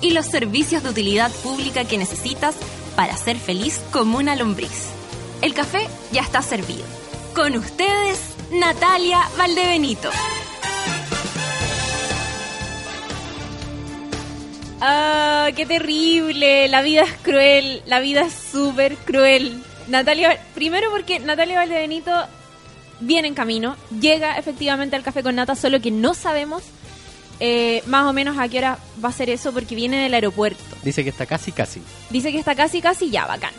y 0.00 0.10
los 0.10 0.26
servicios 0.26 0.82
de 0.82 0.90
utilidad 0.90 1.30
pública 1.42 1.84
que 1.84 1.98
necesitas 1.98 2.54
para 2.96 3.16
ser 3.16 3.36
feliz 3.38 3.80
como 3.90 4.18
una 4.18 4.36
lombriz. 4.36 4.88
El 5.42 5.54
café 5.54 5.88
ya 6.12 6.22
está 6.22 6.42
servido. 6.42 6.84
Con 7.34 7.56
ustedes, 7.56 8.20
Natalia 8.52 9.20
Valdebenito. 9.38 10.10
Ah, 14.80 15.48
qué 15.54 15.66
terrible. 15.66 16.68
La 16.68 16.82
vida 16.82 17.02
es 17.02 17.12
cruel. 17.22 17.82
La 17.86 18.00
vida 18.00 18.22
es 18.22 18.34
súper 18.34 18.96
cruel. 18.96 19.62
Natalia, 19.88 20.40
primero 20.54 20.90
porque 20.90 21.18
Natalia 21.20 21.58
Valdebenito 21.58 22.12
viene 23.00 23.28
en 23.28 23.34
camino, 23.34 23.76
llega 23.98 24.36
efectivamente 24.36 24.94
al 24.94 25.02
café 25.02 25.22
con 25.22 25.34
nata, 25.34 25.54
solo 25.54 25.80
que 25.80 25.90
no 25.90 26.14
sabemos 26.14 26.62
eh, 27.40 27.82
más 27.86 28.06
o 28.06 28.12
menos 28.12 28.38
a 28.38 28.48
qué 28.48 28.58
hora 28.58 28.78
va 29.02 29.08
a 29.08 29.12
ser 29.12 29.30
eso 29.30 29.52
porque 29.52 29.74
viene 29.74 30.02
del 30.02 30.14
aeropuerto. 30.14 30.62
Dice 30.82 31.02
que 31.02 31.10
está 31.10 31.26
casi, 31.26 31.52
casi. 31.52 31.82
Dice 32.10 32.30
que 32.30 32.38
está 32.38 32.54
casi, 32.54 32.80
casi 32.80 33.10
ya, 33.10 33.26
bacán. 33.26 33.54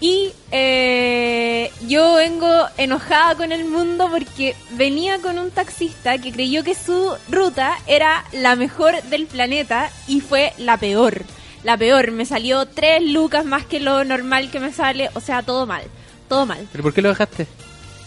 Y 0.00 0.32
eh, 0.50 1.70
yo 1.86 2.14
vengo 2.14 2.50
enojada 2.76 3.36
con 3.36 3.52
el 3.52 3.64
mundo 3.64 4.08
porque 4.10 4.54
venía 4.72 5.18
con 5.18 5.38
un 5.38 5.50
taxista 5.50 6.18
que 6.18 6.32
creyó 6.32 6.64
que 6.64 6.74
su 6.74 7.14
ruta 7.28 7.78
era 7.86 8.24
la 8.32 8.56
mejor 8.56 9.02
del 9.04 9.26
planeta 9.26 9.90
y 10.06 10.20
fue 10.20 10.52
la 10.58 10.76
peor. 10.76 11.22
La 11.62 11.78
peor, 11.78 12.10
me 12.10 12.26
salió 12.26 12.66
tres 12.66 13.02
lucas 13.02 13.46
más 13.46 13.64
que 13.64 13.80
lo 13.80 14.04
normal 14.04 14.50
que 14.50 14.60
me 14.60 14.72
sale, 14.72 15.08
o 15.14 15.20
sea, 15.20 15.42
todo 15.42 15.64
mal, 15.66 15.84
todo 16.28 16.44
mal. 16.44 16.68
¿Pero 16.70 16.82
por 16.82 16.92
qué 16.92 17.00
lo 17.00 17.08
dejaste? 17.08 17.46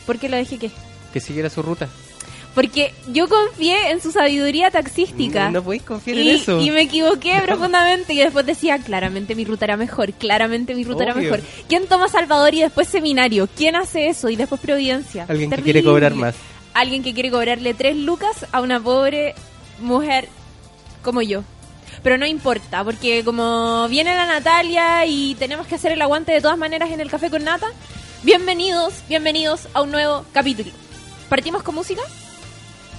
¿Por 0.05 0.19
qué 0.19 0.29
lo 0.29 0.37
dejé 0.37 0.59
qué? 0.59 0.71
Que 1.11 1.19
siguiera 1.19 1.49
su 1.49 1.63
ruta. 1.63 1.89
Porque 2.57 2.91
yo 3.13 3.29
confié 3.29 3.91
en 3.91 4.01
su 4.01 4.11
sabiduría 4.11 4.71
taxística. 4.71 5.51
No, 5.51 5.61
podéis 5.61 5.83
confiar 5.83 6.17
y, 6.17 6.27
en 6.27 6.35
eso. 6.37 6.59
y 6.59 6.71
me 6.71 6.81
equivoqué 6.81 7.39
profundamente 7.45 8.15
y 8.15 8.17
después 8.17 8.47
decía, 8.47 8.79
claramente 8.79 9.35
mi 9.35 9.45
ruta 9.45 9.65
era 9.65 9.77
mejor, 9.77 10.11
claramente 10.13 10.73
mi 10.73 10.83
ruta 10.83 11.03
era 11.03 11.13
mejor. 11.13 11.41
¿Quién 11.69 11.85
toma 11.85 12.07
Salvador 12.07 12.55
y 12.55 12.61
después 12.61 12.87
Seminario? 12.87 13.47
¿Quién 13.55 13.75
hace 13.75 14.07
eso? 14.07 14.27
Y 14.29 14.35
después 14.35 14.59
Providencia. 14.59 15.27
Alguien 15.29 15.51
que 15.51 15.61
quiere 15.61 15.83
cobrar 15.83 16.15
más. 16.15 16.33
Alguien 16.73 17.03
que 17.03 17.13
quiere 17.13 17.29
cobrarle 17.29 17.75
tres 17.75 17.95
lucas 17.95 18.47
a 18.51 18.61
una 18.61 18.79
pobre 18.79 19.35
mujer 19.79 20.27
como 21.03 21.21
yo. 21.21 21.43
Pero 22.01 22.17
no 22.17 22.25
importa, 22.25 22.83
porque 22.83 23.23
como 23.23 23.87
viene 23.87 24.15
la 24.15 24.25
Natalia 24.25 25.05
y 25.05 25.35
tenemos 25.35 25.67
que 25.67 25.75
hacer 25.75 25.91
el 25.91 26.01
aguante 26.01 26.31
de 26.31 26.41
todas 26.41 26.57
maneras 26.57 26.89
en 26.89 27.01
el 27.01 27.11
café 27.11 27.29
con 27.29 27.43
nata, 27.43 27.67
bienvenidos, 28.23 28.95
bienvenidos 29.07 29.67
a 29.75 29.83
un 29.83 29.91
nuevo 29.91 30.25
capítulo. 30.33 30.71
¿Partimos 31.29 31.61
con 31.61 31.75
música? 31.75 32.01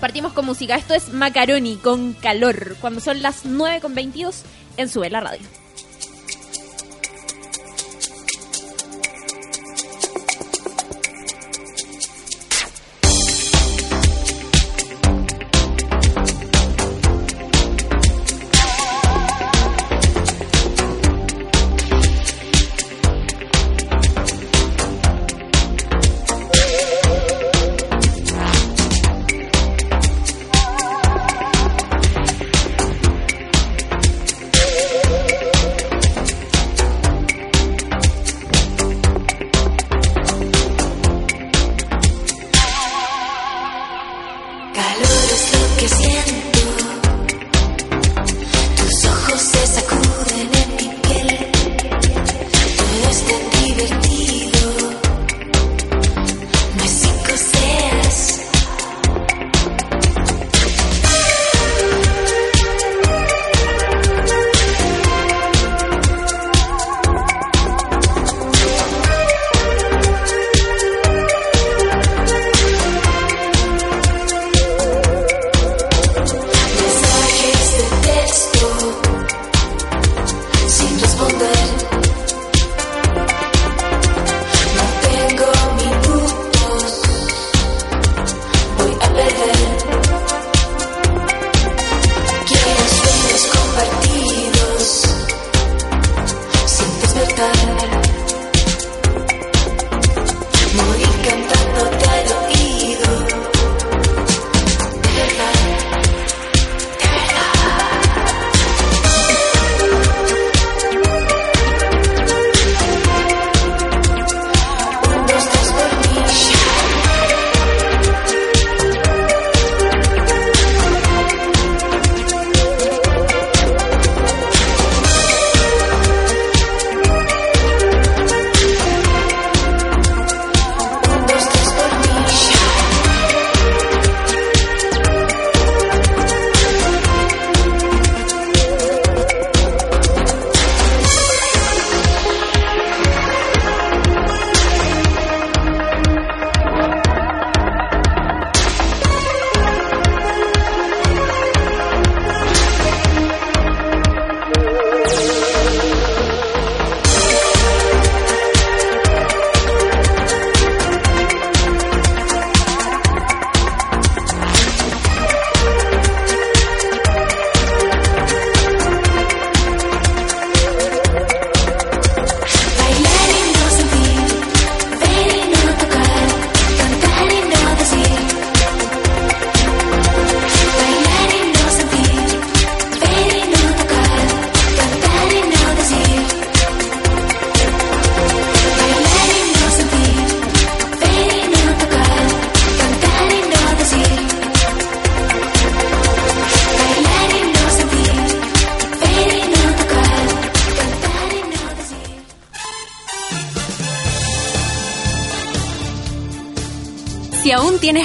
Partimos 0.00 0.32
con 0.32 0.46
música. 0.46 0.76
Esto 0.76 0.94
es 0.94 1.12
Macaroni 1.12 1.76
con 1.76 2.12
calor, 2.12 2.76
cuando 2.80 3.00
son 3.00 3.20
las 3.20 3.44
9 3.44 3.80
con 3.80 3.94
22 3.94 4.42
en 4.76 4.88
Sube 4.88 5.10
la 5.10 5.20
Radio. 5.20 5.44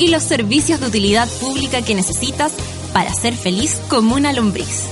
y 0.00 0.08
los 0.08 0.22
servicios 0.22 0.80
de 0.80 0.86
utilidad 0.86 1.28
pública 1.40 1.82
que 1.82 1.94
necesitas 1.94 2.52
para 2.94 3.12
ser 3.12 3.34
feliz 3.34 3.78
como 3.88 4.14
una 4.14 4.32
lombriz. 4.32 4.84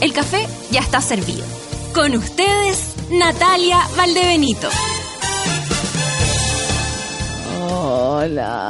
El 0.00 0.12
café 0.12 0.46
ya 0.70 0.80
está 0.80 1.00
servido. 1.00 1.44
Con 1.92 2.14
ustedes, 2.14 2.94
Natalia 3.10 3.78
Valdebenito. 3.96 4.68
Hola, 7.74 8.68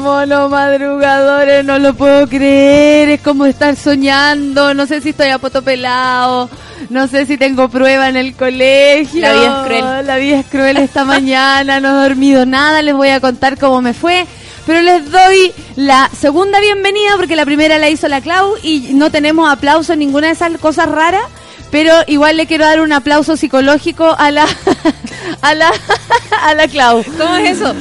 mono 0.00 0.48
madrugadores, 0.48 1.64
no 1.64 1.78
lo 1.78 1.94
puedo 1.94 2.26
creer, 2.26 3.10
es 3.10 3.20
como 3.20 3.46
estar 3.46 3.76
soñando, 3.76 4.74
no 4.74 4.86
sé 4.86 5.00
si 5.00 5.10
estoy 5.10 5.28
a 5.28 5.38
poto 5.38 5.62
pelado, 5.62 6.50
no 6.90 7.06
sé 7.06 7.24
si 7.24 7.38
tengo 7.38 7.68
prueba 7.68 8.08
en 8.08 8.16
el 8.16 8.34
colegio. 8.34 9.20
La 9.20 9.32
vida 9.32 9.60
es 9.60 9.66
cruel. 9.66 10.06
La 10.06 10.16
vida 10.16 10.40
es 10.40 10.46
cruel 10.46 10.76
esta 10.76 11.04
mañana, 11.06 11.80
no 11.80 11.88
he 11.88 12.08
dormido 12.08 12.44
nada, 12.44 12.82
les 12.82 12.94
voy 12.94 13.08
a 13.08 13.20
contar 13.20 13.58
cómo 13.58 13.80
me 13.80 13.94
fue. 13.94 14.26
Pero 14.66 14.82
les 14.82 15.10
doy 15.10 15.52
la 15.76 16.10
segunda 16.16 16.60
bienvenida 16.60 17.12
porque 17.16 17.34
la 17.36 17.44
primera 17.44 17.78
la 17.78 17.88
hizo 17.88 18.08
la 18.08 18.20
Clau 18.20 18.54
y 18.62 18.90
no 18.94 19.10
tenemos 19.10 19.50
aplauso 19.50 19.94
en 19.94 20.00
ninguna 20.00 20.26
de 20.26 20.34
esas 20.34 20.52
cosas 20.58 20.88
raras. 20.88 21.22
Pero 21.70 21.94
igual 22.08 22.36
le 22.36 22.46
quiero 22.46 22.64
dar 22.64 22.80
un 22.80 22.92
aplauso 22.92 23.36
psicológico 23.36 24.14
a 24.18 24.30
la 24.32 24.46
a 25.42 25.54
la 25.54 25.72
a 26.42 26.54
la 26.54 26.68
Clau. 26.68 27.04
¿Cómo 27.16 27.36
es 27.36 27.56
eso? 27.56 27.74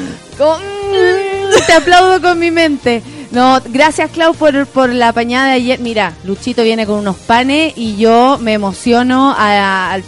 Te 1.66 1.74
aplaudo 1.74 2.22
con 2.22 2.40
mi 2.40 2.52
mente. 2.52 3.02
No, 3.32 3.62
gracias 3.68 4.10
Clau 4.12 4.34
por, 4.34 4.66
por 4.68 4.90
la 4.92 5.14
pañada 5.14 5.48
de 5.50 5.54
ayer. 5.54 5.80
Mira, 5.80 6.14
Luchito 6.24 6.64
viene 6.64 6.86
con 6.88 6.96
unos 6.96 7.16
panes 7.18 7.74
y 7.76 7.96
yo 7.98 8.38
me 8.42 8.54
emociono 8.54 9.36
a- 9.38 9.92
al... 9.92 10.04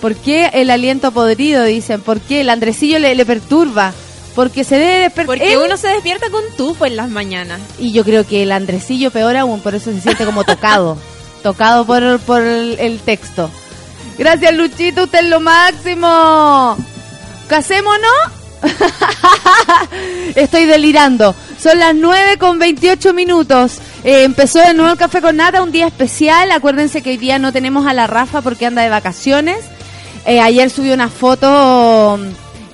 ¿Por 0.00 0.14
qué 0.16 0.50
el 0.54 0.70
aliento 0.70 1.10
podrido? 1.12 1.64
Dicen. 1.64 2.00
¿Por 2.00 2.20
qué 2.20 2.40
el 2.42 2.50
Andresillo 2.50 2.98
le, 2.98 3.14
le 3.14 3.24
perturba? 3.26 3.92
Porque 4.34 4.62
se 4.64 4.76
debe 4.76 4.98
despertar... 5.00 5.36
Porque 5.36 5.58
uno 5.58 5.76
se 5.76 5.88
despierta 5.88 6.30
con 6.30 6.42
tufo 6.56 6.86
en 6.86 6.96
las 6.96 7.08
mañanas. 7.10 7.60
Y 7.78 7.92
yo 7.92 8.04
creo 8.04 8.24
que 8.26 8.42
el 8.44 8.52
Andresillo 8.52 9.10
peor 9.10 9.36
aún, 9.36 9.60
por 9.60 9.74
eso 9.74 9.92
se 9.92 10.00
siente 10.00 10.24
como 10.24 10.44
tocado. 10.44 10.96
tocado 11.42 11.84
por, 11.84 12.18
por 12.20 12.42
el, 12.42 12.76
el 12.78 12.98
texto. 13.00 13.50
Gracias 14.16 14.52
Luchito, 14.54 15.04
usted 15.04 15.20
es 15.20 15.28
lo 15.28 15.38
máximo. 15.40 16.76
¿Casémonos? 17.48 18.10
Estoy 20.34 20.66
delirando. 20.66 21.34
Son 21.60 21.78
las 21.78 21.94
9 21.94 22.38
con 22.38 22.58
28 22.58 23.12
minutos. 23.14 23.78
Eh, 24.04 24.22
empezó 24.24 24.60
de 24.60 24.74
nuevo 24.74 24.92
el 24.92 24.98
café 24.98 25.20
con 25.20 25.36
nata, 25.36 25.62
un 25.62 25.72
día 25.72 25.86
especial. 25.86 26.50
Acuérdense 26.50 27.02
que 27.02 27.10
hoy 27.10 27.16
día 27.16 27.38
no 27.38 27.52
tenemos 27.52 27.86
a 27.86 27.94
la 27.94 28.06
Rafa 28.06 28.42
porque 28.42 28.66
anda 28.66 28.82
de 28.82 28.88
vacaciones. 28.88 29.58
Eh, 30.26 30.40
ayer 30.40 30.70
subió 30.70 30.94
una 30.94 31.08
foto 31.08 32.18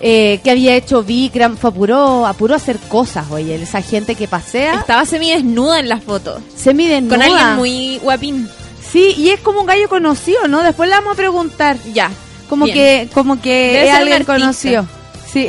eh, 0.00 0.40
que 0.42 0.50
había 0.50 0.75
hecho 0.75 1.02
Vikram. 1.02 1.56
Fue 1.56 1.70
apuró, 1.70 2.26
apuró 2.26 2.54
a 2.54 2.56
hacer 2.58 2.78
cosas, 2.88 3.26
oye. 3.31 3.54
Esa 3.54 3.81
gente 3.81 4.14
que 4.14 4.28
pasea. 4.28 4.75
Estaba 4.75 5.04
semidesnuda 5.06 5.81
en 5.81 5.88
las 5.88 6.02
fotos. 6.02 6.42
Se 6.56 6.75
mide 6.75 7.06
Con 7.06 7.22
alguien 7.22 7.56
muy 7.56 7.98
guapín. 7.98 8.48
Sí, 8.92 9.14
y 9.16 9.31
es 9.31 9.40
como 9.40 9.60
un 9.60 9.66
gallo 9.66 9.88
conocido, 9.88 10.46
¿no? 10.46 10.62
Después 10.62 10.88
le 10.88 10.96
vamos 10.96 11.14
a 11.14 11.16
preguntar. 11.16 11.78
Ya. 11.92 12.10
Como 12.48 12.66
Bien. 12.66 12.76
que 12.76 13.08
como 13.14 13.40
que 13.40 13.48
Debe 13.48 13.88
es 13.88 13.94
alguien 13.94 14.25
conocido. 14.25 14.86
Sí. 15.34 15.48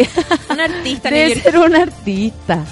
Un 0.49 0.59
artista 0.59 1.11
Debe 1.11 1.35
ser 1.35 1.57
un 1.59 1.75
artista. 1.75 2.65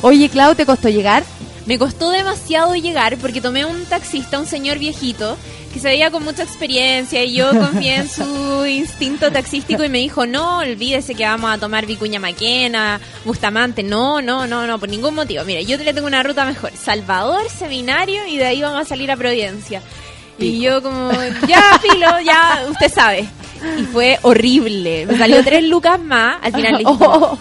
Oye, 0.00 0.30
Clau, 0.30 0.54
¿te 0.54 0.64
costó 0.64 0.88
llegar? 0.88 1.24
Me 1.66 1.78
costó 1.78 2.10
demasiado 2.10 2.74
llegar 2.74 3.18
porque 3.18 3.42
tomé 3.42 3.66
un 3.66 3.84
taxista, 3.84 4.38
un 4.38 4.46
señor 4.46 4.78
viejito, 4.78 5.36
que 5.74 5.80
se 5.80 5.88
veía 5.88 6.10
con 6.10 6.24
mucha 6.24 6.42
experiencia 6.42 7.22
y 7.22 7.34
yo 7.34 7.50
confié 7.50 7.96
en 7.96 8.08
su 8.08 8.64
instinto 8.68 9.30
taxístico 9.30 9.84
y 9.84 9.90
me 9.90 9.98
dijo, 9.98 10.26
no, 10.26 10.60
olvídese 10.60 11.14
que 11.14 11.24
vamos 11.24 11.50
a 11.50 11.58
tomar 11.58 11.84
Vicuña 11.84 12.18
Maquena, 12.18 12.98
Bustamante, 13.26 13.82
no, 13.82 14.22
no, 14.22 14.46
no, 14.46 14.66
no, 14.66 14.78
por 14.78 14.88
ningún 14.88 15.14
motivo. 15.14 15.44
Mire, 15.44 15.66
yo 15.66 15.76
le 15.76 15.92
tengo 15.92 16.06
una 16.06 16.22
ruta 16.22 16.46
mejor, 16.46 16.72
Salvador, 16.74 17.42
Seminario 17.50 18.26
y 18.26 18.38
de 18.38 18.46
ahí 18.46 18.62
vamos 18.62 18.80
a 18.80 18.84
salir 18.86 19.10
a 19.10 19.16
Providencia. 19.16 19.82
Y 20.38 20.60
yo 20.60 20.82
como, 20.82 21.10
ya, 21.48 21.78
filo, 21.80 22.06
ya, 22.24 22.66
usted 22.70 22.92
sabe. 22.92 23.28
Y 23.78 23.82
fue 23.84 24.18
horrible. 24.22 25.06
Me 25.06 25.16
salió 25.16 25.42
tres 25.42 25.64
lucas 25.64 25.98
más. 26.00 26.36
Al 26.42 26.52
final 26.52 26.72
le 26.72 26.78
dije, 26.78 26.84
como, 26.98 27.06
Oh, 27.14 27.38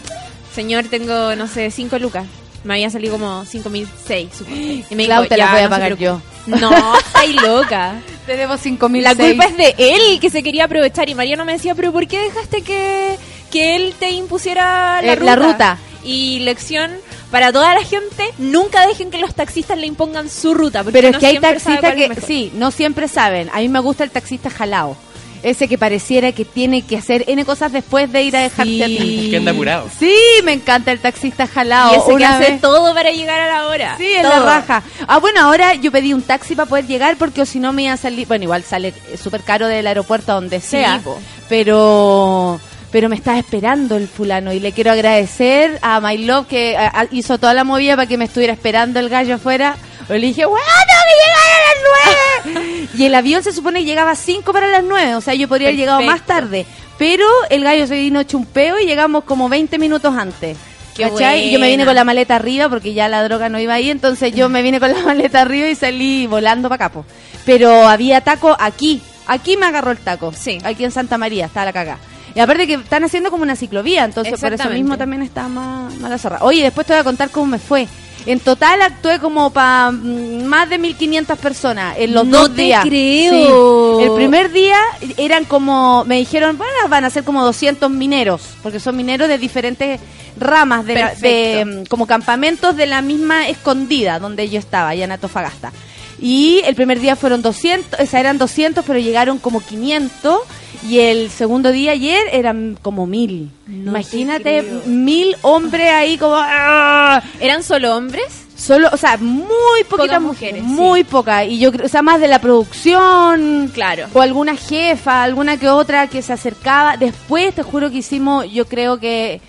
señor, 0.54 0.86
tengo, 0.86 1.36
no 1.36 1.48
sé, 1.48 1.72
cinco 1.72 2.00
lucas. 2.00 2.26
Me 2.64 2.76
había 2.76 2.90
salido 2.90 3.14
como 3.14 3.46
cinco 3.46 3.70
mil 3.70 3.88
seis, 4.08 4.30
supongo. 4.38 4.58
Y 4.58 4.96
me 4.96 5.06
Clau, 5.06 5.24
dijo, 5.24 5.30
te 5.30 5.38
las 5.38 5.48
"Ya, 5.50 5.52
voy 5.52 5.60
a 5.62 5.64
no 5.66 5.70
pagar 5.70 5.96
preocupe". 5.96 6.06
yo. 6.48 6.58
No, 6.58 6.98
estáis 6.98 7.42
loca. 7.42 7.96
Te 8.26 8.38
debo 8.38 8.58
cinco 8.58 8.90
mil 8.90 9.04
La 9.04 9.14
culpa 9.14 9.46
es 9.46 9.56
de 9.58 9.76
él 9.78 10.20
que 10.20 10.32
se 10.32 10.42
quería 10.42 10.66
aprovechar. 10.66 11.08
Y 11.10 11.14
Mariano 11.16 11.46
me 11.46 11.54
decía, 11.54 11.76
pero 11.76 11.92
¿por 11.92 12.08
qué 12.08 12.18
dejaste 12.20 12.64
que, 12.64 13.18
que 13.52 13.76
él 13.76 13.94
te 14.00 14.10
impusiera 14.12 15.00
la 15.04 15.14
Eh, 15.14 15.16
ruta? 15.16 15.36
la 15.36 15.48
ruta. 15.52 15.78
Y 16.04 16.40
lección 16.40 16.92
para 17.36 17.52
toda 17.52 17.74
la 17.76 17.84
gente, 17.84 18.34
nunca 18.38 18.88
dejen 18.88 19.12
que 19.12 19.18
los 19.18 19.36
taxistas 19.36 19.78
le 19.78 19.88
impongan 19.88 20.30
su 20.30 20.54
ruta. 20.54 20.86
Porque 20.86 20.98
Pero 21.02 21.10
es 21.10 21.18
que 21.18 21.26
hay 21.28 21.38
taxistas 21.40 21.94
que, 21.94 22.16
sí, 22.26 22.50
no 22.56 22.72
siempre 22.72 23.10
saben. 23.10 23.50
A 23.54 23.58
mí 23.58 23.68
me 23.68 23.82
gusta 23.82 24.06
el 24.06 24.10
taxista 24.10 24.50
jalao. 24.50 24.96
Ese 25.44 25.68
que 25.68 25.78
pareciera 25.78 26.32
que 26.32 26.46
tiene 26.46 26.84
que 26.84 26.96
hacer 26.96 27.26
N 27.28 27.44
cosas 27.44 27.74
después 27.74 28.10
de 28.10 28.24
ir 28.24 28.38
a 28.38 28.40
dejarte 28.40 28.84
a 28.86 28.88
ti. 28.88 29.28
Que 29.32 29.36
anda 29.36 29.52
apurado. 29.52 29.90
Sí, 30.00 30.16
me 30.46 30.54
encanta 30.54 30.94
el 30.94 31.00
taxista 31.00 31.46
jalao. 31.46 31.94
Y 31.94 31.98
ese 31.98 32.16
que 32.16 32.24
hace 32.26 32.52
vez- 32.52 32.62
todo 32.62 32.94
para 32.94 33.12
llegar 33.12 33.42
a 33.42 33.48
la 33.50 33.68
hora. 33.68 33.98
Sí, 33.98 34.14
en 34.14 34.24
la 34.24 34.40
raja. 34.40 34.82
Ah, 35.06 35.18
bueno, 35.20 35.42
ahora 35.42 35.74
yo 35.74 35.92
pedí 35.92 36.14
un 36.14 36.22
taxi 36.22 36.56
para 36.56 36.70
poder 36.70 36.88
llegar 36.88 37.18
porque 37.18 37.42
o 37.42 37.46
si 37.46 37.60
no 37.60 37.74
me 37.74 37.84
iba 37.84 37.92
a 37.92 37.98
salir. 37.98 38.30
Bueno, 38.30 38.46
igual 38.46 38.64
sale 38.64 38.94
eh, 39.10 39.18
súper 39.22 39.42
caro 39.42 39.68
del 39.68 39.86
aeropuerto 39.88 40.32
a 40.32 40.36
donde 40.36 40.62
sea. 40.62 41.02
po. 41.04 41.20
Pero 41.50 42.62
pero 42.96 43.10
me 43.10 43.18
estaba 43.18 43.38
esperando 43.38 43.98
el 43.98 44.08
fulano 44.08 44.54
y 44.54 44.62
le 44.62 44.72
quiero 44.72 44.90
agradecer 44.90 45.80
a 45.82 46.00
My 46.00 46.18
Love 46.18 46.48
que 46.48 46.78
a- 46.78 47.02
a- 47.02 47.08
hizo 47.12 47.38
toda 47.38 47.54
la 47.54 47.66
movida 47.66 47.98
para 47.98 48.08
que 48.08 48.18
me 48.18 48.24
estuviera 48.24 48.54
esperando 48.54 49.02
el 49.02 49.10
gallo 49.10 49.36
afuera. 49.36 49.76
Le 50.08 50.18
dije, 50.18 50.46
¡Bueno, 50.46 50.66
tengo 50.88 51.04
que 51.10 51.18
llegar 51.26 51.52
a 51.60 52.54
las 52.56 52.64
nueve! 52.64 52.88
y 52.98 53.04
el 53.06 53.16
avión 53.16 53.44
se 53.44 53.52
supone 53.52 53.80
que 53.82 53.86
llegaba 53.86 54.12
a 54.12 54.16
cinco 54.16 54.54
para 54.54 54.68
las 54.68 54.82
nueve, 54.86 55.14
o 55.16 55.20
sea, 55.20 55.34
yo 55.34 55.50
podría 55.50 55.68
haber 55.68 55.78
llegado 55.78 56.02
más 56.04 56.26
tarde. 56.26 56.66
Pero 56.98 57.26
el 57.50 57.66
gallo 57.66 57.86
se 57.86 57.96
vino 57.96 58.22
hecho 58.22 58.38
un 58.38 58.46
peo 58.46 58.80
y 58.80 58.86
llegamos 58.86 59.26
como 59.26 59.50
20 59.50 59.78
minutos 59.78 60.16
antes. 60.18 60.58
Y 60.98 61.52
yo 61.52 61.60
me 61.60 61.68
vine 61.68 61.84
con 61.84 61.96
la 61.96 62.06
maleta 62.06 62.38
arriba 62.38 62.70
porque 62.70 62.94
ya 62.94 63.10
la 63.10 63.24
droga 63.26 63.50
no 63.50 63.60
iba 63.60 63.74
ahí, 63.74 63.90
entonces 63.90 64.34
yo 64.34 64.48
me 64.48 64.62
vine 64.62 64.80
con 64.80 64.94
la 64.94 65.00
maleta 65.06 65.42
arriba 65.42 65.68
y 65.68 65.76
salí 65.76 66.28
volando 66.28 66.70
para 66.70 66.80
capo. 66.80 67.06
Pero 67.46 67.90
había 67.90 68.22
taco 68.22 68.56
aquí, 68.58 69.02
aquí 69.28 69.58
me 69.58 69.66
agarró 69.66 69.92
el 69.92 69.98
taco. 69.98 70.32
Sí. 70.32 70.60
Aquí 70.64 70.86
en 70.86 70.92
Santa 70.92 71.18
María, 71.18 71.48
estaba 71.48 71.66
la 71.66 71.74
caga. 71.74 71.98
Y 72.36 72.40
aparte 72.42 72.68
que 72.68 72.74
están 72.76 73.04
haciendo 73.06 73.32
como 73.32 73.44
una 73.44 73.56
ciclovía, 73.56 74.04
entonces 74.04 74.40
por 74.40 74.52
eso 74.54 74.70
mismo 74.70 74.98
también 74.98 75.22
está 75.22 75.48
más, 75.48 75.96
más 76.00 76.10
la 76.12 76.18
zorra. 76.18 76.40
Oye, 76.42 76.62
después 76.64 76.86
te 76.86 76.94
voy 76.94 77.00
a 77.00 77.04
contar 77.06 77.30
cómo 77.30 77.46
me 77.46 77.60
fue. 77.60 77.88
En 78.26 78.40
total 78.40 78.82
actué 78.82 79.20
como 79.20 79.52
para 79.52 79.92
más 79.92 80.68
de 80.68 80.80
1500 80.80 81.38
personas 81.38 81.96
en 82.00 82.14
los 82.14 82.26
No 82.26 82.40
dos 82.48 82.56
te 82.56 82.64
días. 82.64 82.84
creo. 82.84 84.00
Sí. 84.00 84.04
El 84.04 84.12
primer 84.16 84.52
día 84.52 84.78
eran 85.18 85.46
como, 85.46 86.04
me 86.06 86.18
dijeron, 86.18 86.58
bueno, 86.58 86.74
van 86.90 87.06
a 87.06 87.10
ser 87.12 87.24
como 87.24 87.44
200 87.46 87.90
mineros, 87.92 88.42
porque 88.64 88.80
son 88.80 88.98
mineros 88.98 89.28
de 89.30 89.38
diferentes 89.38 90.02
ramas, 90.38 90.86
de, 90.86 90.96
la- 90.96 91.14
de, 91.16 91.66
mm, 91.66 91.86
como 91.86 92.08
campamentos 92.08 92.76
de 92.76 92.88
la 92.88 93.02
misma 93.04 93.48
escondida 93.48 94.20
donde 94.20 94.50
yo 94.50 94.58
estaba, 94.60 94.90
allá 94.90 95.06
en 95.06 95.12
Antofagasta. 95.12 95.72
Y 96.20 96.62
el 96.66 96.76
primer 96.76 97.00
día 97.00 97.16
fueron 97.16 97.42
200, 97.44 98.00
o 98.00 98.06
sea, 98.08 98.20
eran 98.20 98.38
200, 98.40 98.84
pero 98.86 99.00
llegaron 99.00 99.38
como 99.38 99.62
500. 99.62 100.40
Y 100.84 101.00
el 101.00 101.30
segundo 101.30 101.72
día 101.72 101.92
ayer 101.92 102.24
eran 102.32 102.78
como 102.82 103.06
mil. 103.06 103.52
No 103.68 103.92
Imagínate, 103.92 104.62
mil 104.86 105.36
hombres 105.42 105.92
ahí 105.92 106.18
como... 106.18 106.36
¡ah! 106.38 107.22
¿Eran 107.40 107.64
solo 107.64 107.96
hombres? 107.96 108.46
Solo, 108.56 108.90
o 108.92 108.98
sea, 108.98 109.18
muy 109.18 109.84
poquitas 109.90 110.22
mujeres, 110.22 110.64
mujeres, 110.64 110.64
muy 110.64 111.04
pocas. 111.04 111.46
Y 111.48 111.60
yo 111.60 111.72
creo, 111.72 111.86
o 111.86 111.90
sea, 111.90 112.02
más 112.02 112.22
de 112.22 112.28
la 112.28 112.40
producción. 112.40 113.70
Claro. 113.74 114.08
O 114.14 114.22
alguna 114.22 114.56
jefa, 114.56 115.24
alguna 115.24 115.58
que 115.58 115.68
otra 115.68 116.08
que 116.08 116.22
se 116.22 116.34
acercaba. 116.34 116.96
Después, 116.96 117.54
te 117.54 117.64
juro 117.64 117.92
que 117.92 117.98
hicimos, 117.98 118.50
yo 118.52 118.66
creo 118.66 118.98
que 118.98 119.42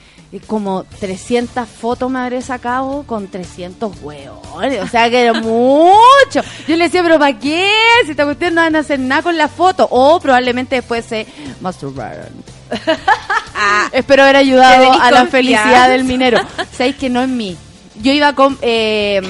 como 0.47 0.85
300 1.01 1.69
fotos 1.69 2.11
me 2.11 2.19
habré 2.19 2.43
sacado 2.43 3.05
con 3.07 3.29
300 3.29 3.93
hueones. 4.03 4.83
O 4.83 4.89
sea, 4.89 5.09
que 5.11 5.23
era 5.23 5.33
mucho. 5.35 6.43
Yo 6.67 6.77
le 6.77 6.85
decía, 6.85 7.03
pero 7.03 7.19
¿para 7.19 7.39
qué? 7.39 7.71
Si 8.05 8.11
esta 8.13 8.25
cuestión 8.25 8.55
no 8.55 8.63
van 8.63 8.77
a 8.77 8.81
hacer 8.81 8.99
nada 9.01 9.23
con 9.23 9.37
la 9.37 9.49
foto. 9.49 9.87
O 9.91 10.19
probablemente 10.21 10.77
después 10.77 11.05
se 11.05 11.27
masturbaron. 11.61 12.29
Espero 13.93 14.23
haber 14.25 14.37
ayudado 14.37 14.93
a 14.93 15.11
la 15.11 15.27
felicidad 15.27 15.89
del 15.89 16.05
minero. 16.05 16.41
Sabéis 16.73 16.97
que 16.97 17.09
no 17.09 17.23
es 17.23 17.29
mí. 17.29 17.57
Yo 18.03 18.13
iba 18.13 18.35
con 18.35 18.59
eh, 18.63 19.21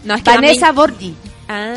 No, 0.04 0.14
es 0.14 0.22
que 0.22 0.30
Vanessa 0.30 0.74
Ah. 1.52 1.74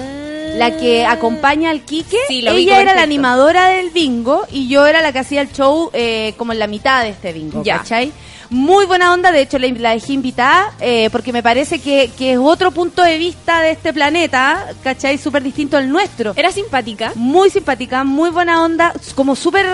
la 0.56 0.78
que 0.78 1.04
acompaña 1.04 1.72
al 1.72 1.82
Quique. 1.82 2.18
Sí, 2.28 2.46
Ella 2.48 2.80
era 2.80 2.94
la 2.94 3.02
animadora 3.02 3.70
del 3.70 3.90
bingo 3.90 4.46
y 4.52 4.68
yo 4.68 4.86
era 4.86 5.02
la 5.02 5.12
que 5.12 5.18
hacía 5.20 5.42
el 5.42 5.52
show 5.52 5.90
eh, 5.94 6.36
como 6.38 6.54
en 6.54 6.60
la 6.60 6.68
mitad 6.68 7.02
de 7.02 7.10
este 7.10 7.34
bingo, 7.34 7.64
Ya. 7.64 7.80
¿cachai? 7.80 8.12
Muy 8.54 8.86
buena 8.86 9.12
onda, 9.12 9.32
de 9.32 9.42
hecho 9.42 9.58
la, 9.58 9.68
la 9.68 9.90
dejé 9.94 10.14
invitada 10.14 10.74
eh, 10.80 11.10
porque 11.12 11.34
me 11.34 11.42
parece 11.42 11.80
que, 11.80 12.12
que 12.16 12.34
es 12.34 12.38
otro 12.40 12.70
punto 12.70 13.02
de 13.02 13.18
vista 13.18 13.62
de 13.62 13.72
este 13.72 13.92
planeta, 13.92 14.68
¿cachai? 14.84 15.18
Súper 15.18 15.42
distinto 15.42 15.76
al 15.76 15.90
nuestro. 15.90 16.34
Era 16.36 16.52
simpática. 16.52 17.14
Muy 17.16 17.50
simpática, 17.50 18.04
muy 18.04 18.30
buena 18.30 18.64
onda, 18.64 18.94
como 19.16 19.36
súper 19.36 19.66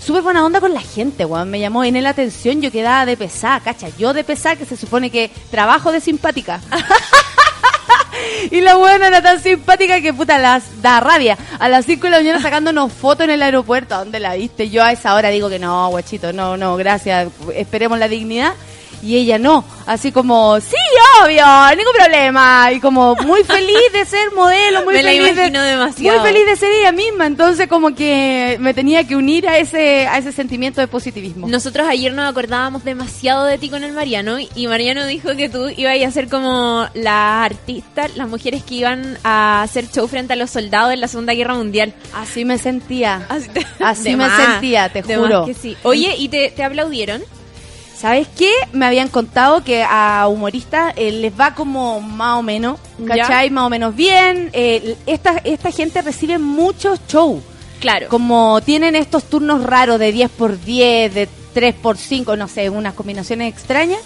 súper 0.00 0.22
buena 0.22 0.46
onda 0.46 0.60
con 0.60 0.72
la 0.72 0.80
gente, 0.80 1.24
weón. 1.24 1.50
Me 1.50 1.58
llamó 1.58 1.82
en 1.82 2.00
la 2.00 2.10
atención, 2.10 2.62
yo 2.62 2.70
quedaba 2.70 3.04
de 3.04 3.16
pesada, 3.16 3.58
cacha. 3.58 3.88
Yo 3.98 4.12
de 4.12 4.22
pesada, 4.22 4.54
que 4.54 4.64
se 4.64 4.76
supone 4.76 5.10
que 5.10 5.32
trabajo 5.50 5.90
de 5.90 6.00
simpática. 6.00 6.60
y 8.50 8.60
la 8.60 8.76
buena 8.76 9.08
era 9.08 9.22
tan 9.22 9.42
simpática 9.42 10.00
que 10.00 10.12
puta 10.12 10.38
las 10.38 10.82
da 10.82 11.00
rabia. 11.00 11.36
A 11.58 11.68
las 11.68 11.86
5 11.86 12.04
de 12.04 12.10
la 12.10 12.16
mañana 12.18 12.40
sacándonos 12.40 12.92
fotos 12.92 13.24
en 13.24 13.30
el 13.30 13.42
aeropuerto. 13.42 13.94
¿A 13.94 13.98
dónde 13.98 14.20
la 14.20 14.34
viste? 14.34 14.70
Yo 14.70 14.82
a 14.82 14.92
esa 14.92 15.14
hora 15.14 15.30
digo 15.30 15.48
que 15.48 15.58
no, 15.58 15.88
guachito, 15.90 16.32
no, 16.32 16.56
no, 16.56 16.76
gracias. 16.76 17.28
Esperemos 17.54 17.98
la 17.98 18.08
dignidad. 18.08 18.54
Y 19.02 19.16
ella 19.16 19.38
no, 19.38 19.64
así 19.86 20.12
como, 20.12 20.60
sí, 20.60 20.76
obvio, 21.24 21.44
ningún 21.76 21.92
problema. 21.94 22.70
Y 22.72 22.80
como 22.80 23.14
muy 23.16 23.42
feliz 23.44 23.78
de 23.94 24.04
ser 24.04 24.30
modelo, 24.32 24.84
muy 24.84 24.92
Me 25.00 25.02
la 25.02 25.10
feliz 25.10 25.36
de, 25.36 25.50
demasiado. 25.50 26.18
muy 26.20 26.28
feliz 26.28 26.46
de 26.46 26.56
ser 26.56 26.70
ella 26.72 26.92
misma. 26.92 27.26
Entonces 27.26 27.66
como 27.66 27.94
que 27.94 28.58
me 28.60 28.74
tenía 28.74 29.04
que 29.06 29.16
unir 29.16 29.48
a 29.48 29.56
ese, 29.58 30.06
a 30.06 30.18
ese 30.18 30.32
sentimiento 30.32 30.80
de 30.82 30.86
positivismo. 30.86 31.48
Nosotros 31.48 31.88
ayer 31.88 32.12
nos 32.12 32.28
acordábamos 32.30 32.84
demasiado 32.84 33.44
de 33.46 33.56
ti 33.56 33.70
con 33.70 33.84
el 33.84 33.92
Mariano 33.92 34.36
y 34.54 34.66
Mariano 34.66 35.06
dijo 35.06 35.34
que 35.34 35.48
tú 35.48 35.68
ibas 35.76 35.96
a 36.02 36.10
ser 36.10 36.28
como 36.28 36.86
las 36.92 37.46
artistas, 37.50 38.16
las 38.16 38.28
mujeres 38.28 38.62
que 38.64 38.74
iban 38.74 39.16
a 39.24 39.62
hacer 39.62 39.90
show 39.90 40.06
frente 40.08 40.34
a 40.34 40.36
los 40.36 40.50
soldados 40.50 40.92
en 40.92 41.00
la 41.00 41.08
Segunda 41.08 41.32
Guerra 41.32 41.54
Mundial. 41.54 41.94
Así 42.14 42.44
me 42.44 42.58
sentía. 42.58 43.24
Así, 43.30 43.48
te- 43.48 43.66
Así 43.82 44.02
de 44.04 44.10
me 44.16 44.26
más, 44.26 44.36
sentía, 44.50 44.88
te 44.90 45.00
de 45.02 45.16
juro. 45.16 45.46
que 45.46 45.54
sí. 45.54 45.76
Oye, 45.84 46.14
¿y 46.18 46.28
te, 46.28 46.50
te 46.50 46.62
aplaudieron? 46.64 47.22
¿Sabes 48.00 48.28
qué? 48.28 48.50
Me 48.72 48.86
habían 48.86 49.08
contado 49.08 49.62
que 49.62 49.84
a 49.86 50.26
humoristas 50.26 50.94
eh, 50.96 51.12
les 51.12 51.38
va 51.38 51.54
como 51.54 52.00
más 52.00 52.38
o 52.38 52.42
menos, 52.42 52.80
¿Ya? 52.98 53.26
¿cachai? 53.26 53.50
Más 53.50 53.66
o 53.66 53.68
menos 53.68 53.94
bien. 53.94 54.48
Eh, 54.54 54.96
esta, 55.04 55.36
esta 55.44 55.70
gente 55.70 56.00
recibe 56.00 56.38
muchos 56.38 56.98
shows. 57.08 57.42
Claro. 57.78 58.08
Como 58.08 58.62
tienen 58.62 58.96
estos 58.96 59.24
turnos 59.24 59.62
raros 59.64 59.98
de 59.98 60.12
10 60.12 60.30
por 60.30 60.58
10, 60.58 61.12
de 61.12 61.28
3 61.52 61.74
por 61.74 61.98
5, 61.98 62.36
no 62.36 62.48
sé, 62.48 62.70
unas 62.70 62.94
combinaciones 62.94 63.52
extrañas. 63.52 64.00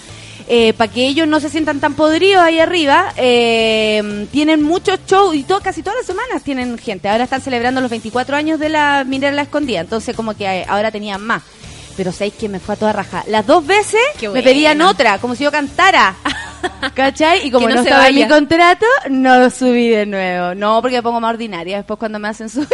para 0.76 0.92
que 0.92 1.06
ellos 1.06 1.28
no 1.28 1.38
se 1.38 1.48
sientan 1.48 1.78
tan 1.78 1.94
podridos 1.94 2.42
ahí 2.42 2.58
arriba, 2.58 3.14
eh, 3.16 4.26
tienen 4.32 4.60
muchos 4.60 4.98
shows 5.06 5.36
y 5.36 5.44
todo, 5.44 5.60
casi 5.60 5.84
todas 5.84 5.98
las 5.98 6.06
semanas 6.06 6.42
tienen 6.42 6.78
gente. 6.78 7.08
Ahora 7.08 7.24
están 7.24 7.42
celebrando 7.42 7.80
los 7.80 7.90
24 7.90 8.36
años 8.36 8.58
de 8.58 8.70
la 8.70 9.04
Minera 9.06 9.36
La 9.36 9.42
Escondida, 9.42 9.82
entonces 9.82 10.16
como 10.16 10.34
que 10.34 10.46
eh, 10.46 10.66
ahora 10.68 10.90
tenían 10.90 11.22
más. 11.22 11.44
Pero 11.96 12.10
sabéis 12.12 12.34
que 12.34 12.48
me 12.48 12.58
fue 12.60 12.74
a 12.74 12.78
toda 12.78 12.92
raja. 12.92 13.22
Las 13.28 13.46
dos 13.46 13.64
veces 13.66 14.00
me 14.32 14.42
pedían 14.42 14.80
otra, 14.82 15.18
como 15.18 15.34
si 15.34 15.44
yo 15.44 15.52
cantara. 15.52 16.14
¿Cachai? 16.94 17.46
Y 17.46 17.50
como 17.50 17.68
no, 17.68 17.74
no 17.76 17.82
se 17.82 17.88
estaba 17.88 18.08
en 18.08 18.14
mi 18.16 18.26
contrato, 18.28 18.86
no 19.10 19.38
lo 19.38 19.50
subí 19.50 19.88
de 19.90 20.06
nuevo. 20.06 20.54
No, 20.54 20.80
porque 20.82 20.96
me 20.96 21.02
pongo 21.02 21.20
más 21.20 21.30
ordinaria 21.34 21.76
después 21.76 21.98
cuando 21.98 22.18
me 22.18 22.28
hacen 22.28 22.48
subir. 22.50 22.68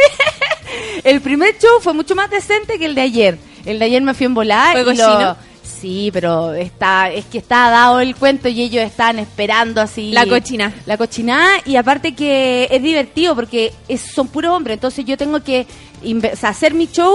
el 1.04 1.20
primer 1.20 1.58
show 1.58 1.80
fue 1.80 1.92
mucho 1.92 2.14
más 2.14 2.30
decente 2.30 2.78
que 2.78 2.86
el 2.86 2.94
de 2.94 3.00
ayer. 3.02 3.38
El 3.66 3.78
de 3.78 3.84
ayer 3.84 4.02
me 4.02 4.14
fui 4.14 4.26
en 4.26 4.34
volar. 4.34 4.72
¿Fue 4.72 4.80
y 4.92 4.96
lo- 4.96 5.04
cochino? 5.06 5.36
Sí, 5.62 6.10
pero 6.12 6.52
está, 6.52 7.10
es 7.10 7.24
que 7.24 7.38
está 7.38 7.70
dado 7.70 8.00
el 8.00 8.14
cuento 8.14 8.48
y 8.48 8.60
ellos 8.62 8.84
están 8.84 9.18
esperando 9.18 9.80
así. 9.80 10.12
La 10.12 10.26
cochina. 10.26 10.74
La 10.84 10.98
cochinada 10.98 11.48
y 11.64 11.76
aparte 11.76 12.14
que 12.14 12.68
es 12.70 12.82
divertido 12.82 13.34
porque 13.34 13.72
es, 13.88 14.02
son 14.02 14.28
puros 14.28 14.52
hombres, 14.54 14.74
entonces 14.76 15.06
yo 15.06 15.16
tengo 15.16 15.42
que 15.42 15.66
inve- 16.04 16.34
o 16.34 16.36
sea, 16.36 16.50
hacer 16.50 16.74
mi 16.74 16.86
show 16.86 17.14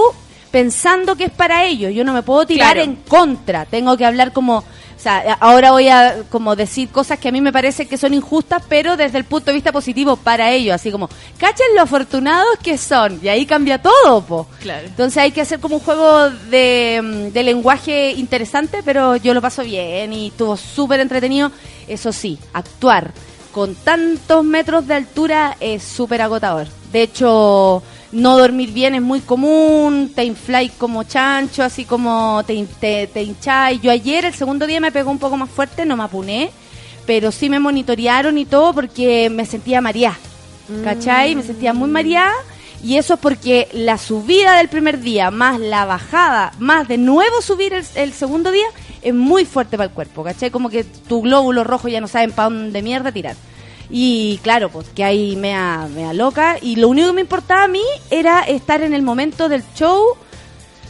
pensando 0.56 1.18
que 1.18 1.26
es 1.26 1.32
para 1.32 1.66
ellos. 1.66 1.94
Yo 1.94 2.06
no 2.06 2.14
me 2.14 2.24
puedo 2.24 2.46
tirar 2.46 2.76
Claro. 2.76 2.90
en 2.90 2.96
contra. 2.96 3.66
Tengo 3.66 3.98
que 3.98 4.06
hablar 4.06 4.32
como, 4.32 4.60
o 4.60 4.64
sea, 4.98 5.36
ahora 5.42 5.72
voy 5.72 5.90
a 5.90 6.24
como 6.30 6.56
decir 6.56 6.88
cosas 6.88 7.20
que 7.20 7.28
a 7.28 7.32
mí 7.34 7.42
me 7.42 7.52
parece 7.52 7.90
que 7.90 7.98
son 7.98 8.14
injustas, 8.14 8.64
pero 8.70 8.96
desde 8.96 9.18
el 9.18 9.26
punto 9.26 9.48
de 9.48 9.56
vista 9.56 9.74
positivo 9.74 10.16
para 10.16 10.52
ellos, 10.52 10.74
así 10.74 10.92
como, 10.94 11.10
cachen 11.38 11.66
lo 11.76 11.82
afortunados 11.82 12.58
que 12.64 12.78
son 12.78 13.20
y 13.22 13.28
ahí 13.28 13.46
cambia 13.46 13.82
todo, 13.82 14.22
po. 14.22 14.48
Claro. 14.62 14.88
Entonces 14.88 15.18
hay 15.18 15.32
que 15.34 15.42
hacer 15.42 15.60
como 15.60 15.76
un 15.76 15.82
juego 15.82 16.30
de, 16.30 17.02
mm, 17.04 17.34
de 17.34 17.44
lenguaje 17.44 18.14
interesante, 18.14 18.80
pero 18.86 19.18
yo 19.18 19.34
lo 19.34 19.42
paso 19.42 19.62
bien 19.62 20.14
y 20.14 20.28
estuvo 20.28 20.56
súper 20.56 21.02
entretenido. 21.02 21.52
Eso 21.86 22.14
sí, 22.14 22.40
actuar 22.54 23.12
con 23.52 23.76
tantos 23.76 24.46
metros 24.46 24.88
de 24.88 24.94
altura 24.94 25.58
es 25.60 25.84
súper 25.84 26.22
agotador. 26.22 26.68
De 26.94 27.02
hecho, 27.02 27.84
no 28.16 28.38
dormir 28.38 28.72
bien 28.72 28.96
es 28.96 29.02
muy 29.02 29.20
común, 29.20 30.12
te 30.16 30.24
infláis 30.24 30.72
como 30.78 31.04
chancho, 31.04 31.64
así 31.64 31.84
como 31.84 32.42
te, 32.48 32.66
te, 32.80 33.08
te 33.08 33.22
hincháis. 33.22 33.82
Yo 33.82 33.92
ayer, 33.92 34.24
el 34.24 34.34
segundo 34.34 34.66
día, 34.66 34.80
me 34.80 34.92
pegó 34.92 35.12
un 35.12 35.20
poco 35.20 35.36
más 35.36 35.50
fuerte, 35.50 35.86
no 35.86 35.98
me 35.98 36.06
apuné, 36.06 36.50
pero 37.06 37.32
sí 37.32 37.50
me 37.50 37.60
monitorearon 37.60 38.38
y 38.38 38.46
todo 38.46 38.74
porque 38.74 39.30
me 39.30 39.46
sentía 39.46 39.82
mareada. 39.82 40.18
¿Cachai? 40.84 41.36
Me 41.36 41.44
sentía 41.44 41.74
muy 41.74 41.90
mareada. 41.90 42.34
Y 42.82 42.98
eso 42.98 43.16
es 43.16 43.20
porque 43.20 43.68
la 43.74 43.98
subida 43.98 44.58
del 44.58 44.70
primer 44.70 45.02
día, 45.02 45.30
más 45.30 45.60
la 45.60 45.86
bajada, 45.86 46.54
más 46.60 46.88
de 46.88 46.98
nuevo 46.98 47.42
subir 47.42 47.74
el, 47.74 47.86
el 47.96 48.14
segundo 48.14 48.52
día, 48.52 48.66
es 49.02 49.14
muy 49.14 49.46
fuerte 49.46 49.76
para 49.78 49.90
el 49.90 49.94
cuerpo, 49.94 50.24
¿cachai? 50.24 50.52
Como 50.52 50.70
que 50.70 50.84
tu 50.84 51.22
glóbulo 51.22 51.64
rojo 51.64 51.88
ya 51.88 52.00
no 52.00 52.08
saben 52.08 52.32
para 52.32 52.50
dónde 52.50 52.82
mierda 52.82 53.12
tirar. 53.12 53.36
Y 53.90 54.40
claro, 54.44 54.70
pues 54.70 54.88
que 54.96 55.04
ahí 55.04 55.36
mea, 55.36 55.88
mea 55.94 56.14
loca. 56.14 56.58
Y 56.62 56.76
lo 56.78 56.90
único 56.90 57.08
que 57.08 57.14
me 57.14 57.22
importaba 57.22 57.64
a 57.64 57.68
mí 57.68 57.84
era 58.10 58.42
estar 58.42 58.82
en 58.82 58.94
el 58.94 59.02
momento 59.02 59.48
del 59.50 59.64
show 59.76 60.16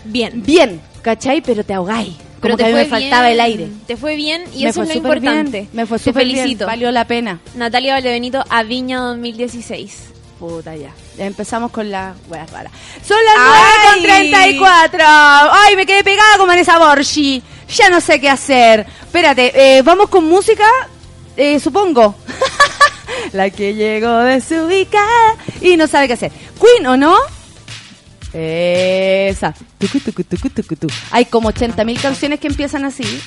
Bien. 0.06 0.44
bien, 0.44 0.82
¿cachai? 1.02 1.42
Pero 1.42 1.64
te 1.64 1.74
ahogáis. 1.74 2.14
Pero 2.42 2.56
Como 2.56 2.58
que 2.58 2.64
a 2.66 2.68
mí 2.68 2.74
me 2.74 2.86
faltaba 2.86 3.32
el 3.32 3.40
aire. 3.40 3.70
Te 3.88 3.98
fue 3.98 4.16
bien 4.16 4.44
y 4.54 4.64
me 4.64 4.70
eso 4.70 4.84
es 4.84 4.90
lo 4.90 4.96
importante. 4.96 5.62
bien. 5.62 5.70
Me 5.74 5.86
fue 5.88 5.98
Te 5.98 6.04
súper 6.06 6.26
bien. 6.26 6.38
felicito. 6.40 6.68
Valió 6.68 6.92
la 6.92 7.06
pena. 7.08 7.40
Natalia 7.56 7.94
Valdebenito 7.96 8.44
a 8.50 8.62
Viña 8.64 9.00
2016. 9.00 10.04
Puta 10.40 10.76
ya. 10.76 10.92
Ya 11.18 11.26
empezamos 11.26 11.72
con 11.72 11.90
la 11.90 12.14
weas 12.30 12.52
raras. 12.52 12.72
Son 13.08 13.18
las 13.26 13.36
9 13.36 13.52
¡Ay! 13.58 13.94
con 13.94 14.04
34. 14.04 15.00
Ay, 15.52 15.76
me 15.76 15.86
quedé 15.86 16.04
pegada 16.04 16.38
con 16.38 16.48
Vanessa 16.48 16.78
Borgi. 16.78 17.42
Ya 17.76 17.90
no 17.90 18.00
sé 18.00 18.20
qué 18.22 18.30
hacer. 18.30 18.86
Espérate, 19.06 19.78
eh, 19.78 19.82
vamos 19.82 20.10
con 20.10 20.26
música, 20.26 20.68
eh, 21.38 21.60
supongo. 21.60 22.14
la 23.34 23.50
que 23.50 23.74
llegó 23.74 24.20
desubicada 24.20 25.36
y 25.62 25.78
no 25.78 25.88
sabe 25.88 26.08
qué 26.08 26.14
hacer. 26.14 26.32
Queen, 26.60 26.88
¿o 26.88 26.98
no? 26.98 27.16
Esa. 28.34 29.54
Tucu, 29.78 30.00
tucu, 30.00 30.24
tucu, 30.24 30.50
tucu, 30.50 30.76
tu. 30.76 30.88
Hay 31.12 31.26
como 31.26 31.52
80.000 31.52 32.02
canciones 32.02 32.40
que 32.40 32.48
empiezan 32.48 32.84
así. 32.86 33.22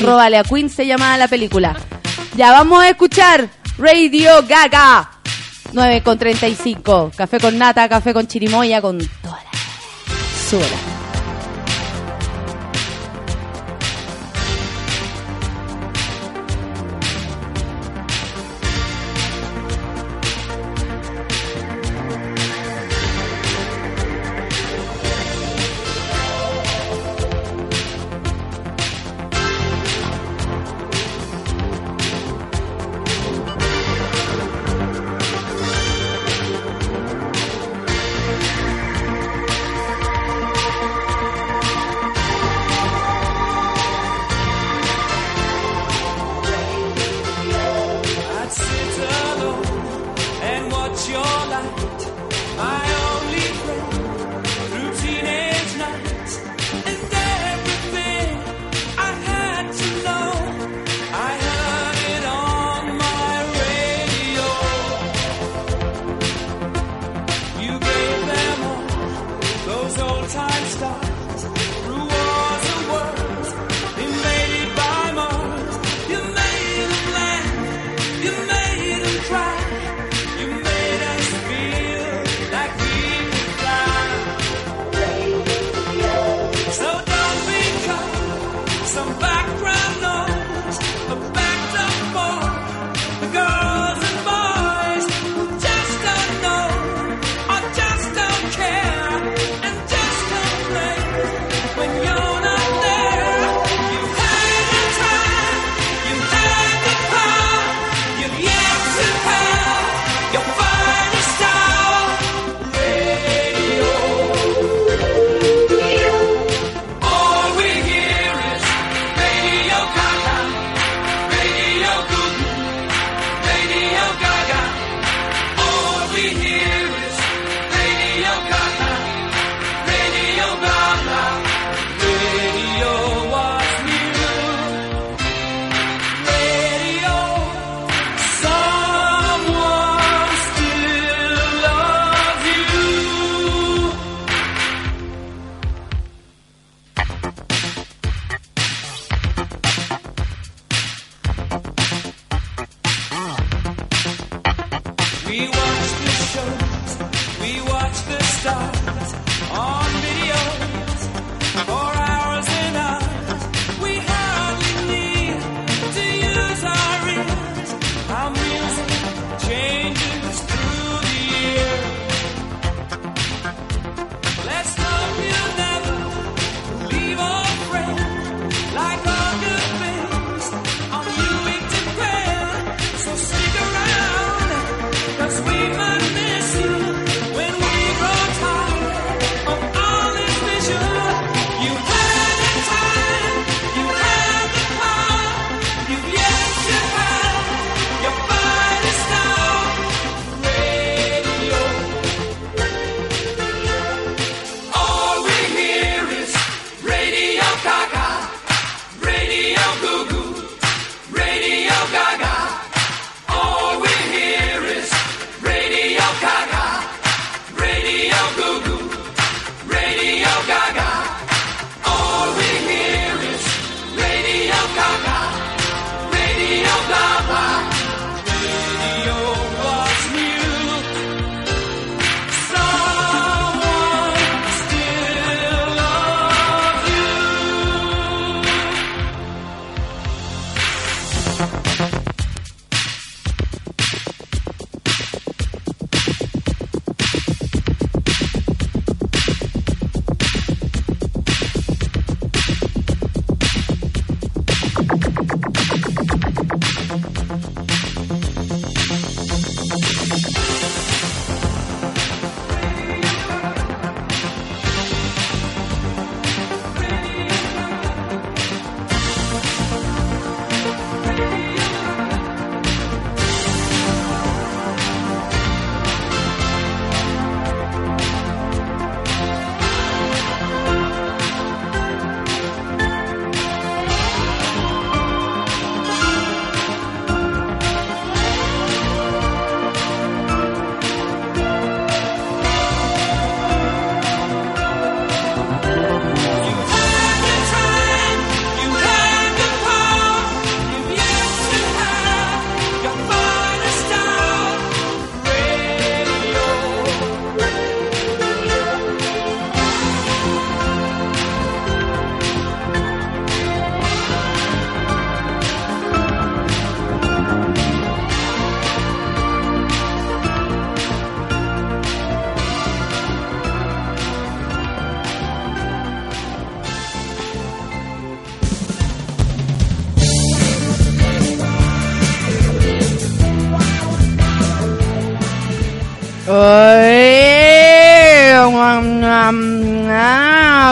Róbale 0.00 0.38
a 0.38 0.42
Queen 0.42 0.70
se 0.70 0.86
llama 0.86 1.16
la 1.18 1.28
película. 1.28 1.76
Ya 2.36 2.50
vamos 2.52 2.82
a 2.82 2.88
escuchar 2.88 3.48
Radio 3.78 4.42
Gaga. 4.46 5.10
9 5.72 6.02
con 6.02 6.18
35. 6.18 7.12
Café 7.16 7.38
con 7.38 7.58
nata, 7.58 7.88
café 7.88 8.14
con 8.14 8.26
chirimoya, 8.26 8.80
con 8.80 8.98
toda 8.98 9.42
la... 9.42 10.48
Súbela. 10.48 10.95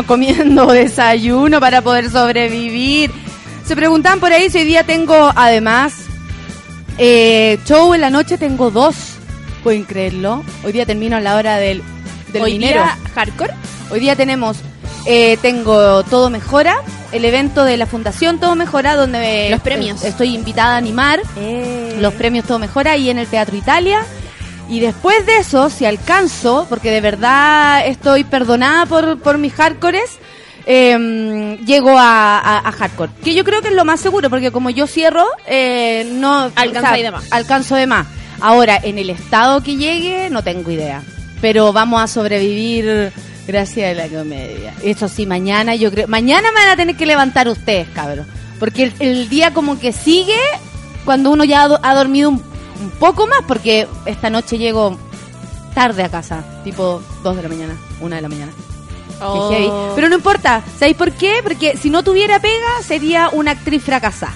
Comiendo 0.06 0.66
desayuno 0.72 1.60
para 1.60 1.82
poder 1.82 2.10
sobrevivir. 2.10 3.10
Se 3.66 3.74
preguntan 3.74 4.20
por 4.20 4.32
ahí 4.32 4.50
si 4.50 4.58
hoy 4.58 4.64
día 4.64 4.84
tengo, 4.84 5.32
además, 5.34 5.94
eh, 6.98 7.58
show 7.64 7.94
en 7.94 8.00
la 8.00 8.10
noche 8.10 8.36
tengo 8.38 8.70
dos. 8.70 8.94
Pueden 9.62 9.84
creerlo. 9.84 10.44
Hoy 10.64 10.72
día 10.72 10.84
termino 10.84 11.16
a 11.16 11.20
la 11.20 11.36
hora 11.36 11.56
del, 11.56 11.82
del 12.32 12.42
Hoy 12.42 12.52
minero. 12.52 12.82
día 12.82 12.98
hardcore. 13.14 13.54
Hoy 13.90 14.00
día 14.00 14.14
tenemos, 14.16 14.58
eh, 15.06 15.38
tengo 15.40 16.02
Todo 16.04 16.28
Mejora, 16.28 16.76
el 17.12 17.24
evento 17.24 17.64
de 17.64 17.76
la 17.78 17.86
Fundación 17.86 18.38
Todo 18.38 18.54
Mejora, 18.56 18.94
donde 18.96 19.48
Los 19.50 19.60
premios. 19.62 20.04
eh, 20.04 20.08
estoy 20.08 20.34
invitada 20.34 20.74
a 20.74 20.76
animar 20.76 21.20
los 22.00 22.12
premios 22.14 22.44
Todo 22.46 22.58
Mejora 22.58 22.96
y 22.96 23.08
en 23.08 23.18
el 23.18 23.26
Teatro 23.26 23.56
Italia. 23.56 24.04
Y 24.68 24.80
después 24.80 25.24
de 25.26 25.38
eso, 25.38 25.68
si 25.70 25.84
alcanzo, 25.84 26.66
porque 26.68 26.90
de 26.90 27.00
verdad 27.00 27.86
estoy 27.86 28.24
perdonada 28.24 28.86
por, 28.86 29.18
por 29.20 29.36
mis 29.38 29.52
hardcores, 29.52 30.18
eh, 30.66 31.58
llego 31.66 31.90
a, 31.98 32.38
a- 32.38 32.68
a 32.68 32.72
hardcore. 32.72 33.12
Que 33.22 33.34
yo 33.34 33.44
creo 33.44 33.60
que 33.62 33.68
es 33.68 33.74
lo 33.74 33.84
más 33.84 34.00
seguro, 34.00 34.30
porque 34.30 34.50
como 34.50 34.70
yo 34.70 34.86
cierro, 34.86 35.26
eh, 35.46 36.08
no... 36.14 36.50
Alcanzáis 36.54 37.04
de 37.04 37.10
más. 37.10 37.24
Alcanzo 37.30 37.76
de 37.76 37.86
más. 37.86 38.06
Ahora, 38.40 38.78
en 38.82 38.98
el 38.98 39.10
estado 39.10 39.62
que 39.62 39.76
llegue, 39.76 40.30
no 40.30 40.42
tengo 40.42 40.70
idea. 40.70 41.02
Pero 41.40 41.72
vamos 41.72 42.02
a 42.02 42.06
sobrevivir 42.06 43.12
gracias 43.46 43.90
a 43.90 44.02
la 44.02 44.08
comedia. 44.08 44.72
Eso 44.82 45.08
sí, 45.08 45.26
mañana 45.26 45.74
yo 45.74 45.90
creo... 45.90 46.08
Mañana 46.08 46.48
me 46.52 46.60
van 46.60 46.70
a 46.70 46.76
tener 46.76 46.96
que 46.96 47.04
levantar 47.06 47.48
ustedes, 47.48 47.86
cabros. 47.94 48.26
Porque 48.58 48.84
el, 48.84 48.94
el 49.00 49.28
día 49.28 49.52
como 49.52 49.78
que 49.78 49.92
sigue 49.92 50.38
cuando 51.04 51.30
uno 51.30 51.44
ya 51.44 51.64
ha, 51.64 51.68
do- 51.68 51.80
ha 51.82 51.94
dormido 51.94 52.30
un, 52.30 52.42
un 52.80 52.90
poco 52.90 53.26
más, 53.26 53.40
porque 53.46 53.88
esta 54.06 54.30
noche 54.30 54.58
llego 54.58 54.98
tarde 55.74 56.04
a 56.04 56.08
casa, 56.08 56.44
tipo 56.64 57.02
2 57.22 57.36
de 57.36 57.42
la 57.42 57.48
mañana, 57.48 57.76
1 58.00 58.14
de 58.14 58.22
la 58.22 58.28
mañana. 58.28 58.52
Oh. 59.20 59.50
heavy. 59.50 59.70
Pero 59.94 60.08
no 60.08 60.16
importa, 60.16 60.62
¿sabéis 60.78 60.96
por 60.96 61.12
qué? 61.12 61.40
Porque 61.42 61.76
si 61.76 61.90
no 61.90 62.02
tuviera 62.02 62.40
pega, 62.40 62.82
sería 62.86 63.28
una 63.30 63.52
actriz 63.52 63.82
fracasada. 63.82 64.34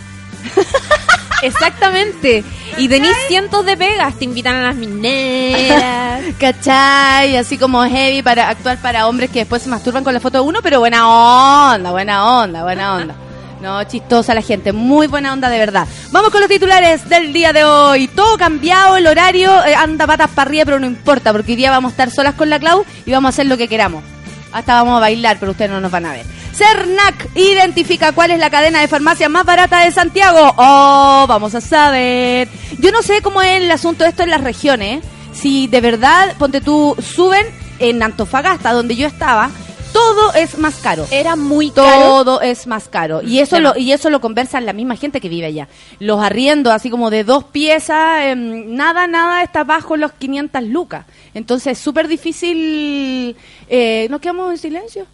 Exactamente. 1.43 2.45
Y 2.77 2.89
tenéis 2.89 3.17
cientos 3.29 3.65
de 3.65 3.77
pegas. 3.77 4.15
Te 4.15 4.25
invitan 4.25 4.57
a 4.57 4.63
las 4.63 4.77
mineras. 4.77 6.23
¿Cachai? 6.39 7.37
Así 7.37 7.59
como 7.59 7.83
heavy 7.85 8.23
para 8.23 8.49
actuar 8.49 8.79
para 8.79 9.07
hombres 9.07 9.31
que 9.31 9.41
después 9.41 9.63
se 9.63 9.69
masturban 9.69 10.05
con 10.05 10.15
la 10.15 10.21
foto 10.21 10.39
de 10.39 10.49
uno, 10.49 10.61
pero 10.63 10.81
buena 10.81 11.73
onda, 11.73 11.91
buena 11.91 12.41
onda, 12.41 12.63
buena 12.63 12.95
onda. 12.97 13.15
No, 13.61 13.83
chistosa 13.85 14.35
la 14.35 14.43
gente, 14.43 14.73
muy 14.73 15.09
buena 15.09 15.33
onda 15.33 15.51
de 15.51 15.59
verdad. 15.59 15.87
Vamos 16.13 16.31
con 16.31 16.41
los 16.41 16.49
titulares 16.49 17.09
del 17.09 17.33
día 17.33 17.53
de 17.53 17.65
hoy. 17.65 18.07
Todo 18.09 18.39
cambiado, 18.39 18.97
el 18.97 19.07
horario 19.07 19.51
eh, 19.65 19.75
anda 19.75 20.07
patas 20.07 20.31
para 20.31 20.49
arriba, 20.49 20.65
pero 20.65 20.79
no 20.79 20.87
importa, 20.87 21.33
porque 21.33 21.53
hoy 21.53 21.57
día 21.57 21.71
vamos 21.71 21.91
a 21.91 21.93
estar 21.93 22.11
solas 22.11 22.35
con 22.35 22.51
la 22.51 22.61
Clau 22.61 22.85
y 23.05 23.11
vamos 23.11 23.29
a 23.29 23.31
hacer 23.31 23.47
lo 23.47 23.57
que 23.57 23.69
queramos. 23.69 24.05
Hasta 24.53 24.75
vamos 24.75 24.97
a 24.97 25.01
bailar, 25.01 25.39
pero 25.41 25.53
ustedes 25.53 25.71
no 25.71 25.81
nos 25.81 25.91
van 25.91 26.07
a 26.07 26.13
ver. 26.13 26.25
CERNAC 26.55 27.37
identifica 27.37 28.13
cuál 28.13 28.31
es 28.31 28.39
la 28.39 28.51
cadena 28.51 28.81
de 28.81 28.89
farmacia 28.89 29.29
más 29.29 29.45
barata 29.45 29.85
de 29.85 29.93
Santiago. 29.93 30.55
Oh, 30.57 31.27
vamos 31.29 31.55
a 31.55 31.61
saber. 31.61 32.49
Yo 32.79 32.91
no 32.91 33.03
sé 33.03 33.23
cómo 33.23 33.43
es 33.43 33.61
el 33.61 33.71
asunto 33.71 34.05
de 34.05 34.11
esto 34.11 34.23
en 34.23 34.31
las 34.31 34.41
regiones. 34.41 35.05
Si 35.33 35.67
de 35.69 35.81
verdad, 35.81 36.35
ponte 36.39 36.61
tú, 36.61 36.97
suben 37.01 37.47
en 37.79 38.03
Antofagasta, 38.03 38.73
donde 38.73 38.97
yo 38.97 39.07
estaba, 39.07 39.51
todo 39.93 40.35
es 40.35 40.59
más 40.59 40.77
caro. 40.77 41.07
Era 41.11 41.37
muy 41.37 41.71
caro. 41.71 42.03
Todo 42.03 42.41
es 42.41 42.67
más 42.67 42.89
caro. 42.89 43.23
Y 43.23 43.41
eso 43.41 43.61
lo, 43.61 43.77
y 43.77 43.93
eso 43.93 44.11
lo 44.11 44.21
conversan 44.21 44.67
la 44.67 44.73
misma 44.73 44.97
gente 44.97 45.21
que 45.21 45.29
vive 45.29 45.47
allá. 45.47 45.69
Los 45.99 46.23
arriendos, 46.23 46.73
así 46.73 46.91
como 46.91 47.11
de 47.11 47.25
dos 47.25 47.45
piezas, 47.45 48.25
em, 48.25 48.75
nada, 48.75 49.07
nada 49.07 49.43
está 49.43 49.65
bajo 49.65 49.97
los 49.97 50.13
500 50.13 50.63
lucas. 50.65 51.05
Entonces 51.35 51.79
es 51.79 51.79
súper 51.79 52.09
difícil. 52.09 53.37
Eh, 53.69 54.07
¿Nos 54.11 54.21
quedamos 54.21 54.51
en 54.53 54.59
silencio? 54.59 55.07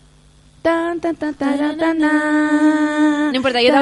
Tan, 0.62 0.98
tan, 0.98 1.14
tan. 1.14 1.37
No 1.38 3.34
importa, 3.34 3.60
yo. 3.60 3.74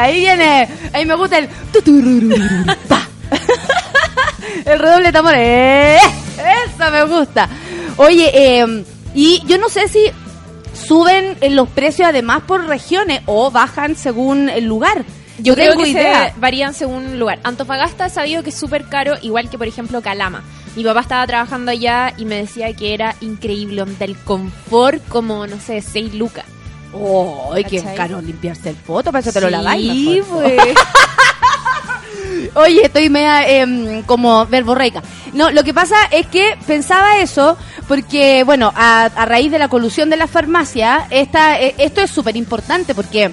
Ahí 0.00 0.20
viene. 0.20 0.68
Ahí 0.94 1.04
me 1.04 1.14
gusta 1.14 1.38
el. 1.38 1.48
El 4.64 4.78
redoble 4.78 5.06
de 5.06 5.12
tambores. 5.12 5.40
¡Eh! 5.42 5.98
Eso 6.38 6.90
me 6.90 7.04
gusta. 7.04 7.48
Oye, 7.96 8.30
eh, 8.32 8.84
y 9.14 9.42
yo 9.46 9.58
no 9.58 9.68
sé 9.68 9.88
si 9.88 10.00
suben 10.72 11.36
los 11.50 11.68
precios 11.68 12.08
además 12.08 12.42
por 12.46 12.66
regiones 12.66 13.22
o 13.26 13.50
bajan 13.50 13.96
según 13.96 14.48
el 14.48 14.64
lugar. 14.64 15.04
Yo 15.38 15.52
No 15.52 15.56
creo 15.56 15.70
tengo 15.72 15.84
que 15.84 15.90
idea. 15.90 16.32
se 16.32 16.40
varían 16.40 16.74
según 16.74 17.18
lugar. 17.18 17.38
Antofagasta 17.44 18.06
he 18.06 18.10
sabido 18.10 18.42
que 18.42 18.50
es 18.50 18.56
súper 18.58 18.84
caro, 18.88 19.14
igual 19.22 19.48
que 19.50 19.58
por 19.58 19.68
ejemplo 19.68 20.02
Calama. 20.02 20.42
Mi 20.76 20.84
papá 20.84 21.00
estaba 21.00 21.26
trabajando 21.26 21.70
allá 21.70 22.12
y 22.16 22.24
me 22.24 22.36
decía 22.36 22.72
que 22.74 22.94
era 22.94 23.14
increíble, 23.20 23.82
onda, 23.82 24.04
el 24.04 24.16
confort 24.16 25.02
como, 25.08 25.46
no 25.46 25.58
sé, 25.60 25.80
6 25.80 26.14
lucas. 26.14 26.44
Oh, 26.92 27.50
ay, 27.54 27.64
qué 27.64 27.82
caro 27.96 28.20
limpiarse 28.20 28.70
el 28.70 28.76
poto, 28.76 29.12
para 29.12 29.20
eso 29.20 29.32
te 29.32 29.40
lo 29.40 29.48
Sí, 29.48 29.52
laváis. 29.52 30.06
mejor. 30.26 30.42
pues. 30.42 30.74
Oye, 32.54 32.82
estoy 32.86 33.10
media 33.10 33.46
em, 33.48 34.02
como 34.02 34.46
verborreica. 34.46 35.02
No, 35.32 35.50
lo 35.50 35.62
que 35.64 35.74
pasa 35.74 35.96
es 36.10 36.26
que 36.28 36.56
pensaba 36.66 37.18
eso 37.18 37.56
porque, 37.86 38.42
bueno, 38.44 38.72
a, 38.74 39.04
a 39.04 39.24
raíz 39.26 39.50
de 39.50 39.58
la 39.58 39.68
colusión 39.68 40.08
de 40.10 40.16
la 40.16 40.26
farmacia, 40.26 41.06
esta, 41.10 41.60
eh, 41.60 41.74
esto 41.78 42.00
es 42.00 42.10
súper 42.10 42.36
importante 42.36 42.94
porque 42.94 43.32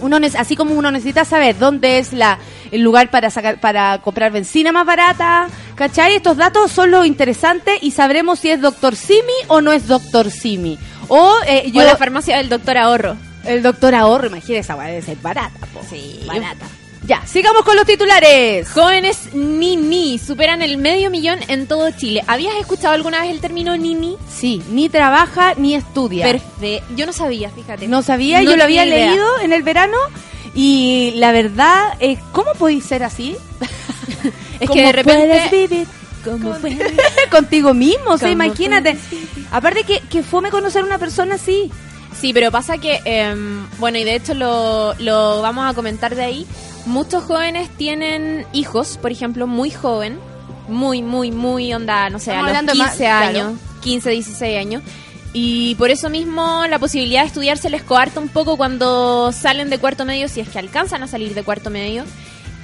uno 0.00 0.18
así 0.38 0.54
como 0.56 0.74
uno 0.74 0.90
necesita 0.90 1.24
saber 1.24 1.58
dónde 1.58 1.98
es 1.98 2.12
la 2.12 2.38
el 2.70 2.82
lugar 2.82 3.08
para 3.10 3.30
sacar 3.30 3.60
para 3.60 3.98
comprar 4.02 4.32
benzina 4.32 4.72
más 4.72 4.84
barata, 4.84 5.46
¿cachai? 5.76 6.16
Estos 6.16 6.36
datos 6.36 6.72
son 6.72 6.90
lo 6.90 7.04
interesantes 7.04 7.78
y 7.82 7.92
sabremos 7.92 8.40
si 8.40 8.50
es 8.50 8.60
doctor 8.60 8.96
Simi 8.96 9.32
o 9.48 9.60
no 9.60 9.72
es 9.72 9.86
doctor 9.86 10.30
Simi. 10.30 10.78
O 11.08 11.34
eh, 11.46 11.70
yo 11.72 11.82
O 11.82 11.84
la 11.84 11.96
farmacia 11.96 12.36
del 12.38 12.48
doctor 12.48 12.76
Ahorro. 12.78 13.16
el 13.44 13.62
doctor 13.62 13.94
ahorro, 13.94 14.26
imagínese 14.28 14.58
esa 14.60 14.76
weá 14.76 14.88
debe 14.88 15.02
ser 15.02 15.16
barata, 15.18 15.66
po. 15.72 15.80
Sí. 15.88 16.20
barata. 16.26 16.66
Ya, 17.06 17.20
sigamos 17.26 17.64
con 17.64 17.76
los 17.76 17.84
titulares. 17.84 18.70
Jóvenes 18.70 19.34
Nini 19.34 20.18
superan 20.18 20.62
el 20.62 20.78
medio 20.78 21.10
millón 21.10 21.38
en 21.48 21.66
todo 21.66 21.90
Chile. 21.90 22.24
¿Habías 22.26 22.56
escuchado 22.56 22.94
alguna 22.94 23.20
vez 23.20 23.30
el 23.30 23.40
término 23.40 23.76
Nini? 23.76 24.16
Sí, 24.34 24.62
ni 24.70 24.88
trabaja 24.88 25.52
ni 25.58 25.74
estudia. 25.74 26.24
Perfecto. 26.24 26.94
Yo 26.96 27.04
no 27.04 27.12
sabía, 27.12 27.50
fíjate. 27.50 27.88
No 27.88 28.00
sabía, 28.02 28.40
No 28.40 28.50
yo 28.52 28.56
lo 28.56 28.64
había 28.64 28.86
idea. 28.86 29.08
leído 29.10 29.26
en 29.42 29.52
el 29.52 29.62
verano 29.62 29.98
y 30.54 31.12
la 31.16 31.32
verdad, 31.32 31.92
eh, 32.00 32.16
¿cómo 32.32 32.52
podéis 32.54 32.86
ser 32.86 33.02
así? 33.02 33.36
Es 34.60 34.68
¿Cómo 34.68 34.74
que 34.74 34.86
de 34.86 34.92
repente- 34.92 35.26
puedes 35.26 35.50
vivir 35.68 35.86
¿Cómo 36.24 36.54
fue? 36.54 36.76
contigo 37.30 37.74
mismo, 37.74 38.10
o 38.12 38.18
sea, 38.18 38.30
¿Cómo 38.30 38.44
imagínate. 38.44 38.96
Aparte 39.50 39.84
que, 39.84 40.00
que 40.00 40.22
fome 40.22 40.50
conocer 40.50 40.82
a 40.82 40.86
una 40.86 40.98
persona 40.98 41.34
así. 41.36 41.70
Sí, 42.18 42.32
pero 42.32 42.50
pasa 42.52 42.78
que, 42.78 43.00
em, 43.04 43.66
bueno, 43.78 43.98
y 43.98 44.04
de 44.04 44.14
hecho 44.14 44.34
lo, 44.34 44.94
lo 45.00 45.42
vamos 45.42 45.68
a 45.70 45.74
comentar 45.74 46.14
de 46.14 46.22
ahí. 46.24 46.46
Muchos 46.86 47.24
jóvenes 47.24 47.68
tienen 47.76 48.46
hijos, 48.52 48.98
por 49.00 49.10
ejemplo, 49.10 49.46
muy 49.46 49.70
joven, 49.70 50.18
muy, 50.68 51.02
muy, 51.02 51.30
muy 51.32 51.72
onda, 51.74 52.08
no 52.10 52.18
sé, 52.18 52.30
Estamos 52.30 52.50
a 52.50 52.52
los 52.52 52.58
hablando 52.58 52.72
15 52.72 52.86
más- 52.88 52.96
claro. 52.96 53.26
años, 53.48 53.60
15, 53.82 54.10
16 54.10 54.58
años. 54.58 54.82
Y 55.32 55.74
por 55.74 55.90
eso 55.90 56.08
mismo 56.10 56.64
la 56.68 56.78
posibilidad 56.78 57.22
de 57.22 57.26
estudiar 57.26 57.58
se 57.58 57.68
les 57.68 57.82
coarta 57.82 58.20
un 58.20 58.28
poco 58.28 58.56
cuando 58.56 59.32
salen 59.32 59.68
de 59.68 59.78
cuarto 59.78 60.04
medio, 60.04 60.28
si 60.28 60.38
es 60.40 60.48
que 60.48 60.60
alcanzan 60.60 61.02
a 61.02 61.08
salir 61.08 61.34
de 61.34 61.42
cuarto 61.42 61.70
medio. 61.70 62.04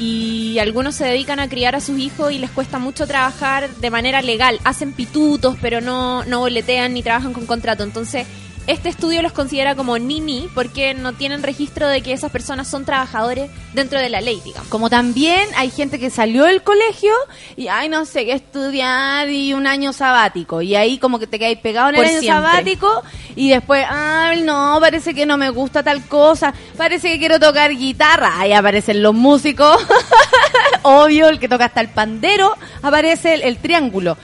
Y 0.01 0.59
algunos 0.59 0.95
se 0.95 1.05
dedican 1.05 1.41
a 1.41 1.49
criar 1.51 1.77
a 1.77 1.81
sus 1.81 1.99
hijos 1.99 2.33
y 2.33 2.39
les 2.39 2.51
cuesta 2.51 2.79
mucho 2.79 3.07
trabajar 3.07 3.69
de 3.69 3.91
manera 3.91 4.23
legal. 4.23 4.59
Hacen 4.65 4.95
pitutos, 4.95 5.59
pero 5.61 5.83
no, 5.83 6.25
no 6.25 6.41
boletean 6.41 6.95
ni 6.95 7.03
trabajan 7.03 7.35
con 7.35 7.45
contrato. 7.45 7.85
Entonces, 7.85 8.27
este 8.70 8.88
estudio 8.88 9.22
los 9.22 9.33
considera 9.33 9.74
como 9.74 9.98
nini 9.98 10.48
porque 10.54 10.94
no 10.94 11.12
tienen 11.12 11.42
registro 11.42 11.88
de 11.88 12.02
que 12.02 12.12
esas 12.12 12.30
personas 12.30 12.68
son 12.68 12.85
trabajadores 12.85 13.50
dentro 13.74 13.98
de 13.98 14.09
la 14.09 14.20
ley, 14.20 14.40
digamos. 14.44 14.68
Como 14.68 14.88
también 14.88 15.48
hay 15.56 15.70
gente 15.70 15.98
que 15.98 16.11
salió 16.11 16.44
del 16.44 16.62
colegio 16.62 17.12
y, 17.56 17.68
ay, 17.68 17.88
no 17.88 18.04
sé 18.04 18.24
qué 18.24 18.33
estudiar 18.33 19.28
y 19.28 19.54
un 19.54 19.66
año 19.66 19.92
sabático. 19.92 20.62
Y 20.62 20.74
ahí 20.76 20.98
como 20.98 21.18
que 21.18 21.26
te 21.26 21.38
quedáis 21.38 21.59
pegado 21.59 21.88
en 21.90 21.96
el 21.96 22.00
Por 22.00 22.11
año 22.11 22.20
siempre. 22.20 22.42
sabático 22.48 23.02
y 23.37 23.50
después, 23.50 23.85
ay, 23.88 24.42
no, 24.42 24.78
parece 24.80 25.14
que 25.14 25.26
no 25.26 25.37
me 25.37 25.50
gusta 25.50 25.83
tal 25.83 26.06
cosa, 26.06 26.54
parece 26.76 27.09
que 27.09 27.18
quiero 27.18 27.40
tocar 27.40 27.70
guitarra. 27.72 28.40
Ahí 28.40 28.52
aparecen 28.52 29.02
los 29.02 29.14
músicos. 29.14 29.85
Obvio, 30.83 31.28
el 31.28 31.38
que 31.38 31.48
toca 31.48 31.66
hasta 31.66 31.80
el 31.80 31.88
pandero, 31.88 32.56
aparece 32.83 33.35
el, 33.35 33.42
el 33.42 33.56
triángulo. 33.59 34.16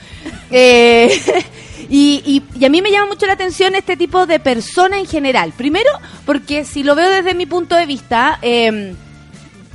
Eh, 0.51 1.21
y, 1.89 2.21
y- 2.25 2.43
y 2.59 2.65
a 2.65 2.69
mí 2.69 2.81
me 2.81 2.91
llama 2.91 3.07
mucho 3.07 3.25
la 3.25 3.33
atención 3.33 3.75
este 3.75 3.95
tipo 3.97 4.25
de 4.25 4.39
persona 4.39 4.97
en 4.99 5.05
general. 5.07 5.53
Primero, 5.55 5.89
porque 6.25 6.65
si 6.65 6.83
lo 6.83 6.95
veo 6.95 7.09
desde 7.09 7.33
mi 7.33 7.45
punto 7.45 7.75
de 7.75 7.85
vista, 7.85 8.39
eh, 8.41 8.93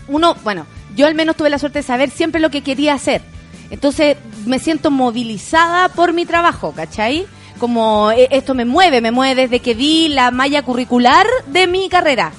uno, 0.09 0.37
bueno, 0.45 0.67
yo 0.97 1.07
al 1.07 1.15
menos 1.15 1.37
tuve 1.37 1.51
la 1.51 1.59
suerte 1.59 1.79
de 1.81 1.83
saber 1.85 2.11
siempre 2.11 2.41
lo 2.41 2.51
que 2.51 2.63
quería 2.63 2.95
hacer. 2.95 3.23
Entonces 3.71 4.17
me 4.45 4.59
siento 4.59 4.91
movilizada 4.91 5.89
por 5.89 6.13
mi 6.13 6.27
trabajo, 6.27 6.73
¿cachai? 6.73 7.27
Como 7.59 8.11
eh, 8.11 8.29
esto 8.31 8.55
me 8.55 8.65
mueve, 8.65 9.01
me 9.01 9.11
mueve 9.13 9.43
desde 9.43 9.61
que 9.61 9.75
vi 9.75 10.09
la 10.09 10.31
malla 10.31 10.63
curricular 10.63 11.27
de 11.47 11.67
mi 11.67 11.89
carrera. 11.89 12.33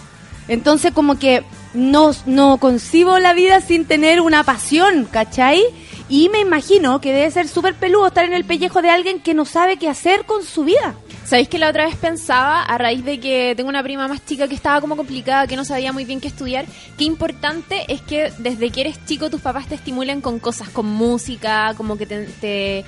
Entonces 0.47 0.91
como 0.91 1.17
que 1.17 1.43
no, 1.73 2.11
no 2.27 2.57
concibo 2.57 3.17
la 3.17 3.33
vida 3.33 3.61
sin 3.61 3.85
tener 3.85 4.21
una 4.21 4.43
pasión, 4.43 5.05
¿cachai? 5.09 5.63
Y 6.09 6.29
me 6.29 6.39
imagino 6.39 6.99
que 6.99 7.13
debe 7.13 7.31
ser 7.31 7.47
súper 7.47 7.75
peludo 7.75 8.07
estar 8.07 8.25
en 8.25 8.33
el 8.33 8.43
pellejo 8.43 8.81
de 8.81 8.89
alguien 8.89 9.19
que 9.21 9.33
no 9.33 9.45
sabe 9.45 9.77
qué 9.77 9.89
hacer 9.89 10.25
con 10.25 10.43
su 10.43 10.65
vida. 10.65 10.95
¿Sabéis 11.25 11.47
que 11.47 11.57
la 11.57 11.69
otra 11.69 11.85
vez 11.85 11.95
pensaba, 11.95 12.63
a 12.63 12.77
raíz 12.77 13.05
de 13.05 13.19
que 13.19 13.53
tengo 13.55 13.69
una 13.69 13.81
prima 13.81 14.09
más 14.09 14.25
chica 14.25 14.47
que 14.49 14.55
estaba 14.55 14.81
como 14.81 14.97
complicada, 14.97 15.47
que 15.47 15.55
no 15.55 15.63
sabía 15.63 15.93
muy 15.93 16.03
bien 16.03 16.19
qué 16.19 16.27
estudiar, 16.27 16.65
qué 16.97 17.05
importante 17.05 17.85
es 17.87 18.01
que 18.01 18.31
desde 18.39 18.69
que 18.69 18.81
eres 18.81 19.05
chico 19.05 19.29
tus 19.29 19.39
papás 19.39 19.67
te 19.67 19.75
estimulen 19.75 20.19
con 20.19 20.39
cosas, 20.39 20.67
con 20.69 20.85
música, 20.85 21.73
como 21.77 21.97
que 21.97 22.05
te, 22.05 22.83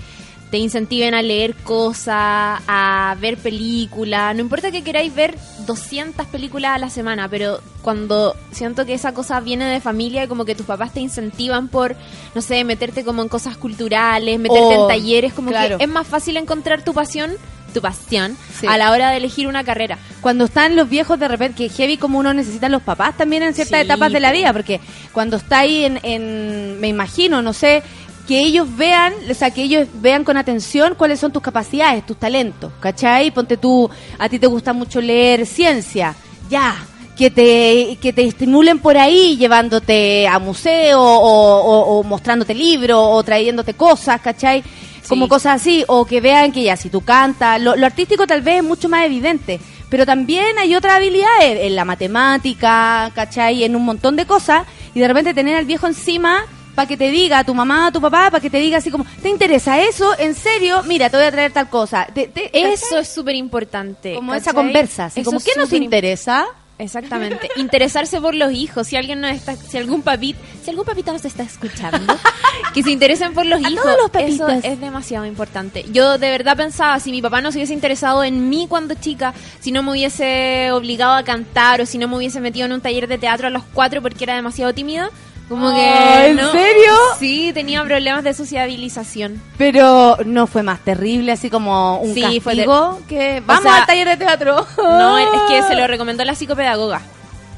te 0.56 0.60
incentiven 0.60 1.14
a 1.14 1.22
leer 1.22 1.54
cosas, 1.54 2.62
a 2.66 3.18
ver 3.20 3.36
películas. 3.36 4.34
No 4.36 4.40
importa 4.40 4.72
que 4.72 4.84
queráis 4.86 5.14
ver 5.14 5.36
200 5.66 6.26
películas 6.28 6.72
a 6.76 6.78
la 6.78 6.90
semana, 6.90 7.28
pero 7.28 7.60
cuando 7.82 8.34
siento 8.52 8.86
que 8.86 8.94
esa 8.94 9.14
cosa 9.14 9.42
viene 9.42 9.66
de 9.66 9.82
familia, 9.82 10.30
como 10.30 10.46
que 10.46 10.56
tus 10.56 10.66
papás 10.66 10.94
te 10.94 11.02
incentivan 11.02 11.68
por, 11.68 11.98
no 12.34 12.42
sé, 12.42 12.64
meterte 12.64 13.04
como 13.04 13.22
en 13.22 13.28
cosas 13.28 13.58
culturales, 13.58 14.40
meterte 14.40 14.78
Oh, 14.78 14.84
en 14.84 14.88
talleres, 14.88 15.34
como 15.34 15.50
claro. 15.50 15.78
que 15.78 15.84
es 15.84 15.90
más 15.90 16.08
fácil 16.08 16.38
encontrar 16.38 16.84
tu 16.86 16.94
pasión 16.94 17.34
tu 17.74 17.82
pasión 17.82 18.38
Sí. 18.58 18.68
a 18.68 18.78
la 18.78 18.92
hora 18.92 19.10
de 19.12 19.18
elegir 19.18 19.48
una 19.48 19.66
carrera. 19.66 19.98
cuando 20.22 20.46
están 20.46 20.78
los 20.78 20.88
viejos 20.88 21.20
de 21.20 21.28
repente, 21.28 21.68
que 21.68 21.70
heavy 21.70 21.98
como 21.98 22.18
uno 22.20 22.34
necesita 22.34 22.70
los 22.70 22.82
papás 22.82 23.18
también 23.18 23.44
en 23.44 23.54
ciertas 23.54 23.82
Sí, 23.82 23.84
etapas 23.86 24.14
de 24.14 24.22
la 24.22 24.32
vida, 24.32 24.54
porque 24.54 24.80
cuando 25.12 25.36
está 25.36 25.60
ahí 25.60 25.84
en, 25.84 26.00
en, 26.04 26.80
me 26.80 26.88
imagino, 26.88 27.42
no 27.42 27.52
sé, 27.52 27.84
que 28.28 28.40
ellos 28.40 28.68
vean, 28.76 29.14
o 29.30 29.34
sea, 29.34 29.52
que 29.52 29.64
ellos 29.64 29.88
vean 29.96 30.24
con 30.24 30.36
atención 30.38 30.96
cuáles 30.98 31.20
son 31.20 31.32
tus 31.32 31.42
capacidades, 31.44 32.06
tus 32.06 32.18
talentos, 32.18 32.72
¿cachai? 32.80 33.32
Ponte 33.32 33.58
tú, 33.58 33.90
a 34.18 34.28
ti 34.30 34.40
te 34.40 34.48
gusta 34.48 34.74
mucho 34.74 35.00
leer 35.02 35.46
ciencia, 35.46 36.16
ya, 36.50 36.76
que 37.16 37.30
te, 37.32 37.98
que 38.02 38.12
te 38.14 38.24
estimulen 38.24 38.80
por 38.80 38.98
ahí 38.98 39.38
llevándote 39.38 40.28
a 40.28 40.38
museo 40.40 41.02
o, 41.02 41.58
o- 41.60 42.00
o 42.00 42.04
mostrándote 42.04 42.54
libros 42.54 43.00
o 43.00 43.24
trayéndote 43.24 43.74
cosas, 43.76 44.20
¿cachai? 44.22 44.64
Como 45.08 45.28
cosas 45.30 45.62
así, 45.62 45.84
o 45.88 46.04
que 46.06 46.20
vean 46.20 46.52
que 46.52 46.64
ya, 46.64 46.76
si 46.76 46.90
tú 46.90 47.02
cantas, 47.02 47.62
lo, 47.62 47.76
lo 47.76 47.86
artístico 47.86 48.26
tal 48.26 48.42
vez 48.42 48.58
es 48.58 48.64
mucho 48.64 48.90
más 48.90 49.06
evidente, 49.06 49.60
pero 49.90 50.04
también 50.04 50.58
hay 50.58 50.76
otras 50.76 50.96
habilidades 50.96 51.60
en 51.62 51.76
la 51.76 51.86
matemática, 51.86 53.12
¿cachai? 53.14 53.64
En 53.64 53.76
un 53.76 53.86
montón 53.86 54.16
de 54.16 54.26
cosas, 54.26 54.64
y 54.96 55.00
de 55.00 55.08
repente 55.08 55.34
tener 55.36 55.56
al 55.56 55.66
viejo 55.66 55.86
encima 55.88 56.44
para 56.76 56.88
que 56.88 56.98
te 56.98 57.10
diga, 57.10 57.40
a 57.40 57.44
tu 57.44 57.54
mamá, 57.56 57.88
a 57.88 57.92
tu 57.92 58.02
papá, 58.02 58.30
para 58.30 58.42
que 58.42 58.50
te 58.50 58.58
diga 58.58 58.78
así 58.78 58.92
como, 58.92 59.06
¿te 59.22 59.30
interesa 59.30 59.80
eso? 59.82 60.14
¿En 60.20 60.36
serio? 60.36 60.84
Mira, 60.84 61.10
te 61.10 61.18
voy 61.18 61.26
a 61.26 61.32
traer 61.32 61.52
tal 61.54 61.70
cosa. 61.70 62.06
Te- 62.14 62.28
te- 62.28 62.50
Eso 62.74 62.98
es 63.00 63.08
súper 63.08 63.36
importante. 63.36 64.14
como 64.16 64.34
esa 64.34 64.54
conversa, 64.54 65.06
así 65.06 65.22
Eso 65.22 65.32
como, 65.32 65.40
¿qué 65.44 65.52
nos 65.58 65.72
interesa? 65.74 66.46
Exactamente. 66.78 67.50
Interesarse 67.56 68.20
por 68.20 68.36
los 68.36 68.52
hijos. 68.52 68.88
Si 68.88 68.98
alguien 68.98 69.22
no 69.22 69.28
está, 69.30 69.56
si 69.56 69.78
algún 69.78 70.02
papito, 70.02 70.38
si 70.62 70.70
algún 70.70 70.84
papito 70.84 71.14
nos 71.14 71.24
está 71.24 71.44
escuchando, 71.44 72.18
que 72.74 72.84
se 72.84 72.92
interesen 72.92 73.34
por 73.34 73.46
los 73.46 73.64
A 73.64 73.70
hijos. 73.70 73.82
todos 73.82 73.96
los 73.98 74.24
eso 74.24 74.46
papitos. 74.46 74.66
es 74.72 74.82
demasiado 74.82 75.26
importante. 75.26 75.86
Yo 75.94 76.18
de 76.18 76.30
verdad 76.32 76.58
pensaba, 76.58 77.00
si 77.00 77.12
mi 77.12 77.22
papá 77.22 77.40
no 77.40 77.54
se 77.54 77.60
hubiese 77.60 77.74
interesado 77.74 78.26
en 78.26 78.50
mí 78.50 78.66
cuando 78.68 78.94
chica, 78.96 79.34
si 79.62 79.72
no 79.72 79.84
me 79.84 79.92
hubiese 79.92 80.70
obligado 80.74 81.14
a 81.14 81.24
cantar 81.24 81.80
o 81.80 81.86
si 81.86 81.98
no 81.98 82.10
me 82.10 82.18
hubiese 82.18 82.42
metido 82.42 82.66
en 82.66 82.74
un 82.74 82.82
taller 82.82 83.08
de 83.08 83.18
teatro 83.20 83.48
a 83.48 83.52
los 83.52 83.64
cuatro 83.74 84.02
porque 84.02 84.26
era 84.26 84.36
demasiado 84.36 84.74
tímida, 84.74 85.10
Como 85.48 85.74
que. 85.76 85.94
Oh, 85.94 86.20
¿en 86.26 86.36
no- 86.38 86.52
serio? 86.52 86.92
Sí, 87.20 87.52
tenía 87.54 87.84
problemas 87.84 88.24
de 88.24 88.34
sociabilización. 88.34 89.42
Pero 89.58 90.18
no 90.26 90.48
fue 90.48 90.64
más 90.64 90.80
terrible, 90.80 91.32
así 91.32 91.50
como 91.52 92.00
un 92.00 92.14
Sí, 92.16 92.40
fue 92.42 92.54
castigo 92.56 93.00
que 93.08 93.42
vamos 93.46 93.64
sea, 93.64 93.78
al 93.78 93.86
taller 93.86 94.08
de 94.08 94.18
teatro. 94.18 94.66
No, 94.78 95.18
es 95.20 95.28
que 95.48 95.62
se 95.68 95.76
lo 95.76 95.86
recomendó 95.88 96.24
la 96.26 96.34
psicopedagoga. 96.36 97.02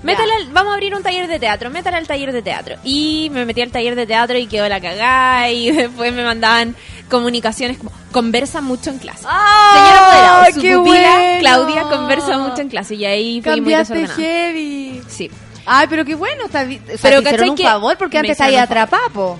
Métala 0.04 0.32
al- 0.36 0.52
vamos 0.52 0.71
a 0.71 0.73
abrir 0.76 0.93
un 0.95 1.02
taller 1.02 1.28
de 1.28 1.39
teatro, 1.39 1.69
métala 1.69 1.97
al 1.97 2.06
taller 2.08 2.32
de 2.32 2.41
teatro. 2.41 2.76
Y 2.84 3.30
me 3.34 3.45
metí 3.45 3.62
al 3.62 3.71
taller 3.71 3.95
de 3.95 4.06
teatro 4.06 4.38
y 4.38 4.47
quedó 4.47 4.67
la 4.69 4.80
cagada 4.80 5.50
y 5.50 5.71
después 5.71 6.13
me 6.13 6.23
mandaban 6.23 6.76
comunicaciones 7.10 7.78
como, 7.78 7.91
conversa 8.12 8.62
mucho 8.62 8.89
en 8.89 9.00
clase. 9.00 9.23
¡Ah! 9.28 9.73
Señora 9.73 10.00
apoderado, 10.08 10.54
su 10.54 10.62
qué 10.62 10.76
pupila, 10.76 11.13
bueno! 11.15 11.39
Claudia, 11.39 11.82
conversa 11.84 12.38
mucho 12.38 12.62
en 12.62 12.69
clase 12.69 12.95
y 12.95 13.06
ahí 13.06 13.41
fui 13.41 13.50
muy 13.52 13.60
Cambiaste 13.73 13.93
desordenada. 13.95 14.15
heavy. 14.21 15.02
Sí. 15.08 15.32
Ay, 15.70 15.88
pero 15.90 16.06
qué 16.06 16.16
bueno, 16.16 16.46
está 16.46 16.62
o 16.62 16.66
sea, 16.66 16.78
Pero, 16.78 16.88
te 16.88 16.94
hicieron 16.96 17.24
¿cachai 17.24 17.50
un 17.50 17.56
que 17.58 17.64
favor 17.64 17.98
porque 17.98 18.18
antes 18.18 18.40
ahí 18.40 18.56
atrapapo. 18.56 19.38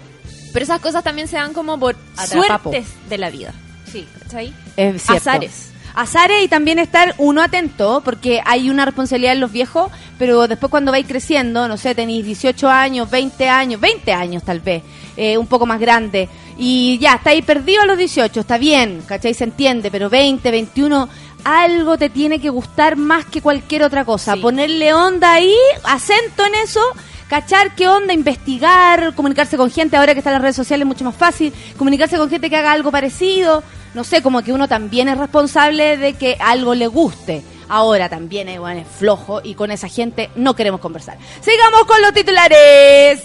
Pero 0.52 0.64
esas 0.64 0.82
cosas 0.82 1.04
también 1.04 1.28
se 1.28 1.38
dan 1.38 1.54
como 1.54 1.80
por 1.80 1.96
Atrapapo. 2.18 2.72
suertes 2.72 2.94
de 3.10 3.18
la 3.18 3.30
vida. 3.30 3.54
Sí. 3.90 4.06
¿Cachai? 4.24 4.54
Es 4.76 5.04
cierto. 5.04 5.30
Azares. 5.30 5.72
Azares 5.96 6.44
y 6.44 6.48
también 6.48 6.80
estar 6.80 7.16
uno 7.18 7.42
atento, 7.42 8.02
porque 8.06 8.42
hay 8.46 8.70
una 8.70 8.86
responsabilidad 8.86 9.34
en 9.34 9.40
los 9.40 9.52
viejos, 9.52 9.90
pero 10.20 10.48
después 10.48 10.70
cuando 10.70 10.92
vais 10.92 11.08
creciendo, 11.08 11.68
no 11.68 11.76
sé, 11.76 11.96
tenéis 11.96 12.24
18 12.24 12.70
años, 12.70 13.10
20 13.10 13.50
años, 13.50 13.82
20 13.82 14.14
años 14.14 14.44
tal 14.44 14.60
vez, 14.60 14.84
eh, 15.16 15.40
un 15.40 15.48
poco 15.48 15.66
más 15.66 15.80
grande, 15.80 16.30
y 16.56 17.00
ya, 17.00 17.16
estáis 17.16 17.44
perdido 17.44 17.82
a 17.82 17.86
los 17.88 17.98
18, 17.98 18.42
está 18.42 18.60
bien, 18.60 19.02
¿cachai? 19.08 19.34
Se 19.34 19.46
entiende, 19.46 19.90
pero 19.90 20.08
20, 20.08 20.52
21, 20.52 21.10
algo 21.44 21.98
te 21.98 22.10
tiene 22.10 22.40
que 22.40 22.50
gustar 22.50 22.96
más 22.96 23.26
que 23.26 23.42
cualquier 23.42 23.84
otra 23.84 24.06
cosa. 24.06 24.34
Sí. 24.34 24.42
Ponerle 24.42 24.94
onda 24.94 25.34
ahí, 25.34 25.56
acento 25.84 26.46
en 26.46 26.56
eso, 26.56 26.82
cachar 27.30 27.76
qué 27.76 27.88
onda, 27.88 28.14
investigar, 28.14 29.14
comunicarse 29.16 29.58
con 29.58 29.72
gente, 29.72 29.98
ahora 29.98 30.14
que 30.14 30.20
están 30.20 30.34
las 30.34 30.42
redes 30.42 30.56
sociales 30.56 30.84
es 30.84 30.88
mucho 30.88 31.06
más 31.06 31.16
fácil, 31.16 31.54
comunicarse 31.78 32.18
con 32.18 32.30
gente 32.30 32.50
que 32.50 32.56
haga 32.56 32.72
algo 32.72 32.92
parecido, 32.92 33.64
no 33.94 34.04
sé, 34.04 34.22
como 34.22 34.42
que 34.44 34.54
uno 34.54 34.68
también 34.68 35.10
es 35.10 35.18
responsable 35.18 35.98
de 35.98 36.14
que 36.14 36.38
algo 36.40 36.76
le 36.76 36.88
guste. 36.88 37.44
Ahora 37.70 38.08
también 38.08 38.48
es, 38.48 38.60
bueno, 38.60 38.80
es 38.80 38.88
flojo 38.88 39.42
y 39.44 39.54
con 39.54 39.72
esa 39.72 39.90
gente 39.90 40.30
no 40.36 40.56
queremos 40.56 40.80
conversar. 40.80 41.18
Sigamos 41.42 41.84
con 41.86 42.02
los 42.02 42.14
titulares. 42.14 43.22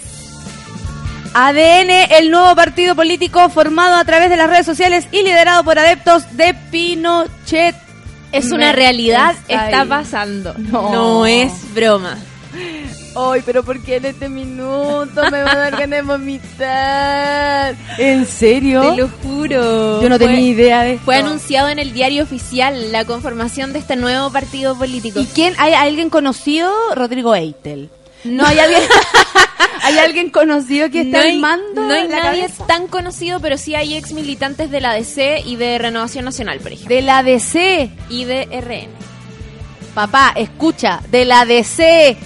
ADN, 1.33 1.89
el 2.11 2.29
nuevo 2.29 2.55
partido 2.55 2.93
político 2.95 3.49
formado 3.49 3.95
a 3.95 4.05
través 4.05 4.29
de 4.29 4.37
las 4.37 4.49
redes 4.49 4.65
sociales 4.65 5.07
y 5.11 5.23
liderado 5.23 5.63
por 5.63 5.79
adeptos 5.79 6.37
de 6.37 6.53
Pinochet. 6.53 7.82
Es 8.33 8.45
Me- 8.49 8.55
una 8.55 8.71
realidad, 8.73 9.35
está 9.47 9.85
pasando. 9.85 10.53
No. 10.57 10.91
no 10.91 11.25
es 11.25 11.51
broma. 11.73 12.17
Ay, 13.15 13.43
pero 13.45 13.63
¿por 13.63 13.79
qué 13.81 13.97
en 13.97 14.05
este 14.05 14.27
minuto 14.27 15.21
me 15.31 15.43
va 15.43 15.51
a 15.51 15.55
dar 15.55 15.71
ganas 15.77 15.89
de 15.89 16.01
vomitar? 16.01 17.75
¿En 17.99 18.25
serio? 18.25 18.81
Te 18.91 19.01
lo 19.01 19.07
juro. 19.21 20.01
Yo 20.01 20.09
no 20.09 20.17
Fue- 20.17 20.25
tenía 20.27 20.39
idea 20.49 20.81
de 20.83 20.93
esto. 20.93 21.05
Fue 21.05 21.15
anunciado 21.17 21.69
en 21.69 21.77
el 21.79 21.93
diario 21.93 22.23
oficial 22.23 22.91
la 22.91 23.05
conformación 23.05 23.71
de 23.71 23.79
este 23.79 23.95
nuevo 23.95 24.31
partido 24.31 24.75
político. 24.77 25.19
¿Y 25.19 25.25
quién? 25.27 25.53
¿Hay 25.59 25.73
alguien 25.73 26.09
conocido? 26.09 26.71
Rodrigo 26.95 27.35
Eitel. 27.35 27.89
No 28.23 28.45
hay 28.45 28.59
alguien. 28.59 28.81
¿Hay 29.83 29.97
alguien 29.97 30.29
conocido 30.29 30.89
que 30.89 31.01
está 31.01 31.17
no 31.17 31.23
hay, 31.23 31.35
armando 31.35 31.83
no 31.83 31.93
hay 31.93 32.07
nadie 32.07 32.41
cabeza? 32.43 32.65
tan 32.67 32.87
conocido, 32.87 33.41
pero 33.41 33.57
sí 33.57 33.75
hay 33.75 33.95
ex 33.95 34.13
militantes 34.13 34.71
de 34.71 34.79
la 34.79 34.93
DC 34.93 35.41
y 35.45 35.57
de 35.57 35.77
Renovación 35.77 36.23
Nacional, 36.23 36.59
por 36.59 36.71
ejemplo. 36.71 36.95
De 36.95 37.01
la 37.01 37.21
DC. 37.21 37.89
Y 38.09 38.23
de 38.23 38.45
RN. 38.45 39.12
Papá, 39.93 40.33
escucha, 40.35 41.01
de 41.11 41.23
la 41.23 41.45
DC. 41.45 42.17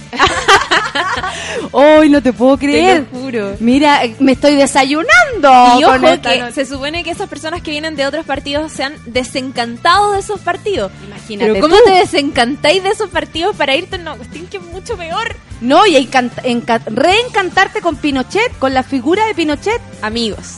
Hoy 1.72 2.08
no 2.10 2.22
te 2.22 2.32
puedo 2.32 2.56
creer. 2.56 3.04
Te 3.04 3.14
lo 3.16 3.20
juro. 3.22 3.56
Mira, 3.60 4.04
eh, 4.04 4.16
me 4.20 4.32
estoy 4.32 4.54
desayunando. 4.56 5.78
Y 5.78 5.84
ojo 5.84 5.92
que 5.94 5.98
noche. 6.38 6.52
se 6.52 6.64
supone 6.64 7.04
que 7.04 7.10
esas 7.10 7.28
personas 7.28 7.60
que 7.60 7.70
vienen 7.70 7.94
de 7.94 8.06
otros 8.06 8.24
partidos 8.24 8.72
se 8.72 8.84
han 8.84 8.94
desencantado 9.06 10.12
de 10.12 10.20
esos 10.20 10.40
partidos. 10.40 10.90
Imagínate 11.06 11.50
Pero 11.52 11.60
¿cómo 11.62 11.76
tú. 11.76 11.82
te 11.84 11.90
desencantáis 11.92 12.82
de 12.82 12.88
esos 12.90 13.10
partidos 13.10 13.54
para 13.54 13.76
irte 13.76 13.96
a 13.96 13.98
una 13.98 14.14
cuestión 14.14 14.46
que 14.46 14.56
es 14.56 14.62
mucho 14.62 14.96
peor? 14.96 15.36
No, 15.60 15.86
y 15.86 15.96
encant- 15.96 16.42
enca- 16.44 16.82
reencantarte 16.86 17.80
con 17.82 17.96
Pinochet, 17.96 18.56
con 18.58 18.72
la 18.72 18.82
figura 18.82 19.26
de 19.26 19.34
Pinochet. 19.34 19.80
Amigos. 20.00 20.54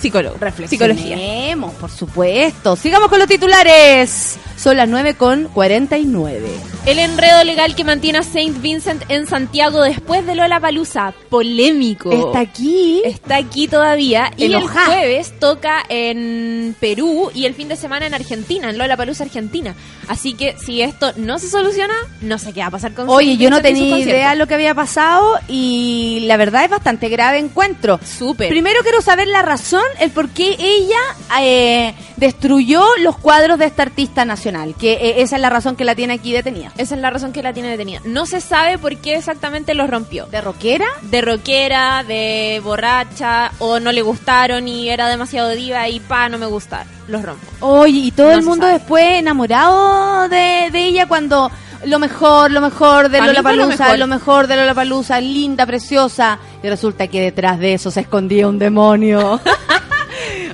Psicólogo. 0.00 0.34
Psicología. 0.68 1.16
Reflexionemos, 1.16 1.72
por 1.74 1.90
supuesto. 1.90 2.76
Sigamos 2.76 3.08
con 3.08 3.18
los 3.18 3.28
titulares. 3.28 4.36
Son 4.56 4.76
las 4.76 4.88
9 4.88 5.14
con 5.14 5.44
49. 5.48 6.48
El 6.86 6.98
enredo 6.98 7.42
legal 7.44 7.74
que 7.74 7.84
mantiene 7.84 8.18
a 8.18 8.22
Saint 8.22 8.60
Vincent 8.62 9.02
en 9.08 9.26
Santiago 9.26 9.82
después 9.82 10.24
de 10.24 10.34
Lola 10.34 10.60
Palusa. 10.60 11.12
Polémico. 11.28 12.12
Está 12.12 12.40
aquí. 12.40 13.02
Está 13.04 13.36
aquí 13.36 13.68
todavía. 13.68 14.30
Y 14.36 14.44
Enojá. 14.44 14.84
el 14.84 14.86
jueves 14.86 15.34
toca 15.38 15.82
en 15.88 16.76
Perú 16.80 17.30
y 17.34 17.46
el 17.46 17.54
fin 17.54 17.68
de 17.68 17.76
semana 17.76 18.06
en 18.06 18.14
Argentina, 18.14 18.70
en 18.70 18.78
Lola 18.78 18.96
Palusa, 18.96 19.24
Argentina. 19.24 19.74
Así 20.08 20.34
que 20.34 20.56
si 20.64 20.80
esto 20.80 21.12
no 21.16 21.38
se 21.38 21.48
soluciona, 21.48 21.94
no 22.22 22.38
sé 22.38 22.52
qué 22.52 22.60
va 22.60 22.66
a 22.66 22.70
pasar 22.70 22.94
con 22.94 23.08
Oye, 23.08 23.26
Saint 23.26 23.40
yo 23.40 23.50
no 23.50 23.56
Vincent 23.56 23.78
tenía 23.78 23.98
idea 23.98 24.34
lo 24.36 24.46
que 24.46 24.54
había 24.54 24.74
pasado 24.74 25.38
y 25.48 26.20
la 26.26 26.36
verdad 26.36 26.64
es 26.64 26.70
bastante 26.70 27.08
grave 27.08 27.38
encuentro. 27.38 27.98
Súper. 28.04 28.48
Primero 28.48 28.80
quiero 28.82 29.02
saber 29.02 29.26
la 29.26 29.42
razón, 29.42 29.82
el 30.00 30.10
por 30.10 30.28
qué 30.30 30.56
ella 30.58 31.00
eh, 31.40 31.94
destruyó 32.16 32.84
los 33.00 33.18
cuadros 33.18 33.58
de 33.58 33.66
esta 33.66 33.82
artista 33.82 34.24
nacional, 34.24 34.45
que 34.78 34.92
eh, 34.94 35.22
esa 35.22 35.36
es 35.36 35.42
la 35.42 35.50
razón 35.50 35.76
que 35.76 35.84
la 35.84 35.94
tiene 35.94 36.14
aquí 36.14 36.32
detenida. 36.32 36.72
Esa 36.76 36.94
es 36.94 37.00
la 37.00 37.10
razón 37.10 37.32
que 37.32 37.42
la 37.42 37.52
tiene 37.52 37.68
detenida. 37.70 38.00
No 38.04 38.26
se 38.26 38.40
sabe 38.40 38.78
por 38.78 38.96
qué 38.98 39.16
exactamente 39.16 39.74
los 39.74 39.88
rompió. 39.90 40.26
¿De 40.26 40.40
rockera? 40.40 40.86
de 41.02 41.20
rockera, 41.20 42.04
de 42.06 42.60
borracha, 42.62 43.50
o 43.58 43.80
no 43.80 43.92
le 43.92 44.02
gustaron 44.02 44.68
y 44.68 44.88
era 44.88 45.08
demasiado 45.08 45.50
diva 45.50 45.88
y 45.88 46.00
pa, 46.00 46.28
no 46.28 46.38
me 46.38 46.46
gusta. 46.46 46.84
Los 47.08 47.22
rompo. 47.22 47.46
Oye, 47.60 47.98
y 47.98 48.10
todo 48.10 48.32
No 48.32 48.38
el 48.38 48.44
mundo 48.44 48.66
sabe. 48.66 48.78
después 48.78 49.04
enamorado 49.18 50.28
de, 50.28 50.68
de 50.72 50.84
ella 50.86 51.06
cuando 51.06 51.50
lo 51.84 51.98
mejor, 51.98 52.50
lo 52.50 52.60
mejor 52.60 53.08
de 53.10 53.20
Lola 53.20 53.42
Palusa, 53.42 53.84
mejor. 53.84 53.98
lo 53.98 54.06
mejor 54.06 54.46
de 54.48 54.56
Lola 54.56 54.74
Palusa, 54.74 55.20
linda, 55.20 55.66
preciosa. 55.66 56.38
Y 56.62 56.68
resulta 56.68 57.06
que 57.06 57.20
detrás 57.20 57.58
de 57.58 57.74
eso 57.74 57.90
se 57.90 58.00
escondía 58.00 58.48
un 58.48 58.58
demonio. 58.58 59.40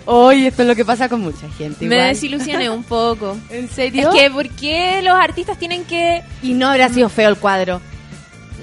Oye, 0.05 0.49
esto 0.49 0.63
es 0.63 0.69
lo 0.69 0.75
que 0.75 0.85
pasa 0.85 1.09
con 1.09 1.21
mucha 1.21 1.49
gente. 1.57 1.87
Me 1.87 1.97
desilusioné 1.97 2.69
un 2.71 2.83
poco. 2.85 3.37
¿En 3.51 3.65
Es 3.67 3.71
serio? 3.71 4.11
que, 4.11 4.31
¿por 4.31 4.49
qué 4.51 5.01
los 5.03 5.15
artistas 5.15 5.59
tienen 5.59 5.85
que.? 5.85 6.23
Y 6.43 6.55
no 6.55 6.69
habrá 6.69 6.89
sido 6.89 7.09
feo 7.09 7.29
el 7.29 7.37
cuadro. 7.37 7.81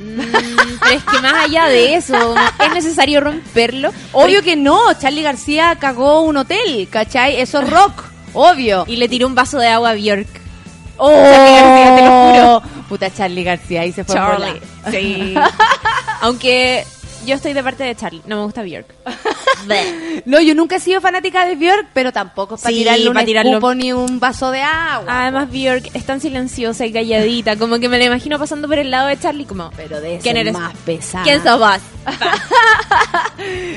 Mm, 0.02 0.20
pero 0.82 0.96
es 0.96 1.04
que 1.04 1.20
más 1.22 1.34
allá 1.46 1.66
de 1.66 1.96
eso, 1.96 2.36
es 2.66 2.74
necesario 2.74 3.20
romperlo. 3.22 3.92
Obvio 4.14 4.42
que 4.44 4.56
no, 4.56 4.80
Charlie 5.00 5.24
García 5.24 5.76
cagó 5.80 6.22
un 6.22 6.38
hotel, 6.38 6.88
¿cachai? 6.90 7.40
Eso 7.42 7.60
es 7.62 7.70
rock, 7.70 8.04
obvio. 8.34 8.86
Y 8.88 8.96
le 8.96 9.10
tiró 9.10 9.28
un 9.28 9.36
vaso 9.36 9.58
de 9.60 9.68
agua 9.68 9.90
a 9.92 9.94
Bjork. 9.96 10.28
¡Oh! 10.98 11.12
Charly 11.12 11.62
García, 11.64 11.96
te 11.96 12.04
lo 12.04 12.12
juro. 12.62 12.84
Puta 12.90 13.14
Charlie 13.14 13.44
García, 13.44 13.82
ahí 13.82 13.92
se 13.92 14.04
fue 14.04 14.16
Charlie. 14.16 14.62
por 14.84 14.92
Sí. 14.94 15.36
Aunque 16.22 16.86
yo 17.30 17.36
estoy 17.36 17.54
de 17.54 17.64
parte 17.64 17.84
de 17.86 17.96
Charlie. 17.96 18.22
No 18.26 18.38
me 18.38 18.44
gusta 18.44 18.62
Bjork. 18.64 18.88
Bleh. 19.66 20.10
No, 20.26 20.42
yo 20.42 20.54
nunca 20.54 20.76
he 20.76 20.80
sido 20.82 21.00
fanática 21.00 21.46
de 21.46 21.56
Björk, 21.56 21.88
pero 21.94 22.12
tampoco 22.12 22.56
es 22.56 22.62
para 22.62 22.74
Sí, 22.74 22.80
tirarle 22.80 23.08
un 23.08 23.14
pa' 23.14 23.24
tirarlo. 23.24 23.52
escupo 23.52 23.74
ni 23.74 23.94
un 23.94 24.20
vaso 24.20 24.52
de 24.52 24.62
agua. 24.62 25.06
Además, 25.22 25.50
Bjork 25.50 25.90
es 25.94 26.06
tan 26.06 26.20
silenciosa 26.20 26.86
y 26.86 26.92
calladita. 26.92 27.56
Como 27.56 27.80
que 27.80 27.88
me 27.88 27.98
la 27.98 28.06
imagino 28.06 28.38
pasando 28.38 28.68
por 28.68 28.80
el 28.80 28.92
lado 28.92 29.08
de 29.08 29.18
Charlie 29.18 29.46
como... 29.46 29.72
pero 29.78 30.02
de 30.02 30.20
¿Quién 30.22 30.36
ser 30.36 30.38
eres? 30.38 30.54
más 30.54 30.76
pesada. 30.86 31.24
¿Quién 31.24 31.42
sos 31.42 31.58
vos? 31.58 31.80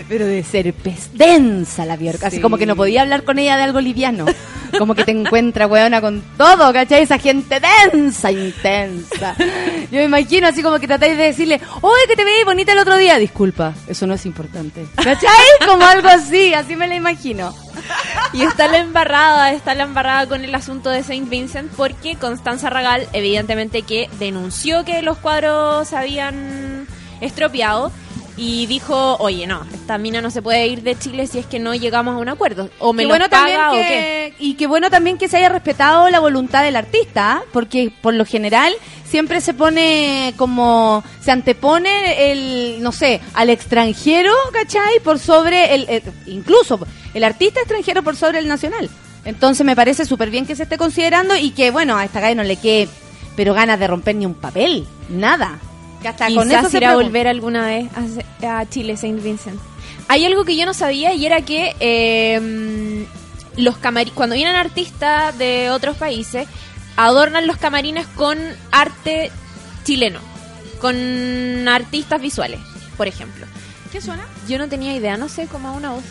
Pero 0.08 0.26
de 0.26 0.42
ser 0.42 0.72
pes- 0.74 1.10
densa 1.14 1.84
la 1.86 1.96
Björk. 1.96 2.24
Así 2.24 2.36
Sí. 2.36 2.42
como 2.42 2.58
que 2.58 2.66
no 2.66 2.76
podía 2.76 3.02
hablar 3.02 3.22
con 3.24 3.38
ella 3.38 3.56
de 3.56 3.62
algo 3.62 3.80
liviano. 3.80 4.26
Como 4.78 4.94
que 4.94 5.04
te 5.04 5.12
encuentra, 5.12 5.66
weona, 5.66 6.00
con 6.00 6.22
todo, 6.36 6.72
¿cachai? 6.72 7.02
Esa 7.02 7.18
gente 7.18 7.60
densa, 7.60 8.30
intensa. 8.30 9.34
Yo 9.38 9.98
me 9.98 10.04
imagino 10.04 10.46
así 10.48 10.62
como 10.62 10.78
que 10.78 10.86
tratáis 10.86 11.16
de 11.16 11.24
decirle, 11.24 11.60
oye, 11.80 12.02
que 12.08 12.16
te 12.16 12.24
veis 12.24 12.44
bonita 12.44 12.72
el 12.72 12.78
otro 12.78 12.96
día. 12.96 13.18
Disculpa, 13.18 13.74
eso 13.86 14.06
no 14.06 14.14
es 14.14 14.24
importante. 14.26 14.86
¿Cachai? 14.96 15.30
Como 15.66 15.84
algo 15.84 16.08
así, 16.08 16.54
así 16.54 16.76
me 16.76 16.88
la 16.88 16.94
imagino. 16.94 17.54
Y 18.32 18.42
está 18.42 18.68
la 18.68 18.78
embarrada, 18.78 19.52
está 19.52 19.74
la 19.74 19.84
embarrada 19.84 20.26
con 20.26 20.44
el 20.44 20.54
asunto 20.54 20.90
de 20.90 21.02
Saint 21.02 21.28
Vincent 21.28 21.70
porque 21.76 22.16
Constanza 22.16 22.70
Ragal, 22.70 23.08
evidentemente 23.12 23.82
que 23.82 24.08
denunció 24.18 24.84
que 24.84 25.02
los 25.02 25.18
cuadros 25.18 25.92
habían 25.92 26.86
estropeado 27.20 27.92
y 28.36 28.66
dijo, 28.66 29.16
oye, 29.18 29.46
no, 29.46 29.64
esta 29.74 29.98
mina 29.98 30.20
no 30.22 30.30
se 30.30 30.40
puede 30.40 30.66
ir 30.66 30.82
de 30.82 30.98
Chile 30.98 31.26
si 31.26 31.38
es 31.38 31.46
que 31.46 31.58
no 31.58 31.74
llegamos 31.74 32.14
a 32.14 32.18
un 32.18 32.28
acuerdo. 32.28 32.70
O 32.78 32.92
me 32.92 33.02
Qué 33.02 33.08
lo 33.08 33.10
bueno 33.10 33.28
también 33.28 33.56
paga 33.58 33.70
o 33.72 33.74
qué. 33.74 34.34
Y 34.38 34.54
qué 34.54 34.66
bueno 34.66 34.88
también 34.90 35.18
que 35.18 35.28
se 35.28 35.36
haya 35.36 35.48
respetado 35.50 36.08
la 36.08 36.18
voluntad 36.18 36.62
del 36.62 36.76
artista, 36.76 37.42
porque 37.52 37.92
por 38.00 38.14
lo 38.14 38.24
general 38.24 38.72
siempre 39.04 39.42
se 39.42 39.52
pone 39.52 40.32
como, 40.38 41.04
se 41.20 41.30
antepone 41.30 42.32
el, 42.32 42.82
no 42.82 42.92
sé, 42.92 43.20
al 43.34 43.50
extranjero, 43.50 44.32
¿cachai? 44.52 45.00
Por 45.04 45.18
sobre 45.18 45.74
el, 45.74 45.86
el- 45.90 46.02
incluso 46.26 46.80
el 47.12 47.24
artista 47.24 47.60
extranjero 47.60 48.02
por 48.02 48.16
sobre 48.16 48.38
el 48.38 48.48
nacional. 48.48 48.88
Entonces 49.26 49.64
me 49.66 49.76
parece 49.76 50.06
súper 50.06 50.30
bien 50.30 50.46
que 50.46 50.56
se 50.56 50.62
esté 50.62 50.78
considerando 50.78 51.36
y 51.36 51.50
que, 51.50 51.70
bueno, 51.70 51.96
a 51.98 52.04
esta 52.04 52.20
galla 52.20 52.34
no 52.36 52.42
le 52.42 52.56
quede, 52.56 52.88
pero 53.36 53.52
ganas 53.54 53.78
de 53.78 53.86
romper 53.86 54.16
ni 54.16 54.24
un 54.26 54.34
papel, 54.34 54.86
nada. 55.10 55.58
Que 56.02 56.08
hasta 56.08 56.26
Quizás 56.26 56.42
con 56.44 56.52
eso 56.52 56.68
se 56.70 56.76
irá 56.78 56.92
a 56.92 56.96
volver 56.96 57.28
alguna 57.28 57.64
vez 57.66 57.88
a, 58.42 58.58
a 58.58 58.68
Chile, 58.68 58.96
Saint 58.96 59.22
Vincent. 59.22 59.58
Hay 60.08 60.24
algo 60.24 60.44
que 60.44 60.56
yo 60.56 60.66
no 60.66 60.74
sabía 60.74 61.14
y 61.14 61.24
era 61.24 61.42
que 61.42 61.74
eh, 61.80 63.06
los 63.56 63.76
camari- 63.80 64.12
cuando 64.12 64.34
vienen 64.34 64.56
artistas 64.56 65.36
de 65.38 65.70
otros 65.70 65.96
países, 65.96 66.46
adornan 66.96 67.46
los 67.46 67.56
camarines 67.56 68.06
con 68.08 68.38
arte 68.72 69.30
chileno, 69.84 70.20
con 70.80 71.68
artistas 71.68 72.20
visuales, 72.20 72.60
por 72.96 73.06
ejemplo. 73.06 73.46
¿Qué 73.90 74.00
suena? 74.00 74.24
Yo 74.48 74.58
no 74.58 74.68
tenía 74.68 74.94
idea, 74.94 75.16
no 75.16 75.28
sé, 75.28 75.46
como 75.46 75.74
una 75.74 75.92
voz. 75.92 76.02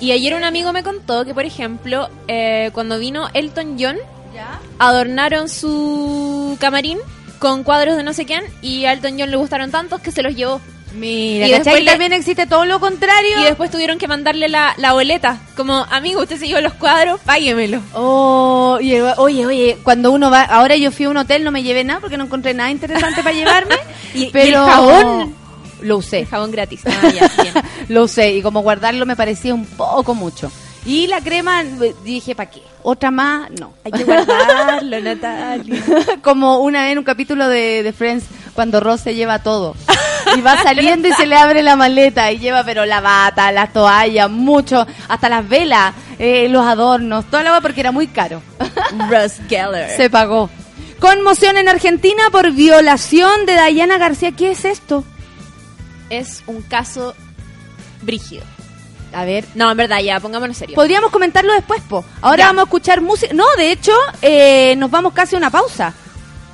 Y 0.00 0.12
ayer 0.12 0.34
un 0.34 0.44
amigo 0.44 0.72
me 0.72 0.82
contó 0.82 1.24
que, 1.24 1.34
por 1.34 1.44
ejemplo, 1.44 2.08
eh, 2.28 2.70
cuando 2.72 2.98
vino 2.98 3.28
Elton 3.34 3.76
John, 3.78 3.96
¿Ya? 4.34 4.58
adornaron 4.78 5.48
su 5.48 6.56
camarín 6.60 6.98
con 7.40 7.64
cuadros 7.64 7.96
de 7.96 8.04
no 8.04 8.12
sé 8.12 8.24
quién 8.26 8.44
y 8.62 8.84
a 8.84 8.92
Elton 8.92 9.16
John 9.18 9.30
le 9.32 9.36
gustaron 9.36 9.72
tantos 9.72 10.00
que 10.00 10.12
se 10.12 10.22
los 10.22 10.36
llevó. 10.36 10.60
Mira, 10.92 11.46
Y 11.46 11.50
después 11.52 11.84
le- 11.84 11.90
también 11.90 12.12
existe 12.12 12.46
todo 12.46 12.64
lo 12.64 12.80
contrario. 12.80 13.40
Y 13.40 13.44
después 13.44 13.70
tuvieron 13.70 13.96
que 13.98 14.08
mandarle 14.08 14.48
la, 14.48 14.74
la 14.76 14.92
boleta. 14.92 15.38
Como, 15.56 15.86
amigo, 15.88 16.20
usted 16.22 16.36
se 16.36 16.48
llevó 16.48 16.60
los 16.60 16.74
cuadros, 16.74 17.20
páguemelo. 17.20 17.80
Oh, 17.94 18.76
oye, 18.80 19.46
oye, 19.46 19.78
cuando 19.84 20.10
uno 20.10 20.30
va, 20.32 20.42
ahora 20.42 20.74
yo 20.76 20.90
fui 20.90 21.04
a 21.06 21.10
un 21.10 21.16
hotel, 21.16 21.44
no 21.44 21.52
me 21.52 21.62
llevé 21.62 21.84
nada 21.84 22.00
porque 22.00 22.16
no 22.16 22.24
encontré 22.24 22.54
nada 22.54 22.70
interesante 22.72 23.22
para 23.22 23.34
llevarme. 23.36 23.76
¿Y- 24.14 24.24
y 24.24 24.30
pero 24.32 24.64
el 24.64 24.70
jabón? 24.70 25.34
lo 25.82 25.96
usé, 25.98 26.18
El 26.20 26.26
jabón 26.26 26.50
gratis. 26.50 26.80
Ah, 26.86 27.08
ya, 27.08 27.30
bien. 27.40 27.54
lo 27.88 28.02
usé 28.02 28.32
y 28.32 28.42
como 28.42 28.60
guardarlo 28.62 29.06
me 29.06 29.14
parecía 29.16 29.54
un 29.54 29.64
poco 29.66 30.14
mucho. 30.14 30.50
Y 30.86 31.06
la 31.06 31.20
crema 31.20 31.62
eh, 31.62 31.94
dije, 32.04 32.34
¿para 32.34 32.50
qué? 32.50 32.62
Otra 32.82 33.10
más, 33.10 33.50
no. 33.50 33.74
Hay 33.84 33.92
que 33.92 34.04
guardarlo, 34.04 35.00
Natalia. 35.02 35.82
como 36.22 36.60
una 36.60 36.82
vez 36.82 36.92
en 36.92 36.98
un 36.98 37.04
capítulo 37.04 37.48
de, 37.48 37.82
de 37.82 37.92
Friends 37.92 38.24
cuando 38.54 38.80
Ross 38.80 39.02
se 39.02 39.14
lleva 39.14 39.40
todo 39.40 39.74
y 40.36 40.40
va 40.40 40.56
saliendo 40.62 41.08
y 41.08 41.12
se 41.12 41.26
le 41.26 41.36
abre 41.36 41.62
la 41.62 41.76
maleta 41.76 42.30
y 42.32 42.38
lleva 42.38 42.64
pero 42.64 42.84
la 42.86 43.00
bata, 43.00 43.52
las 43.52 43.72
toallas, 43.72 44.30
mucho, 44.30 44.86
hasta 45.08 45.28
las 45.28 45.48
velas, 45.48 45.94
eh, 46.18 46.48
los 46.48 46.64
adornos, 46.64 47.24
toda 47.26 47.42
la 47.42 47.50
agua 47.50 47.60
porque 47.60 47.80
era 47.80 47.92
muy 47.92 48.06
caro. 48.06 48.42
Russ 49.08 49.40
Geller. 49.48 49.90
Se 49.96 50.10
pagó. 50.10 50.50
Conmoción 50.98 51.56
en 51.56 51.68
Argentina 51.68 52.24
por 52.30 52.52
violación 52.52 53.46
de 53.46 53.54
Dayana 53.54 53.96
García. 53.98 54.32
¿Qué 54.32 54.50
es 54.50 54.64
esto? 54.64 55.04
Es 56.10 56.42
un 56.46 56.60
caso 56.62 57.14
brígido. 58.02 58.44
A 59.12 59.24
ver, 59.24 59.44
No, 59.54 59.70
en 59.70 59.76
verdad, 59.76 59.98
ya, 60.00 60.20
pongámonos 60.20 60.56
serio. 60.56 60.74
podríamos 60.76 61.10
comentarlo 61.10 61.52
después, 61.52 61.82
po. 61.82 62.04
Ahora 62.20 62.38
Ya. 62.44 62.46
vamos 62.46 62.60
a 62.62 62.64
escuchar 62.64 63.00
música. 63.00 63.34
No, 63.34 63.44
de 63.56 63.72
hecho, 63.72 63.92
eh, 64.22 64.74
nos 64.76 64.90
vamos 64.90 65.12
casi 65.12 65.34
a 65.34 65.38
una 65.38 65.50
pausa. 65.50 65.92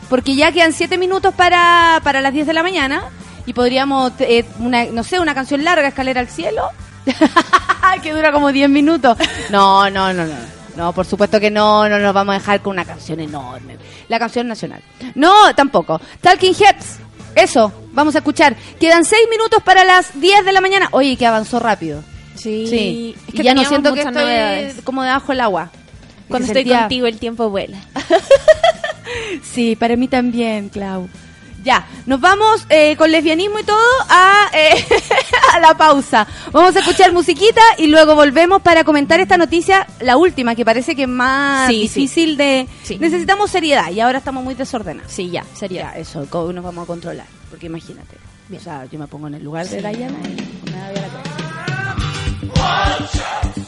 Porque 0.08 0.34
ya 0.36 0.52
quedan 0.52 0.72
siete 0.72 0.96
minutos 0.98 1.34
para, 1.34 2.00
para 2.04 2.20
las 2.20 2.32
10 2.32 2.46
de 2.46 2.52
la 2.54 2.62
mañana. 2.62 3.04
Y 3.44 3.52
podríamos, 3.52 4.12
eh, 4.20 4.44
una, 4.58 4.84
no 4.86 5.02
sé, 5.04 5.18
una 5.20 5.34
canción 5.34 5.64
larga, 5.64 5.88
Escalera 5.88 6.20
al 6.20 6.28
Cielo. 6.28 6.62
que 8.02 8.12
dura 8.12 8.32
como 8.32 8.52
10 8.52 8.68
minutos. 8.70 9.16
No, 9.50 9.88
no, 9.90 10.12
no, 10.12 10.24
no. 10.26 10.34
No, 10.76 10.92
por 10.92 11.06
supuesto 11.06 11.40
que 11.40 11.50
no, 11.50 11.88
no 11.88 11.98
nos 11.98 12.12
vamos 12.12 12.34
a 12.34 12.38
dejar 12.38 12.60
con 12.60 12.72
una 12.72 12.84
canción 12.84 13.18
enorme. 13.20 13.78
La 14.08 14.18
canción 14.18 14.46
nacional. 14.46 14.82
No, 15.14 15.54
tampoco. 15.54 16.00
Talking 16.20 16.54
Heads. 16.54 16.98
Eso, 17.34 17.72
vamos 17.92 18.14
a 18.14 18.18
escuchar. 18.18 18.54
Quedan 18.78 19.04
6 19.04 19.28
minutos 19.30 19.62
para 19.62 19.84
las 19.84 20.18
10 20.20 20.44
de 20.44 20.52
la 20.52 20.60
mañana. 20.60 20.88
Oye, 20.92 21.16
que 21.16 21.26
avanzó 21.26 21.58
rápido. 21.60 22.02
Sí. 22.46 22.66
Sí. 22.68 23.16
Es 23.28 23.34
y 23.40 23.42
ya 23.42 23.54
no 23.54 23.64
siento 23.64 23.92
que 23.92 24.00
estoy 24.00 24.14
novedades. 24.14 24.76
como 24.84 25.02
debajo 25.02 25.32
del 25.32 25.40
agua. 25.40 25.70
Cuando 26.28 26.46
Que 26.46 26.52
estoy 26.52 26.62
sentía- 26.64 26.80
contigo, 26.82 27.06
el 27.06 27.18
tiempo 27.18 27.50
vuela. 27.50 27.78
Sí, 29.42 29.76
para 29.76 29.96
mí 29.96 30.08
también, 30.08 30.68
Clau. 30.68 31.08
Ya, 31.64 31.86
nos 32.06 32.20
vamos 32.20 32.64
eh, 32.68 32.94
con 32.96 33.10
lesbianismo 33.10 33.58
y 33.58 33.64
todo 33.64 33.78
a, 34.08 34.50
eh, 34.52 34.84
a 35.54 35.58
la 35.60 35.76
pausa. 35.76 36.26
Vamos 36.52 36.76
a 36.76 36.80
escuchar 36.80 37.12
musiquita 37.12 37.60
y 37.78 37.86
luego 37.88 38.14
volvemos 38.14 38.62
para 38.62 38.84
comentar 38.84 39.18
esta 39.20 39.36
noticia, 39.36 39.86
la 40.00 40.16
última, 40.16 40.54
que 40.54 40.64
parece 40.64 40.94
que 40.94 41.02
es 41.02 41.08
más 41.08 41.68
Sí, 41.68 41.88
sí. 41.88 42.00
difícil 42.00 42.36
de... 42.36 42.68
Sí. 42.84 42.98
Necesitamos 42.98 43.50
seriedad 43.50 43.90
y 43.90 43.98
ahora 44.00 44.18
estamos 44.18 44.44
muy 44.44 44.54
desordenados. 44.54 45.10
Sí, 45.10 45.30
ya, 45.30 45.44
sería. 45.54 45.92
Ya, 45.94 45.98
eso, 45.98 46.20
nos 46.52 46.62
vamos 46.64 46.84
a 46.84 46.86
controlar, 46.86 47.26
porque 47.50 47.66
imagínate. 47.66 48.16
O 48.54 48.60
sea, 48.60 48.84
yo 48.84 48.98
me 48.98 49.08
pongo 49.08 49.26
en 49.26 49.34
el 49.34 49.42
lugar 49.44 49.66
de 49.68 49.78
Diana 49.78 50.18
y 50.24 50.70
me 50.70 50.76
da 50.78 50.92
la 50.92 51.00
cabeza. 51.08 51.35
You 52.66 53.65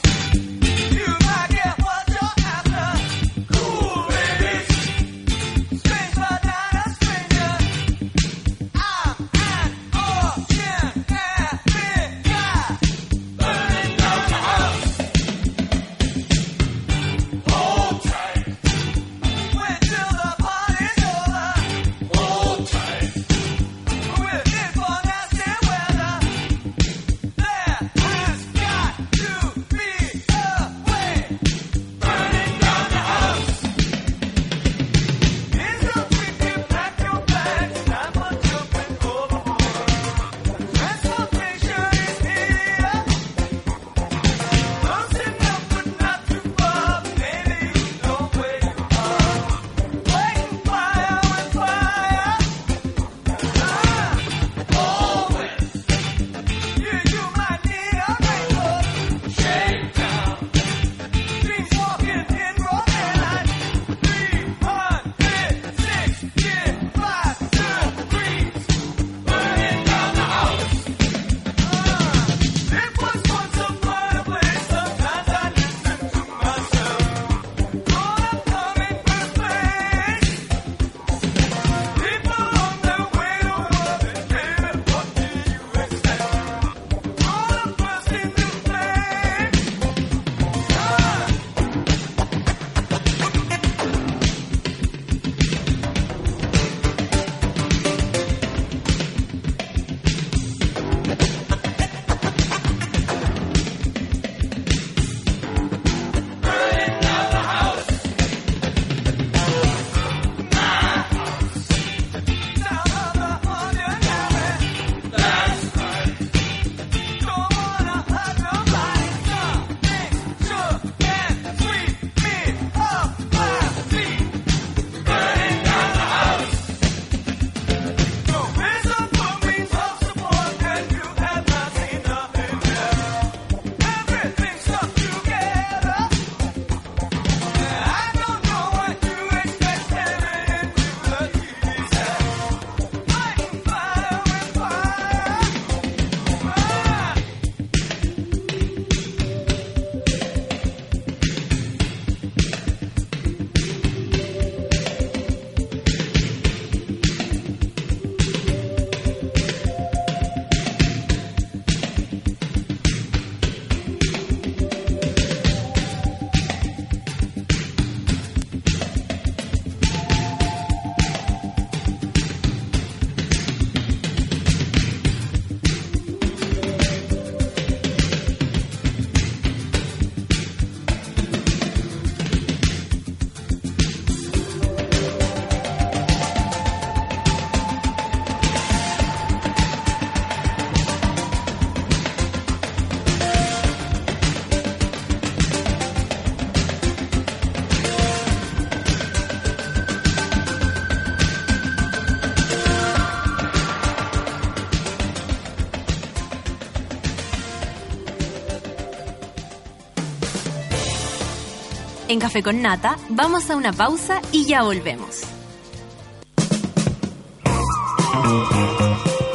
En 212.19 212.23
Café 212.23 212.42
con 212.42 212.60
Nata 212.60 212.96
vamos 213.10 213.48
a 213.48 213.54
una 213.54 213.73
pausa 213.73 214.21
y 214.33 214.44
ya 214.44 214.64
volvemos. 214.64 215.21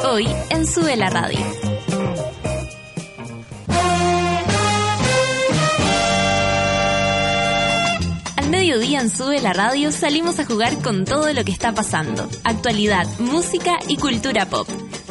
Hoy 0.04 0.28
en 0.50 0.66
Sube 0.66 0.94
la 0.94 1.08
Radio. 1.08 1.38
Al 8.36 8.50
mediodía 8.50 9.00
en 9.00 9.08
Sube 9.08 9.40
la 9.40 9.54
Radio 9.54 9.90
salimos 9.90 10.38
a 10.38 10.44
jugar 10.44 10.82
con 10.82 11.06
todo 11.06 11.32
lo 11.32 11.42
que 11.42 11.52
está 11.52 11.72
pasando. 11.72 12.28
Actualidad, 12.44 13.06
música 13.18 13.78
y 13.88 13.96
cultura 13.96 14.44
pop. 14.44 14.68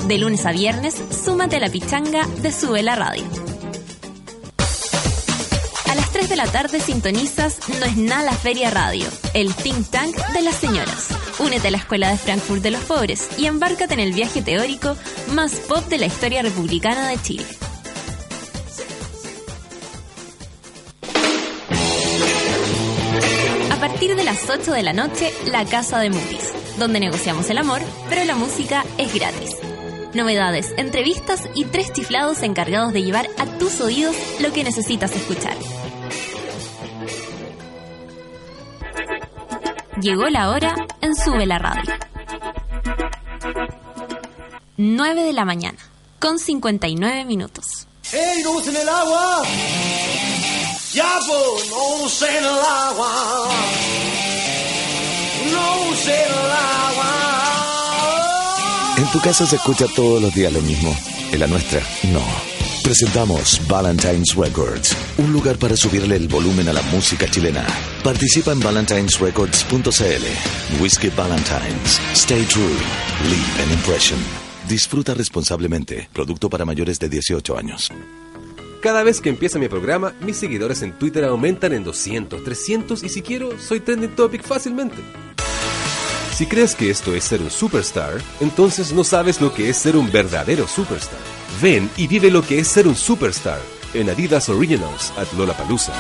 De 0.08 0.20
lunes 0.20 0.46
a 0.46 0.52
viernes, 0.52 0.94
súmate 1.10 1.56
a 1.56 1.60
la 1.60 1.70
pichanga 1.70 2.28
de 2.44 2.52
Sube 2.52 2.84
la 2.84 2.96
Radio. 2.96 3.24
La 6.46 6.52
tarde 6.52 6.82
sintonizas 6.82 7.58
No 7.80 7.86
es 7.86 7.96
nada 7.96 8.24
la 8.24 8.34
Feria 8.34 8.70
Radio, 8.70 9.06
el 9.34 9.56
think 9.56 9.90
tank 9.90 10.14
de 10.34 10.42
las 10.42 10.56
señoras. 10.56 11.08
Únete 11.40 11.70
a 11.70 11.72
la 11.72 11.78
Escuela 11.78 12.10
de 12.10 12.18
Frankfurt 12.18 12.62
de 12.62 12.72
los 12.72 12.82
Pobres 12.82 13.30
y 13.38 13.46
embárcate 13.46 13.94
en 13.94 14.02
el 14.02 14.12
viaje 14.12 14.42
teórico 14.42 14.98
más 15.32 15.54
pop 15.54 15.86
de 15.86 16.00
la 16.00 16.08
historia 16.08 16.42
republicana 16.42 17.08
de 17.08 17.22
Chile. 17.22 17.46
A 23.72 23.80
partir 23.80 24.14
de 24.18 24.24
las 24.26 24.50
8 24.50 24.74
de 24.74 24.84
la 24.84 24.92
noche, 24.92 25.32
La 25.46 25.64
Casa 25.64 26.00
de 26.00 26.10
Mutis, 26.10 26.52
donde 26.78 27.00
negociamos 27.00 27.50
el 27.50 27.58
amor, 27.58 27.82
pero 28.10 28.26
la 28.26 28.36
música 28.36 28.84
es 28.98 29.14
gratis. 29.14 29.56
Novedades, 30.14 30.74
entrevistas 30.76 31.48
y 31.56 31.64
tres 31.66 31.94
chiflados 31.94 32.44
encargados 32.44 32.92
de 32.92 33.02
llevar 33.02 33.30
a 33.38 33.46
tus 33.46 33.80
oídos 33.80 34.16
lo 34.42 34.52
que 34.52 34.66
necesitas 34.66 35.16
escuchar. 35.16 35.56
Llegó 40.04 40.28
la 40.28 40.50
hora 40.50 40.76
en 41.00 41.16
Sube 41.16 41.46
la 41.46 41.60
Radio. 41.60 41.94
9 44.76 45.24
de 45.24 45.32
la 45.32 45.46
mañana, 45.46 45.78
con 46.20 46.40
59 46.40 47.24
minutos. 47.24 47.88
¡Ey, 48.12 48.44
no 48.44 48.52
usen 48.52 48.76
el 48.76 48.90
agua! 48.90 49.44
¡Ya, 50.92 51.10
pues, 51.26 51.70
no 51.70 52.04
usen 52.04 52.36
el 52.36 52.46
agua! 52.46 53.48
¡No 55.54 55.90
usen 55.90 56.14
el 56.14 56.52
agua! 56.52 57.14
En 58.98 59.08
tu 59.14 59.22
casa 59.22 59.46
se 59.46 59.56
escucha 59.56 59.86
todos 59.96 60.22
los 60.22 60.34
días 60.34 60.52
lo 60.52 60.60
mismo. 60.60 60.94
En 61.32 61.40
la 61.40 61.48
nuestra, 61.48 61.82
no. 62.12 62.53
Presentamos 62.84 63.60
Valentine's 63.70 64.36
Records, 64.36 64.94
un 65.18 65.32
lugar 65.32 65.58
para 65.58 65.78
subirle 65.78 66.18
el 66.18 66.28
volumen 66.28 66.68
a 66.68 66.74
la 66.74 66.82
música 66.82 67.32
chilena. 67.32 67.66
Participa 68.04 68.52
en 68.52 68.60
valentinesrecords.cl. 68.60 70.82
Whiskey 70.82 71.10
Valentines. 71.16 72.02
Stay 72.12 72.44
true. 72.44 72.76
Leave 73.24 73.64
an 73.64 73.72
impression. 73.72 74.20
Disfruta 74.68 75.14
responsablemente. 75.14 76.10
Producto 76.12 76.50
para 76.50 76.66
mayores 76.66 77.00
de 77.00 77.08
18 77.08 77.58
años. 77.58 77.90
Cada 78.82 79.04
vez 79.04 79.22
que 79.22 79.30
empieza 79.30 79.60
mi 79.60 79.70
programa, 79.70 80.14
mis 80.20 80.36
seguidores 80.36 80.82
en 80.82 80.92
Twitter 80.92 81.24
aumentan 81.24 81.72
en 81.72 81.86
200, 81.86 82.44
300 82.44 83.02
y 83.04 83.10
si 83.10 83.22
quiero, 83.22 83.58
soy 83.60 83.80
trending 83.80 84.14
topic 84.14 84.44
fácilmente. 84.44 84.98
Si 86.36 86.48
crees 86.48 86.76
que 86.76 86.90
esto 86.90 87.16
es 87.16 87.24
ser 87.24 87.42
un 87.42 87.50
superstar, 87.50 88.22
entonces 88.42 88.92
no 88.92 89.06
sabes 89.06 89.40
lo 89.40 89.54
que 89.54 89.70
es 89.70 89.78
ser 89.78 89.96
un 89.96 90.12
verdadero 90.12 90.68
superstar. 90.68 91.33
Ven 91.62 91.90
y 91.98 92.08
vive 92.08 92.32
lo 92.32 92.42
que 92.42 92.60
es 92.60 92.68
ser 92.68 92.88
un 92.88 92.96
superstar 92.96 93.60
en 93.94 94.10
Adidas 94.10 94.50
Originals 94.50 95.14
at 95.18 95.28
Lollapalooza. 95.38 95.94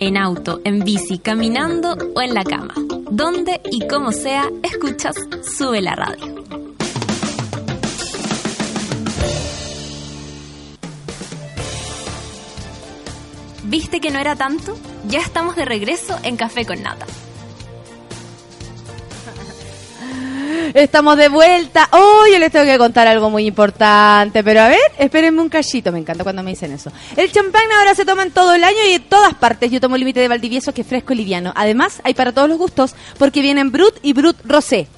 En 0.00 0.16
auto, 0.16 0.60
en 0.64 0.80
bici, 0.80 1.18
caminando 1.18 1.96
o 2.14 2.20
en 2.20 2.34
la 2.34 2.44
cama. 2.44 2.74
Donde 3.10 3.60
y 3.70 3.86
como 3.88 4.12
sea, 4.12 4.50
escuchas 4.62 5.16
Sube 5.56 5.80
la 5.80 5.94
Radio. 5.94 6.44
¿Viste 13.64 14.00
que 14.00 14.10
no 14.10 14.18
era 14.18 14.36
tanto? 14.36 14.76
Ya 15.08 15.20
estamos 15.20 15.56
de 15.56 15.64
regreso 15.64 16.18
en 16.22 16.36
Café 16.36 16.66
con 16.66 16.82
Nata. 16.82 17.06
Estamos 20.72 21.16
de 21.16 21.28
vuelta. 21.28 21.88
Hoy 21.92 22.32
yo 22.32 22.38
les 22.38 22.50
tengo 22.50 22.64
que 22.64 22.78
contar 22.78 23.06
algo 23.06 23.28
muy 23.28 23.46
importante, 23.46 24.42
pero 24.42 24.62
a 24.62 24.68
ver, 24.68 24.78
espérenme 24.98 25.42
un 25.42 25.48
cachito. 25.48 25.92
Me 25.92 25.98
encanta 25.98 26.24
cuando 26.24 26.42
me 26.42 26.50
dicen 26.50 26.72
eso. 26.72 26.90
El 27.16 27.30
champán 27.30 27.64
ahora 27.76 27.94
se 27.94 28.04
toma 28.04 28.22
en 28.22 28.30
todo 28.30 28.54
el 28.54 28.64
año 28.64 28.78
y 28.88 28.92
en 28.92 29.02
todas 29.02 29.34
partes. 29.34 29.70
Yo 29.70 29.80
tomo 29.80 29.96
límite 29.96 30.20
de 30.20 30.28
Valdivieso 30.28 30.72
que 30.72 30.80
es 30.80 30.86
fresco 30.86 31.12
y 31.12 31.16
liviano. 31.16 31.52
Además, 31.54 32.00
hay 32.04 32.14
para 32.14 32.32
todos 32.32 32.48
los 32.48 32.58
gustos 32.58 32.94
porque 33.18 33.42
vienen 33.42 33.72
Brut 33.72 33.96
y 34.02 34.12
Brut 34.12 34.36
Rosé. 34.44 34.88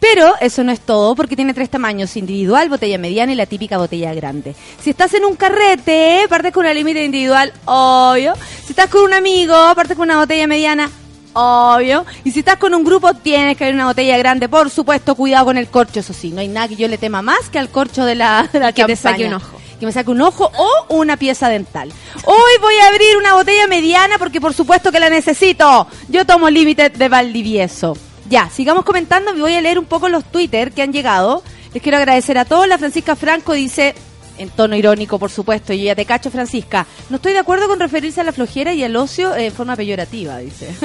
Pero 0.00 0.34
eso 0.40 0.64
no 0.64 0.72
es 0.72 0.80
todo, 0.80 1.14
porque 1.14 1.36
tiene 1.36 1.54
tres 1.54 1.70
tamaños, 1.70 2.16
individual, 2.16 2.68
botella 2.68 2.98
mediana 2.98 3.30
y 3.30 3.36
la 3.36 3.46
típica 3.46 3.78
botella 3.78 4.12
grande. 4.14 4.56
Si 4.80 4.90
estás 4.90 5.14
en 5.14 5.24
un 5.24 5.36
carrete, 5.36 6.26
partes 6.28 6.52
con 6.52 6.64
una 6.64 6.74
límite 6.74 7.04
individual, 7.04 7.52
obvio. 7.66 8.34
Si 8.64 8.72
estás 8.72 8.88
con 8.88 9.04
un 9.04 9.14
amigo, 9.14 9.54
partes 9.76 9.96
con 9.96 10.08
una 10.08 10.18
botella 10.18 10.48
mediana, 10.48 10.90
obvio. 11.32 12.04
Y 12.24 12.30
si 12.30 12.40
estás 12.40 12.56
con 12.56 12.74
un 12.74 12.84
grupo, 12.84 13.14
tienes 13.14 13.56
que 13.56 13.64
haber 13.64 13.74
una 13.74 13.86
botella 13.86 14.16
grande, 14.18 14.48
por 14.48 14.70
supuesto, 14.70 15.14
cuidado 15.14 15.46
con 15.46 15.58
el 15.58 15.68
corcho, 15.68 16.00
eso 16.00 16.12
sí. 16.12 16.30
No 16.30 16.40
hay 16.40 16.48
nada 16.48 16.68
que 16.68 16.76
yo 16.76 16.88
le 16.88 16.98
tema 16.98 17.22
más 17.22 17.48
que 17.50 17.58
al 17.58 17.68
corcho 17.68 18.04
de 18.04 18.14
la, 18.14 18.48
de 18.52 18.60
la 18.60 18.72
Que 18.72 18.84
te 18.84 18.96
saque 18.96 19.26
un 19.26 19.34
ojo. 19.34 19.60
Que 19.78 19.86
me 19.86 19.92
saque 19.92 20.10
un 20.10 20.20
ojo 20.20 20.50
o 20.56 20.94
una 20.94 21.16
pieza 21.16 21.48
dental. 21.48 21.92
Hoy 22.24 22.52
voy 22.60 22.74
a 22.76 22.88
abrir 22.88 23.16
una 23.16 23.34
botella 23.34 23.66
mediana 23.66 24.16
porque 24.18 24.40
por 24.40 24.54
supuesto 24.54 24.92
que 24.92 25.00
la 25.00 25.10
necesito. 25.10 25.88
Yo 26.08 26.24
tomo 26.24 26.48
límite 26.50 26.90
de 26.90 27.08
Valdivieso. 27.08 27.96
Ya, 28.28 28.48
sigamos 28.48 28.84
comentando. 28.84 29.34
Voy 29.34 29.54
a 29.54 29.60
leer 29.60 29.80
un 29.80 29.86
poco 29.86 30.08
los 30.08 30.24
Twitter 30.24 30.70
que 30.70 30.82
han 30.82 30.92
llegado. 30.92 31.42
Les 31.74 31.82
quiero 31.82 31.98
agradecer 31.98 32.38
a 32.38 32.44
todos. 32.44 32.68
La 32.68 32.78
Francisca 32.78 33.16
Franco 33.16 33.54
dice, 33.54 33.94
en 34.38 34.50
tono 34.50 34.76
irónico, 34.76 35.18
por 35.18 35.30
supuesto, 35.30 35.72
yo 35.72 35.84
ya 35.84 35.94
te 35.94 36.04
cacho, 36.04 36.30
Francisca. 36.30 36.86
No 37.10 37.16
estoy 37.16 37.32
de 37.32 37.38
acuerdo 37.38 37.68
con 37.68 37.78
referirse 37.78 38.20
a 38.20 38.24
la 38.24 38.32
flojera 38.32 38.72
y 38.72 38.82
al 38.84 38.96
ocio 38.96 39.34
eh, 39.34 39.46
en 39.46 39.52
forma 39.52 39.76
peyorativa, 39.76 40.38
dice. 40.38 40.74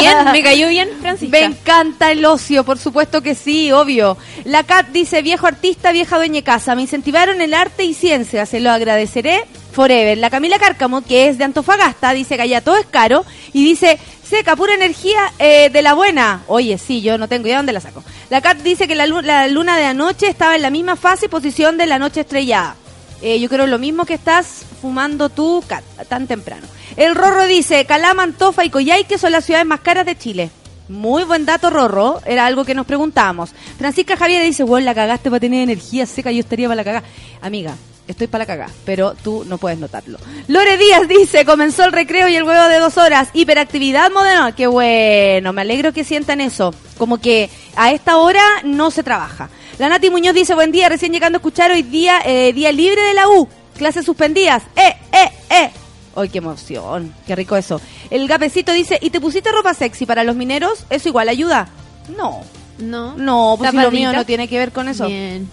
Bien, 0.00 0.16
me 0.32 0.42
cayó 0.42 0.68
bien, 0.68 0.88
Francisca. 1.00 1.38
Me 1.38 1.44
encanta 1.44 2.10
el 2.10 2.24
ocio, 2.24 2.64
por 2.64 2.78
supuesto 2.78 3.22
que 3.22 3.34
sí, 3.34 3.72
obvio. 3.72 4.16
La 4.44 4.64
Cat 4.64 4.88
dice, 4.88 5.22
viejo 5.22 5.46
artista, 5.46 5.92
vieja 5.92 6.16
dueña 6.16 6.34
de 6.34 6.42
casa, 6.42 6.74
me 6.74 6.82
incentivaron 6.82 7.40
el 7.40 7.54
arte 7.54 7.84
y 7.84 7.94
ciencia, 7.94 8.46
se 8.46 8.60
lo 8.60 8.70
agradeceré 8.70 9.44
forever. 9.72 10.18
La 10.18 10.30
Camila 10.30 10.58
Cárcamo, 10.58 11.02
que 11.02 11.28
es 11.28 11.38
de 11.38 11.44
Antofagasta, 11.44 12.12
dice 12.12 12.36
que 12.36 12.42
allá 12.42 12.60
todo 12.60 12.76
es 12.76 12.86
caro 12.86 13.24
y 13.52 13.64
dice, 13.64 13.98
seca, 14.32 14.56
pura 14.56 14.72
energía 14.72 15.30
eh, 15.38 15.68
de 15.68 15.82
la 15.82 15.92
buena. 15.92 16.42
Oye, 16.46 16.78
sí, 16.78 17.02
yo 17.02 17.18
no 17.18 17.28
tengo 17.28 17.46
idea 17.46 17.58
dónde 17.58 17.74
la 17.74 17.82
saco. 17.82 18.02
La 18.30 18.40
Cat 18.40 18.56
dice 18.62 18.88
que 18.88 18.94
la, 18.94 19.06
la 19.06 19.46
luna 19.48 19.76
de 19.76 19.84
anoche 19.84 20.26
estaba 20.26 20.56
en 20.56 20.62
la 20.62 20.70
misma 20.70 20.96
fase 20.96 21.26
y 21.26 21.28
posición 21.28 21.76
de 21.76 21.84
la 21.84 21.98
noche 21.98 22.20
estrellada. 22.20 22.76
Eh, 23.20 23.38
yo 23.40 23.50
creo 23.50 23.66
lo 23.66 23.78
mismo 23.78 24.06
que 24.06 24.14
estás 24.14 24.64
fumando 24.80 25.28
tú, 25.28 25.62
Cat, 25.68 25.84
tan 26.08 26.26
temprano. 26.26 26.66
El 26.96 27.14
Rorro 27.14 27.46
dice, 27.46 27.84
Calama, 27.84 28.22
Antofa 28.22 28.64
y 28.64 28.70
Coyhaique 28.70 29.18
son 29.18 29.32
las 29.32 29.44
ciudades 29.44 29.66
más 29.66 29.80
caras 29.80 30.06
de 30.06 30.16
Chile. 30.16 30.50
Muy 30.92 31.24
buen 31.24 31.46
dato, 31.46 31.70
Rorro. 31.70 32.20
Era 32.26 32.44
algo 32.44 32.66
que 32.66 32.74
nos 32.74 32.84
preguntábamos. 32.84 33.50
Francisca 33.78 34.14
Javier 34.14 34.44
dice, 34.44 34.62
bueno, 34.62 34.84
la 34.84 34.94
cagaste 34.94 35.30
para 35.30 35.40
tener 35.40 35.62
energía 35.62 36.04
seca, 36.04 36.30
yo 36.30 36.40
estaría 36.40 36.68
para 36.68 36.76
la 36.76 36.84
cagada. 36.84 37.06
Amiga, 37.40 37.74
estoy 38.06 38.26
para 38.26 38.42
la 38.42 38.46
cagada, 38.46 38.72
pero 38.84 39.14
tú 39.14 39.42
no 39.48 39.56
puedes 39.56 39.78
notarlo. 39.78 40.18
Lore 40.48 40.76
Díaz 40.76 41.08
dice, 41.08 41.46
comenzó 41.46 41.86
el 41.86 41.92
recreo 41.92 42.28
y 42.28 42.36
el 42.36 42.42
huevo 42.42 42.68
de 42.68 42.78
dos 42.78 42.98
horas. 42.98 43.30
Hiperactividad 43.32 44.10
moderna. 44.10 44.54
Qué 44.54 44.66
bueno, 44.66 45.54
me 45.54 45.62
alegro 45.62 45.94
que 45.94 46.04
sientan 46.04 46.42
eso. 46.42 46.74
Como 46.98 47.18
que 47.18 47.48
a 47.74 47.90
esta 47.90 48.18
hora 48.18 48.44
no 48.62 48.90
se 48.90 49.02
trabaja. 49.02 49.48
La 49.78 49.88
Nati 49.88 50.10
Muñoz 50.10 50.34
dice, 50.34 50.54
buen 50.54 50.72
día, 50.72 50.90
recién 50.90 51.10
llegando 51.10 51.36
a 51.36 51.40
escuchar 51.40 51.70
hoy 51.70 51.82
día, 51.82 52.20
eh, 52.26 52.52
día 52.52 52.70
libre 52.70 53.00
de 53.00 53.14
la 53.14 53.28
U. 53.30 53.48
Clases 53.78 54.04
suspendidas. 54.04 54.62
Eh, 54.76 54.94
eh, 55.10 55.30
eh. 55.48 55.70
¡Ay, 56.14 56.28
qué 56.28 56.38
emoción! 56.38 57.14
¡Qué 57.26 57.34
rico 57.34 57.56
eso! 57.56 57.80
El 58.10 58.28
gapecito 58.28 58.72
dice, 58.72 58.98
¿y 59.00 59.10
te 59.10 59.20
pusiste 59.20 59.50
ropa 59.50 59.74
sexy 59.74 60.06
para 60.06 60.24
los 60.24 60.36
mineros? 60.36 60.84
¿Eso 60.90 61.08
igual 61.08 61.28
ayuda? 61.28 61.68
No. 62.16 62.40
No. 62.78 63.14
No, 63.16 63.54
pues 63.58 63.70
si 63.70 63.76
lo 63.76 63.90
mío 63.90 64.12
no 64.12 64.24
tiene 64.24 64.48
que 64.48 64.58
ver 64.58 64.72
con 64.72 64.88
eso. 64.88 65.06
Bien. 65.06 65.48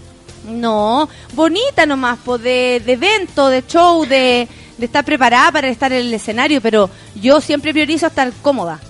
No, 0.48 1.08
bonita 1.34 1.84
nomás, 1.84 2.18
pues 2.24 2.42
de, 2.42 2.82
de 2.84 2.92
evento, 2.94 3.48
de 3.48 3.64
show, 3.66 4.04
de, 4.06 4.48
de 4.78 4.86
estar 4.86 5.04
preparada 5.04 5.52
para 5.52 5.68
estar 5.68 5.92
en 5.92 5.98
el 6.06 6.14
escenario, 6.14 6.62
pero 6.62 6.88
yo 7.14 7.42
siempre 7.42 7.72
priorizo 7.72 8.06
estar 8.06 8.32
cómoda, 8.40 8.80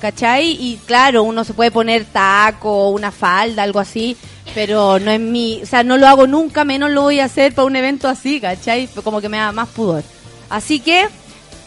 ¿cachai? 0.00 0.52
Y 0.52 0.80
claro, 0.86 1.22
uno 1.22 1.44
se 1.44 1.52
puede 1.52 1.70
poner 1.70 2.06
taco, 2.06 2.88
una 2.88 3.10
falda, 3.12 3.62
algo 3.62 3.80
así, 3.80 4.16
pero 4.54 4.98
no 4.98 5.10
es 5.10 5.20
mi, 5.20 5.60
o 5.62 5.66
sea, 5.66 5.84
no 5.84 5.98
lo 5.98 6.08
hago 6.08 6.26
nunca, 6.26 6.64
menos 6.64 6.90
lo 6.90 7.02
voy 7.02 7.20
a 7.20 7.26
hacer 7.26 7.54
para 7.54 7.66
un 7.66 7.76
evento 7.76 8.08
así, 8.08 8.40
¿cachai? 8.40 8.88
Como 9.04 9.20
que 9.20 9.28
me 9.28 9.36
da 9.36 9.52
más 9.52 9.68
pudor. 9.68 10.02
Así 10.54 10.78
que, 10.78 11.08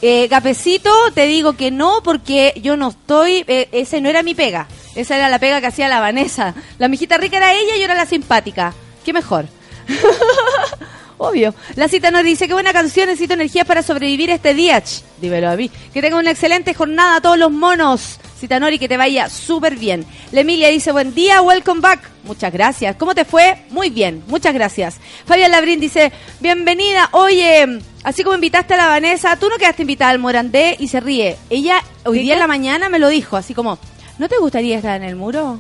eh, 0.01 0.29
Gapecito, 0.29 0.89
te 1.13 1.27
digo 1.27 1.57
que 1.57 1.71
no, 1.71 2.01
porque 2.03 2.53
yo 2.63 2.77
no 2.77 2.88
estoy, 2.88 3.43
eh, 3.45 3.67
ese 3.73 3.99
no 3.99 4.07
era 4.07 4.23
mi 4.23 4.33
pega, 4.33 4.69
esa 4.95 5.17
era 5.17 5.27
la 5.27 5.39
pega 5.39 5.59
que 5.59 5.67
hacía 5.67 5.89
la 5.89 5.99
Vanessa. 5.99 6.55
La 6.79 6.88
mijita 6.88 7.17
rica 7.17 7.35
era 7.35 7.53
ella 7.53 7.75
y 7.75 7.79
yo 7.79 7.83
era 7.83 7.95
la 7.95 8.05
simpática. 8.05 8.73
¿Qué 9.03 9.11
mejor? 9.11 9.45
Obvio. 11.17 11.53
La 11.75 11.89
cita 11.89 12.11
nos 12.11 12.23
dice, 12.23 12.47
qué 12.47 12.53
buena 12.53 12.71
canción, 12.71 13.07
necesito 13.07 13.33
energía 13.33 13.65
para 13.65 13.83
sobrevivir 13.83 14.29
este 14.29 14.53
día. 14.53 14.81
Ch, 14.81 15.03
dímelo 15.19 15.49
a 15.49 15.57
mí. 15.57 15.69
Que 15.93 16.01
tenga 16.01 16.15
una 16.15 16.31
excelente 16.31 16.73
jornada 16.73 17.17
a 17.17 17.21
todos 17.21 17.38
los 17.38 17.51
monos. 17.51 18.21
Citanori, 18.39 18.77
que 18.77 18.88
te 18.88 18.97
vaya 18.97 19.29
súper 19.29 19.77
bien. 19.77 20.05
La 20.31 20.41
Emilia 20.41 20.69
dice, 20.69 20.91
buen 20.91 21.13
día, 21.13 21.41
welcome 21.41 21.81
back. 21.81 22.09
Muchas 22.23 22.53
gracias. 22.53 22.95
¿Cómo 22.95 23.15
te 23.15 23.25
fue? 23.25 23.63
Muy 23.69 23.89
bien, 23.89 24.23
muchas 24.27 24.53
gracias. 24.53 24.97
Fabián 25.25 25.51
Labrín 25.51 25.79
dice, 25.79 26.11
bienvenida. 26.39 27.09
Oye, 27.13 27.79
así 28.03 28.23
como 28.23 28.35
invitaste 28.35 28.75
a 28.75 28.77
la 28.77 28.88
Vanessa, 28.88 29.38
tú 29.38 29.49
no 29.49 29.57
quedaste 29.57 29.83
invitada 29.83 30.11
al 30.11 30.19
Morandé 30.19 30.75
y 30.79 30.88
se 30.88 30.99
ríe. 30.99 31.38
Ella 31.49 31.81
hoy 32.05 32.19
día 32.19 32.33
en 32.33 32.39
la 32.39 32.47
mañana 32.47 32.89
me 32.89 32.99
lo 32.99 33.09
dijo, 33.09 33.38
así 33.38 33.53
como, 33.53 33.79
¿no 34.19 34.29
te 34.29 34.38
gustaría 34.38 34.77
estar 34.77 35.01
en 35.01 35.07
el 35.07 35.15
muro? 35.15 35.57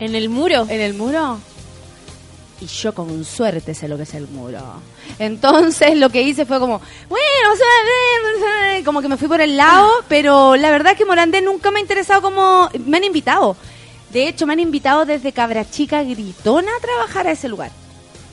En 0.00 0.14
el 0.14 0.28
muro. 0.28 0.66
¿En 0.68 0.80
el 0.80 0.94
muro? 0.94 1.38
Y 2.60 2.66
yo 2.66 2.94
con 2.94 3.24
suerte 3.24 3.74
sé 3.74 3.88
lo 3.88 3.96
que 3.96 4.02
es 4.02 4.14
el 4.14 4.28
muro. 4.28 4.60
Entonces 5.18 5.96
lo 5.96 6.10
que 6.10 6.22
hice 6.22 6.44
fue 6.44 6.60
como, 6.60 6.80
bueno, 7.08 7.50
como 8.84 9.00
que 9.00 9.08
me 9.08 9.16
fui 9.16 9.28
por 9.28 9.40
el 9.40 9.56
lado, 9.56 9.90
pero 10.08 10.56
la 10.56 10.70
verdad 10.70 10.92
es 10.92 10.98
que 10.98 11.04
Morandé 11.04 11.40
nunca 11.42 11.70
me 11.70 11.78
ha 11.78 11.82
interesado 11.82 12.22
como... 12.22 12.68
Me 12.86 12.98
han 12.98 13.04
invitado. 13.04 13.56
De 14.12 14.28
hecho, 14.28 14.46
me 14.46 14.54
han 14.54 14.60
invitado 14.60 15.04
desde 15.04 15.32
Cabra 15.32 15.68
Chica 15.68 16.02
Gritona 16.02 16.70
a 16.76 16.80
trabajar 16.80 17.26
a 17.26 17.32
ese 17.32 17.48
lugar. 17.48 17.70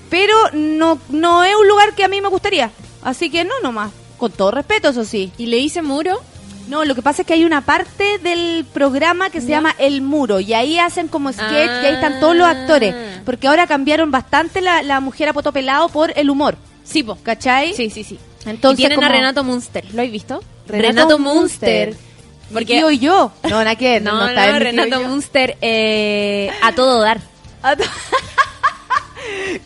Pero 0.09 0.33
no, 0.53 0.99
no 1.09 1.43
es 1.43 1.55
un 1.55 1.67
lugar 1.67 1.93
que 1.93 2.03
a 2.03 2.07
mí 2.07 2.21
me 2.21 2.29
gustaría. 2.29 2.71
Así 3.03 3.29
que 3.29 3.43
no, 3.43 3.53
nomás. 3.61 3.91
Con 4.17 4.31
todo 4.31 4.51
respeto, 4.51 4.89
eso 4.89 5.05
sí. 5.05 5.31
Y 5.37 5.45
le 5.47 5.57
hice 5.57 5.81
muro. 5.81 6.19
No, 6.67 6.83
lo 6.83 6.95
que 6.95 7.01
pasa 7.01 7.21
es 7.21 7.27
que 7.27 7.33
hay 7.33 7.45
una 7.45 7.61
parte 7.61 8.17
del 8.19 8.65
programa 8.73 9.29
que 9.29 9.39
se 9.41 9.47
llama 9.47 9.73
El 9.77 10.01
Muro 10.01 10.39
y 10.41 10.53
ahí 10.53 10.79
hacen 10.79 11.07
como 11.07 11.31
sketch 11.31 11.51
y 11.51 11.85
ahí 11.85 11.93
están 11.95 12.19
todos 12.19 12.35
los 12.35 12.47
actores. 12.47 12.93
Porque 13.25 13.47
ahora 13.47 13.67
cambiaron 13.67 14.11
bastante 14.11 14.61
la, 14.61 14.81
la 14.83 14.99
mujer 14.99 15.29
a 15.29 15.33
poto 15.33 15.51
pelado 15.51 15.87
por 15.89 16.11
el 16.17 16.29
humor. 16.29 16.57
Sí, 16.83 17.03
po. 17.03 17.17
¿Cachai? 17.23 17.73
Sí, 17.73 17.89
sí, 17.89 18.03
sí. 18.03 18.19
Entonces, 18.45 18.79
y 18.79 18.81
tienen 18.83 18.99
a 18.99 19.01
como- 19.07 19.15
Renato 19.15 19.43
Munster. 19.43 19.85
¿Lo 19.93 20.01
has 20.01 20.11
visto? 20.11 20.43
Renato 20.67 21.17
Munster. 21.19 21.89
Porque 21.89 22.53
Porque 22.53 22.65
tío 22.77 22.91
y 22.91 22.99
yo. 22.99 23.31
No, 23.43 23.49
nada 23.49 23.75
que 23.75 23.99
no, 23.99 24.11
no, 24.13 24.19
no, 24.21 24.27
está 24.29 24.45
tío 24.45 24.59
Renato. 24.59 25.01
Munster 25.01 25.57
eh, 25.61 26.49
a 26.61 26.71
todo 26.73 27.01
dar. 27.01 27.19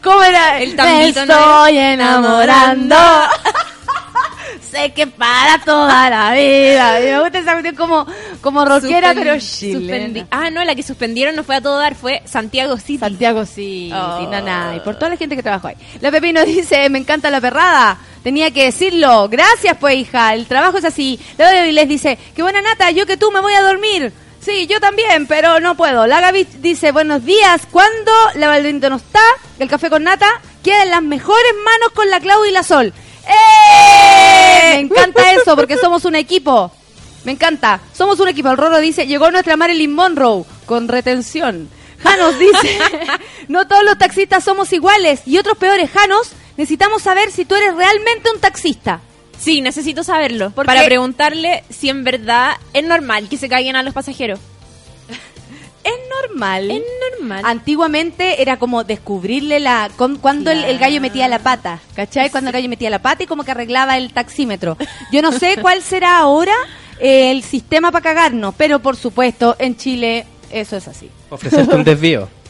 ¿Cómo 0.03 0.23
era? 0.23 0.61
El 0.61 0.75
Me 0.75 0.83
¿no 0.83 0.99
estoy 1.01 1.77
enamorando. 1.77 2.95
sé 4.71 4.91
que 4.93 5.05
para 5.07 5.59
toda 5.63 6.09
la 6.09 6.31
vida. 6.33 6.99
Me 6.99 7.19
gusta 7.21 7.39
esa 7.39 7.51
cuestión 7.51 7.75
como, 7.75 8.05
como 8.41 8.65
rockera, 8.65 9.13
pero 9.13 9.37
chilena. 9.39 10.27
Ah, 10.31 10.49
no, 10.49 10.63
la 10.63 10.73
que 10.75 10.83
suspendieron 10.83 11.35
no 11.35 11.43
fue 11.43 11.57
a 11.57 11.61
todo 11.61 11.77
dar, 11.77 11.95
fue 11.95 12.21
Santiago 12.25 12.77
City. 12.77 12.99
Santiago 12.99 13.45
sí, 13.45 13.91
Oh. 13.93 14.19
sí, 14.19 14.27
nana, 14.27 14.73
y 14.75 14.79
por 14.79 14.95
toda 14.95 15.09
la 15.09 15.17
gente 15.17 15.35
que 15.35 15.43
trabajó 15.43 15.67
ahí. 15.67 15.75
La 15.99 16.11
Pepino 16.11 16.43
dice, 16.45 16.89
me 16.89 16.99
encanta 16.99 17.29
la 17.29 17.41
perrada. 17.41 17.97
Tenía 18.23 18.51
que 18.51 18.65
decirlo. 18.65 19.27
Gracias, 19.29 19.75
pues, 19.79 19.95
hija. 19.97 20.33
El 20.33 20.45
trabajo 20.45 20.77
es 20.77 20.85
así. 20.85 21.19
La 21.37 21.51
les 21.65 21.87
dice, 21.89 22.17
qué 22.35 22.43
buena 22.43 22.61
nata, 22.61 22.91
yo 22.91 23.05
que 23.05 23.17
tú 23.17 23.31
me 23.31 23.41
voy 23.41 23.53
a 23.53 23.61
dormir. 23.63 24.13
Sí, 24.39 24.65
yo 24.67 24.79
también, 24.79 25.27
pero 25.27 25.59
no 25.59 25.75
puedo. 25.75 26.07
La 26.07 26.19
Gaby 26.19 26.47
dice, 26.59 26.91
buenos 26.91 27.23
días. 27.23 27.61
Cuando 27.71 28.11
la 28.35 28.47
Valdenito 28.47 28.89
no 28.89 28.95
está, 28.95 29.21
el 29.59 29.67
café 29.69 29.89
con 29.89 30.03
nata 30.03 30.27
queda 30.63 30.83
en 30.83 30.89
las 30.91 31.03
mejores 31.03 31.53
manos 31.63 31.91
con 31.93 32.09
la 32.09 32.19
Clau 32.19 32.43
y 32.45 32.51
la 32.51 32.63
Sol. 32.63 32.91
¡Eh! 33.27 34.40
Me 34.51 34.79
encanta 34.79 35.31
eso, 35.33 35.55
porque 35.55 35.77
somos 35.77 36.05
un 36.05 36.15
equipo. 36.15 36.71
Me 37.23 37.33
encanta. 37.33 37.79
Somos 37.93 38.19
un 38.19 38.27
equipo. 38.27 38.49
El 38.49 38.57
Roro 38.57 38.79
dice, 38.79 39.07
llegó 39.07 39.31
nuestra 39.31 39.57
Marilyn 39.57 39.93
Monroe 39.93 40.43
con 40.65 40.87
retención. 40.87 41.69
Janos 42.03 42.39
dice, 42.39 42.79
no 43.47 43.67
todos 43.67 43.83
los 43.83 43.97
taxistas 43.97 44.43
somos 44.43 44.73
iguales 44.73 45.21
y 45.25 45.37
otros 45.37 45.57
peores. 45.57 45.89
Janos, 45.91 46.31
necesitamos 46.57 47.03
saber 47.03 47.31
si 47.31 47.45
tú 47.45 47.55
eres 47.55 47.75
realmente 47.75 48.29
un 48.33 48.39
taxista. 48.39 49.01
Sí, 49.37 49.61
necesito 49.61 50.03
saberlo. 50.03 50.51
¿Por 50.51 50.65
para 50.65 50.85
preguntarle 50.85 51.63
si 51.69 51.89
en 51.89 52.03
verdad 52.03 52.53
es 52.73 52.83
normal 52.83 53.27
que 53.27 53.37
se 53.37 53.49
caigan 53.49 53.75
a 53.75 53.83
los 53.83 53.93
pasajeros. 53.93 54.39
Es 55.83 55.93
normal. 56.29 56.69
Es 56.71 56.81
normal. 57.19 57.41
Antiguamente 57.45 58.41
era 58.41 58.57
como 58.57 58.83
descubrirle 58.83 59.59
la 59.59 59.89
con- 59.95 60.17
cuando 60.17 60.51
el, 60.51 60.63
el 60.63 60.77
gallo 60.77 61.01
metía 61.01 61.27
la 61.27 61.39
pata, 61.39 61.79
¿cachai? 61.95 62.29
Cuando 62.29 62.49
el 62.49 62.53
gallo 62.53 62.69
metía 62.69 62.89
la 62.89 62.99
pata 62.99 63.23
y 63.23 63.27
como 63.27 63.43
que 63.43 63.51
arreglaba 63.51 63.97
el 63.97 64.13
taxímetro. 64.13 64.77
Yo 65.11 65.21
no 65.21 65.31
sé 65.31 65.57
cuál 65.61 65.81
será 65.81 66.17
ahora 66.17 66.53
eh, 66.99 67.31
el 67.31 67.43
sistema 67.43 67.91
para 67.91 68.03
cagarnos, 68.03 68.53
pero 68.57 68.79
por 68.79 68.95
supuesto 68.95 69.55
en 69.59 69.75
Chile 69.77 70.25
eso 70.51 70.77
es 70.77 70.87
así. 70.87 71.09
Ofrecerte 71.29 71.75
un 71.75 71.83
desvío. 71.83 72.27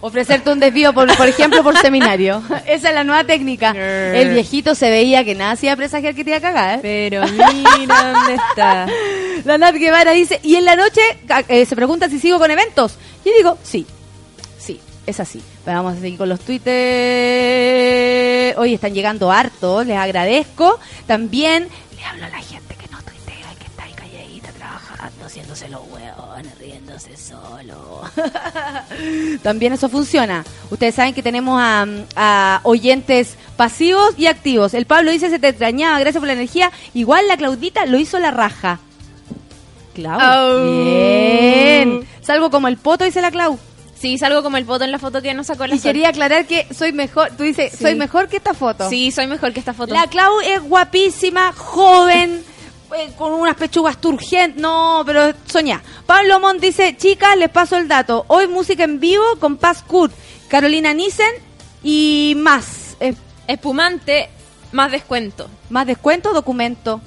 Ofrecerte 0.00 0.50
un 0.50 0.60
desvío, 0.60 0.92
por, 0.92 1.12
por 1.16 1.26
ejemplo, 1.26 1.62
por 1.62 1.76
seminario. 1.76 2.40
Esa 2.66 2.88
es 2.88 2.94
la 2.94 3.02
nueva 3.04 3.24
técnica. 3.24 3.72
El 3.72 4.30
viejito 4.30 4.74
se 4.74 4.90
veía 4.90 5.24
que 5.24 5.34
nada 5.34 5.52
hacía 5.52 5.76
presagiar 5.76 6.14
que 6.14 6.24
te 6.24 6.30
iba 6.30 6.36
a 6.38 6.40
cagar. 6.40 6.80
Pero 6.82 7.22
mira 7.26 8.12
dónde 8.12 8.34
está. 8.34 8.86
La 9.44 9.58
Nat 9.58 9.74
Guevara 9.74 10.12
dice, 10.12 10.40
y 10.42 10.56
en 10.56 10.64
la 10.64 10.74
noche 10.74 11.00
eh, 11.48 11.64
se 11.64 11.76
pregunta 11.76 12.08
si 12.08 12.18
sigo 12.18 12.38
con 12.38 12.50
eventos. 12.50 12.96
Yo 13.24 13.30
digo, 13.36 13.56
sí, 13.62 13.86
sí, 14.58 14.80
es 15.06 15.20
así. 15.20 15.40
Pero 15.64 15.76
vamos 15.78 15.96
a 15.96 16.00
seguir 16.00 16.18
con 16.18 16.28
los 16.28 16.40
twitters. 16.40 16.68
Hoy 18.58 18.74
están 18.74 18.94
llegando 18.94 19.30
harto, 19.30 19.84
les 19.84 19.96
agradezco. 19.96 20.80
También 21.06 21.68
le 21.96 22.04
hablo 22.04 22.26
a 22.26 22.30
la 22.30 22.38
gente 22.38 22.67
solo. 27.16 28.02
También 29.42 29.72
eso 29.72 29.88
funciona. 29.88 30.44
Ustedes 30.70 30.94
saben 30.94 31.14
que 31.14 31.22
tenemos 31.22 31.60
a, 31.60 31.86
a 32.16 32.60
oyentes 32.64 33.34
pasivos 33.56 34.14
y 34.16 34.26
activos. 34.26 34.74
El 34.74 34.86
Pablo 34.86 35.10
dice, 35.10 35.30
se 35.30 35.38
te 35.38 35.48
extrañaba, 35.48 35.98
gracias 35.98 36.20
por 36.20 36.26
la 36.26 36.32
energía. 36.34 36.70
Igual 36.94 37.26
la 37.28 37.36
Claudita 37.36 37.86
lo 37.86 37.98
hizo 37.98 38.18
la 38.18 38.30
raja. 38.30 38.80
Clau. 39.94 40.20
Au. 40.20 40.84
Bien. 40.84 42.06
Salgo 42.20 42.50
como 42.50 42.68
el 42.68 42.76
poto, 42.76 43.04
dice 43.04 43.20
la 43.20 43.30
Clau. 43.30 43.58
Sí, 43.98 44.16
salgo 44.16 44.44
como 44.44 44.56
el 44.58 44.64
foto 44.64 44.84
en 44.84 44.92
la 44.92 45.00
foto 45.00 45.20
que 45.20 45.34
nos 45.34 45.48
sacó 45.48 45.66
la 45.66 45.74
Y 45.74 45.78
Sol. 45.80 45.88
quería 45.90 46.10
aclarar 46.10 46.46
que 46.46 46.68
soy 46.72 46.92
mejor. 46.92 47.32
Tú 47.36 47.42
dices, 47.42 47.72
Sí. 47.72 47.78
soy 47.82 47.94
mejor 47.96 48.28
que 48.28 48.36
esta 48.36 48.54
foto. 48.54 48.88
Sí, 48.88 49.10
soy 49.10 49.26
mejor 49.26 49.52
que 49.52 49.58
esta 49.58 49.72
foto. 49.74 49.92
La 49.92 50.06
Clau 50.06 50.40
es 50.40 50.62
guapísima, 50.62 51.52
joven, 51.52 52.44
eh, 52.98 53.12
con 53.16 53.32
unas 53.32 53.56
pechugas 53.56 54.00
turgentes. 54.00 54.60
No, 54.60 55.02
pero 55.06 55.32
soñá. 55.46 55.82
Pablo 56.06 56.40
Mont 56.40 56.60
dice, 56.60 56.96
chicas, 56.96 57.36
les 57.36 57.50
paso 57.50 57.76
el 57.76 57.88
dato. 57.88 58.24
Hoy 58.28 58.48
música 58.48 58.84
en 58.84 59.00
vivo 59.00 59.24
con 59.38 59.56
Paz 59.56 59.82
Kurt, 59.82 60.12
Carolina 60.48 60.92
Nissen 60.94 61.30
y 61.82 62.34
más. 62.36 62.96
Eh, 63.00 63.14
Espumante, 63.46 64.28
más 64.72 64.90
descuento. 64.90 65.48
más 65.70 65.86
descuento, 65.86 66.32
documento. 66.32 67.00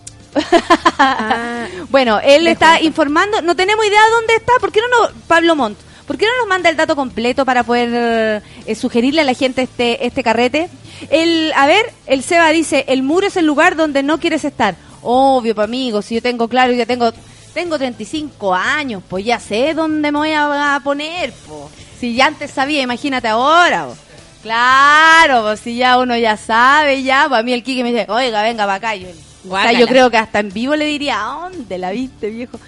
Ah, 0.98 1.68
Bueno, 1.90 2.20
él 2.24 2.48
está 2.48 2.82
informando. 2.82 3.42
No 3.42 3.56
tenemos 3.56 3.86
idea 3.86 4.04
de 4.04 4.12
dónde 4.12 4.36
está. 4.36 4.54
¿Por 4.60 4.72
qué 4.72 4.80
no 4.82 4.88
nos, 4.88 5.12
Pablo 5.28 5.56
Montt? 5.56 5.78
¿Por 6.08 6.18
qué 6.18 6.26
no 6.26 6.38
nos 6.40 6.48
manda 6.48 6.70
el 6.70 6.78
dato 6.78 6.96
completo 6.96 7.46
para 7.46 7.64
poder 7.64 8.42
eh, 8.66 8.76
sugerirle 8.76 9.22
a 9.22 9.24
la 9.24 9.34
gente 9.34 9.62
este 9.62 10.06
este 10.06 10.24
carrete? 10.24 10.70
El, 11.10 11.52
a 11.56 11.68
ver, 11.68 11.86
el 12.06 12.24
Seba 12.24 12.50
dice, 12.50 12.86
el 12.88 13.04
muro 13.04 13.28
es 13.28 13.38
el 13.38 13.46
lugar 13.46 13.76
donde 13.76 14.04
no 14.04 14.20
quieres 14.20 14.46
estar. 14.46 14.76
Obvio, 15.02 15.56
pa' 15.56 15.64
amigo, 15.64 16.02
si 16.02 16.16
yo 16.16 16.22
tengo 16.22 16.48
claro, 16.48 16.74
ya 16.74 16.86
tengo 16.86 17.12
tengo 17.54 17.78
35 17.78 18.54
años, 18.54 19.04
pues 19.10 19.26
ya 19.26 19.40
sé 19.40 19.74
dónde 19.74 20.12
me 20.12 20.20
voy 20.20 20.32
a, 20.34 20.80
poner, 20.84 21.34
po. 21.34 21.70
Si 22.00 22.16
ya 22.16 22.28
antes 22.28 22.52
sabía, 22.52 22.82
imagínate 22.82 23.28
ahora, 23.28 23.88
po. 23.88 23.96
Claro, 24.42 25.44
pues 25.44 25.60
si 25.60 25.76
ya 25.76 25.98
uno 25.98 26.18
ya 26.18 26.38
sabe, 26.38 27.04
ya, 27.04 27.26
pues 27.28 27.40
a 27.40 27.44
mí 27.44 27.54
el 27.54 27.64
Kike 27.64 27.84
me 27.84 27.92
dice, 27.92 28.06
oiga, 28.10 28.42
venga 28.42 28.64
para 28.66 28.76
acá. 28.76 28.96
Yo, 28.96 29.10
o 29.10 29.12
sea, 29.12 29.22
Guácala. 29.44 29.80
yo 29.80 29.88
creo 29.88 30.10
que 30.10 30.18
hasta 30.18 30.40
en 30.40 30.52
vivo 30.52 30.76
le 30.76 30.86
diría, 30.86 31.22
¿a 31.22 31.50
dónde 31.50 31.78
la 31.78 31.92
viste, 31.92 32.30
viejo? 32.30 32.60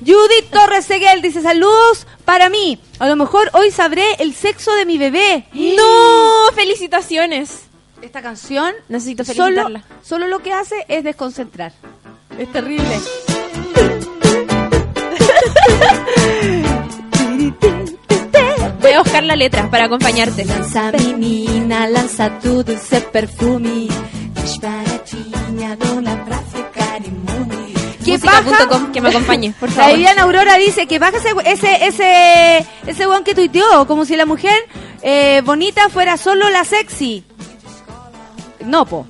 Judith 0.00 0.50
Torres 0.50 0.86
Seguel 0.86 1.22
dice, 1.22 1.42
saludos 1.42 2.06
para 2.24 2.48
mí. 2.48 2.80
A 2.98 3.06
lo 3.06 3.16
mejor 3.16 3.50
hoy 3.52 3.70
sabré 3.70 4.04
el 4.18 4.34
sexo 4.34 4.74
de 4.74 4.86
mi 4.86 4.98
bebé. 4.98 5.44
¡No! 5.52 6.52
¡Felicitaciones! 6.54 7.69
Esta 8.02 8.22
canción 8.22 8.72
Necesito 8.88 9.24
solo, 9.24 9.44
felicitarla. 9.44 9.84
solo 10.02 10.26
lo 10.28 10.40
que 10.40 10.52
hace 10.52 10.84
es 10.88 11.04
desconcentrar. 11.04 11.72
Es 12.38 12.50
terrible. 12.52 12.98
Voy 18.80 18.92
a 18.92 19.02
buscar 19.02 19.22
la 19.24 19.36
letra 19.36 19.70
para 19.70 19.84
acompañarte. 19.84 20.44
Lanza 20.44 20.90
menina, 20.92 21.86
lanza 21.88 22.38
tu 22.40 22.62
dulce 22.64 23.00
perfume. 23.02 23.88
Disparadinha, 24.42 25.76
dona 25.76 26.24
pra 26.24 26.38
ficar 26.38 27.04
imune. 27.04 27.74
¿Qué 28.04 28.18
paja? 28.18 28.42
Música.com, 28.42 28.92
que 28.92 29.00
me 29.00 29.10
acompañe, 29.10 29.54
por 29.60 29.68
La 29.68 29.74
favor. 29.74 29.92
Viviana 29.94 30.22
Aurora 30.22 30.56
dice 30.56 30.86
que 30.86 30.98
baja 30.98 31.18
ese 31.18 31.34
ese 31.44 31.86
ese, 31.86 32.66
ese 32.86 33.04
que 33.24 33.34
tuiteó, 33.34 33.86
como 33.86 34.04
si 34.06 34.16
la 34.16 34.24
mujer 34.26 34.58
eh, 35.02 35.42
bonita 35.44 35.88
fuera 35.90 36.16
solo 36.16 36.48
la 36.50 36.64
sexy. 36.64 37.24
No, 38.64 38.86
po. 38.86 39.06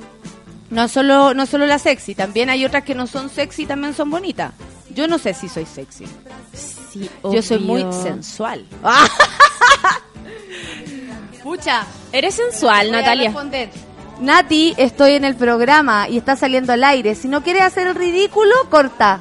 No 0.70 0.88
solo, 0.88 1.34
no 1.34 1.46
solo 1.46 1.66
la 1.66 1.78
sexy, 1.78 2.14
también 2.14 2.48
hay 2.48 2.64
otras 2.64 2.84
que 2.84 2.94
no 2.94 3.06
son 3.06 3.28
sexy, 3.28 3.66
también 3.66 3.92
son 3.92 4.10
bonitas. 4.10 4.52
Yo 4.94 5.08
no 5.08 5.18
sé 5.18 5.34
si 5.34 5.48
soy 5.48 5.66
sexy. 5.66 6.04
Sí, 6.52 7.10
Yo 7.24 7.42
soy 7.42 7.58
muy 7.58 7.84
sensual. 7.92 8.64
Pucha, 11.42 11.84
Eres 12.12 12.34
sensual, 12.34 12.90
Natalia. 12.90 13.32
Nati, 14.20 14.74
estoy 14.76 15.14
en 15.14 15.24
el 15.24 15.34
programa 15.34 16.08
y 16.08 16.18
está 16.18 16.36
saliendo 16.36 16.72
al 16.72 16.84
aire. 16.84 17.14
Si 17.14 17.26
no 17.26 17.42
quieres 17.42 17.62
hacer 17.62 17.86
el 17.86 17.94
ridículo, 17.94 18.52
corta. 18.68 19.20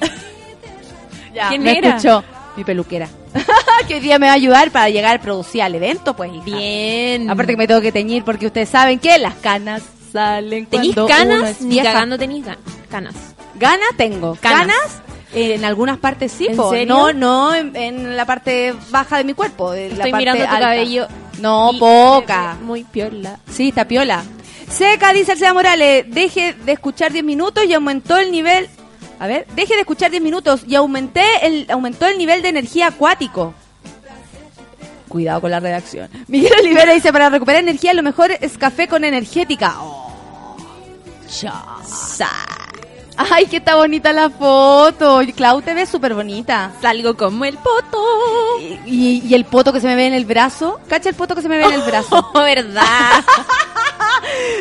ya, 1.34 1.48
¿Quién 1.48 1.62
me 1.62 1.76
era? 1.76 1.96
escuchó 1.96 2.22
mi 2.56 2.62
peluquera. 2.62 3.08
Que 3.86 3.94
hoy 3.94 4.00
día 4.00 4.18
me 4.18 4.26
va 4.26 4.32
a 4.32 4.36
ayudar 4.36 4.70
para 4.70 4.88
llegar 4.90 5.16
a 5.16 5.20
producir 5.20 5.62
al 5.62 5.74
evento, 5.74 6.14
pues. 6.14 6.30
hija. 6.32 6.44
Bien. 6.44 7.28
Aparte 7.30 7.52
que 7.52 7.56
me 7.56 7.66
tengo 7.66 7.80
que 7.80 7.92
teñir 7.92 8.24
porque 8.24 8.46
ustedes 8.46 8.68
saben 8.68 8.98
que 8.98 9.18
las 9.18 9.34
canas 9.36 9.82
salen 10.12 10.66
¿Tenís 10.66 10.94
cuando 10.94 11.06
uno 11.06 11.14
canas? 11.40 11.50
es 11.52 11.60
Ni 11.62 11.80
cagando 11.80 12.18
tenís 12.18 12.44
ga- 12.44 12.56
canas. 12.90 13.14
Ganas 13.56 13.88
tengo. 13.96 14.36
Canas. 14.40 14.66
Canas. 14.66 15.02
eh, 15.34 15.54
en 15.54 15.64
algunas 15.64 15.98
partes 15.98 16.32
sí, 16.32 16.46
¿En 16.48 16.56
po. 16.56 16.70
serio? 16.70 16.86
no, 16.94 17.12
no 17.12 17.54
en, 17.54 17.76
en 17.76 18.16
la 18.16 18.24
parte 18.26 18.74
baja 18.90 19.18
de 19.18 19.24
mi 19.24 19.34
cuerpo. 19.34 19.74
en 19.74 19.90
la 19.90 19.94
Estoy 20.04 20.10
parte 20.12 20.18
mirando 20.22 20.44
tu 20.44 20.50
alta. 20.50 20.60
cabello. 20.60 21.06
No, 21.40 21.70
poca. 21.78 22.56
Muy 22.62 22.84
piola. 22.84 23.38
Sí, 23.50 23.68
está 23.68 23.86
piola. 23.86 24.22
Seca, 24.68 25.12
dice 25.12 25.32
el 25.32 25.38
Seba 25.38 25.52
Morales, 25.54 26.04
deje 26.08 26.52
de 26.54 26.72
escuchar 26.72 27.12
10 27.12 27.24
minutos 27.24 27.64
y 27.64 27.74
aumentó 27.74 28.16
el 28.18 28.30
nivel... 28.30 28.68
A 29.18 29.26
ver, 29.26 29.46
deje 29.54 29.74
de 29.74 29.80
escuchar 29.80 30.10
10 30.10 30.22
minutos 30.22 30.62
y 30.66 30.74
aumenté 30.76 31.22
el, 31.42 31.66
aumentó 31.70 32.06
el 32.06 32.16
nivel 32.18 32.40
de 32.40 32.48
energía 32.50 32.86
acuático. 32.88 33.52
Cuidado 35.10 35.40
con 35.40 35.50
la 35.50 35.58
redacción. 35.58 36.08
Miguel 36.28 36.52
Olivera 36.60 36.94
dice, 36.94 37.12
para 37.12 37.28
recuperar 37.28 37.62
energía 37.62 37.92
lo 37.94 38.02
mejor 38.02 38.30
es 38.40 38.56
café 38.56 38.86
con 38.86 39.02
energética. 39.04 39.74
Oh. 39.80 40.06
Ay, 43.16 43.46
que 43.46 43.56
está 43.56 43.74
bonita 43.74 44.12
la 44.12 44.30
foto. 44.30 45.20
Clau 45.36 45.60
te 45.62 45.74
ves 45.74 45.88
súper 45.88 46.14
bonita. 46.14 46.72
Salgo 46.80 47.16
como 47.16 47.44
el 47.44 47.58
poto. 47.58 48.04
Y, 48.86 49.22
y 49.26 49.34
el 49.34 49.44
poto 49.44 49.72
que 49.72 49.80
se 49.80 49.88
me 49.88 49.96
ve 49.96 50.06
en 50.06 50.14
el 50.14 50.24
brazo. 50.24 50.80
¿Cacha 50.88 51.08
el 51.08 51.16
poto 51.16 51.34
que 51.34 51.42
se 51.42 51.48
me 51.48 51.58
ve 51.58 51.64
en 51.64 51.72
el 51.72 51.82
brazo? 51.82 52.30
Oh, 52.32 52.42
verdad. 52.42 53.24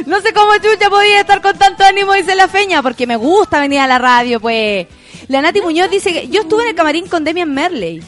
No 0.05 0.19
sé 0.21 0.33
cómo 0.33 0.51
chucha 0.55 0.89
podía 0.89 1.19
estar 1.19 1.41
con 1.41 1.55
tanto 1.57 1.83
ánimo, 1.83 2.13
dice 2.13 2.33
la 2.33 2.47
feña, 2.47 2.81
porque 2.81 3.05
me 3.05 3.17
gusta 3.17 3.59
venir 3.59 3.79
a 3.79 3.87
la 3.87 3.99
radio, 3.99 4.39
pues. 4.39 4.87
La 5.27 5.41
Nati 5.41 5.61
Muñoz 5.61 5.91
dice 5.91 6.11
que 6.11 6.27
yo 6.29 6.41
estuve 6.41 6.63
en 6.63 6.69
el 6.69 6.75
camarín 6.75 7.07
con 7.07 7.23
Demian 7.23 7.53
Merley. 7.53 8.01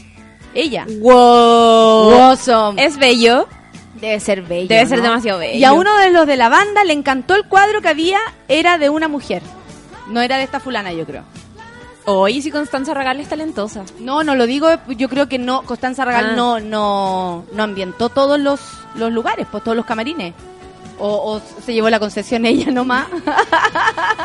Ella. 0.54 0.86
wow. 1.00 2.12
Awesome. 2.14 2.84
Es 2.84 2.98
bello. 2.98 3.48
Debe 3.96 4.20
ser 4.20 4.42
bello. 4.42 4.68
Debe 4.68 4.86
ser 4.88 4.98
¿no? 5.00 5.04
demasiado 5.06 5.40
bello. 5.40 5.58
Y 5.58 5.64
a 5.64 5.74
uno 5.74 5.96
de 5.98 6.10
los 6.12 6.26
de 6.28 6.36
la 6.38 6.50
banda 6.50 6.84
le 6.84 6.94
encantó 6.94 7.36
el 7.36 7.46
cuadro 7.46 7.82
que 7.82 7.90
había, 7.90 8.20
era 8.48 8.78
de 8.78 8.90
una 8.90 9.08
mujer. 9.08 9.42
No 10.08 10.22
era 10.22 10.38
de 10.38 10.44
esta 10.44 10.60
fulana, 10.60 10.92
yo 10.92 11.06
creo. 11.06 11.24
Oye, 12.06 12.42
si 12.42 12.50
Constanza 12.50 12.94
Regal 12.96 13.20
es 13.20 13.30
talentosa. 13.30 13.84
No, 14.00 14.24
no 14.24 14.34
lo 14.36 14.48
digo, 14.48 14.70
yo 14.90 15.08
creo 15.08 15.30
que 15.30 15.38
no, 15.38 15.62
Constanza 15.64 16.04
Regal 16.04 16.32
Ah. 16.32 16.36
no, 16.36 16.60
no, 16.60 17.46
no 17.54 17.64
ambientó 17.64 18.10
todos 18.10 18.40
los, 18.40 18.60
los 18.96 19.12
lugares, 19.14 19.46
pues 19.52 19.64
todos 19.64 19.78
los 19.78 19.86
camarines. 19.86 20.34
O, 20.98 21.08
o 21.36 21.42
se 21.64 21.74
llevó 21.74 21.90
la 21.90 22.00
concesión 22.00 22.46
ella 22.46 22.72
nomás. 22.72 23.06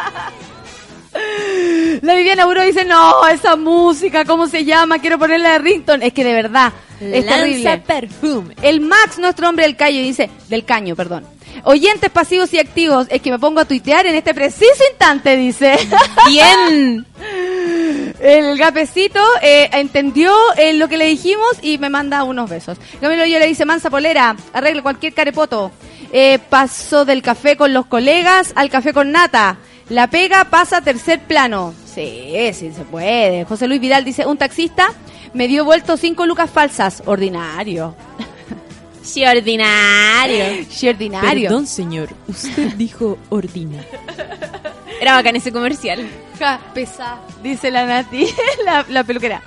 La 2.03 2.15
Viviana 2.15 2.47
Buro 2.47 2.63
dice, 2.63 2.85
no, 2.85 3.27
esa 3.29 3.57
música, 3.57 4.25
¿cómo 4.25 4.49
se 4.49 4.65
llama? 4.65 4.99
Quiero 4.99 5.19
ponerla 5.19 5.53
de 5.53 5.59
Rington. 5.59 6.03
Es 6.03 6.13
que 6.13 6.25
de 6.25 6.33
verdad, 6.33 6.73
es 7.01 7.25
Lanza 7.25 7.37
terrible. 7.37 7.79
perfume. 7.87 8.55
El 8.63 8.81
Max, 8.81 9.19
nuestro 9.19 9.49
hombre 9.49 9.65
del 9.65 9.77
caño, 9.77 9.99
dice, 9.99 10.31
del 10.49 10.65
caño, 10.65 10.97
perdón. 10.97 11.27
Oyentes 11.65 12.11
pasivos 12.11 12.53
y 12.53 12.59
activos, 12.59 13.07
es 13.11 13.23
que 13.23 13.31
me 13.31 13.39
pongo 13.39 13.61
a 13.61 13.65
tuitear 13.65 14.07
en 14.07 14.15
este 14.15 14.35
preciso 14.35 14.83
instante, 14.91 15.37
dice. 15.37 15.77
Bien. 16.29 17.07
El 18.21 18.57
gapecito 18.57 19.21
eh, 19.43 19.69
entendió 19.73 20.33
eh, 20.57 20.73
lo 20.73 20.89
que 20.89 20.97
le 20.97 21.07
dijimos 21.07 21.59
y 21.63 21.79
me 21.79 21.91
manda 21.91 22.25
unos 22.25 22.49
besos. 22.49 22.79
Camilo 23.01 23.27
yo 23.27 23.39
le 23.39 23.47
dice, 23.47 23.65
mansa 23.65 23.91
polera, 23.91 24.37
arregle 24.53 24.83
cualquier 24.83 25.13
carepoto. 25.13 25.71
Eh, 26.13 26.39
pasó 26.49 27.05
del 27.05 27.21
café 27.21 27.57
con 27.57 27.73
los 27.75 27.87
colegas 27.87 28.53
al 28.55 28.71
café 28.71 28.93
con 28.93 29.13
nata. 29.13 29.59
La 29.89 30.09
pega 30.09 30.45
pasa 30.47 30.79
a 30.79 30.81
tercer 30.83 31.21
plano. 31.21 31.75
Sí, 31.93 32.33
sí 32.53 32.73
se 32.73 32.83
puede. 32.85 33.45
José 33.45 33.69
Luis 33.69 33.81
Vidal 33.81 34.05
dice, 34.05 34.27
un 34.27 34.37
taxista 34.37 34.89
me 35.33 35.49
dio 35.49 35.65
vuelto 35.65 35.97
cinco 35.97 36.27
lucas 36.27 36.51
falsas. 36.51 37.03
Ordinario. 37.07 37.95
Sí, 39.07 39.25
ordinario. 39.25 40.67
Sí, 40.69 40.89
ordinario. 40.89 41.65
señor. 41.65 42.09
Usted 42.27 42.73
dijo 42.77 43.19
ordina. 43.29 43.81
Era 45.01 45.15
bacán 45.15 45.37
ese 45.37 45.53
comercial. 45.53 46.05
Ja, 46.41 46.61
pesa, 46.75 47.21
dice 47.41 47.71
la 47.71 47.87
Nati, 47.87 48.27
la, 48.65 48.85
la 48.89 49.05
peluquera, 49.05 49.43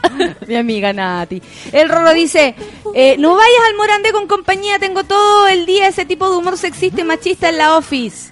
mi 0.47 0.55
amiga 0.55 0.93
Nati. 0.93 1.41
El 1.73 1.89
Rorro 1.89 2.13
dice, 2.13 2.55
eh, 2.95 3.15
no 3.19 3.35
vayas 3.35 3.61
al 3.69 3.75
Morandé 3.75 4.11
con 4.13 4.27
compañía, 4.27 4.79
tengo 4.79 5.03
todo 5.03 5.47
el 5.47 5.65
día 5.65 5.89
ese 5.89 6.05
tipo 6.05 6.31
de 6.31 6.37
humor 6.37 6.57
sexista 6.57 7.01
y 7.01 7.03
machista 7.03 7.49
en 7.49 7.57
la 7.57 7.77
office. 7.77 8.31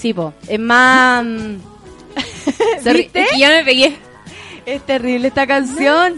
Sí, 0.00 0.14
po, 0.14 0.32
es 0.48 0.58
más... 0.58 1.22
mm, 1.22 1.56
¿Viste? 2.84 3.22
es 3.22 3.30
que 3.32 3.48
me 3.48 3.64
pegué. 3.64 3.96
Es 4.64 4.86
terrible 4.86 5.28
esta 5.28 5.46
canción. 5.46 6.14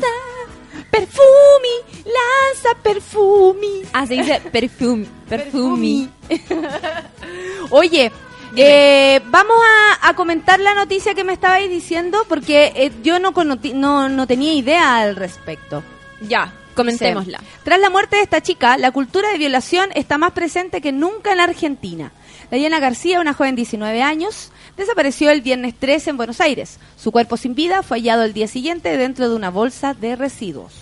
Perfumi, 0.89 2.05
lanza 2.05 2.79
perfumi. 2.81 3.83
Ah, 3.93 4.07
se 4.07 4.15
dice 4.15 4.41
perfume. 4.53 5.07
Perfume. 5.29 6.09
Oye, 7.71 8.13
eh, 8.55 9.21
vamos 9.27 9.57
a, 10.01 10.09
a 10.09 10.15
comentar 10.15 10.61
la 10.61 10.75
noticia 10.75 11.15
que 11.15 11.25
me 11.25 11.33
estabais 11.33 11.69
diciendo 11.69 12.25
porque 12.29 12.73
eh, 12.77 12.93
yo 13.03 13.19
no, 13.19 13.33
no, 13.75 14.09
no 14.09 14.27
tenía 14.27 14.53
idea 14.53 14.99
al 14.99 15.17
respecto. 15.17 15.83
Ya, 16.21 16.53
comentémosla. 16.75 17.39
Dice, 17.39 17.51
Tras 17.65 17.81
la 17.81 17.91
muerte 17.91 18.17
de 18.17 18.23
esta 18.23 18.43
chica, 18.43 18.77
la 18.77 18.93
cultura 18.93 19.31
de 19.33 19.39
violación 19.39 19.91
está 19.95 20.19
más 20.19 20.33
presente 20.33 20.81
que 20.81 20.93
nunca 20.93 21.33
en 21.33 21.39
la 21.39 21.45
Argentina. 21.45 22.13
Diana 22.57 22.81
García, 22.81 23.21
una 23.21 23.35
joven 23.35 23.55
de 23.55 23.61
19 23.61 24.03
años, 24.03 24.51
desapareció 24.77 25.31
el 25.31 25.41
viernes 25.41 25.75
13 25.75 26.11
en 26.11 26.17
Buenos 26.17 26.41
Aires. 26.41 26.79
Su 26.97 27.11
cuerpo 27.13 27.37
sin 27.37 27.55
vida 27.55 27.83
fue 27.83 27.99
hallado 27.99 28.25
el 28.25 28.33
día 28.35 28.47
siguiente 28.47 28.97
dentro 28.97 29.29
de 29.29 29.35
una 29.35 29.51
bolsa 29.51 29.95
de 29.95 30.17
residuos. 30.17 30.73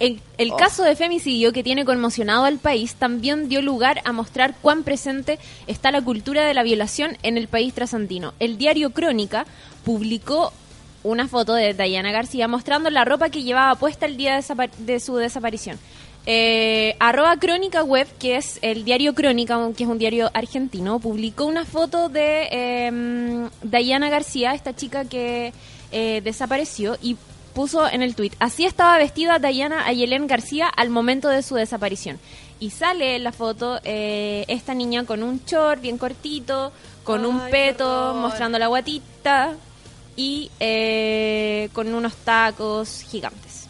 El, 0.00 0.20
el 0.36 0.50
Oh. 0.52 0.56
caso 0.56 0.82
de 0.82 0.96
femicidio 0.96 1.52
que 1.52 1.62
tiene 1.62 1.84
conmocionado 1.84 2.44
al 2.44 2.58
país 2.58 2.94
también 2.96 3.48
dio 3.48 3.62
lugar 3.62 4.00
a 4.04 4.12
mostrar 4.12 4.54
cuán 4.60 4.82
presente 4.82 5.38
está 5.66 5.92
la 5.92 6.02
cultura 6.02 6.42
de 6.44 6.54
la 6.54 6.62
violación 6.64 7.16
en 7.22 7.38
el 7.38 7.46
país 7.46 7.72
trasandino. 7.72 8.34
El 8.40 8.58
diario 8.58 8.90
Crónica 8.90 9.46
publicó 9.84 10.52
una 11.04 11.26
foto 11.28 11.54
de 11.54 11.74
Dayana 11.74 12.12
García 12.12 12.48
mostrando 12.48 12.90
la 12.90 13.04
ropa 13.04 13.30
que 13.30 13.42
llevaba 13.42 13.74
puesta 13.76 14.06
el 14.06 14.16
día 14.16 14.40
de 14.78 15.00
su 15.00 15.16
desaparición. 15.16 15.78
Eh, 16.24 16.94
arroba 17.00 17.36
Crónica 17.36 17.82
Web, 17.82 18.06
que 18.18 18.36
es 18.36 18.58
el 18.62 18.84
diario 18.84 19.14
Crónica, 19.14 19.58
que 19.76 19.84
es 19.84 19.88
un 19.88 19.98
diario 19.98 20.30
argentino, 20.34 21.00
publicó 21.00 21.46
una 21.46 21.64
foto 21.64 22.08
de 22.08 22.48
eh, 22.50 23.48
Dayana 23.62 24.08
García, 24.08 24.54
esta 24.54 24.74
chica 24.74 25.04
que 25.04 25.52
eh, 25.90 26.20
desapareció, 26.22 26.96
y 27.02 27.16
puso 27.52 27.88
en 27.88 28.02
el 28.02 28.14
tuit, 28.14 28.34
así 28.38 28.64
estaba 28.64 28.98
vestida 28.98 29.38
Dayana 29.38 29.86
Ayelén 29.86 30.26
García 30.26 30.68
al 30.68 30.90
momento 30.90 31.28
de 31.28 31.42
su 31.42 31.54
desaparición. 31.54 32.18
Y 32.60 32.70
sale 32.70 33.16
en 33.16 33.24
la 33.24 33.32
foto 33.32 33.80
eh, 33.82 34.44
esta 34.48 34.74
niña 34.74 35.04
con 35.04 35.22
un 35.22 35.40
short 35.44 35.80
bien 35.80 35.98
cortito, 35.98 36.72
con 37.02 37.26
un 37.26 37.40
peto, 37.50 38.14
mostrando 38.14 38.58
la 38.58 38.68
guatita 38.68 39.54
y 40.14 40.50
eh, 40.60 41.68
con 41.72 41.92
unos 41.92 42.14
tacos 42.16 43.02
gigantes. 43.10 43.61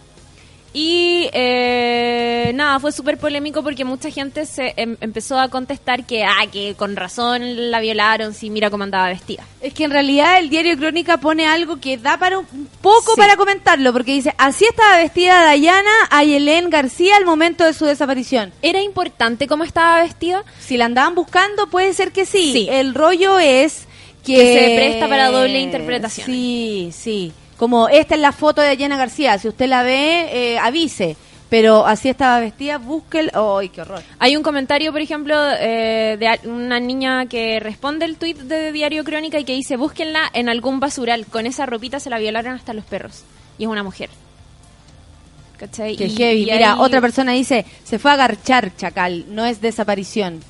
Y 0.74 1.28
eh, 1.34 2.50
nada, 2.54 2.80
fue 2.80 2.92
súper 2.92 3.18
polémico 3.18 3.62
porque 3.62 3.84
mucha 3.84 4.10
gente 4.10 4.46
se 4.46 4.72
em- 4.76 4.96
empezó 5.02 5.38
a 5.38 5.48
contestar 5.48 6.06
que, 6.06 6.24
ah, 6.24 6.46
que 6.50 6.74
con 6.76 6.96
razón 6.96 7.70
la 7.70 7.80
violaron, 7.80 8.32
si 8.32 8.48
mira 8.48 8.70
cómo 8.70 8.84
andaba 8.84 9.08
vestida. 9.08 9.44
Es 9.60 9.74
que 9.74 9.84
en 9.84 9.90
realidad 9.90 10.38
el 10.38 10.48
diario 10.48 10.76
Crónica 10.78 11.18
pone 11.18 11.46
algo 11.46 11.78
que 11.78 11.98
da 11.98 12.16
para 12.16 12.38
un 12.38 12.46
poco 12.80 13.12
Sí. 13.14 13.20
para 13.20 13.36
comentarlo, 13.36 13.92
porque 13.92 14.12
dice, 14.12 14.34
así 14.38 14.64
estaba 14.64 14.96
vestida 14.96 15.42
Dayana 15.44 15.90
Ayelén 16.10 16.70
García 16.70 17.16
al 17.18 17.26
momento 17.26 17.64
de 17.64 17.74
su 17.74 17.84
desaparición. 17.84 18.50
¿Era 18.62 18.80
importante 18.82 19.46
cómo 19.46 19.64
estaba 19.64 20.02
vestida? 20.02 20.42
Si 20.58 20.78
la 20.78 20.86
andaban 20.86 21.14
buscando, 21.14 21.66
puede 21.68 21.92
ser 21.92 22.12
que 22.12 22.24
sí. 22.24 22.52
Sí. 22.52 22.68
El 22.70 22.94
rollo 22.94 23.38
es 23.38 23.86
que... 24.24 24.36
Que 24.36 24.58
se 24.58 24.76
presta 24.76 25.08
para 25.08 25.30
doble 25.30 25.60
interpretación. 25.60 26.24
Sí, 26.26 26.90
sí. 26.92 27.32
Como 27.62 27.88
esta 27.88 28.16
es 28.16 28.20
la 28.20 28.32
foto 28.32 28.60
de 28.60 28.66
Dayana 28.66 28.96
García, 28.96 29.38
si 29.38 29.46
usted 29.46 29.68
la 29.68 29.84
ve, 29.84 30.54
eh, 30.54 30.58
avise. 30.58 31.16
Pero 31.48 31.86
así 31.86 32.08
estaba 32.08 32.40
vestida, 32.40 32.78
búsquelo. 32.78 33.58
¡Ay, 33.60 33.68
qué 33.68 33.82
horror! 33.82 34.02
Hay 34.18 34.36
un 34.36 34.42
comentario, 34.42 34.90
por 34.90 35.00
ejemplo, 35.00 35.36
eh, 35.60 36.16
de 36.18 36.48
una 36.48 36.80
niña 36.80 37.26
que 37.26 37.60
responde 37.60 38.04
el 38.04 38.16
tuit 38.16 38.36
de 38.36 38.72
Diario 38.72 39.04
Crónica 39.04 39.38
y 39.38 39.44
que 39.44 39.52
dice, 39.52 39.76
búsquenla 39.76 40.28
en 40.32 40.48
algún 40.48 40.80
basural, 40.80 41.24
con 41.26 41.46
esa 41.46 41.64
ropita 41.64 42.00
se 42.00 42.10
la 42.10 42.18
violaron 42.18 42.54
hasta 42.56 42.72
los 42.74 42.84
perros. 42.84 43.22
Y 43.58 43.62
es 43.62 43.68
una 43.70 43.84
mujer. 43.84 44.10
¿Cachai? 45.56 45.94
Qué 45.96 46.06
Y- 46.06 46.16
heavy. 46.16 46.42
y 46.50 46.52
Mira, 46.52 46.72
ahí- 46.72 46.78
otra 46.80 47.00
persona 47.00 47.30
dice, 47.30 47.64
se 47.84 48.00
fue 48.00 48.10
a 48.10 48.14
agarchar, 48.14 48.74
chacal, 48.76 49.26
no 49.28 49.44
es 49.44 49.60
desaparición. 49.60 50.40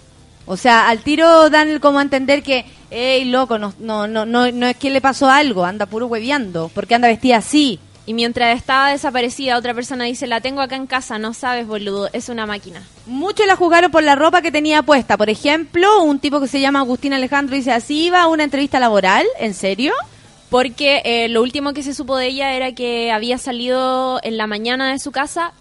O 0.47 0.57
sea, 0.57 0.89
al 0.89 1.01
tiro 1.01 1.51
dan 1.51 1.79
como 1.79 1.99
a 1.99 2.03
entender 2.03 2.43
que, 2.43 2.65
hey, 2.93 3.25
loco, 3.25 3.59
no, 3.59 3.75
no, 3.79 4.07
no, 4.07 4.27
no, 4.27 4.51
no 4.53 4.67
es 4.67 4.77
que 4.77 4.91
le 4.91 5.01
pasó 5.01 5.29
algo, 5.29 5.65
anda 5.65 5.87
puro 5.87 6.07
hueveando, 6.07 6.71
porque 6.75 6.95
anda 6.95 7.09
vestida 7.09 7.39
así. 7.39 7.81
Y 8.05 8.15
mientras 8.15 8.57
estaba 8.57 8.91
desaparecida, 8.91 9.57
otra 9.57 9.75
persona 9.75 10.05
dice, 10.05 10.27
la 10.27 10.41
tengo 10.41 10.61
acá 10.61 10.75
en 10.75 10.89
casa, 10.89 11.19
no 11.19 11.35
sabes, 11.35 11.67
boludo, 11.67 12.09
es 12.13 12.29
una 12.29 12.47
máquina. 12.47 12.83
Muchos 13.07 13.47
la 13.47 13.55
jugaron 13.55 13.93
por 13.93 14.03
la 14.03 14.17
ropa 14.17 14.43
que 14.43 14.51
tenía 14.51 14.83
puesta. 14.83 15.17
Por 15.17 15.31
ejemplo, 15.31 16.03
un 16.03 16.19
tipo 16.19 16.41
que 16.41 16.49
se 16.49 16.61
llama 16.61 16.81
Agustín 16.81 17.13
Alejandro 17.13 17.55
dice, 17.55 17.73
así 17.73 18.07
iba 18.07 18.21
a 18.21 18.27
una 18.27 18.43
entrevista 18.43 18.81
laboral, 18.81 19.25
¿en 19.39 19.55
serio? 19.55 19.95
Porque 20.51 21.01
eh, 21.05 21.29
lo 21.29 21.43
último 21.43 21.73
que 21.73 21.85
se 21.85 21.95
supo 21.95 22.17
de 22.17 22.27
ella 22.27 22.55
era 22.55 22.73
que 22.73 23.13
había 23.13 23.39
salido 23.39 24.19
en 24.25 24.37
la 24.37 24.49
mañana 24.49 24.91
de 24.91 24.99
su 24.99 25.13
casa 25.13 25.53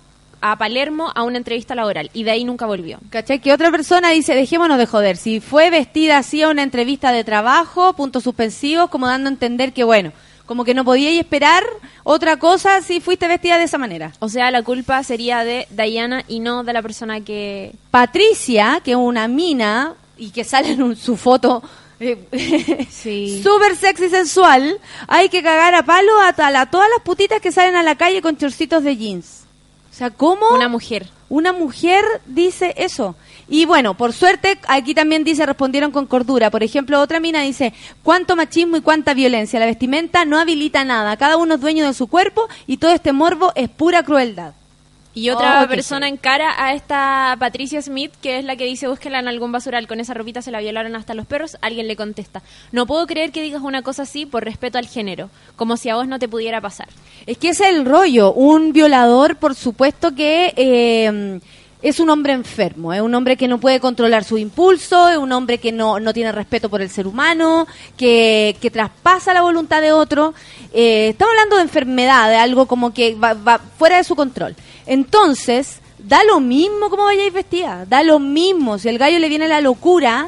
a 0.42 0.58
Palermo 0.58 1.12
a 1.16 1.24
una 1.24 1.38
entrevista 1.38 1.76
laboral 1.76 2.10
y 2.14 2.24
de 2.24 2.32
ahí 2.32 2.44
nunca 2.44 2.66
volvió. 2.66 3.00
¿Cachai? 3.10 3.40
Que 3.40 3.54
otra 3.54 3.72
persona 3.72 4.10
dice, 4.10 4.34
dejémonos 4.36 4.78
de 4.78 4.86
joder, 4.88 5.18
si 5.18 5.40
fue 5.40 5.70
vestida 5.70 6.18
así 6.18 6.42
a 6.42 6.50
una 6.50 6.64
entrevista 6.64 7.12
de 7.12 7.24
trabajo, 7.24 7.94
puntos 7.94 8.24
suspensivos, 8.24 8.90
como 8.90 9.08
dando 9.08 9.30
a 9.30 9.32
entender 9.34 9.72
que, 9.74 9.84
bueno, 9.84 10.12
como 10.46 10.66
que 10.66 10.74
no 10.74 10.84
podíais 10.84 11.20
esperar 11.20 11.64
otra 12.04 12.38
cosa 12.38 12.82
si 12.82 13.00
fuiste 13.00 13.28
vestida 13.28 13.58
de 13.58 13.64
esa 13.66 13.78
manera. 13.78 14.12
O 14.20 14.28
sea, 14.28 14.52
la 14.52 14.64
culpa 14.64 15.02
sería 15.04 15.44
de 15.46 15.66
Diana 15.70 16.26
y 16.28 16.40
no 16.42 16.64
de 16.64 16.74
la 16.74 16.82
persona 16.82 17.22
que... 17.22 17.74
Patricia, 17.92 18.82
que 18.84 18.92
es 18.92 18.98
una 18.98 19.28
mina 19.30 19.94
y 20.18 20.32
que 20.32 20.44
sale 20.44 20.72
en 20.74 20.84
un- 20.84 20.96
su 20.98 21.16
foto 21.16 21.64
eh, 22.00 22.18
Sí. 22.90 23.42
súper 23.44 23.76
sexy 23.78 24.06
y 24.06 24.10
sensual, 24.10 24.78
hay 25.08 25.30
que 25.30 25.42
cagar 25.42 25.74
a 25.76 25.84
palo 25.84 26.20
a, 26.22 26.34
tal- 26.34 26.56
a 26.56 26.66
todas 26.66 26.90
las 26.90 27.04
putitas 27.06 27.40
que 27.40 27.52
salen 27.52 27.76
a 27.76 27.84
la 27.84 27.96
calle 27.96 28.22
con 28.22 28.36
chorcitos 28.38 28.84
de 28.84 28.98
jeans. 28.98 29.41
Sea, 30.02 30.10
¿cómo? 30.10 30.50
Una 30.50 30.68
mujer. 30.68 31.08
Una 31.30 31.54
mujer 31.54 32.04
dice 32.26 32.74
eso. 32.76 33.16
Y 33.48 33.66
bueno, 33.66 33.96
por 33.96 34.14
suerte, 34.14 34.58
aquí 34.68 34.96
también 34.96 35.24
dice, 35.24 35.46
respondieron 35.46 35.92
con 35.92 36.08
cordura. 36.08 36.50
Por 36.50 36.64
ejemplo, 36.64 37.00
otra 37.00 37.20
mina 37.20 37.42
dice, 37.42 37.72
cuánto 38.02 38.36
machismo 38.36 38.78
y 38.78 38.82
cuánta 38.82 39.14
violencia. 39.14 39.60
La 39.60 39.68
vestimenta 39.68 40.26
no 40.26 40.40
habilita 40.40 40.84
nada. 40.86 41.16
Cada 41.18 41.38
uno 41.38 41.54
es 41.54 41.62
dueño 41.62 41.86
de 41.86 41.94
su 41.94 42.08
cuerpo 42.08 42.50
y 42.66 42.78
todo 42.78 42.90
este 42.90 43.14
morbo 43.14 43.52
es 43.54 43.70
pura 43.70 44.02
crueldad. 44.02 44.54
Y 45.14 45.30
otra 45.30 45.64
Oh, 45.64 45.68
persona 45.68 46.08
encara 46.08 46.54
a 46.58 46.74
esta 46.74 47.36
Patricia 47.38 47.82
Smith, 47.82 48.14
que 48.22 48.40
es 48.40 48.46
la 48.46 48.56
que 48.56 48.66
dice 48.66 48.88
búsquela 48.88 49.20
en 49.20 49.28
algún 49.28 49.52
basural, 49.52 49.88
con 49.88 50.00
esa 50.00 50.14
ropita 50.14 50.42
se 50.42 50.52
la 50.52 50.62
violaron 50.62 50.96
hasta 50.96 51.14
los 51.14 51.26
perros. 51.28 51.58
Alguien 51.62 51.88
le 51.88 51.98
contesta, 51.98 52.42
no 52.72 52.86
puedo 52.86 53.06
creer 53.08 53.32
que 53.32 53.42
digas 53.42 53.62
una 53.62 53.82
cosa 53.82 54.04
así 54.04 54.26
por 54.26 54.46
respeto 54.46 54.78
al 54.78 54.88
género, 54.88 55.30
como 55.58 55.76
si 55.76 55.90
a 55.90 55.96
vos 55.96 56.08
no 56.08 56.18
te 56.18 56.30
pudiera 56.30 56.62
pasar. 56.62 56.88
Es 57.26 57.38
que 57.38 57.50
ese 57.50 57.70
es 57.70 57.76
el 57.76 57.86
rollo. 57.86 58.32
Un 58.32 58.72
violador, 58.72 59.36
por 59.36 59.54
supuesto 59.56 60.16
que 60.16 60.54
eh, 60.56 61.40
es 61.82 62.00
un 62.00 62.10
hombre 62.10 62.34
enfermo, 62.34 62.94
es 62.94 63.02
un 63.02 63.14
hombre 63.16 63.36
que 63.38 63.48
no 63.48 63.60
puede 63.60 63.80
controlar 63.80 64.24
su 64.24 64.38
impulso, 64.38 65.10
es 65.10 65.18
un 65.18 65.32
hombre 65.32 65.58
que 65.58 65.72
no, 65.72 66.00
no 66.00 66.14
tiene 66.14 66.32
respeto 66.32 66.70
por 66.70 66.82
el 66.82 66.90
ser 66.90 67.08
humano, 67.08 67.68
que, 67.98 68.56
que 68.62 68.72
traspasa 68.72 69.34
la 69.34 69.42
voluntad 69.42 69.82
de 69.82 69.92
otro. 69.92 70.34
Eh, 70.74 71.10
estamos 71.10 71.32
hablando 71.34 71.58
de 71.58 71.64
enfermedad, 71.64 72.30
de 72.30 72.38
algo 72.38 72.66
como 72.66 72.94
que 72.94 73.16
va, 73.16 73.34
va 73.34 73.60
fuera 73.78 73.98
de 73.98 74.04
su 74.04 74.16
control. 74.16 74.56
Entonces, 74.92 75.80
da 76.00 76.22
lo 76.26 76.42
mismo 76.42 76.90
como 76.90 77.06
vayáis 77.06 77.32
vestida, 77.32 77.86
da 77.88 78.04
lo 78.04 78.20
mismo. 78.20 78.78
Si 78.78 78.90
el 78.90 78.98
gallo 78.98 79.20
le 79.20 79.30
viene 79.30 79.48
la 79.48 79.62
locura, 79.62 80.28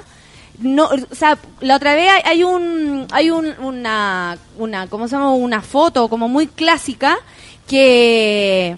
no, 0.60 0.86
o 0.86 1.16
sea, 1.16 1.38
la 1.60 1.76
otra 1.76 1.96
vez 1.96 2.10
hay, 2.24 2.46
un, 2.46 3.06
hay 3.12 3.30
un, 3.30 3.54
una, 3.60 4.38
una, 4.58 4.88
¿cómo 4.88 5.10
se 5.10 5.18
llama? 5.18 5.34
Una 5.34 5.62
foto 5.62 6.08
como 6.08 6.30
muy 6.30 6.48
clásica 6.48 7.18
que, 7.68 8.78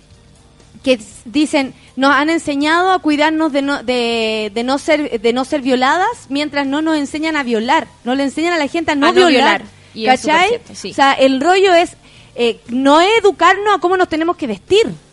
que 0.82 1.00
dicen, 1.26 1.76
nos 1.96 2.16
han 2.16 2.32
enseñado 2.32 2.92
a 2.92 2.98
cuidarnos 2.98 3.54
de 3.54 3.62
no, 3.62 3.84
de, 3.84 4.52
de 4.52 4.64
no 4.64 4.80
ser, 4.80 5.22
de 5.22 5.34
no 5.34 5.46
ser 5.46 5.62
violadas, 5.62 6.26
mientras 6.30 6.66
no 6.66 6.82
nos 6.82 6.98
enseñan 6.98 7.36
a 7.36 7.44
violar, 7.44 7.86
no 8.04 8.16
le 8.16 8.24
enseñan 8.24 8.54
a 8.54 8.58
la 8.58 8.68
gente 8.68 8.94
a 8.94 8.96
no, 8.96 9.06
A 9.06 9.12
no 9.12 9.28
violar, 9.28 9.62
violar. 9.62 9.62
Y 9.94 10.06
¿cachai? 10.06 10.48
súper 10.48 10.48
cierto, 10.48 10.74
sí. 10.74 10.90
O 10.90 10.94
sea, 10.96 11.14
el 11.14 11.40
rollo 11.40 11.76
es 11.76 11.92
eh, 12.34 12.60
no 12.70 13.02
educarnos 13.02 13.76
a 13.76 13.80
cómo 13.80 13.98
nos 13.98 14.10
tenemos 14.10 14.36
que 14.36 14.48
vestir. 14.48 15.05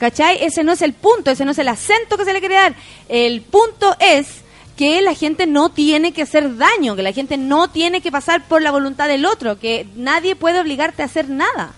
¿Cachai? 0.00 0.42
Ese 0.42 0.64
no 0.64 0.72
es 0.72 0.80
el 0.80 0.94
punto, 0.94 1.30
ese 1.30 1.44
no 1.44 1.50
es 1.50 1.58
el 1.58 1.68
acento 1.68 2.16
que 2.16 2.24
se 2.24 2.32
le 2.32 2.40
quiere 2.40 2.54
dar. 2.54 2.74
El 3.10 3.42
punto 3.42 3.94
es 4.00 4.40
que 4.74 5.02
la 5.02 5.12
gente 5.12 5.46
no 5.46 5.68
tiene 5.68 6.12
que 6.12 6.22
hacer 6.22 6.56
daño, 6.56 6.96
que 6.96 7.02
la 7.02 7.12
gente 7.12 7.36
no 7.36 7.68
tiene 7.68 8.00
que 8.00 8.10
pasar 8.10 8.48
por 8.48 8.62
la 8.62 8.70
voluntad 8.70 9.08
del 9.08 9.26
otro, 9.26 9.58
que 9.58 9.86
nadie 9.96 10.36
puede 10.36 10.58
obligarte 10.58 11.02
a 11.02 11.04
hacer 11.04 11.28
nada. 11.28 11.74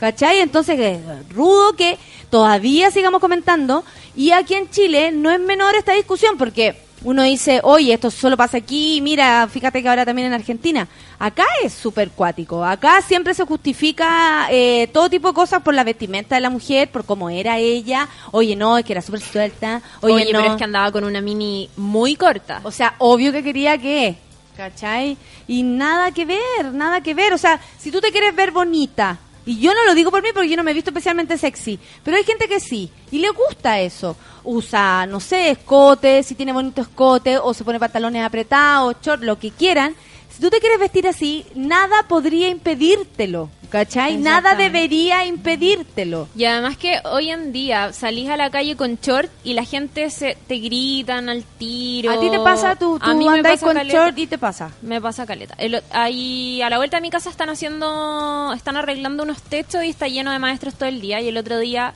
¿Cachai? 0.00 0.40
Entonces, 0.40 0.80
eh, 0.80 1.00
rudo 1.34 1.74
que 1.74 1.98
todavía 2.30 2.90
sigamos 2.90 3.20
comentando. 3.20 3.84
Y 4.16 4.30
aquí 4.30 4.54
en 4.54 4.70
Chile 4.70 5.12
no 5.12 5.30
es 5.30 5.38
menor 5.38 5.74
esta 5.74 5.92
discusión, 5.92 6.38
porque 6.38 6.85
uno 7.02 7.22
dice, 7.22 7.60
oye, 7.62 7.92
esto 7.92 8.10
solo 8.10 8.36
pasa 8.36 8.56
aquí, 8.58 9.00
mira, 9.02 9.46
fíjate 9.48 9.82
que 9.82 9.88
ahora 9.88 10.04
también 10.04 10.28
en 10.28 10.34
Argentina. 10.34 10.88
Acá 11.18 11.44
es 11.62 11.72
súper 11.72 12.10
cuático. 12.10 12.64
Acá 12.64 13.00
siempre 13.02 13.34
se 13.34 13.44
justifica 13.44 14.48
eh, 14.50 14.88
todo 14.92 15.08
tipo 15.10 15.28
de 15.28 15.34
cosas 15.34 15.62
por 15.62 15.74
la 15.74 15.84
vestimenta 15.84 16.34
de 16.34 16.40
la 16.40 16.50
mujer, 16.50 16.90
por 16.90 17.04
cómo 17.04 17.30
era 17.30 17.58
ella. 17.58 18.08
Oye, 18.32 18.56
no, 18.56 18.78
es 18.78 18.84
que 18.84 18.92
era 18.92 19.02
súper 19.02 19.20
suelta. 19.20 19.82
Oye, 20.00 20.14
Oye, 20.14 20.32
no. 20.32 20.40
pero 20.40 20.52
es 20.52 20.58
que 20.58 20.64
andaba 20.64 20.90
con 20.92 21.04
una 21.04 21.20
mini 21.20 21.68
muy 21.76 22.16
corta. 22.16 22.60
O 22.64 22.70
sea, 22.70 22.94
obvio 22.98 23.30
que 23.32 23.42
quería 23.42 23.78
que, 23.78 24.16
¿cachai? 24.56 25.16
Y 25.46 25.62
nada 25.62 26.10
que 26.12 26.24
ver, 26.24 26.72
nada 26.72 27.00
que 27.02 27.14
ver. 27.14 27.32
O 27.32 27.38
sea, 27.38 27.60
si 27.78 27.90
tú 27.90 28.00
te 28.00 28.10
quieres 28.10 28.34
ver 28.34 28.50
bonita, 28.50 29.18
y 29.46 29.60
yo 29.60 29.72
no 29.72 29.84
lo 29.84 29.94
digo 29.94 30.10
por 30.10 30.22
mí 30.22 30.30
porque 30.34 30.50
yo 30.50 30.56
no 30.56 30.64
me 30.64 30.72
he 30.72 30.74
visto 30.74 30.90
especialmente 30.90 31.38
sexy, 31.38 31.78
pero 32.02 32.16
hay 32.16 32.24
gente 32.24 32.48
que 32.48 32.58
sí, 32.60 32.90
y 33.12 33.20
le 33.20 33.30
gusta 33.30 33.80
eso. 33.80 34.16
Usa, 34.42 35.06
no 35.06 35.20
sé, 35.20 35.50
escote, 35.50 36.22
si 36.22 36.34
tiene 36.34 36.52
bonito 36.52 36.82
escote, 36.82 37.38
o 37.38 37.54
se 37.54 37.64
pone 37.64 37.80
pantalones 37.80 38.24
apretados, 38.24 38.96
short, 39.00 39.22
lo 39.22 39.38
que 39.38 39.52
quieran. 39.52 39.94
Si 40.36 40.42
tú 40.42 40.50
te 40.50 40.60
quieres 40.60 40.78
vestir 40.78 41.08
así, 41.08 41.46
nada 41.54 42.02
podría 42.08 42.50
impedírtelo, 42.50 43.48
¿cachai? 43.70 44.18
Nada 44.18 44.54
debería 44.54 45.24
impedírtelo. 45.24 46.28
Y 46.36 46.44
además 46.44 46.76
que 46.76 47.00
hoy 47.10 47.30
en 47.30 47.52
día 47.52 47.94
salís 47.94 48.28
a 48.28 48.36
la 48.36 48.50
calle 48.50 48.76
con 48.76 48.98
short 49.00 49.30
y 49.44 49.54
la 49.54 49.64
gente 49.64 50.10
se 50.10 50.36
te 50.46 50.56
gritan 50.58 51.30
al 51.30 51.42
tiro. 51.42 52.10
A 52.10 52.20
ti 52.20 52.28
te 52.30 52.38
pasa, 52.38 52.76
tú, 52.76 52.98
A 53.00 53.14
mí 53.14 53.24
con 53.24 53.72
caleta. 53.72 53.84
short 54.04 54.18
y 54.18 54.26
te 54.26 54.36
pasa. 54.36 54.72
Me 54.82 55.00
pasa 55.00 55.24
caleta. 55.24 55.54
El- 55.56 55.82
ahí 55.90 56.60
a 56.60 56.68
la 56.68 56.76
vuelta 56.76 56.98
de 56.98 57.00
mi 57.00 57.08
casa 57.08 57.30
están 57.30 57.48
haciendo, 57.48 58.52
están 58.54 58.76
arreglando 58.76 59.22
unos 59.22 59.40
techos 59.40 59.84
y 59.84 59.88
está 59.88 60.06
lleno 60.06 60.32
de 60.32 60.38
maestros 60.38 60.74
todo 60.74 60.90
el 60.90 61.00
día. 61.00 61.22
Y 61.22 61.28
el 61.28 61.38
otro 61.38 61.58
día, 61.58 61.94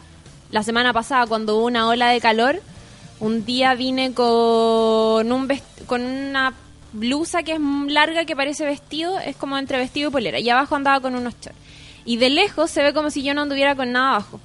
la 0.51 0.63
semana 0.63 0.95
pasada, 0.95 1.27
cuando 1.27 1.59
hubo 1.59 1.67
una 1.67 1.87
ola 1.89 2.09
de 2.09 2.23
calor, 2.23 2.59
un 3.21 3.45
día 3.45 3.75
vine 3.75 4.15
con 4.15 5.31
un 5.31 5.47
vest- 5.47 5.85
con 5.87 6.01
una 6.03 6.55
blusa 6.93 7.43
que 7.43 7.55
es 7.55 7.61
larga 7.61 8.25
que 8.25 8.37
parece 8.37 8.65
vestido, 8.65 9.19
es 9.19 9.37
como 9.37 9.59
entre 9.59 9.79
vestido 9.79 10.09
y 10.09 10.13
polera. 10.13 10.39
Y 10.39 10.49
abajo 10.49 10.77
andaba 10.77 11.01
con 11.01 11.15
unos 11.15 11.35
shorts. 11.35 11.59
Y 12.05 12.17
de 12.17 12.31
lejos 12.31 12.71
se 12.71 12.83
ve 12.83 12.93
como 12.93 13.11
si 13.11 13.23
yo 13.23 13.35
no 13.35 13.43
anduviera 13.43 13.75
con 13.75 13.93
nada 13.93 14.11
abajo. 14.11 14.41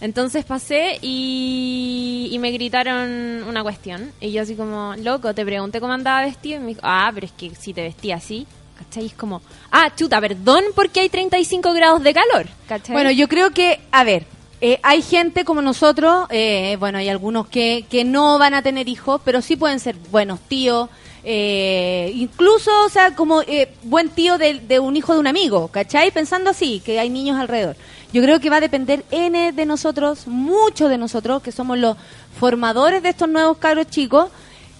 Entonces 0.00 0.44
pasé 0.44 0.98
y, 1.00 2.28
y 2.30 2.38
me 2.38 2.50
gritaron 2.52 3.44
una 3.48 3.62
cuestión. 3.62 4.12
Y 4.20 4.32
yo 4.32 4.42
así 4.42 4.54
como, 4.54 4.94
loco, 4.98 5.34
te 5.34 5.44
pregunté 5.44 5.80
cómo 5.80 5.94
andaba 5.94 6.22
vestido. 6.22 6.58
Y 6.58 6.60
me 6.60 6.66
dijo, 6.68 6.80
ah, 6.82 7.10
pero 7.14 7.26
es 7.26 7.32
que 7.32 7.54
si 7.54 7.72
te 7.72 7.82
vestía 7.82 8.16
así, 8.16 8.46
¿cachai? 8.78 9.06
Es 9.06 9.14
como, 9.14 9.40
ah, 9.70 9.90
chuta, 9.94 10.20
perdón 10.20 10.64
porque 10.74 11.00
hay 11.00 11.08
35 11.08 11.72
grados 11.72 12.02
de 12.02 12.12
calor, 12.12 12.46
¿cachai? 12.68 12.92
Bueno, 12.92 13.10
yo 13.10 13.26
creo 13.28 13.50
que, 13.50 13.80
a 13.90 14.04
ver, 14.04 14.26
eh, 14.60 14.78
hay 14.82 15.02
gente 15.02 15.44
como 15.44 15.62
nosotros, 15.62 16.26
eh, 16.30 16.76
bueno, 16.78 16.98
hay 16.98 17.08
algunos 17.08 17.46
que, 17.46 17.86
que 17.90 18.04
no 18.04 18.38
van 18.38 18.54
a 18.54 18.62
tener 18.62 18.88
hijos, 18.88 19.20
pero 19.24 19.42
sí 19.42 19.56
pueden 19.56 19.80
ser 19.80 19.96
buenos 20.10 20.40
tíos, 20.40 20.88
eh, 21.28 22.12
incluso, 22.14 22.70
o 22.84 22.88
sea, 22.88 23.16
como 23.16 23.42
eh, 23.42 23.72
buen 23.82 24.10
tío 24.10 24.38
de, 24.38 24.60
de 24.60 24.78
un 24.78 24.96
hijo 24.96 25.12
de 25.12 25.18
un 25.18 25.26
amigo, 25.26 25.66
¿cachai? 25.66 26.12
Pensando 26.12 26.50
así, 26.50 26.80
que 26.84 27.00
hay 27.00 27.10
niños 27.10 27.36
alrededor. 27.36 27.74
Yo 28.12 28.22
creo 28.22 28.38
que 28.38 28.48
va 28.48 28.58
a 28.58 28.60
depender 28.60 29.04
N 29.10 29.50
de 29.50 29.66
nosotros, 29.66 30.28
mucho 30.28 30.88
de 30.88 30.98
nosotros, 30.98 31.42
que 31.42 31.50
somos 31.50 31.78
los 31.78 31.96
formadores 32.38 33.02
de 33.02 33.08
estos 33.08 33.28
nuevos 33.28 33.58
cabros 33.58 33.88
chicos, 33.88 34.30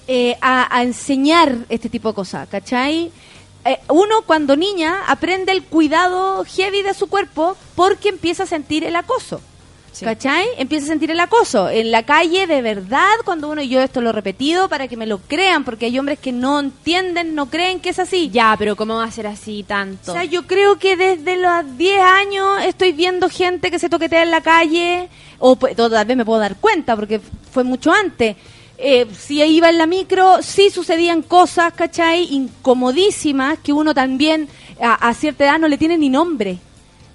eh, 0.06 0.36
a, 0.40 0.72
a 0.74 0.84
enseñar 0.84 1.56
este 1.68 1.88
tipo 1.88 2.10
de 2.10 2.14
cosas, 2.14 2.48
¿cachai? 2.48 3.10
Eh, 3.64 3.80
uno 3.88 4.22
cuando 4.24 4.54
niña 4.54 5.02
aprende 5.08 5.50
el 5.50 5.64
cuidado 5.64 6.44
heavy 6.44 6.82
de 6.82 6.94
su 6.94 7.08
cuerpo 7.08 7.56
porque 7.74 8.10
empieza 8.10 8.44
a 8.44 8.46
sentir 8.46 8.84
el 8.84 8.94
acoso. 8.94 9.40
¿Cachai? 10.04 10.46
Empieza 10.58 10.86
a 10.86 10.88
sentir 10.88 11.10
el 11.10 11.20
acoso. 11.20 11.68
En 11.70 11.90
la 11.90 12.02
calle, 12.04 12.46
de 12.46 12.60
verdad, 12.62 13.10
cuando 13.24 13.48
uno, 13.48 13.62
y 13.62 13.68
yo 13.68 13.80
esto 13.80 14.00
lo 14.00 14.10
he 14.10 14.12
repetido 14.12 14.68
para 14.68 14.88
que 14.88 14.96
me 14.96 15.06
lo 15.06 15.18
crean, 15.18 15.64
porque 15.64 15.86
hay 15.86 15.98
hombres 15.98 16.18
que 16.18 16.32
no 16.32 16.60
entienden, 16.60 17.34
no 17.34 17.46
creen 17.46 17.80
que 17.80 17.90
es 17.90 17.98
así. 17.98 18.30
ya, 18.30 18.54
pero 18.58 18.76
¿cómo 18.76 18.96
va 18.96 19.04
a 19.04 19.10
ser 19.10 19.26
así 19.26 19.62
tanto? 19.62 20.12
O 20.12 20.14
sea, 20.14 20.24
yo 20.24 20.46
creo 20.46 20.78
que 20.78 20.96
desde 20.96 21.36
los 21.36 21.76
10 21.78 22.00
años 22.00 22.62
estoy 22.64 22.92
viendo 22.92 23.28
gente 23.30 23.70
que 23.70 23.78
se 23.78 23.88
toquetea 23.88 24.22
en 24.22 24.30
la 24.30 24.40
calle, 24.40 25.08
o 25.38 25.56
pues, 25.56 25.74
tal 25.76 26.04
vez 26.04 26.16
me 26.16 26.24
puedo 26.24 26.40
dar 26.40 26.56
cuenta, 26.56 26.94
porque 26.96 27.20
fue 27.50 27.64
mucho 27.64 27.92
antes. 27.92 28.36
Eh, 28.78 29.06
si 29.18 29.42
iba 29.42 29.70
en 29.70 29.78
la 29.78 29.86
micro, 29.86 30.42
sí 30.42 30.68
sucedían 30.70 31.22
cosas, 31.22 31.72
¿cachai? 31.72 32.24
Incomodísimas, 32.34 33.58
que 33.62 33.72
uno 33.72 33.94
también 33.94 34.48
a, 34.80 34.94
a 35.08 35.14
cierta 35.14 35.44
edad 35.44 35.58
no 35.58 35.68
le 35.68 35.78
tiene 35.78 35.96
ni 35.98 36.08
nombre. 36.10 36.58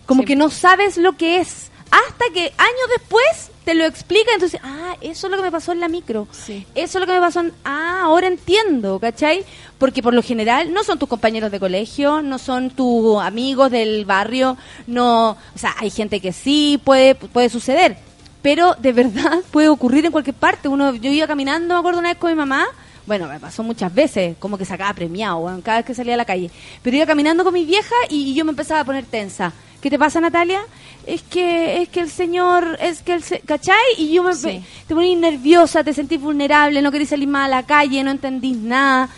Como 0.05 0.23
Sí. 0.23 0.27
que 0.27 0.35
no 0.35 0.49
sabes 0.49 0.97
lo 0.97 1.15
que 1.17 1.37
es. 1.37 1.70
Hasta 1.91 2.25
que 2.33 2.53
años 2.57 2.89
después 2.97 3.51
te 3.65 3.75
lo 3.75 3.85
explica, 3.85 4.31
entonces, 4.33 4.59
ah, 4.63 4.95
eso 5.01 5.27
es 5.27 5.31
lo 5.31 5.37
que 5.37 5.43
me 5.43 5.51
pasó 5.51 5.73
en 5.73 5.81
la 5.81 5.89
micro. 5.89 6.27
Sí. 6.31 6.65
Eso 6.73 6.97
es 6.97 7.01
lo 7.01 7.05
que 7.05 7.13
me 7.13 7.19
pasó 7.19 7.41
en... 7.41 7.53
Ah, 7.65 8.01
ahora 8.03 8.27
entiendo, 8.27 8.97
¿cachai? 8.99 9.43
Porque 9.77 10.01
por 10.01 10.13
lo 10.13 10.23
general 10.23 10.73
no 10.73 10.83
son 10.83 10.97
tus 10.97 11.09
compañeros 11.09 11.51
de 11.51 11.59
colegio, 11.59 12.21
no 12.21 12.39
son 12.39 12.69
tus 12.69 13.21
amigos 13.21 13.69
del 13.71 14.05
barrio, 14.05 14.57
no... 14.87 15.31
O 15.31 15.57
sea, 15.57 15.75
hay 15.79 15.89
gente 15.89 16.21
que 16.21 16.31
sí 16.31 16.79
puede, 16.83 17.13
puede 17.13 17.49
suceder, 17.49 17.97
pero 18.41 18.73
de 18.79 18.93
verdad 18.93 19.39
puede 19.51 19.67
ocurrir 19.67 20.05
en 20.05 20.11
cualquier 20.11 20.35
parte. 20.35 20.69
Uno, 20.69 20.95
yo 20.95 21.11
iba 21.11 21.27
caminando, 21.27 21.75
me 21.75 21.79
acuerdo 21.79 21.99
una 21.99 22.09
vez 22.09 22.17
con 22.17 22.31
mi 22.31 22.35
mamá, 22.35 22.67
bueno, 23.05 23.27
me 23.27 23.39
pasó 23.39 23.63
muchas 23.63 23.93
veces, 23.93 24.37
como 24.39 24.57
que 24.57 24.63
sacaba 24.65 24.93
premiado, 24.93 25.59
cada 25.63 25.79
vez 25.79 25.85
que 25.85 25.93
salía 25.93 26.13
a 26.13 26.17
la 26.17 26.25
calle. 26.25 26.49
Pero 26.81 26.95
iba 26.95 27.05
caminando 27.05 27.43
con 27.43 27.53
mi 27.53 27.65
vieja 27.65 27.95
y, 28.09 28.31
y 28.31 28.33
yo 28.33 28.45
me 28.45 28.51
empezaba 28.51 28.79
a 28.79 28.85
poner 28.85 29.05
tensa. 29.05 29.51
¿Qué 29.81 29.89
te 29.89 29.97
pasa, 29.97 30.19
Natalia? 30.21 30.61
Es 31.07 31.23
que, 31.23 31.81
es 31.81 31.89
que 31.89 32.01
el 32.01 32.09
señor, 32.09 32.77
es 32.81 33.01
que 33.01 33.13
el, 33.13 33.23
se- 33.23 33.39
¿cachai? 33.39 33.75
Y 33.97 34.13
yo 34.13 34.21
me, 34.23 34.35
Sí. 34.35 34.63
te 34.87 34.93
ponís 34.93 35.17
nerviosa, 35.17 35.83
te 35.83 35.93
sentís 35.93 36.21
vulnerable, 36.21 36.81
no 36.81 36.91
querés 36.91 37.09
salir 37.09 37.27
más 37.27 37.45
a 37.45 37.49
la 37.49 37.63
calle, 37.63 38.03
no 38.03 38.11
entendís 38.11 38.57
nada. 38.57 39.09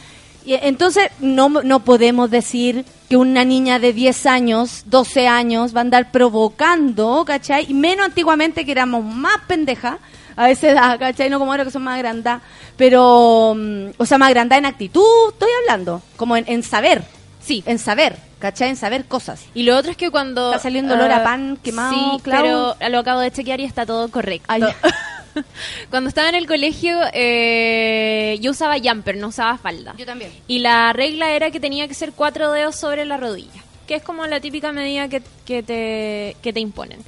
Y 0.46 0.54
entonces 0.56 1.10
no, 1.20 1.50
no 1.50 1.82
podemos 1.82 2.30
decir 2.32 2.86
que 3.10 3.18
una 3.18 3.44
niña 3.44 3.80
de 3.80 3.92
10 3.94 4.26
años, 4.26 4.84
12 4.86 5.28
años 5.28 5.76
va 5.76 5.80
a 5.80 5.82
andar 5.82 6.12
provocando, 6.12 7.24
¿cachai? 7.26 7.66
Y 7.70 7.74
menos 7.74 8.06
antiguamente 8.06 8.66
que 8.66 8.72
éramos 8.72 9.04
más 9.04 9.38
pendejas 9.48 9.98
a 10.36 10.50
esa 10.50 10.70
edad, 10.72 11.00
¿cachai? 11.00 11.30
No 11.30 11.40
como 11.40 11.52
ahora 11.52 11.66
que 11.66 11.72
son 11.72 11.84
más 11.84 11.98
grandes. 11.98 12.36
Pero, 12.78 13.54
mm, 13.56 13.88
o 13.98 14.06
sea, 14.06 14.18
más 14.18 14.30
grandes 14.30 14.58
en 14.58 14.66
actitud, 14.66 15.04
estoy 15.34 15.50
hablando, 15.62 16.02
como 16.16 16.36
en, 16.38 16.46
en 16.48 16.64
saber. 16.64 17.04
Sí. 17.44 17.64
En 17.66 17.80
saber, 17.80 18.18
¿cachai? 18.40 18.70
En 18.70 18.76
saber 18.76 19.06
cosas. 19.06 19.46
Y 19.54 19.64
lo 19.64 19.78
otro 19.78 19.92
es 19.92 19.98
que 19.98 20.10
cuando... 20.10 20.52
Está 20.52 20.64
saliendo 20.64 20.94
olor 20.94 21.12
a 21.12 21.18
ah, 21.18 21.24
pan 21.24 21.58
quemado, 21.62 21.94
Sí, 21.94 22.22
Clau. 22.24 22.42
pero 22.42 22.90
lo 22.90 23.00
acabo 23.00 23.20
de 23.20 23.32
chequear 23.32 23.60
y 23.60 23.66
está 23.66 23.86
todo 23.86 24.10
correcto. 24.10 24.46
Ay. 24.48 24.64
cuando 25.90 26.08
estaba 26.08 26.30
en 26.30 26.36
el 26.36 26.48
colegio, 26.48 27.00
eh, 27.14 28.38
yo 28.42 28.52
usaba 28.52 28.76
jumper, 28.82 29.18
no 29.18 29.28
usaba 29.28 29.58
falda. 29.58 29.94
Yo 29.98 30.06
también. 30.06 30.32
Y 30.48 30.60
la 30.60 30.94
regla 30.94 31.32
era 31.32 31.52
que 31.52 31.60
tenía 31.60 31.88
que 31.88 31.94
ser 31.94 32.14
cuatro 32.14 32.52
dedos 32.52 32.76
sobre 32.76 33.06
la 33.06 33.18
rodilla, 33.18 33.62
que 33.88 33.96
es 33.96 34.04
como 34.04 34.26
la 34.26 34.40
típica 34.40 34.72
medida 34.72 35.10
que, 35.10 35.22
que, 35.46 35.64
te, 35.64 36.38
que 36.42 36.54
te 36.54 36.60
imponen. 36.60 37.00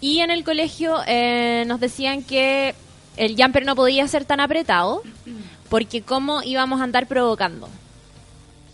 Y 0.00 0.20
en 0.20 0.30
el 0.30 0.44
colegio 0.44 0.98
eh, 1.06 1.64
nos 1.66 1.80
decían 1.80 2.22
que 2.22 2.74
el 3.16 3.36
jumper 3.36 3.66
no 3.66 3.76
podía 3.76 4.06
ser 4.08 4.24
tan 4.24 4.40
apretado, 4.40 5.02
porque 5.68 6.02
cómo 6.02 6.42
íbamos 6.42 6.80
a 6.80 6.84
andar 6.84 7.06
provocando. 7.06 7.68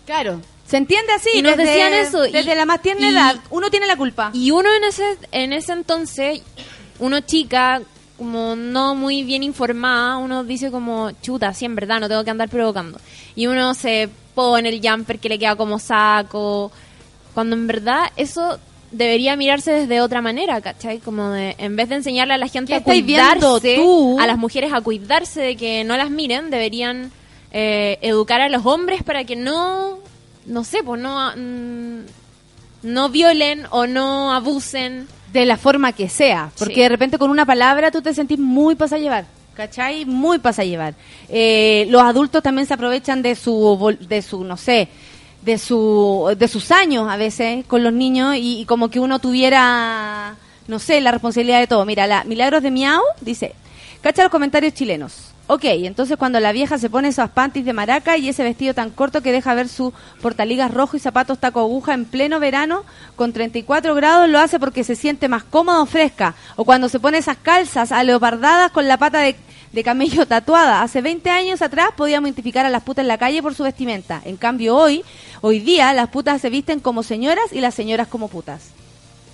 Claro. 0.04 0.40
¿Se 0.66 0.76
entiende 0.76 1.12
así? 1.12 1.30
Y 1.34 1.42
nos 1.42 1.56
Desde- 1.56 1.70
decían 1.70 1.92
eso, 1.94 2.26
y- 2.26 2.32
Desde 2.32 2.54
la 2.54 2.64
más 2.66 2.82
tierna 2.82 3.08
y- 3.08 3.12
edad. 3.12 3.36
Uno 3.50 3.70
tiene 3.70 3.86
la 3.86 3.96
culpa. 3.96 4.30
Y 4.32 4.50
uno 4.50 4.68
en 4.74 4.84
ese, 4.84 5.04
en 5.32 5.52
ese 5.52 5.72
entonces, 5.72 6.42
uno 6.98 7.20
chica, 7.20 7.82
como 8.18 8.56
no 8.56 8.94
muy 8.94 9.22
bien 9.22 9.42
informada, 9.42 10.16
uno 10.16 10.42
dice 10.42 10.70
como, 10.70 11.10
chuta, 11.22 11.52
sí, 11.54 11.64
en 11.66 11.74
verdad, 11.76 12.00
no 12.00 12.08
tengo 12.08 12.24
que 12.24 12.30
andar 12.30 12.48
provocando. 12.48 12.98
Y 13.36 13.46
uno 13.46 13.74
se 13.74 14.08
pone 14.34 14.68
el 14.70 14.80
jumper 14.82 15.18
que 15.18 15.28
le 15.28 15.38
queda 15.38 15.54
como 15.56 15.78
saco, 15.78 16.72
cuando 17.34 17.54
en 17.54 17.66
verdad 17.66 18.04
eso 18.16 18.58
debería 18.90 19.36
mirarse 19.36 19.70
desde 19.72 20.00
otra 20.00 20.22
manera, 20.22 20.60
¿cachai? 20.62 20.98
Como 20.98 21.30
de, 21.30 21.54
en 21.58 21.76
vez 21.76 21.88
de 21.90 21.96
enseñarle 21.96 22.34
a 22.34 22.38
la 22.38 22.48
gente 22.48 22.72
¿Qué 22.72 22.76
a 22.78 22.82
cuidarse, 22.82 23.76
tú? 23.76 24.18
a 24.18 24.26
las 24.26 24.38
mujeres 24.38 24.72
a 24.72 24.80
cuidarse 24.80 25.40
de 25.42 25.56
que 25.56 25.84
no 25.84 25.96
las 25.96 26.08
miren, 26.10 26.50
deberían 26.50 27.12
eh, 27.52 27.98
educar 28.02 28.40
a 28.40 28.48
los 28.48 28.64
hombres 28.66 29.02
para 29.02 29.24
que 29.24 29.36
no, 29.36 29.98
no 30.46 30.64
sé, 30.64 30.82
pues 30.82 31.00
no, 31.00 31.30
mm, 31.36 32.00
no 32.84 33.08
violen 33.10 33.64
o 33.70 33.86
no 33.86 34.32
abusen. 34.32 35.06
de 35.32 35.44
la 35.44 35.56
forma 35.58 35.92
que 35.92 36.08
sea, 36.08 36.50
porque 36.58 36.74
Sí. 36.76 36.80
de 36.80 36.88
repente 36.88 37.18
con 37.18 37.30
una 37.30 37.44
palabra 37.44 37.90
tú 37.90 38.00
te 38.00 38.14
sentís 38.14 38.38
muy 38.38 38.74
pasa 38.74 38.96
llevar, 38.96 39.26
¿cachai? 39.54 40.04
Muy 40.06 40.38
pasa 40.38 40.64
llevar. 40.64 40.94
Eh, 41.28 41.86
los 41.90 42.00
adultos 42.02 42.42
también 42.42 42.66
se 42.66 42.72
aprovechan 42.74 43.20
de 43.22 43.34
su, 43.34 43.96
de 44.08 44.22
su, 44.22 44.44
no 44.44 44.56
sé, 44.56 44.88
de 45.42 45.58
su, 45.58 46.34
de 46.38 46.48
sus 46.48 46.70
años 46.70 47.08
a 47.10 47.16
veces 47.16 47.66
con 47.66 47.82
los 47.82 47.92
niños 47.92 48.36
y, 48.36 48.60
y 48.60 48.64
como 48.64 48.88
que 48.88 48.98
uno 48.98 49.18
tuviera, 49.18 50.36
no 50.68 50.78
sé, 50.78 51.00
la 51.02 51.10
responsabilidad 51.12 51.60
de 51.60 51.66
todo. 51.66 51.84
Mira, 51.84 52.06
la 52.06 52.24
Milagros 52.24 52.62
de 52.62 52.70
Miau 52.70 53.02
dice, 53.20 53.54
cacha 54.00 54.22
los 54.22 54.30
comentarios 54.32 54.72
chilenos. 54.74 55.12
Ok, 55.48 55.62
entonces 55.64 56.16
cuando 56.16 56.40
la 56.40 56.50
vieja 56.50 56.76
se 56.76 56.90
pone 56.90 57.08
esos 57.08 57.30
panties 57.30 57.64
de 57.64 57.72
maraca 57.72 58.16
y 58.16 58.28
ese 58.28 58.42
vestido 58.42 58.74
tan 58.74 58.90
corto 58.90 59.22
que 59.22 59.30
deja 59.30 59.54
ver 59.54 59.68
su 59.68 59.92
portaligas 60.20 60.74
rojo 60.74 60.96
y 60.96 61.00
zapatos 61.00 61.38
taco 61.38 61.60
aguja 61.60 61.94
en 61.94 62.04
pleno 62.04 62.40
verano 62.40 62.82
con 63.14 63.32
34 63.32 63.94
grados 63.94 64.28
lo 64.28 64.40
hace 64.40 64.58
porque 64.58 64.82
se 64.82 64.96
siente 64.96 65.28
más 65.28 65.44
cómodo 65.44 65.84
o 65.84 65.86
fresca. 65.86 66.34
O 66.56 66.64
cuando 66.64 66.88
se 66.88 66.98
pone 66.98 67.18
esas 67.18 67.36
calzas 67.36 67.92
aleopardadas 67.92 68.72
con 68.72 68.88
la 68.88 68.96
pata 68.96 69.20
de, 69.20 69.36
de 69.70 69.84
camello 69.84 70.26
tatuada. 70.26 70.82
Hace 70.82 71.00
20 71.00 71.30
años 71.30 71.62
atrás 71.62 71.90
podíamos 71.96 72.26
identificar 72.26 72.66
a 72.66 72.70
las 72.70 72.82
putas 72.82 73.04
en 73.04 73.08
la 73.08 73.18
calle 73.18 73.40
por 73.40 73.54
su 73.54 73.62
vestimenta. 73.62 74.20
En 74.24 74.36
cambio 74.36 74.76
hoy, 74.76 75.04
hoy 75.42 75.60
día 75.60 75.94
las 75.94 76.08
putas 76.08 76.40
se 76.40 76.50
visten 76.50 76.80
como 76.80 77.04
señoras 77.04 77.52
y 77.52 77.60
las 77.60 77.74
señoras 77.74 78.08
como 78.08 78.26
putas. 78.26 78.72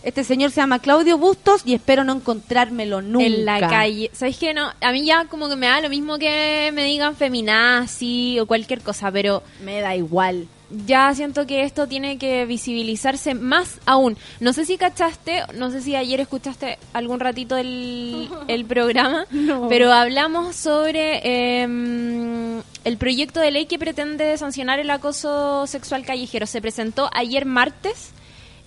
Este 0.03 0.25
señor 0.25 0.51
se 0.51 0.61
llama 0.61 0.81
Claudio 0.81 1.17
Bustos 1.17 1.63
y 1.65 1.75
espero 1.75 2.03
no 2.05 2.13
encontrármelo 2.15 3.03
nunca. 3.03 3.27
En 3.27 3.45
la 3.45 3.61
calle. 3.61 4.11
¿Sabéis 4.13 4.37
qué? 4.39 4.53
No, 4.53 4.73
a 4.81 4.93
mí 4.93 5.05
ya 5.05 5.27
como 5.27 5.49
que 5.49 5.57
me 5.57 5.67
da 5.69 5.81
lo 5.81 5.89
mismo 5.89 6.19
que 6.19 6.71
me 6.75 6.85
digan 6.85 7.15
feminazi 7.17 8.39
o 8.41 8.47
cualquier 8.47 8.81
cosa, 8.81 9.13
pero 9.13 9.43
Me 9.65 9.81
da 9.81 9.95
igual. 9.95 10.49
ya 10.87 11.15
siento 11.15 11.47
que 11.47 11.63
esto 11.63 11.87
tiene 11.87 12.19
que 12.19 12.47
visibilizarse 12.47 13.35
más 13.35 13.79
aún. 13.87 14.17
No 14.41 14.53
sé 14.53 14.65
si 14.65 14.77
cachaste, 14.77 15.43
no 15.55 15.71
sé 15.71 15.83
si 15.83 15.95
ayer 15.95 16.19
escuchaste 16.19 16.79
algún 16.95 17.21
ratito 17.21 17.57
el, 17.57 18.29
el 18.49 18.65
programa, 18.65 19.27
pero 19.69 19.93
hablamos 19.93 20.57
sobre 20.57 21.63
em, 21.63 22.61
el 22.85 22.97
proyecto 22.97 23.39
de 23.39 23.51
ley 23.53 23.67
que 23.67 23.79
pretende 23.79 24.37
sancionar 24.37 24.81
el 24.81 24.91
acoso 24.91 25.67
sexual 25.69 26.05
callejero. 26.05 26.47
Se 26.47 26.61
presentó 26.61 27.09
ayer 27.15 27.47
martes. 27.47 28.11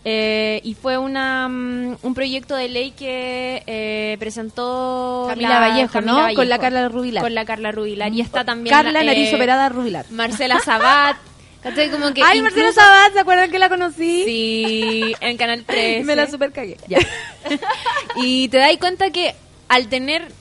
Eh, 0.08 0.62
y 0.64 0.76
fue 0.76 0.98
una, 1.00 1.48
mm, 1.50 1.98
un 2.04 2.14
proyecto 2.14 2.56
de 2.56 2.70
ley 2.70 2.92
que 2.92 3.64
eh, 3.66 4.16
presentó 4.20 5.26
Camila 5.28 5.60
Vallejo, 5.60 6.00
¿no? 6.02 6.28
Con 6.36 6.48
la 6.48 6.60
Carla 6.60 6.88
Rubilar. 6.90 7.24
Con 7.24 7.34
la 7.34 7.44
Carla 7.44 7.72
Rubilar. 7.72 8.14
Y 8.14 8.22
está 8.22 8.46
también 8.46 8.74
Carla 8.76 8.92
la- 8.92 9.04
Nariz 9.04 9.32
eh, 9.32 9.36
Operada 9.36 9.68
Rubilar. 9.70 10.06
Marcela 10.12 10.60
Sabat. 10.60 11.18
Como 11.92 12.14
que 12.14 12.22
Ay, 12.24 12.38
incluso- 12.38 12.74
Sabat, 12.74 13.14
¿se 13.14 13.20
acuerdan 13.22 13.50
que 13.50 13.58
la 13.58 13.70
conocí? 13.70 14.24
Sí, 14.26 15.16
en 15.20 15.36
Canal 15.38 15.64
3. 15.68 16.06
Me 16.06 16.16
la 16.16 16.30
super 16.30 16.52
cagué. 16.52 16.78
Ya. 16.88 17.00
Y 18.18 18.48
te 18.50 18.58
das 18.60 18.78
cuenta 18.78 19.10
que 19.10 19.34
al 19.68 19.88
tener 19.88 20.32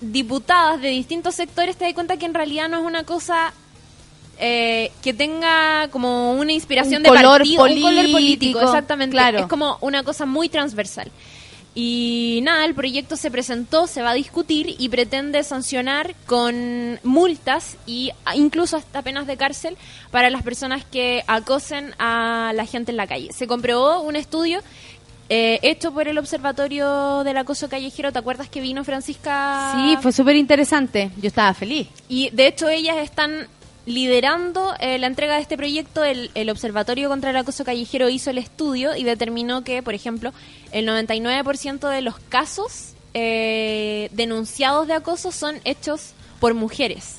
diputadas 0.00 0.80
de 0.80 0.88
distintos 0.88 1.36
sectores, 1.36 1.76
te 1.76 1.84
das 1.84 1.94
cuenta 1.94 2.16
que 2.16 2.26
en 2.26 2.34
realidad 2.34 2.68
no 2.68 2.80
es 2.80 2.84
una 2.84 3.04
cosa 3.04 3.52
eh, 4.38 4.90
que 5.02 5.12
tenga 5.12 5.88
como 5.88 6.32
una 6.32 6.52
inspiración 6.52 6.96
Un 6.96 7.02
de 7.04 7.08
color 7.08 7.38
partido, 7.38 7.62
un 7.62 7.68
color 7.68 7.80
político, 7.82 8.12
político, 8.12 8.60
exactamente. 8.60 9.14
claro. 9.14 9.38
Es 9.40 9.46
como 9.46 9.78
una 9.80 10.02
cosa 10.02 10.26
muy 10.26 10.48
transversal. 10.48 11.10
Y 11.74 12.40
nada, 12.42 12.66
el 12.66 12.74
proyecto 12.74 13.16
se 13.16 13.30
presentó, 13.30 13.86
se 13.86 14.02
va 14.02 14.10
a 14.10 14.14
discutir 14.14 14.76
y 14.78 14.90
pretende 14.90 15.42
sancionar 15.42 16.14
con 16.26 17.00
multas 17.02 17.78
y 17.86 18.10
incluso 18.34 18.76
hasta 18.76 19.00
penas 19.00 19.26
de 19.26 19.38
cárcel 19.38 19.78
para 20.10 20.28
las 20.28 20.42
personas 20.42 20.84
que 20.84 21.24
acosen 21.26 21.94
a 21.98 22.52
la 22.54 22.66
gente 22.66 22.90
en 22.90 22.98
la 22.98 23.06
calle. 23.06 23.32
Se 23.32 23.46
comprobó 23.46 24.02
un 24.02 24.16
estudio 24.16 24.60
eh, 25.30 25.60
hecho 25.62 25.92
por 25.92 26.08
el 26.08 26.18
Observatorio 26.18 27.24
del 27.24 27.38
Acoso 27.38 27.70
Callejero. 27.70 28.12
¿Te 28.12 28.18
acuerdas 28.18 28.50
que 28.50 28.60
vino 28.60 28.84
Francisca? 28.84 29.72
Sí, 29.74 29.96
fue 30.02 30.12
súper 30.12 30.36
interesante. 30.36 31.10
Yo 31.22 31.28
estaba 31.28 31.54
feliz. 31.54 31.88
Y 32.06 32.28
de 32.30 32.48
hecho 32.48 32.68
ellas 32.68 32.98
están 32.98 33.48
liderando 33.86 34.74
eh, 34.78 34.98
la 34.98 35.06
entrega 35.06 35.36
de 35.36 35.42
este 35.42 35.56
proyecto. 35.56 36.04
El, 36.04 36.30
el 36.34 36.50
Observatorio 36.50 37.08
contra 37.08 37.30
el 37.30 37.36
Acoso 37.36 37.64
Callejero 37.64 38.08
hizo 38.08 38.30
el 38.30 38.38
estudio 38.38 38.96
y 38.96 39.04
determinó 39.04 39.64
que, 39.64 39.82
por 39.82 39.94
ejemplo, 39.94 40.32
el 40.72 40.86
99% 40.86 41.88
de 41.88 42.02
los 42.02 42.18
casos 42.18 42.94
eh, 43.14 44.08
denunciados 44.12 44.86
de 44.86 44.94
acoso 44.94 45.32
son 45.32 45.56
hechos 45.64 46.12
por 46.40 46.54
mujeres 46.54 47.16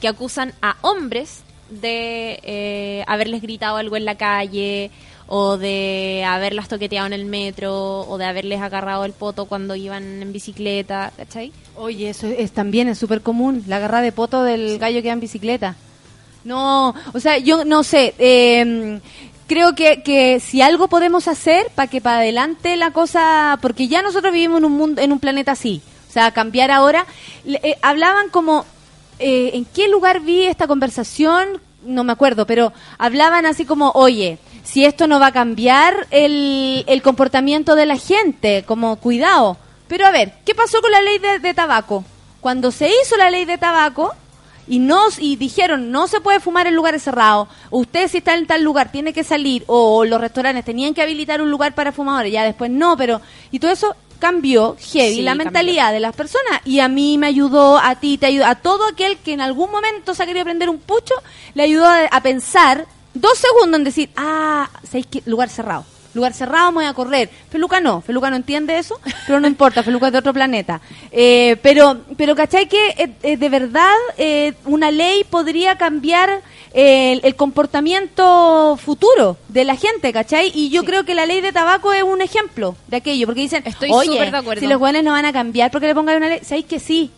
que 0.00 0.08
acusan 0.08 0.52
a 0.60 0.76
hombres 0.82 1.42
de 1.70 2.40
eh, 2.42 3.04
haberles 3.06 3.40
gritado 3.40 3.76
algo 3.76 3.96
en 3.96 4.04
la 4.04 4.16
calle 4.16 4.90
o 5.28 5.56
de 5.56 6.24
haberlas 6.26 6.68
toqueteado 6.68 7.06
en 7.06 7.12
el 7.12 7.24
metro 7.24 8.00
o 8.00 8.18
de 8.18 8.24
haberles 8.26 8.60
agarrado 8.60 9.04
el 9.04 9.12
poto 9.12 9.46
cuando 9.46 9.76
iban 9.76 10.20
en 10.20 10.32
bicicleta, 10.32 11.12
¿cachai? 11.16 11.52
Oye, 11.76 12.10
eso 12.10 12.26
es 12.26 12.50
también 12.52 12.88
es 12.88 12.98
súper 12.98 13.22
común, 13.22 13.64
la 13.66 13.76
agarra 13.76 14.02
de 14.02 14.12
poto 14.12 14.42
del 14.42 14.78
gallo 14.78 15.00
que 15.00 15.08
va 15.08 15.14
en 15.14 15.20
bicicleta. 15.20 15.76
No, 16.44 16.94
o 17.12 17.20
sea, 17.20 17.38
yo 17.38 17.64
no 17.64 17.82
sé, 17.82 18.14
eh, 18.18 19.00
creo 19.50 19.74
que, 19.74 20.02
que 20.04 20.38
si 20.38 20.62
algo 20.62 20.86
podemos 20.86 21.26
hacer 21.26 21.72
para 21.74 21.88
que 21.88 22.00
para 22.00 22.18
adelante 22.18 22.76
la 22.76 22.92
cosa, 22.92 23.58
porque 23.60 23.88
ya 23.88 24.00
nosotros 24.00 24.32
vivimos 24.32 24.58
en 24.58 24.64
un 24.64 24.72
mundo, 24.72 25.02
en 25.02 25.10
un 25.10 25.18
planeta 25.18 25.52
así, 25.52 25.82
o 26.08 26.12
sea, 26.12 26.30
cambiar 26.30 26.70
ahora, 26.70 27.04
eh, 27.44 27.76
hablaban 27.82 28.28
como, 28.30 28.64
eh, 29.18 29.50
¿en 29.54 29.64
qué 29.64 29.88
lugar 29.88 30.20
vi 30.20 30.44
esta 30.44 30.68
conversación? 30.68 31.60
No 31.84 32.04
me 32.04 32.12
acuerdo, 32.12 32.46
pero 32.46 32.72
hablaban 32.96 33.44
así 33.44 33.64
como, 33.64 33.90
oye, 33.96 34.38
si 34.62 34.84
esto 34.84 35.08
no 35.08 35.18
va 35.18 35.26
a 35.26 35.32
cambiar 35.32 36.06
el, 36.12 36.84
el 36.86 37.02
comportamiento 37.02 37.74
de 37.74 37.86
la 37.86 37.96
gente, 37.96 38.64
como 38.66 38.96
cuidado, 38.96 39.56
Pero 39.88 40.06
a 40.06 40.12
ver, 40.12 40.34
¿qué 40.44 40.54
pasó 40.54 40.80
con 40.80 40.92
la 40.92 41.02
ley 41.02 41.18
de 41.18 41.54
tabaco? 41.54 42.04
Cuando 42.40 42.70
se 42.70 42.88
hizo 42.88 43.16
la 43.16 43.30
ley 43.30 43.44
de 43.44 43.58
tabaco 43.58 44.14
y 44.70 44.78
no 44.78 45.08
y 45.18 45.36
dijeron 45.36 45.90
no 45.90 46.06
se 46.06 46.20
puede 46.22 46.40
fumar 46.40 46.66
en 46.66 46.74
lugares 46.74 47.02
cerrados, 47.02 47.48
usted 47.70 48.08
si 48.08 48.18
está 48.18 48.34
en 48.36 48.46
tal 48.46 48.62
lugar 48.62 48.90
tiene 48.90 49.12
que 49.12 49.24
salir 49.24 49.64
o 49.66 50.04
los 50.06 50.20
restaurantes 50.20 50.64
tenían 50.64 50.94
que 50.94 51.02
habilitar 51.02 51.42
un 51.42 51.50
lugar 51.50 51.74
para 51.74 51.92
fumadores, 51.92 52.32
ya 52.32 52.44
después 52.44 52.70
no, 52.70 52.96
pero 52.96 53.20
y 53.50 53.58
todo 53.58 53.72
eso 53.72 53.94
cambió 54.18 54.76
heavy 54.78 55.16
Sí, 55.16 55.22
la 55.22 55.32
cambió. 55.32 55.44
mentalidad 55.46 55.92
de 55.92 56.00
las 56.00 56.14
personas 56.14 56.60
y 56.64 56.80
a 56.80 56.88
mí 56.88 57.18
me 57.18 57.26
ayudó, 57.26 57.78
a 57.78 57.96
ti 57.96 58.16
te 58.16 58.26
ayudó, 58.26 58.46
a 58.46 58.54
todo 58.54 58.86
aquel 58.86 59.18
que 59.18 59.32
en 59.32 59.40
algún 59.40 59.70
momento 59.70 60.14
se 60.14 60.22
ha 60.22 60.26
querido 60.26 60.44
prender 60.44 60.70
un 60.70 60.78
pucho, 60.78 61.14
le 61.54 61.64
ayudó 61.64 61.86
a, 61.86 62.04
a 62.04 62.22
pensar 62.22 62.86
dos 63.12 63.38
segundos 63.38 63.78
en 63.78 63.84
decir, 63.84 64.10
ah, 64.16 64.70
¿sabéis 64.84 65.06
qué? 65.10 65.22
lugar 65.26 65.48
cerrado. 65.48 65.84
Lugar 66.14 66.32
cerrado, 66.34 66.72
me 66.72 66.76
voy 66.76 66.84
a 66.86 66.94
correr. 66.94 67.30
Feluca 67.50 67.80
no, 67.80 68.00
Feluca 68.00 68.30
no 68.30 68.36
entiende 68.36 68.76
eso, 68.78 68.98
pero 69.26 69.38
no 69.40 69.46
importa, 69.46 69.82
Feluca 69.82 70.06
es 70.06 70.12
de 70.12 70.18
otro 70.18 70.32
planeta. 70.34 70.80
Eh, 71.12 71.56
pero, 71.62 71.98
pero 72.16 72.34
¿cachai 72.34 72.68
que 72.68 72.88
eh, 72.98 73.10
eh, 73.22 73.36
de 73.36 73.48
verdad 73.48 73.92
eh, 74.18 74.54
una 74.64 74.90
ley 74.90 75.24
podría 75.24 75.76
cambiar 75.78 76.42
eh, 76.72 77.12
el, 77.12 77.20
el 77.24 77.34
comportamiento 77.36 78.76
futuro 78.82 79.36
de 79.48 79.64
la 79.64 79.76
gente, 79.76 80.12
¿cachai? 80.12 80.50
Y 80.54 80.70
yo 80.70 80.84
creo 80.84 81.04
que 81.04 81.14
la 81.14 81.26
ley 81.26 81.40
de 81.40 81.52
tabaco 81.52 81.92
es 81.92 82.02
un 82.02 82.20
ejemplo 82.22 82.76
de 82.88 82.96
aquello, 82.98 83.26
porque 83.26 83.40
dicen, 83.42 83.62
Estoy 83.66 83.90
súper 83.90 84.30
de 84.30 84.36
acuerdo. 84.36 84.60
si 84.60 84.66
los 84.66 84.78
buenos 84.78 85.02
no 85.02 85.12
van 85.12 85.24
a 85.24 85.32
cambiar 85.32 85.70
porque 85.70 85.86
le 85.86 85.94
pongan 85.94 86.16
una 86.18 86.28
ley, 86.28 86.40
¿sabéis 86.42 86.66
que 86.66 86.80
sí? 86.80 87.10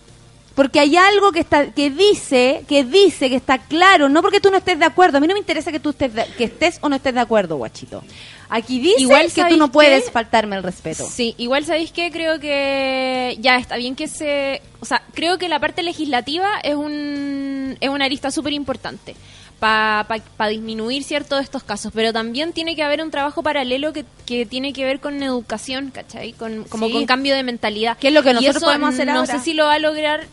Porque 0.55 0.81
hay 0.81 0.97
algo 0.97 1.33
que 1.33 1.41
está 1.41 1.73
que 1.73 1.89
dice, 1.91 2.65
que 2.69 2.85
dice 2.85 3.31
que 3.31 3.37
está 3.37 3.59
claro, 3.59 4.09
no 4.09 4.21
porque 4.23 4.41
tú 4.41 4.51
no 4.51 4.59
estés 4.59 4.79
de 4.79 4.85
acuerdo. 4.85 5.17
A 5.19 5.21
mí 5.21 5.27
no 5.27 5.33
me 5.35 5.41
interesa 5.41 5.73
que 5.73 5.81
tú 5.81 5.91
estés 5.91 6.13
de- 6.15 6.27
que 6.37 6.45
estés 6.45 6.79
o 6.83 6.89
no 6.89 6.97
estés 6.97 7.15
de 7.15 7.21
acuerdo, 7.21 7.57
guachito. 7.57 8.03
Aquí 8.51 8.79
dice 8.81 9.01
Igual, 9.01 9.23
que 9.23 9.29
tú 9.29 9.41
¿sabéis 9.41 9.59
no 9.59 9.73
puedes 9.73 10.05
qué? 10.05 10.11
faltarme 10.11 10.57
el 10.57 10.63
respeto. 10.63 11.09
Sí, 11.11 11.35
igual 11.39 11.65
sabéis 11.65 11.91
que 11.91 12.11
creo 12.13 12.39
que 12.39 13.37
ya 13.41 13.57
está 13.57 13.77
bien 13.77 13.97
que 13.97 14.09
se, 14.09 14.61
o 14.81 14.85
sea, 14.85 15.03
creo 15.15 15.39
que 15.39 15.49
la 15.49 15.59
parte 15.59 15.83
legislativa 15.83 16.59
es 16.63 16.75
un 16.75 17.79
es 17.81 17.89
una 17.89 18.05
arista 18.05 18.31
súper 18.31 18.53
importante 18.53 19.17
para 19.59 20.49
disminuir 20.51 21.05
ciertos 21.05 21.39
de 21.39 21.45
estos 21.45 21.63
casos, 21.63 21.93
pero 21.95 22.13
también 22.13 22.53
tiene 22.53 22.75
que 22.75 22.83
haber 22.83 23.01
un 23.01 23.11
trabajo 23.13 23.43
paralelo 23.45 23.93
que, 23.93 24.05
que 24.27 24.45
tiene 24.45 24.73
que 24.73 24.85
ver 24.85 24.99
con 25.01 25.23
educación, 25.23 25.91
¿cachai? 25.95 26.33
Con, 26.33 26.65
como 26.65 26.89
Sí. 26.89 26.93
con 26.93 27.07
cambio 27.07 27.35
de 27.37 27.45
mentalidad. 27.45 27.97
Que 27.97 28.09
es 28.09 28.15
lo 28.15 28.23
que 28.25 28.31
Y 28.31 28.35
nosotros 28.35 28.57
eso 28.57 28.67
podemos 28.67 28.93
hacer 28.95 29.07
no 29.07 29.21
ahora. 29.21 29.39
sé 29.39 29.39
si 29.39 29.55
lo 29.55 29.67
va 29.67 29.75
a 29.75 29.79
lograr 29.79 30.27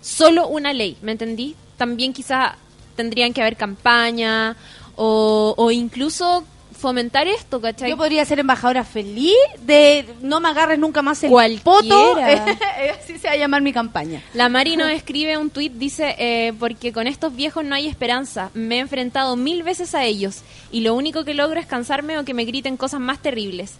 solo 0.00 0.48
una 0.48 0.72
ley, 0.72 0.96
¿me 1.02 1.12
entendí? 1.12 1.54
También 1.76 2.12
quizás 2.12 2.54
tendrían 2.96 3.32
que 3.32 3.40
haber 3.40 3.56
campaña 3.56 4.56
o, 4.96 5.54
o 5.56 5.70
incluso 5.70 6.44
fomentar 6.78 7.26
esto, 7.26 7.60
¿cachai? 7.60 7.90
Yo 7.90 7.96
podría 7.96 8.24
ser 8.24 8.38
embajadora 8.38 8.84
feliz 8.84 9.34
de 9.62 10.06
no 10.22 10.40
me 10.40 10.48
agarres 10.48 10.78
nunca 10.78 11.02
más 11.02 11.22
el 11.24 11.30
Cualquiera. 11.30 11.64
poto. 11.64 12.16
Así 13.02 13.18
se 13.18 13.26
va 13.26 13.34
a 13.34 13.36
llamar 13.36 13.62
mi 13.62 13.72
campaña. 13.72 14.22
La 14.32 14.48
Mari 14.48 14.76
nos 14.76 14.88
escribe 14.90 15.36
un 15.36 15.50
tuit, 15.50 15.72
dice, 15.72 16.14
eh, 16.18 16.52
porque 16.58 16.92
con 16.92 17.06
estos 17.06 17.34
viejos 17.34 17.64
no 17.64 17.74
hay 17.74 17.88
esperanza. 17.88 18.50
Me 18.54 18.76
he 18.76 18.78
enfrentado 18.78 19.34
mil 19.34 19.62
veces 19.64 19.94
a 19.94 20.04
ellos 20.04 20.42
y 20.70 20.80
lo 20.80 20.94
único 20.94 21.24
que 21.24 21.34
logro 21.34 21.58
es 21.58 21.66
cansarme 21.66 22.16
o 22.18 22.24
que 22.24 22.34
me 22.34 22.44
griten 22.44 22.76
cosas 22.76 23.00
más 23.00 23.20
terribles. 23.20 23.74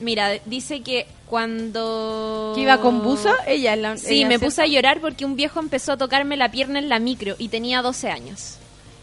Mira, 0.00 0.38
dice 0.44 0.82
que 0.82 1.06
cuando... 1.26 2.52
¿Que 2.54 2.62
iba 2.62 2.80
con 2.80 3.02
buzo? 3.02 3.30
Ella, 3.46 3.76
la, 3.76 3.96
Sí, 3.96 4.18
ella 4.18 4.28
me 4.28 4.38
puse 4.38 4.62
a 4.62 4.66
llorar 4.66 5.00
porque 5.00 5.24
un 5.24 5.36
viejo 5.36 5.60
empezó 5.60 5.92
a 5.92 5.96
tocarme 5.96 6.36
la 6.36 6.50
pierna 6.50 6.78
en 6.78 6.88
la 6.88 6.98
micro 6.98 7.34
y 7.38 7.48
tenía 7.48 7.82
12 7.82 8.10
años. 8.10 8.56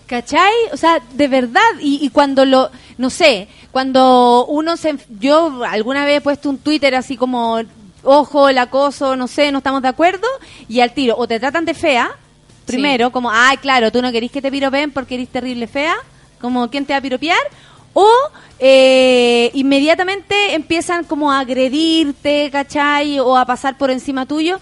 ¿Cachai? 0.07 0.53
O 0.71 0.77
sea, 0.77 1.01
de 1.13 1.27
verdad. 1.27 1.61
Y, 1.81 2.05
y 2.05 2.09
cuando 2.09 2.45
lo, 2.45 2.69
no 2.97 3.09
sé, 3.09 3.47
cuando 3.71 4.45
uno 4.45 4.77
se... 4.77 4.95
Yo 5.19 5.63
alguna 5.65 6.05
vez 6.05 6.17
he 6.17 6.21
puesto 6.21 6.49
un 6.49 6.57
Twitter 6.57 6.95
así 6.95 7.17
como, 7.17 7.59
ojo, 8.03 8.49
el 8.49 8.57
acoso, 8.57 9.15
no 9.15 9.27
sé, 9.27 9.51
no 9.51 9.57
estamos 9.57 9.81
de 9.81 9.89
acuerdo. 9.89 10.27
Y 10.69 10.79
al 10.79 10.93
tiro, 10.93 11.15
o 11.17 11.27
te 11.27 11.39
tratan 11.39 11.65
de 11.65 11.73
fea, 11.73 12.15
primero, 12.65 13.11
como, 13.11 13.29
ay, 13.31 13.57
claro, 13.57 13.91
tú 13.91 14.01
no 14.01 14.11
querís 14.11 14.31
que 14.31 14.41
te 14.41 14.51
piropen 14.51 14.91
porque 14.91 15.15
eres 15.15 15.29
terrible 15.29 15.67
fea, 15.67 15.95
como, 16.39 16.69
¿quién 16.69 16.85
te 16.85 16.93
va 16.93 16.97
a 16.97 17.01
piropear? 17.01 17.39
O 17.93 18.07
eh, 18.59 19.51
inmediatamente 19.53 20.53
empiezan 20.55 21.03
como 21.03 21.31
a 21.31 21.39
agredirte, 21.39 22.49
¿cachai? 22.51 23.19
O 23.19 23.35
a 23.37 23.45
pasar 23.45 23.77
por 23.77 23.91
encima 23.91 24.25
tuyo. 24.25 24.59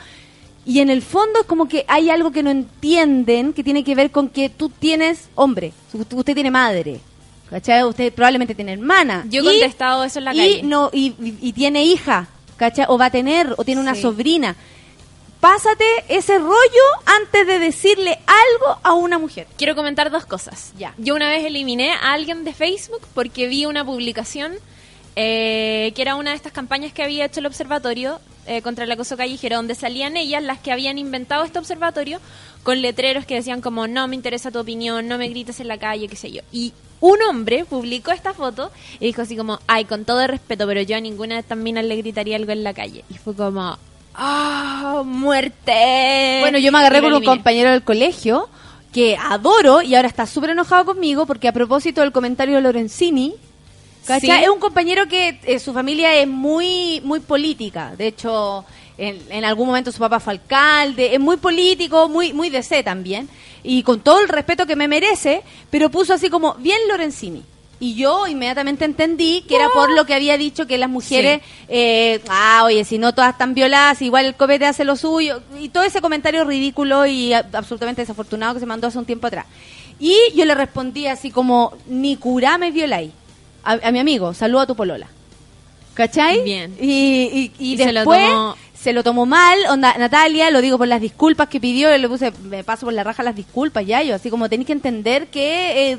Y 0.65 0.79
en 0.79 0.89
el 0.89 1.01
fondo 1.01 1.41
es 1.41 1.45
como 1.45 1.67
que 1.67 1.83
hay 1.87 2.09
algo 2.09 2.31
que 2.31 2.41
no 2.41 2.49
entienden 2.49 3.51
que 3.53 3.63
tiene 3.63 3.83
que 3.83 3.95
ver 3.95 4.11
con 4.11 4.29
que 4.29 4.49
tú 4.49 4.69
tienes 4.69 5.27
hombre, 5.35 5.73
usted 5.93 6.33
tiene 6.33 6.51
madre, 6.51 7.01
¿cachai? 7.49 7.83
Usted 7.83 8.13
probablemente 8.13 8.55
tiene 8.55 8.71
hermana. 8.73 9.25
Yo 9.29 9.41
he 9.41 9.45
contestado 9.45 10.03
eso 10.05 10.19
en 10.19 10.25
la 10.25 10.33
y 10.33 10.37
calle. 10.37 10.63
No, 10.63 10.89
y, 10.93 11.07
y- 11.21 11.37
y 11.41 11.51
tiene 11.53 11.83
hija, 11.83 12.27
¿cachai? 12.55 12.85
O 12.87 12.97
va 12.97 13.05
a 13.07 13.11
tener, 13.11 13.53
o 13.57 13.63
tiene 13.65 13.81
una 13.81 13.93
Sí. 13.93 14.01
sobrina. 14.03 14.55
Pásate 15.43 15.83
ese 16.07 16.37
rollo 16.37 16.85
antes 17.05 17.45
de 17.45 17.59
decirle 17.59 18.17
algo 18.27 18.79
a 18.81 18.93
una 18.93 19.19
mujer. 19.19 19.45
Quiero 19.57 19.75
comentar 19.75 20.09
dos 20.09 20.25
cosas. 20.25 20.71
Ya. 20.77 20.95
Yo 20.97 21.15
una 21.15 21.29
vez 21.29 21.43
eliminé 21.43 21.91
a 21.91 22.13
alguien 22.13 22.45
de 22.45 22.53
Facebook 22.53 23.01
porque 23.13 23.49
vi 23.49 23.65
una 23.65 23.83
publicación 23.83 24.53
eh, 25.17 25.91
que 25.97 26.01
era 26.01 26.15
una 26.15 26.29
de 26.29 26.37
estas 26.37 26.53
campañas 26.53 26.93
que 26.93 27.03
había 27.03 27.25
hecho 27.25 27.41
el 27.41 27.45
observatorio 27.45 28.21
eh, 28.47 28.61
contra 28.61 28.85
el 28.85 28.91
acoso 28.93 29.17
callejero, 29.17 29.57
donde 29.57 29.75
salían 29.75 30.15
ellas 30.15 30.41
las 30.41 30.59
que 30.59 30.71
habían 30.71 30.97
inventado 30.97 31.43
este 31.43 31.59
observatorio 31.59 32.21
con 32.63 32.81
letreros 32.81 33.25
que 33.25 33.35
decían 33.35 33.59
como 33.59 33.85
no 33.85 34.07
me 34.07 34.15
interesa 34.15 34.49
tu 34.49 34.59
opinión, 34.59 35.09
no 35.09 35.17
me 35.17 35.27
grites 35.27 35.59
en 35.59 35.67
la 35.67 35.77
calle, 35.77 36.07
qué 36.07 36.15
sé 36.15 36.31
yo. 36.31 36.41
Y 36.53 36.71
un 37.01 37.21
hombre 37.21 37.65
publicó 37.65 38.11
esta 38.11 38.33
foto 38.33 38.71
y 39.01 39.07
dijo 39.07 39.23
así 39.23 39.35
como, 39.35 39.59
ay, 39.67 39.83
con 39.83 40.05
todo 40.05 40.21
el 40.21 40.29
respeto, 40.29 40.65
pero 40.67 40.81
yo 40.83 40.95
a 40.95 41.01
ninguna 41.01 41.35
de 41.35 41.41
estas 41.41 41.57
minas 41.57 41.83
le 41.83 41.97
gritaría 41.97 42.37
algo 42.37 42.53
en 42.53 42.63
la 42.63 42.73
calle. 42.73 43.03
Y 43.09 43.15
fue 43.15 43.35
como, 43.35 43.77
¡ah, 44.15 45.03
muerte! 45.05 46.39
Bueno, 46.41 46.57
yo 46.57 46.71
me 46.71 46.79
agarré 46.79 47.01
con 47.01 47.13
un 47.13 47.23
compañero 47.23 47.71
del 47.71 47.83
colegio 47.83 48.49
que 48.91 49.17
adoro 49.17 49.81
y 49.81 49.95
ahora 49.95 50.07
está 50.07 50.25
súper 50.25 50.51
enojado 50.51 50.85
conmigo 50.85 51.25
porque 51.25 51.47
a 51.47 51.51
propósito 51.51 52.01
del 52.01 52.11
comentario 52.11 52.55
de 52.55 52.61
Lorenzini. 52.61 53.33
Sí. 54.19 54.29
Es 54.29 54.49
un 54.49 54.59
compañero 54.59 55.07
que 55.07 55.39
eh, 55.43 55.59
su 55.59 55.73
familia 55.73 56.15
es 56.15 56.27
muy 56.27 57.01
muy 57.05 57.21
política. 57.21 57.93
De 57.97 58.07
hecho, 58.07 58.65
en, 58.97 59.19
en 59.29 59.45
algún 59.45 59.67
momento 59.67 59.91
su 59.91 59.99
papá 59.99 60.19
fue 60.19 60.33
alcalde, 60.33 61.15
es 61.15 61.19
muy 61.19 61.37
político, 61.37 62.09
muy 62.09 62.33
muy 62.33 62.49
DC 62.49 62.83
también. 62.83 63.29
Y 63.63 63.81
con 63.83 64.01
todo 64.01 64.19
el 64.19 64.27
respeto 64.27 64.65
que 64.65 64.75
me 64.75 64.89
merece, 64.89 65.41
pero 65.69 65.89
puso 65.89 66.13
así 66.13 66.29
como, 66.29 66.55
bien 66.55 66.79
Lorenzini. 66.89 67.43
Y 67.83 67.95
yo 67.95 68.27
inmediatamente 68.27 68.85
entendí 68.85 69.41
que 69.45 69.57
era 69.57 69.67
por 69.73 69.91
lo 69.93 70.05
que 70.05 70.13
había 70.13 70.37
dicho 70.37 70.65
que 70.67 70.77
las 70.77 70.89
mujeres, 70.89 71.41
eh, 71.67 72.21
ah, 72.29 72.61
oye, 72.63 72.85
si 72.85 72.97
no 72.97 73.13
todas 73.13 73.31
están 73.33 73.53
violadas, 73.53 74.01
igual 74.01 74.25
el 74.25 74.35
copete 74.35 74.65
hace 74.65 74.85
lo 74.85 74.95
suyo. 74.95 75.41
Y 75.59 75.67
todo 75.67 75.83
ese 75.83 75.99
comentario 75.99 76.45
ridículo 76.45 77.05
y 77.05 77.33
absolutamente 77.33 78.01
desafortunado 78.01 78.53
que 78.53 78.61
se 78.61 78.65
mandó 78.65 78.87
hace 78.87 78.97
un 78.99 79.05
tiempo 79.05 79.27
atrás. 79.27 79.47
Y 79.99 80.15
yo 80.33 80.45
le 80.45 80.55
respondí 80.55 81.07
así 81.07 81.29
como, 81.29 81.73
ni 81.87 82.15
curá 82.15 82.57
me 82.57 82.71
violáis. 82.71 83.11
A, 83.65 83.73
a 83.83 83.91
mi 83.91 83.99
amigo, 83.99 84.33
saludo 84.33 84.61
a 84.61 84.67
tu 84.67 84.75
polola. 84.77 85.07
¿Cachai? 85.93 86.41
Bien. 86.43 86.73
Y, 86.79 87.51
y, 87.59 87.63
y 87.71 87.73
Y 87.73 87.77
se 87.77 87.91
lo 87.91 87.99
después 87.99 88.29
tomó- 88.29 88.55
se 88.73 88.93
lo 88.93 89.03
tomó 89.03 89.25
mal, 89.25 89.59
onda, 89.69 89.93
Natalia, 89.97 90.49
lo 90.51 90.61
digo 90.61 90.77
por 90.77 90.87
las 90.87 90.99
disculpas 91.01 91.47
que 91.49 91.59
pidió, 91.59 91.95
le 91.97 92.07
puse, 92.09 92.31
me 92.43 92.63
paso 92.63 92.85
por 92.85 92.93
la 92.93 93.03
raja 93.03 93.23
las 93.23 93.35
disculpas, 93.35 93.85
ya 93.85 94.01
yo, 94.03 94.15
así 94.15 94.29
como 94.29 94.49
tenéis 94.49 94.67
que 94.67 94.73
entender 94.73 95.27
que, 95.27 95.91
eh, 95.91 95.97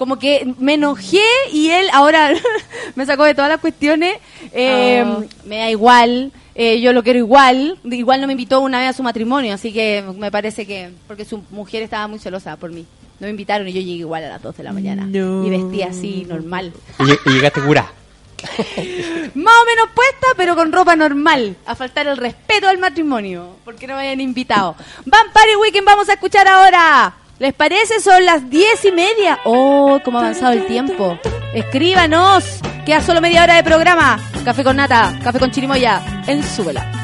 como 0.00 0.18
que 0.18 0.54
me 0.58 0.74
enojé 0.74 1.20
y 1.52 1.68
él 1.68 1.88
ahora 1.92 2.32
me 2.94 3.04
sacó 3.04 3.24
de 3.24 3.34
todas 3.34 3.50
las 3.50 3.60
cuestiones, 3.60 4.16
eh, 4.54 5.04
Oh. 5.06 5.22
me 5.44 5.58
da 5.58 5.68
igual, 5.70 6.32
eh, 6.54 6.80
yo 6.80 6.94
lo 6.94 7.02
quiero 7.02 7.18
igual, 7.18 7.78
igual 7.84 8.22
no 8.22 8.26
me 8.26 8.32
invitó 8.32 8.60
una 8.60 8.78
vez 8.78 8.88
a 8.88 8.92
su 8.94 9.02
matrimonio, 9.02 9.52
así 9.52 9.74
que 9.74 10.02
me 10.16 10.30
parece 10.30 10.66
que, 10.66 10.90
porque 11.06 11.26
su 11.26 11.44
mujer 11.50 11.82
estaba 11.82 12.08
muy 12.08 12.18
celosa 12.18 12.56
por 12.56 12.72
mí, 12.72 12.86
no 13.18 13.26
me 13.26 13.30
invitaron 13.30 13.68
y 13.68 13.74
yo 13.74 13.80
llegué 13.82 13.98
igual 13.98 14.24
a 14.24 14.28
las 14.30 14.40
2 14.42 14.56
de 14.56 14.62
la 14.62 14.72
mañana 14.72 15.04
No. 15.06 15.44
y 15.44 15.50
vestía 15.50 15.88
así, 15.88 16.24
normal. 16.26 16.72
Y, 16.98 17.28
y 17.28 17.32
llegaste 17.34 17.60
curá. 17.60 17.92
Más 19.34 19.54
o 19.54 19.66
menos 19.66 19.88
puesta, 19.94 20.28
pero 20.34 20.56
con 20.56 20.72
ropa 20.72 20.96
normal. 20.96 21.56
A 21.66 21.74
faltar 21.74 22.06
el 22.06 22.16
respeto 22.16 22.68
al 22.68 22.78
matrimonio. 22.78 23.56
Porque 23.66 23.86
no 23.86 23.96
me 23.96 24.00
hayan 24.00 24.22
invitado. 24.22 24.74
Vampire 25.04 25.56
Weekend 25.60 25.84
vamos 25.84 26.08
a 26.08 26.14
escuchar 26.14 26.48
ahora. 26.48 27.14
¿Les 27.40 27.54
parece? 27.54 28.00
Son 28.00 28.22
las 28.26 28.50
diez 28.50 28.84
y 28.84 28.92
media. 28.92 29.40
Oh, 29.44 29.98
cómo 30.04 30.18
ha 30.18 30.20
avanzado 30.20 30.52
el 30.52 30.66
tiempo. 30.66 31.18
Escríbanos. 31.54 32.60
Queda 32.84 33.00
solo 33.00 33.22
media 33.22 33.42
hora 33.42 33.56
de 33.56 33.64
programa. 33.64 34.20
Café 34.44 34.62
con 34.62 34.76
nata, 34.76 35.18
café 35.24 35.38
con 35.38 35.50
chirimoya. 35.50 36.02
En 36.26 36.42
Súbela. 36.42 36.99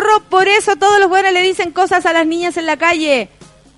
Rorro? 0.00 0.22
Por 0.28 0.48
eso 0.48 0.76
todos 0.76 0.98
los 1.00 1.08
buenos 1.08 1.32
le 1.32 1.42
dicen 1.42 1.72
cosas 1.72 2.06
a 2.06 2.12
las 2.12 2.26
niñas 2.26 2.56
en 2.56 2.66
la 2.66 2.76
calle. 2.76 3.28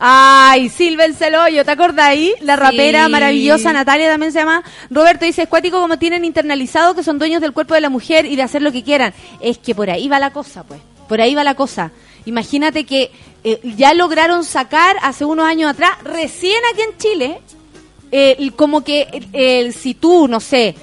Ay, 0.02 0.70
Silven 0.70 1.14
Celoyo, 1.14 1.62
¿te 1.62 1.70
acordás 1.70 2.06
ahí? 2.06 2.32
La 2.40 2.56
rapera 2.56 3.06
maravillosa 3.10 3.70
Natalia 3.72 4.08
también 4.08 4.32
se 4.32 4.38
llama. 4.38 4.62
Roberto 4.88 5.26
dice, 5.26 5.42
es 5.42 5.48
cuático 5.48 5.78
como 5.78 5.98
tienen 5.98 6.24
internalizado 6.24 6.94
que 6.94 7.02
son 7.02 7.18
dueños 7.18 7.42
del 7.42 7.52
cuerpo 7.52 7.74
de 7.74 7.82
la 7.82 7.90
mujer 7.90 8.24
y 8.24 8.34
de 8.34 8.42
hacer 8.42 8.62
lo 8.62 8.72
que 8.72 8.82
quieran. 8.82 9.12
Es 9.40 9.58
que 9.58 9.74
por 9.74 9.90
ahí 9.90 10.08
va 10.08 10.18
la 10.18 10.32
cosa, 10.32 10.62
pues. 10.64 10.80
Por 11.06 11.20
ahí 11.20 11.34
va 11.34 11.44
la 11.44 11.54
cosa. 11.54 11.90
Imagínate 12.24 12.84
que 12.84 13.10
eh, 13.44 13.60
ya 13.76 13.92
lograron 13.92 14.44
sacar 14.44 14.96
hace 15.02 15.26
unos 15.26 15.46
años 15.46 15.70
atrás, 15.70 16.02
recién 16.02 16.60
aquí 16.72 16.82
en 16.82 16.98
Chile, 16.98 17.40
eh, 18.10 18.50
como 18.56 18.82
que 18.82 19.28
eh, 19.32 19.72
si 19.72 19.94
tú, 19.94 20.28
no 20.28 20.40
sé, 20.40 20.74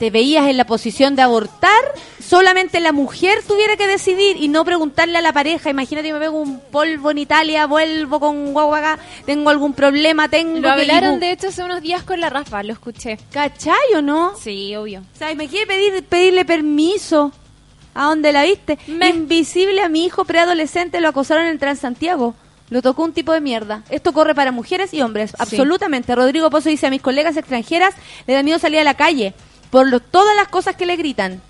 te 0.00 0.10
veías 0.10 0.48
en 0.48 0.56
la 0.56 0.64
posición 0.64 1.14
de 1.14 1.20
abortar, 1.22 1.70
solamente 2.18 2.80
la 2.80 2.90
mujer 2.90 3.42
tuviera 3.46 3.76
que 3.76 3.86
decidir 3.86 4.38
y 4.38 4.48
no 4.48 4.64
preguntarle 4.64 5.18
a 5.18 5.20
la 5.20 5.32
pareja. 5.34 5.68
Imagínate, 5.68 6.10
me 6.12 6.18
pego 6.18 6.38
un 6.40 6.58
polvo 6.58 7.10
en 7.10 7.18
Italia, 7.18 7.66
vuelvo 7.66 8.18
con 8.18 8.52
guaguaga, 8.54 8.98
tengo 9.26 9.50
algún 9.50 9.74
problema, 9.74 10.28
tengo 10.28 10.56
Lo 10.56 10.62
que 10.62 10.68
hablaron 10.70 11.20
de 11.20 11.32
hecho 11.32 11.48
hace 11.48 11.62
unos 11.62 11.82
días 11.82 12.02
con 12.02 12.18
la 12.18 12.30
Rafa, 12.30 12.62
lo 12.62 12.72
escuché. 12.72 13.18
¿Cachai 13.30 13.76
o 13.94 14.00
no? 14.00 14.32
Sí, 14.42 14.74
obvio. 14.74 15.00
O 15.14 15.18
sea, 15.18 15.34
me 15.34 15.48
quiere 15.48 15.66
pedir, 15.66 16.02
pedirle 16.04 16.44
permiso. 16.46 17.30
¿A 17.92 18.04
dónde 18.04 18.32
la 18.32 18.44
viste? 18.44 18.78
Me- 18.86 19.10
Invisible 19.10 19.82
a 19.82 19.90
mi 19.90 20.06
hijo 20.06 20.24
preadolescente 20.24 21.00
lo 21.02 21.08
acosaron 21.08 21.44
en 21.44 21.50
el 21.52 21.58
Transantiago. 21.58 22.34
Lo 22.70 22.80
tocó 22.80 23.02
un 23.02 23.12
tipo 23.12 23.32
de 23.32 23.40
mierda. 23.42 23.82
Esto 23.90 24.12
corre 24.12 24.34
para 24.34 24.52
mujeres 24.52 24.94
y 24.94 25.02
hombres, 25.02 25.32
absolutamente. 25.38 26.14
Rodrigo 26.14 26.48
Pozo 26.50 26.68
dice 26.70 26.86
a 26.86 26.90
mis 26.90 27.02
colegas 27.02 27.36
extranjeras 27.36 27.94
le 28.26 28.32
da 28.34 28.42
miedo 28.44 28.58
salir 28.60 28.78
a 28.78 28.84
la 28.84 28.94
calle 28.94 29.34
por 29.70 29.88
lo- 29.88 30.00
todas 30.00 30.34
las 30.36 30.48
cosas 30.48 30.76
que 30.76 30.86
le 30.86 30.96
gritan. 30.96 31.40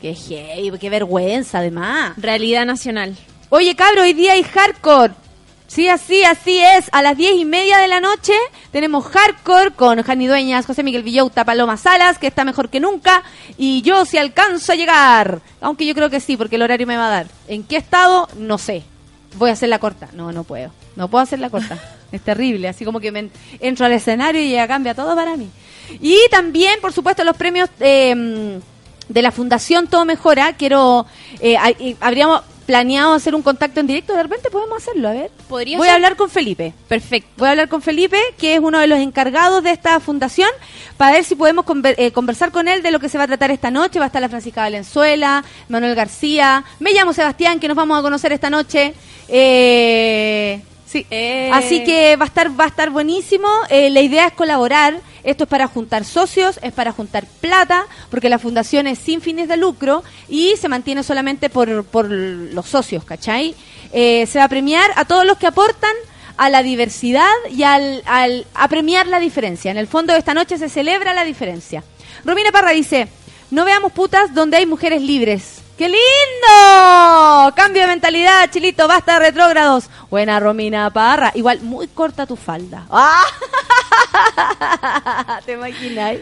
Qué 0.00 0.14
heavy, 0.14 0.78
qué 0.78 0.90
vergüenza 0.90 1.58
además. 1.58 2.12
Realidad 2.16 2.64
nacional. 2.66 3.16
Oye, 3.50 3.74
cabro, 3.74 4.02
hoy 4.02 4.12
día 4.12 4.32
hay 4.32 4.42
hardcore. 4.42 5.14
Sí, 5.66 5.86
así, 5.88 6.24
así 6.24 6.58
es. 6.60 6.88
A 6.92 7.02
las 7.02 7.16
diez 7.16 7.34
y 7.36 7.44
media 7.44 7.78
de 7.78 7.88
la 7.88 8.00
noche 8.00 8.32
tenemos 8.72 9.04
hardcore 9.06 9.72
con 9.72 10.02
Jani 10.02 10.26
Dueñas, 10.26 10.64
José 10.64 10.82
Miguel 10.82 11.02
Villauta, 11.02 11.44
Paloma 11.44 11.76
Salas, 11.76 12.18
que 12.18 12.26
está 12.26 12.44
mejor 12.44 12.70
que 12.70 12.80
nunca. 12.80 13.22
Y 13.58 13.82
yo, 13.82 14.04
si 14.06 14.16
alcanzo 14.16 14.72
a 14.72 14.76
llegar. 14.76 15.40
Aunque 15.60 15.84
yo 15.84 15.94
creo 15.94 16.08
que 16.08 16.20
sí, 16.20 16.36
porque 16.38 16.56
el 16.56 16.62
horario 16.62 16.86
me 16.86 16.96
va 16.96 17.08
a 17.08 17.10
dar. 17.10 17.26
¿En 17.48 17.64
qué 17.64 17.76
estado? 17.76 18.28
No 18.38 18.56
sé. 18.56 18.82
Voy 19.36 19.50
a 19.50 19.54
hacer 19.54 19.68
la 19.68 19.78
corta. 19.78 20.08
No, 20.14 20.32
no 20.32 20.44
puedo. 20.44 20.70
No 20.96 21.08
puedo 21.08 21.22
hacer 21.22 21.38
la 21.38 21.50
corta. 21.50 21.76
es 22.12 22.20
terrible. 22.20 22.68
Así 22.68 22.84
como 22.84 23.00
que 23.00 23.12
me 23.12 23.18
en- 23.20 23.30
entro 23.60 23.86
al 23.86 23.92
escenario 23.92 24.40
y 24.42 24.52
ya 24.52 24.66
cambia 24.68 24.94
todo 24.94 25.14
para 25.14 25.36
mí. 25.36 25.48
Y 26.00 26.18
también, 26.30 26.80
por 26.80 26.92
supuesto, 26.92 27.24
los 27.24 27.36
premios 27.36 27.68
eh, 27.80 28.58
de 29.08 29.22
la 29.22 29.30
Fundación 29.32 29.86
Todo 29.86 30.04
Mejora. 30.04 30.52
Quiero. 30.54 31.06
eh, 31.40 31.56
habríamos 32.00 32.42
planeado 32.66 33.14
hacer 33.14 33.34
un 33.34 33.40
contacto 33.40 33.80
en 33.80 33.86
directo. 33.86 34.12
De 34.14 34.22
repente 34.22 34.50
podemos 34.50 34.76
hacerlo. 34.82 35.08
A 35.08 35.12
ver. 35.12 35.30
Podría 35.48 35.78
Voy 35.78 35.86
ser. 35.86 35.92
a 35.92 35.94
hablar 35.94 36.16
con 36.16 36.28
Felipe. 36.28 36.74
Perfecto. 36.86 37.30
Voy 37.38 37.48
a 37.48 37.52
hablar 37.52 37.68
con 37.70 37.80
Felipe, 37.80 38.18
que 38.36 38.52
es 38.54 38.60
uno 38.60 38.78
de 38.78 38.86
los 38.86 38.98
encargados 38.98 39.62
de 39.62 39.70
esta 39.70 39.98
fundación, 40.00 40.50
para 40.98 41.12
ver 41.12 41.24
si 41.24 41.34
podemos 41.34 41.64
conver- 41.64 41.94
eh, 41.96 42.12
conversar 42.12 42.50
con 42.52 42.68
él 42.68 42.82
de 42.82 42.90
lo 42.90 43.00
que 43.00 43.08
se 43.08 43.16
va 43.16 43.24
a 43.24 43.26
tratar 43.26 43.50
esta 43.50 43.70
noche. 43.70 43.98
Va 43.98 44.04
a 44.04 44.08
estar 44.08 44.20
la 44.20 44.28
Francisca 44.28 44.60
Valenzuela, 44.60 45.42
Manuel 45.70 45.94
García. 45.94 46.62
Me 46.80 46.92
llamo 46.92 47.14
Sebastián, 47.14 47.58
que 47.58 47.68
nos 47.68 47.76
vamos 47.78 47.98
a 47.98 48.02
conocer 48.02 48.32
esta 48.32 48.50
noche. 48.50 48.92
Eh, 49.28 50.60
sí. 50.88 51.06
Eh. 51.10 51.50
Así 51.52 51.84
que 51.84 52.16
va 52.16 52.24
a 52.24 52.28
estar, 52.28 52.58
va 52.58 52.64
a 52.64 52.68
estar 52.68 52.90
buenísimo. 52.90 53.48
Eh, 53.68 53.90
la 53.90 54.00
idea 54.00 54.26
es 54.26 54.32
colaborar. 54.32 55.00
Esto 55.24 55.44
es 55.44 55.50
para 55.50 55.66
juntar 55.66 56.04
socios, 56.04 56.58
es 56.62 56.72
para 56.72 56.92
juntar 56.92 57.26
plata, 57.40 57.86
porque 58.10 58.28
la 58.30 58.38
fundación 58.38 58.86
es 58.86 58.98
sin 58.98 59.20
fines 59.20 59.46
de 59.48 59.56
lucro 59.58 60.02
y 60.28 60.54
se 60.56 60.68
mantiene 60.68 61.02
solamente 61.02 61.50
por, 61.50 61.84
por 61.84 62.08
los 62.10 62.66
socios, 62.66 63.04
¿cachai? 63.04 63.54
Eh, 63.92 64.24
se 64.26 64.38
va 64.38 64.44
a 64.44 64.48
premiar 64.48 64.90
a 64.96 65.04
todos 65.04 65.26
los 65.26 65.36
que 65.36 65.46
aportan 65.48 65.92
a 66.38 66.48
la 66.48 66.62
diversidad 66.62 67.28
y 67.50 67.64
al, 67.64 68.02
al- 68.06 68.46
a 68.54 68.68
premiar 68.68 69.06
la 69.08 69.18
diferencia. 69.18 69.70
En 69.70 69.76
el 69.76 69.88
fondo 69.88 70.12
de 70.14 70.20
esta 70.20 70.34
noche 70.34 70.56
se 70.56 70.68
celebra 70.70 71.12
la 71.12 71.24
diferencia. 71.24 71.82
Romina 72.24 72.52
Parra 72.52 72.70
dice, 72.70 73.08
no 73.50 73.64
veamos 73.64 73.92
putas 73.92 74.32
donde 74.32 74.56
hay 74.56 74.66
mujeres 74.66 75.02
libres. 75.02 75.62
¡Qué 75.78 75.88
lindo! 75.88 77.54
Cambio 77.54 77.82
de 77.82 77.86
mentalidad, 77.88 78.50
Chilito, 78.50 78.88
basta 78.88 79.12
de 79.14 79.18
retrógrados. 79.26 79.88
Buena 80.10 80.40
Romina 80.40 80.90
Parra. 80.90 81.30
Igual, 81.36 81.60
muy 81.60 81.86
corta 81.86 82.26
tu 82.26 82.34
falda. 82.34 82.84
¡Ah! 82.90 83.22
¿Te 85.46 85.52
imagináis? 85.52 86.20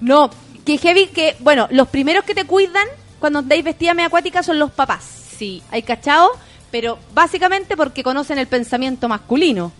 No, 0.00 0.30
que 0.64 0.78
heavy 0.78 1.08
que, 1.08 1.34
bueno, 1.40 1.66
los 1.72 1.88
primeros 1.88 2.24
que 2.24 2.36
te 2.36 2.44
cuidan 2.44 2.86
cuando 3.18 3.40
andáis 3.40 3.64
vestida 3.64 3.94
media 3.94 4.06
acuática 4.06 4.44
son 4.44 4.60
los 4.60 4.70
papás. 4.70 5.02
Sí. 5.36 5.60
Hay 5.72 5.82
cachao, 5.82 6.30
pero 6.70 7.00
básicamente 7.14 7.76
porque 7.76 8.04
conocen 8.04 8.38
el 8.38 8.46
pensamiento 8.46 9.08
masculino. 9.08 9.72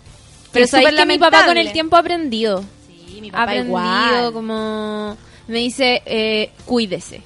Pero 0.51 0.65
es 0.65 0.71
sabéis 0.73 0.89
súper 0.91 1.07
que 1.07 1.13
mi 1.13 1.19
papá 1.19 1.47
con 1.47 1.57
el 1.57 1.71
tiempo 1.71 1.95
ha 1.95 2.01
aprendido. 2.01 2.65
Sí, 2.89 3.21
mi 3.21 3.29
Ha 3.29 3.33
papá 3.33 3.43
aprendido 3.45 3.79
igual. 3.79 4.33
como... 4.33 5.17
Me 5.47 5.59
dice, 5.59 6.03
eh, 6.05 6.51
cuídese. 6.65 7.23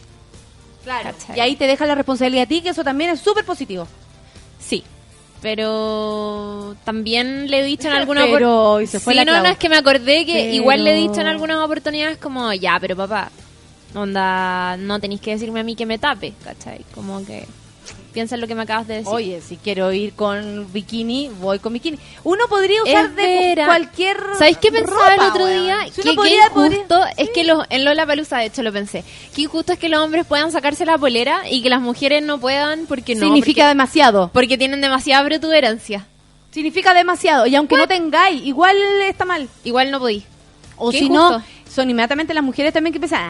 Claro. 0.85 1.11
¿Cachai? 1.19 1.37
Y 1.37 1.41
ahí 1.41 1.57
te 1.57 1.67
deja 1.67 1.87
la 1.87 1.95
responsabilidad 1.95 2.45
a 2.45 2.49
ti, 2.49 2.61
que 2.63 2.71
eso 2.71 2.83
también 2.85 3.11
es 3.11 3.21
súper 3.21 3.45
positivo. 3.45 3.87
Sí. 4.59 4.83
Pero 5.43 6.77
también 6.85 7.51
le 7.51 7.61
he 7.61 7.65
dicho 7.65 7.89
en 7.89 7.95
alguna 7.97 8.25
Pero, 8.27 8.81
y 8.81 8.87
se 8.87 9.01
fue 9.01 9.13
Sí, 9.13 9.17
la 9.17 9.25
no, 9.25 9.33
Clau. 9.33 9.45
no, 9.45 9.51
es 9.51 9.59
que 9.59 9.69
me 9.69 9.77
acordé 9.77 10.25
que 10.27 10.33
Pero- 10.35 10.55
igual 10.55 10.85
le 10.85 10.93
he 10.93 10.97
dicho 10.97 11.21
en 11.21 11.27
algunas 11.27 11.59
oportunidades 11.65 12.19
como, 12.19 12.53
ya, 12.55 12.79
pero 12.81 12.97
papá, 12.97 13.31
onda, 13.95 14.77
no 14.77 15.01
tenéis 15.01 15.21
que 15.21 15.33
decirme 15.33 15.61
a 15.61 15.65
mí 15.65 15.75
que 15.77 15.87
me 15.87 15.99
tape, 15.99 16.35
¿cachai? 16.45 16.85
Como 16.95 17.25
que 17.25 17.47
piensa 18.11 18.35
en 18.35 18.41
lo 18.41 18.47
que 18.47 18.55
me 18.55 18.63
acabas 18.63 18.87
de 18.87 18.95
decir. 18.97 19.13
Oye, 19.13 19.41
si 19.41 19.57
quiero 19.57 19.93
ir 19.93 20.13
con 20.15 20.71
bikini, 20.73 21.31
voy 21.41 21.59
con 21.59 21.73
bikini. 21.73 21.99
Uno 22.25 22.45
podría 22.49 22.83
usar 22.83 23.11
de 23.15 23.55
cualquier 23.65 24.17
¿Sabéis 24.39 24.59
qué 24.59 24.71
pensaba 24.73 25.15
el 25.15 25.21
otro 25.21 25.47
día? 25.47 25.79
Si 25.93 26.03
que 26.03 26.13
podría- 26.15 26.51
podría- 26.51 26.77
injusto 26.79 27.01
es 27.17 27.31
que 27.31 27.45
los, 27.45 27.65
en 27.71 27.85
Lola 27.85 28.07
Palusa, 28.07 28.39
de 28.39 28.47
hecho 28.47 28.63
lo 28.63 28.73
pensé, 28.73 29.05
qué 29.35 29.43
injusto 29.43 29.73
es 29.73 29.79
que 29.79 29.89
los 29.89 30.01
hombres 30.03 30.27
puedan 30.27 30.53
sacarse 30.53 30.85
la 30.85 30.99
polera 30.99 31.43
y 31.51 31.63
que 31.63 31.71
las 31.71 31.81
mujeres 31.81 32.23
no 32.23 32.39
puedan 32.39 32.87
porque 32.87 33.15
no. 33.15 33.23
significa 33.27 33.63
porque, 33.63 33.69
demasiado. 33.69 34.31
porque 34.33 34.59
tienen 34.59 34.81
demasiada 34.81 35.25
protuberancia. 35.27 36.07
Significa 36.51 36.93
demasiado. 36.95 37.47
Y 37.47 37.55
aunque 37.55 37.77
no 37.77 37.87
tengáis, 37.87 38.43
igual 38.45 38.77
está 39.07 39.25
mal. 39.25 39.49
Igual 39.65 39.91
no 39.93 40.01
podí. 40.01 40.25
O 40.77 40.91
Qué 40.91 40.99
si 40.99 41.05
injusto. 41.05 41.39
no, 41.39 41.45
son 41.73 41.89
inmediatamente 41.91 42.35
las 42.35 42.43
mujeres 42.43 42.73
también 42.73 42.93
que 42.93 42.99
piensan, 42.99 43.21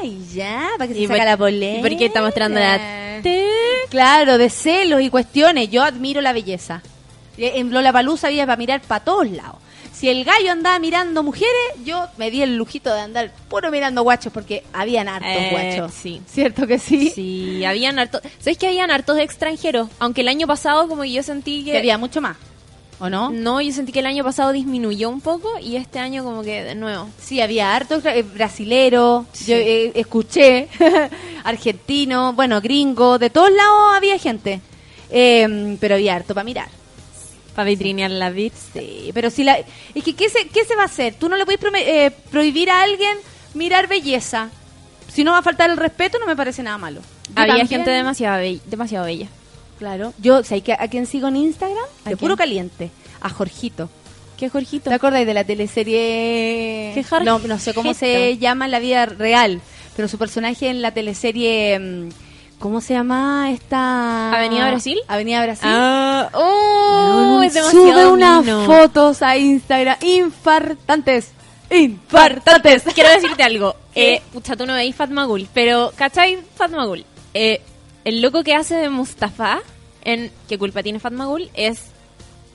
ay, 0.00 0.18
ya, 0.32 0.68
para 0.78 0.88
que 0.88 0.94
se 0.94 1.00
¿Y 1.00 1.06
saca 1.06 1.18
por- 1.18 1.26
la 1.26 1.36
polera. 1.36 1.78
y 1.78 1.82
por 1.82 1.98
qué 1.98 2.06
está 2.06 2.22
mostrando 2.22 2.58
la 2.60 3.20
Claro, 3.90 4.38
de 4.38 4.50
celos 4.50 5.00
y 5.02 5.10
cuestiones. 5.10 5.70
Yo 5.70 5.82
admiro 5.82 6.20
la 6.20 6.32
belleza. 6.32 6.82
Eh, 7.38 7.52
En 7.56 7.72
Lola 7.72 7.92
Palusa 7.92 8.28
había 8.28 8.46
para 8.46 8.56
mirar 8.56 8.80
para 8.82 9.04
todos 9.04 9.28
lados. 9.30 9.56
Si 9.92 10.08
el 10.08 10.24
gallo 10.24 10.50
andaba 10.50 10.78
mirando 10.80 11.22
mujeres, 11.22 11.54
yo 11.84 12.06
me 12.16 12.30
di 12.30 12.42
el 12.42 12.56
lujito 12.56 12.92
de 12.92 13.00
andar 13.00 13.30
puro 13.48 13.70
mirando 13.70 14.02
guachos 14.02 14.32
porque 14.32 14.64
habían 14.72 15.08
hartos 15.08 15.30
Eh, 15.30 15.48
guachos. 15.52 15.94
sí. 15.94 16.20
¿Cierto 16.26 16.66
que 16.66 16.78
sí? 16.80 17.10
Sí, 17.14 17.64
habían 17.64 17.98
hartos. 18.00 18.20
¿Sabes 18.40 18.58
que 18.58 18.66
habían 18.66 18.90
hartos 18.90 19.18
extranjeros? 19.18 19.88
Aunque 20.00 20.22
el 20.22 20.28
año 20.28 20.46
pasado, 20.48 20.88
como 20.88 21.04
yo 21.04 21.22
sentí 21.22 21.64
que. 21.64 21.72
Que 21.72 21.78
había 21.78 21.96
mucho 21.96 22.20
más. 22.20 22.36
¿O 23.00 23.10
no? 23.10 23.30
No, 23.30 23.60
yo 23.60 23.72
sentí 23.72 23.90
que 23.92 23.98
el 24.00 24.06
año 24.06 24.22
pasado 24.24 24.52
disminuyó 24.52 25.10
un 25.10 25.20
poco 25.20 25.58
y 25.60 25.76
este 25.76 25.98
año, 25.98 26.22
como 26.24 26.42
que 26.42 26.62
de 26.62 26.74
nuevo. 26.74 27.08
Sí, 27.20 27.40
había 27.40 27.74
hartos 27.74 28.04
eh, 28.06 28.22
brasilero, 28.22 29.26
Sí. 29.32 29.46
yo 29.46 29.56
eh, 29.56 29.92
escuché, 29.96 30.68
argentino, 31.44 32.32
bueno, 32.34 32.60
gringo, 32.60 33.18
de 33.18 33.30
todos 33.30 33.50
lados 33.50 33.96
había 33.96 34.18
gente. 34.18 34.60
Eh, 35.10 35.76
pero 35.80 35.94
había 35.96 36.14
harto 36.16 36.34
para 36.34 36.44
mirar. 36.44 36.68
Para 37.54 37.68
vitrinear 37.68 38.10
la 38.10 38.30
bits. 38.30 38.70
Sí, 38.72 39.10
pero 39.14 39.30
si 39.30 39.44
la... 39.44 39.58
Es 39.94 40.02
que, 40.04 40.14
¿qué 40.14 40.28
se, 40.28 40.48
qué 40.48 40.64
se 40.64 40.74
va 40.74 40.82
a 40.82 40.86
hacer? 40.86 41.14
Tú 41.14 41.28
no 41.28 41.36
le 41.36 41.44
puedes 41.44 41.60
eh, 41.76 42.10
prohibir 42.30 42.70
a 42.70 42.82
alguien 42.82 43.16
mirar 43.54 43.86
belleza. 43.86 44.50
Si 45.12 45.22
no 45.22 45.32
va 45.32 45.38
a 45.38 45.42
faltar 45.42 45.70
el 45.70 45.76
respeto, 45.76 46.18
no 46.18 46.26
me 46.26 46.34
parece 46.36 46.62
nada 46.62 46.78
malo. 46.78 47.00
Yo 47.28 47.32
Había 47.36 47.58
también- 47.58 47.68
gente 47.68 47.90
demasiado, 47.90 48.38
be- 48.38 48.60
demasiado 48.66 49.04
bella. 49.06 49.28
Claro. 49.84 50.14
Yo, 50.16 50.42
¿sabes 50.44 50.64
que 50.64 50.72
a 50.72 50.88
quién 50.88 51.04
sigo 51.04 51.28
en 51.28 51.36
Instagram? 51.36 51.84
¿A 52.06 52.08
De 52.08 52.16
quién? 52.16 52.18
puro 52.18 52.38
caliente. 52.38 52.90
A 53.20 53.28
Jorgito. 53.28 53.90
¿Qué 54.38 54.48
Jorgito? 54.48 54.88
¿Te 54.88 54.96
acordáis 54.96 55.26
de 55.26 55.34
la 55.34 55.44
teleserie? 55.44 56.92
¿Qué 56.94 57.04
Jorge? 57.06 57.26
No, 57.26 57.38
no 57.38 57.58
sé 57.58 57.74
cómo 57.74 57.92
se 57.92 58.38
llama 58.38 58.64
en 58.64 58.70
la 58.70 58.78
vida 58.78 59.04
real, 59.04 59.60
pero 59.94 60.08
su 60.08 60.16
personaje 60.16 60.70
en 60.70 60.80
la 60.80 60.92
teleserie, 60.92 61.78
mm, 61.78 62.08
¿cómo 62.58 62.80
se 62.80 62.94
llama 62.94 63.50
esta? 63.52 64.32
¿Avenida 64.34 64.70
Brasil? 64.70 64.98
Avenida 65.06 65.42
Brasil. 65.42 65.68
Ah, 65.70 66.30
oh, 66.32 67.42
es 67.44 67.52
demasiado 67.52 67.92
Sube 67.92 68.06
unas 68.06 68.66
fotos 68.66 69.20
a 69.20 69.36
Instagram 69.36 69.98
infartantes. 70.00 71.32
Infartantes. 71.70 72.84
Quiero 72.94 73.10
decirte 73.10 73.42
algo. 73.42 73.76
Eh, 73.94 74.22
pucha, 74.32 74.56
tú 74.56 74.64
no 74.64 74.72
veis 74.72 74.96
Fatmagul, 74.96 75.46
pero 75.52 75.92
¿cachai 75.94 76.38
Fatmagul? 76.56 77.04
Eh, 77.34 77.60
el 78.04 78.20
loco 78.20 78.42
que 78.42 78.54
hace 78.54 78.74
de 78.74 78.90
Mustafa 78.90 79.60
en 80.04 80.30
¿Qué 80.48 80.58
culpa 80.58 80.82
tiene 80.82 81.00
Fatmagul? 81.00 81.50
es 81.54 81.78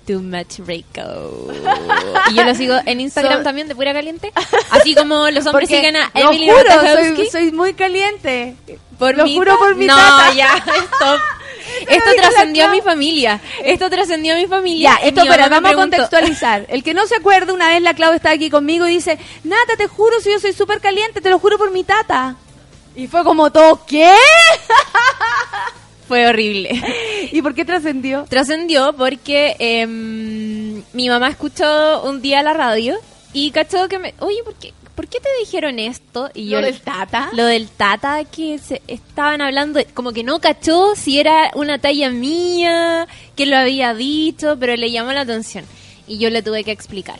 Too 0.07 0.21
Much 0.21 0.59
Rico. 0.65 1.51
y 2.31 2.33
yo 2.35 2.43
lo 2.43 2.55
sigo 2.55 2.75
en 2.85 2.99
Instagram 3.01 3.39
So- 3.39 3.43
también 3.43 3.67
de 3.67 3.75
pura 3.75 3.93
caliente. 3.93 4.31
Así 4.71 4.95
como 4.95 5.29
los 5.29 5.45
hombres 5.45 5.69
Porque, 5.69 5.75
siguen 5.77 5.95
a 5.97 6.09
lo 6.15 6.29
Emily 6.31 6.49
juro, 6.49 6.63
Ratajkowski. 6.63 7.15
soy, 7.15 7.29
soy 7.29 7.51
muy 7.51 7.73
caliente. 7.73 8.55
Por 8.97 9.15
lo 9.17 9.23
mi 9.25 9.35
juro 9.35 9.57
por 9.57 9.75
mi 9.75 9.85
No, 9.87 9.95
tata. 9.95 10.33
ya, 10.33 10.55
stop. 10.57 11.19
Esto 11.87 12.09
trascendió 12.17 12.65
a 12.65 12.69
mi 12.69 12.81
familia. 12.81 13.39
Esto 13.63 13.89
trascendió 13.89 14.33
a 14.33 14.37
mi 14.37 14.47
familia. 14.47 14.97
Ya, 14.99 15.07
esto, 15.07 15.21
pero 15.29 15.49
vamos 15.49 15.71
a 15.71 15.75
contextualizar. 15.75 16.65
El 16.69 16.83
que 16.83 16.93
no 16.95 17.05
se 17.05 17.15
acuerda, 17.15 17.53
una 17.53 17.69
vez 17.69 17.81
la 17.83 17.93
Clau 17.93 18.11
está 18.13 18.31
aquí 18.31 18.49
conmigo 18.49 18.87
y 18.87 18.95
dice, 18.95 19.19
Nata, 19.43 19.77
te 19.77 19.87
juro, 19.87 20.19
si 20.19 20.31
yo 20.31 20.39
soy 20.39 20.51
súper 20.53 20.81
caliente, 20.81 21.21
te 21.21 21.29
lo 21.29 21.37
juro 21.37 21.57
por 21.59 21.69
mi 21.71 21.83
tata. 21.83 22.35
Y 22.95 23.07
fue 23.07 23.23
como 23.23 23.51
todo, 23.51 23.85
¿qué? 23.85 24.11
Fue 26.09 26.25
horrible. 26.27 26.71
¿Y 27.31 27.39
por 27.43 27.53
qué 27.53 27.63
trascendió? 27.63 28.25
Trascendió 28.27 28.93
porque 28.93 29.55
em, 29.59 30.81
mi 30.91 31.07
mamá 31.07 31.29
escuchó 31.29 32.01
un 32.01 32.19
día 32.19 32.41
la 32.41 32.53
radio 32.53 32.97
y 33.31 33.51
cachó 33.51 33.87
que 33.87 33.99
me... 33.99 34.15
Oye, 34.17 34.43
¿por 34.43 34.55
qué, 34.55 34.73
¿por 34.95 35.07
qué 35.07 35.19
te 35.19 35.29
dijeron 35.39 35.77
esto? 35.77 36.31
Y 36.33 36.49
¿Lo 36.49 36.63
del 36.63 36.81
tata? 36.81 37.29
Lo 37.33 37.45
del 37.45 37.67
tata 37.69 38.25
que 38.25 38.57
se 38.57 38.81
estaban 38.87 39.39
hablando, 39.41 39.79
como 39.93 40.11
que 40.11 40.23
no 40.23 40.39
cachó 40.41 40.95
si 40.95 41.19
era 41.19 41.51
una 41.53 41.77
talla 41.77 42.09
mía, 42.09 43.07
que 43.35 43.45
lo 43.45 43.55
había 43.55 43.93
dicho, 43.93 44.57
pero 44.59 44.75
le 44.75 44.89
llamó 44.89 45.11
la 45.13 45.21
atención. 45.21 45.63
Y 46.07 46.17
yo 46.17 46.31
le 46.31 46.41
tuve 46.41 46.63
que 46.63 46.71
explicar. 46.71 47.19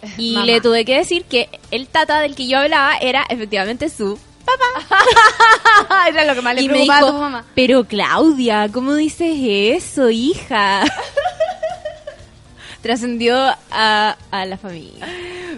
Y 0.16 0.32
Mamá. 0.32 0.46
le 0.46 0.60
tuve 0.62 0.86
que 0.86 0.96
decir 0.96 1.24
que 1.24 1.50
el 1.70 1.88
tata 1.88 2.20
del 2.20 2.34
que 2.34 2.46
yo 2.46 2.56
hablaba 2.56 2.96
era 2.96 3.26
efectivamente 3.28 3.90
su 3.90 4.18
Era 6.08 6.24
lo 6.24 6.34
que 6.34 6.42
más 6.42 6.54
le 6.54 6.62
y 6.62 6.68
me 6.68 6.74
preocupaba 6.74 6.98
dijo, 7.00 7.08
a 7.08 7.12
tu 7.12 7.18
mamá. 7.20 7.44
pero 7.54 7.84
Claudia, 7.84 8.68
¿cómo 8.72 8.94
dices 8.94 9.34
eso, 9.38 10.10
hija? 10.10 10.82
Trascendió 12.82 13.36
a, 13.70 14.16
a 14.30 14.44
la 14.46 14.56
familia. 14.56 15.06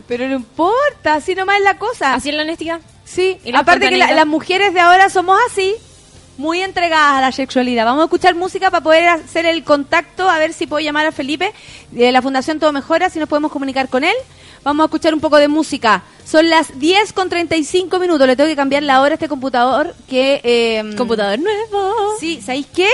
Pero 0.09 0.27
no 0.29 0.37
importa, 0.37 1.15
así 1.15 1.35
nomás 1.35 1.59
es 1.59 1.65
la 1.65 1.77
cosa. 1.79 2.15
¿Así 2.15 2.31
es 2.31 2.35
la 2.35 2.43
honestidad? 2.43 2.81
Sí, 3.05 3.39
¿Y 3.45 3.53
la 3.53 3.61
aparte 3.61 3.89
que 3.91 3.97
la- 3.99 4.12
las 4.12 4.27
mujeres 4.27 4.73
de 4.73 4.81
ahora 4.81 5.11
somos 5.11 5.39
así, 5.51 5.75
muy 6.39 6.62
entregadas 6.62 7.19
a 7.19 7.21
la 7.21 7.33
sexualidad. 7.33 7.85
Vamos 7.85 8.01
a 8.03 8.05
escuchar 8.05 8.35
música 8.35 8.71
para 8.71 8.83
poder 8.83 9.07
hacer 9.09 9.45
el 9.47 9.62
contacto, 9.65 10.31
a 10.31 10.39
ver 10.39 10.55
si 10.55 10.67
puedo 10.67 10.81
llamar 10.83 11.07
a 11.07 11.12
Felipe 11.12 11.53
de 11.91 12.11
la 12.11 12.23
Fundación 12.23 12.59
Todo 12.59 12.73
Mejora, 12.73 13.11
si 13.11 13.19
nos 13.19 13.29
podemos 13.29 13.53
comunicar 13.53 13.89
con 13.89 14.03
él. 14.05 14.15
Vamos 14.62 14.85
a 14.85 14.87
escuchar 14.87 15.15
un 15.15 15.20
poco 15.20 15.37
de 15.39 15.49
música. 15.49 16.03
Son 16.24 16.49
las 16.51 16.78
10 16.78 17.12
con 17.12 17.28
35 17.28 17.99
minutos. 17.99 18.27
Le 18.27 18.37
tengo 18.37 18.49
que 18.49 18.57
cambiar 18.57 18.82
la 18.82 19.01
hora 19.01 19.12
a 19.12 19.15
este 19.15 19.28
computador 19.28 19.95
que... 20.09 20.41
eh, 20.45 20.95
Computador 20.97 21.39
nuevo. 21.39 21.95
Sí, 22.19 22.41
¿sabéis 22.45 22.66
qué? 22.74 22.89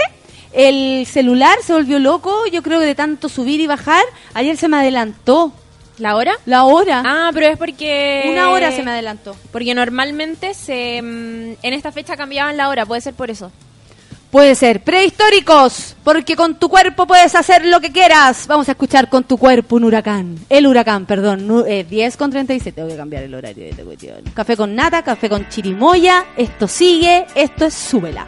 El 0.53 1.07
celular 1.07 1.59
se 1.63 1.73
volvió 1.73 1.99
loco, 1.99 2.47
yo 2.51 2.63
creo 2.63 2.81
que 2.81 2.87
de 2.87 2.95
tanto 2.95 3.29
subir 3.29 3.61
y 3.61 3.67
bajar. 3.67 4.03
Ayer 4.33 4.57
se 4.57 4.69
me 4.69 4.79
adelantó 4.79 5.53
¿La 5.99 6.15
hora? 6.17 6.35
la 6.47 6.65
hora. 6.65 7.03
Ah, 7.05 7.31
pero 7.35 7.47
es 7.47 7.59
porque... 7.59 8.29
Una 8.33 8.51
hora 8.51 8.71
se 8.73 8.83
me 8.83 8.91
adelantó. 8.93 9.37
Porque 9.53 9.75
normalmente 9.75 10.55
se 10.55 11.03
mm, 11.03 11.57
en 11.67 11.75
esta 11.75 11.91
fecha 11.93 12.17
cambiaban 12.17 12.57
la 12.57 12.69
hora, 12.69 12.87
puede 12.87 13.01
ser 13.01 13.15
por 13.15 13.31
eso. 13.31 13.51
Puede 14.31 14.55
ser. 14.55 14.83
Prehistóricos, 14.83 15.97
porque 16.05 16.37
con 16.37 16.57
tu 16.57 16.69
cuerpo 16.69 17.07
puedes 17.07 17.35
hacer 17.35 17.65
lo 17.65 17.81
que 17.81 17.91
quieras. 17.93 18.47
Vamos 18.47 18.69
a 18.69 18.73
escuchar 18.73 19.09
con 19.09 19.25
tu 19.25 19.39
cuerpo 19.39 19.77
un 19.77 19.85
huracán. 19.85 20.37
El 20.49 20.67
huracán, 20.67 21.07
perdón. 21.07 21.47
nu- 21.47 21.65
eh, 21.67 21.87
10 21.89 22.17
con 22.17 22.31
36. 22.31 22.75
Tengo 22.75 22.89
que 22.89 22.97
cambiar 22.97 23.23
el 23.23 23.35
horario 23.35 23.65
de 23.65 23.71
esta 23.71 23.83
cuestión. 23.85 24.17
Café 24.35 24.57
con 24.57 24.75
nata, 24.75 25.03
café 25.03 25.29
con 25.29 25.49
chirimoya. 25.49 26.25
Esto 26.37 26.69
sigue. 26.69 27.27
Esto 27.35 27.67
es 27.67 27.75
súbela. 27.75 28.27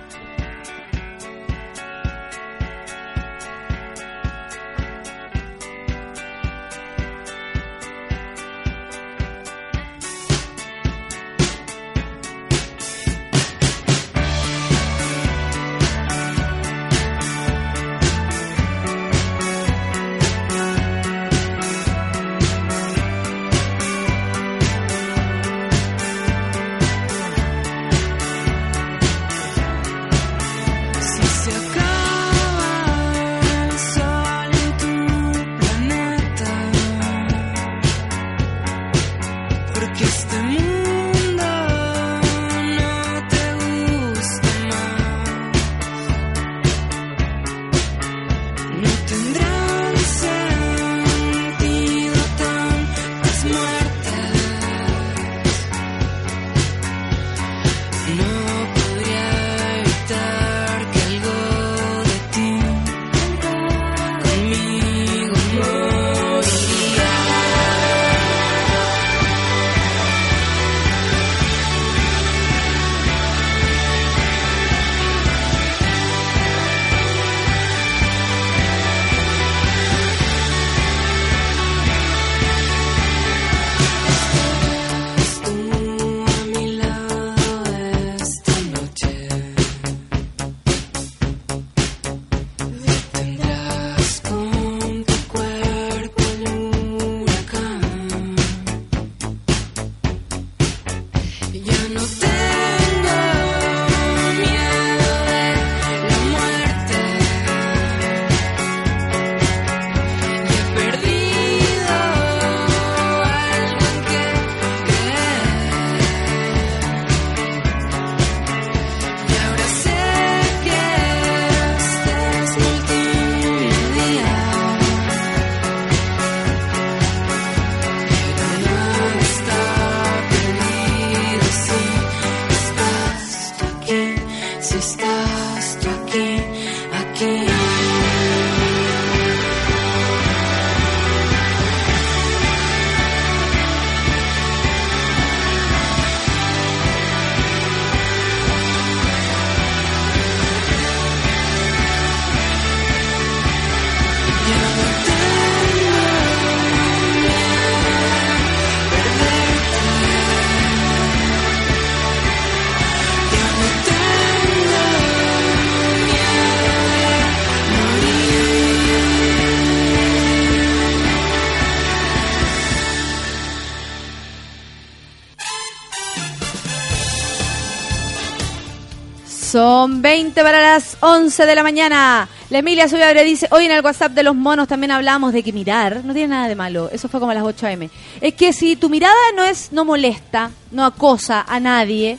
Son 179.59 180.03
20 180.03 180.41
para 180.45 180.63
las 180.63 180.97
11 181.01 181.45
de 181.45 181.55
la 181.57 181.65
mañana. 181.65 182.29
La 182.49 182.59
Emilia 182.59 182.89
Subiabre 182.89 183.25
dice, 183.25 183.49
hoy 183.51 183.65
en 183.65 183.73
el 183.73 183.85
WhatsApp 183.85 184.13
de 184.13 184.23
los 184.23 184.37
monos 184.37 184.69
también 184.69 184.93
hablamos 184.93 185.33
de 185.33 185.43
que 185.43 185.53
mirar 185.53 186.05
no 186.05 186.13
tiene 186.13 186.29
nada 186.29 186.47
de 186.47 186.55
malo. 186.55 186.89
Eso 186.93 187.09
fue 187.09 187.19
como 187.19 187.33
a 187.33 187.35
las 187.35 187.43
8 187.43 187.67
am. 187.67 187.89
Es 188.21 188.35
que 188.35 188.53
si 188.53 188.77
tu 188.77 188.89
mirada 188.89 189.17
no 189.35 189.43
es 189.43 189.73
no 189.73 189.85
molesta, 189.85 190.53
no 190.71 190.85
acosa 190.85 191.45
a 191.49 191.59
nadie, 191.59 192.19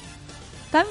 está, 0.66 0.86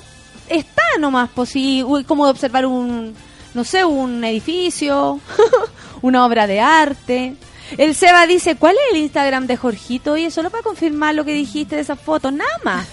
está 0.48 0.82
nomás, 0.98 1.28
pues 1.34 1.54
uy, 1.54 2.04
como 2.04 2.26
observar 2.26 2.64
un, 2.64 3.14
no 3.52 3.62
sé, 3.62 3.84
un 3.84 4.24
edificio, 4.24 5.20
una 6.00 6.24
obra 6.24 6.46
de 6.46 6.60
arte. 6.60 7.36
El 7.76 7.94
Seba 7.94 8.26
dice, 8.26 8.56
¿cuál 8.56 8.74
es 8.74 8.94
el 8.94 9.02
Instagram 9.02 9.46
de 9.46 9.58
Jorgito? 9.58 10.12
Oye, 10.12 10.30
solo 10.30 10.48
para 10.48 10.62
confirmar 10.62 11.14
lo 11.14 11.26
que 11.26 11.34
dijiste 11.34 11.76
de 11.76 11.82
esa 11.82 11.96
foto, 11.96 12.30
nada 12.30 12.58
más. 12.64 12.88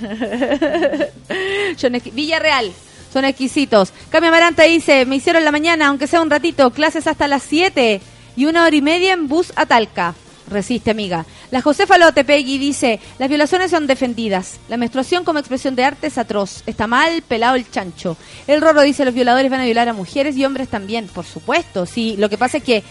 Villarreal, 2.12 2.72
son 3.12 3.24
exquisitos. 3.24 3.92
Cami 4.10 4.28
Amaranta 4.28 4.62
dice, 4.64 5.04
me 5.06 5.16
hicieron 5.16 5.44
la 5.44 5.52
mañana, 5.52 5.88
aunque 5.88 6.06
sea 6.06 6.22
un 6.22 6.30
ratito, 6.30 6.70
clases 6.70 7.06
hasta 7.06 7.28
las 7.28 7.42
7 7.42 8.00
y 8.36 8.46
una 8.46 8.64
hora 8.64 8.74
y 8.74 8.82
media 8.82 9.12
en 9.12 9.28
bus 9.28 9.52
a 9.56 9.66
Talca. 9.66 10.14
Resiste, 10.48 10.90
amiga. 10.90 11.24
La 11.50 11.62
Josefa 11.62 11.98
Lotepegui 11.98 12.58
dice, 12.58 13.00
las 13.18 13.28
violaciones 13.28 13.70
son 13.70 13.86
defendidas. 13.86 14.58
La 14.68 14.76
menstruación 14.76 15.24
como 15.24 15.38
expresión 15.38 15.74
de 15.76 15.84
arte 15.84 16.08
es 16.08 16.18
atroz. 16.18 16.62
Está 16.66 16.86
mal, 16.86 17.22
pelado 17.22 17.56
el 17.56 17.70
chancho. 17.70 18.16
El 18.46 18.60
Rorro 18.60 18.82
dice, 18.82 19.04
los 19.04 19.14
violadores 19.14 19.50
van 19.50 19.60
a 19.60 19.64
violar 19.64 19.88
a 19.88 19.92
mujeres 19.92 20.36
y 20.36 20.44
hombres 20.44 20.68
también. 20.68 21.06
Por 21.06 21.24
supuesto, 21.24 21.86
sí. 21.86 22.16
Lo 22.18 22.28
que 22.28 22.38
pasa 22.38 22.58
es 22.58 22.64
que 22.64 22.82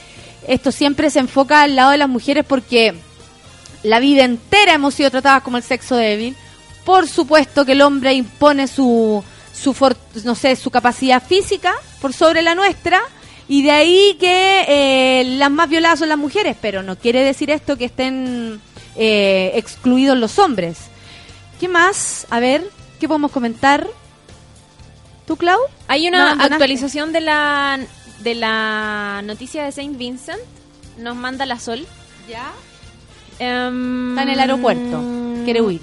esto 0.48 0.72
siempre 0.72 1.10
se 1.10 1.20
enfoca 1.20 1.62
al 1.62 1.76
lado 1.76 1.92
de 1.92 1.98
las 1.98 2.10
mujeres 2.10 2.46
porque 2.48 2.96
la 3.84 4.00
vida 4.00 4.24
entera 4.24 4.74
hemos 4.74 4.94
sido 4.94 5.12
tratadas 5.12 5.44
como 5.44 5.58
el 5.58 5.64
sexo 5.64 5.96
débil. 5.96 6.36
Por 6.86 7.08
supuesto 7.08 7.66
que 7.66 7.74
el 7.74 7.82
hombre 7.82 8.14
impone 8.14 8.68
su, 8.68 9.24
su 9.54 9.74
for- 9.74 9.98
no 10.24 10.36
sé, 10.36 10.56
su 10.56 10.72
capacidad 10.72 11.22
física 11.22 11.74
por 12.02 12.14
sobre 12.14 12.42
la 12.42 12.56
nuestra. 12.56 13.02
Y 13.48 13.64
de 13.64 13.72
ahí 13.72 14.18
que 14.20 14.66
eh, 14.68 15.24
las 15.38 15.52
más 15.52 15.68
violadas 15.70 16.00
son 16.00 16.10
las 16.10 16.18
mujeres, 16.18 16.56
pero 16.62 16.84
no 16.84 16.96
quiere 16.98 17.22
decir 17.24 17.50
esto 17.50 17.78
que 17.78 17.86
estén 17.86 18.62
eh, 18.96 19.52
excluidos 19.56 20.18
los 20.18 20.40
hombres. 20.40 20.78
¿Qué 21.60 21.68
más? 21.68 22.26
A 22.30 22.40
ver, 22.40 22.64
¿qué 23.00 23.08
podemos 23.10 23.32
comentar? 23.32 23.88
¿Tú, 25.28 25.36
Clau? 25.38 25.60
Hay 25.88 26.10
¿No 26.10 26.18
una 26.18 26.32
actualización 26.46 27.12
de 27.14 27.22
la 27.22 27.80
de 28.20 28.36
la 28.36 29.22
noticia 29.24 29.64
de 29.66 29.72
Saint 29.72 29.98
Vincent. 29.98 30.40
Nos 30.98 31.16
manda 31.16 31.46
la 31.46 31.60
Sol. 31.60 31.86
¿Ya? 32.30 32.52
Em, 33.40 34.12
Está 34.12 34.24
en 34.24 34.30
el 34.30 34.40
aeropuerto. 34.40 35.02
Quiere 35.44 35.62
huir. 35.62 35.82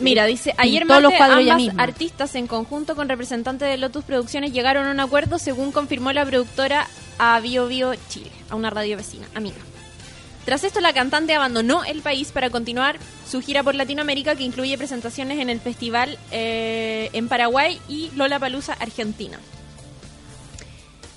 Mira, 0.00 0.24
dice, 0.26 0.54
ayer 0.56 0.86
los 0.86 1.12
cuadros 1.12 1.40
ella 1.40 1.54
ambas 1.54 1.74
artistas 1.78 2.34
en 2.34 2.46
conjunto 2.46 2.96
con 2.96 3.08
representantes 3.08 3.68
de 3.68 3.76
Lotus 3.76 4.04
Producciones 4.04 4.52
llegaron 4.52 4.86
a 4.86 4.90
un 4.90 5.00
acuerdo 5.00 5.38
según 5.38 5.72
confirmó 5.72 6.12
la 6.12 6.24
productora 6.24 6.86
a 7.18 7.38
Bio 7.40 7.66
Bio 7.68 7.94
Chile, 8.08 8.30
a 8.48 8.54
una 8.56 8.70
radio 8.70 8.96
vecina, 8.96 9.26
amiga. 9.34 9.58
Tras 10.46 10.64
esto, 10.64 10.80
la 10.80 10.92
cantante 10.94 11.34
abandonó 11.34 11.84
el 11.84 12.00
país 12.00 12.32
para 12.32 12.48
continuar 12.50 12.98
su 13.30 13.42
gira 13.42 13.62
por 13.62 13.74
Latinoamérica, 13.74 14.34
que 14.36 14.42
incluye 14.42 14.76
presentaciones 14.78 15.38
en 15.38 15.50
el 15.50 15.60
festival 15.60 16.18
eh, 16.32 17.10
en 17.12 17.28
Paraguay 17.28 17.78
y 17.88 18.10
Lollapalooza, 18.16 18.72
Argentina. 18.72 19.38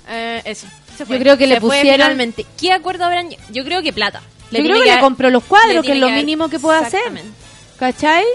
Eh, 0.10 0.42
eso. 0.46 0.68
se 0.98 1.06
fue. 1.06 1.16
Yo 1.18 1.22
creo 1.24 1.38
que 1.38 1.48
le 1.48 1.56
Se 1.56 1.62
pusieron- 1.62 1.94
finalmente. 1.94 2.46
¿Qué 2.60 2.74
acuerdo 2.74 3.06
habrán? 3.06 3.30
Yo 3.52 3.64
creo 3.64 3.82
que 3.82 3.94
plata. 3.94 4.22
Yo 4.52 4.60
creo 4.60 4.84
que 4.84 4.92
le 4.96 5.00
compró 5.00 5.30
los 5.30 5.44
cuadros, 5.46 5.84
que 5.86 5.94
es 5.94 5.98
lo 6.00 6.10
mínimo 6.10 6.50
que 6.50 6.60
puede 6.60 6.80
hacer. 6.80 7.02
¿Cachai? 7.80 8.26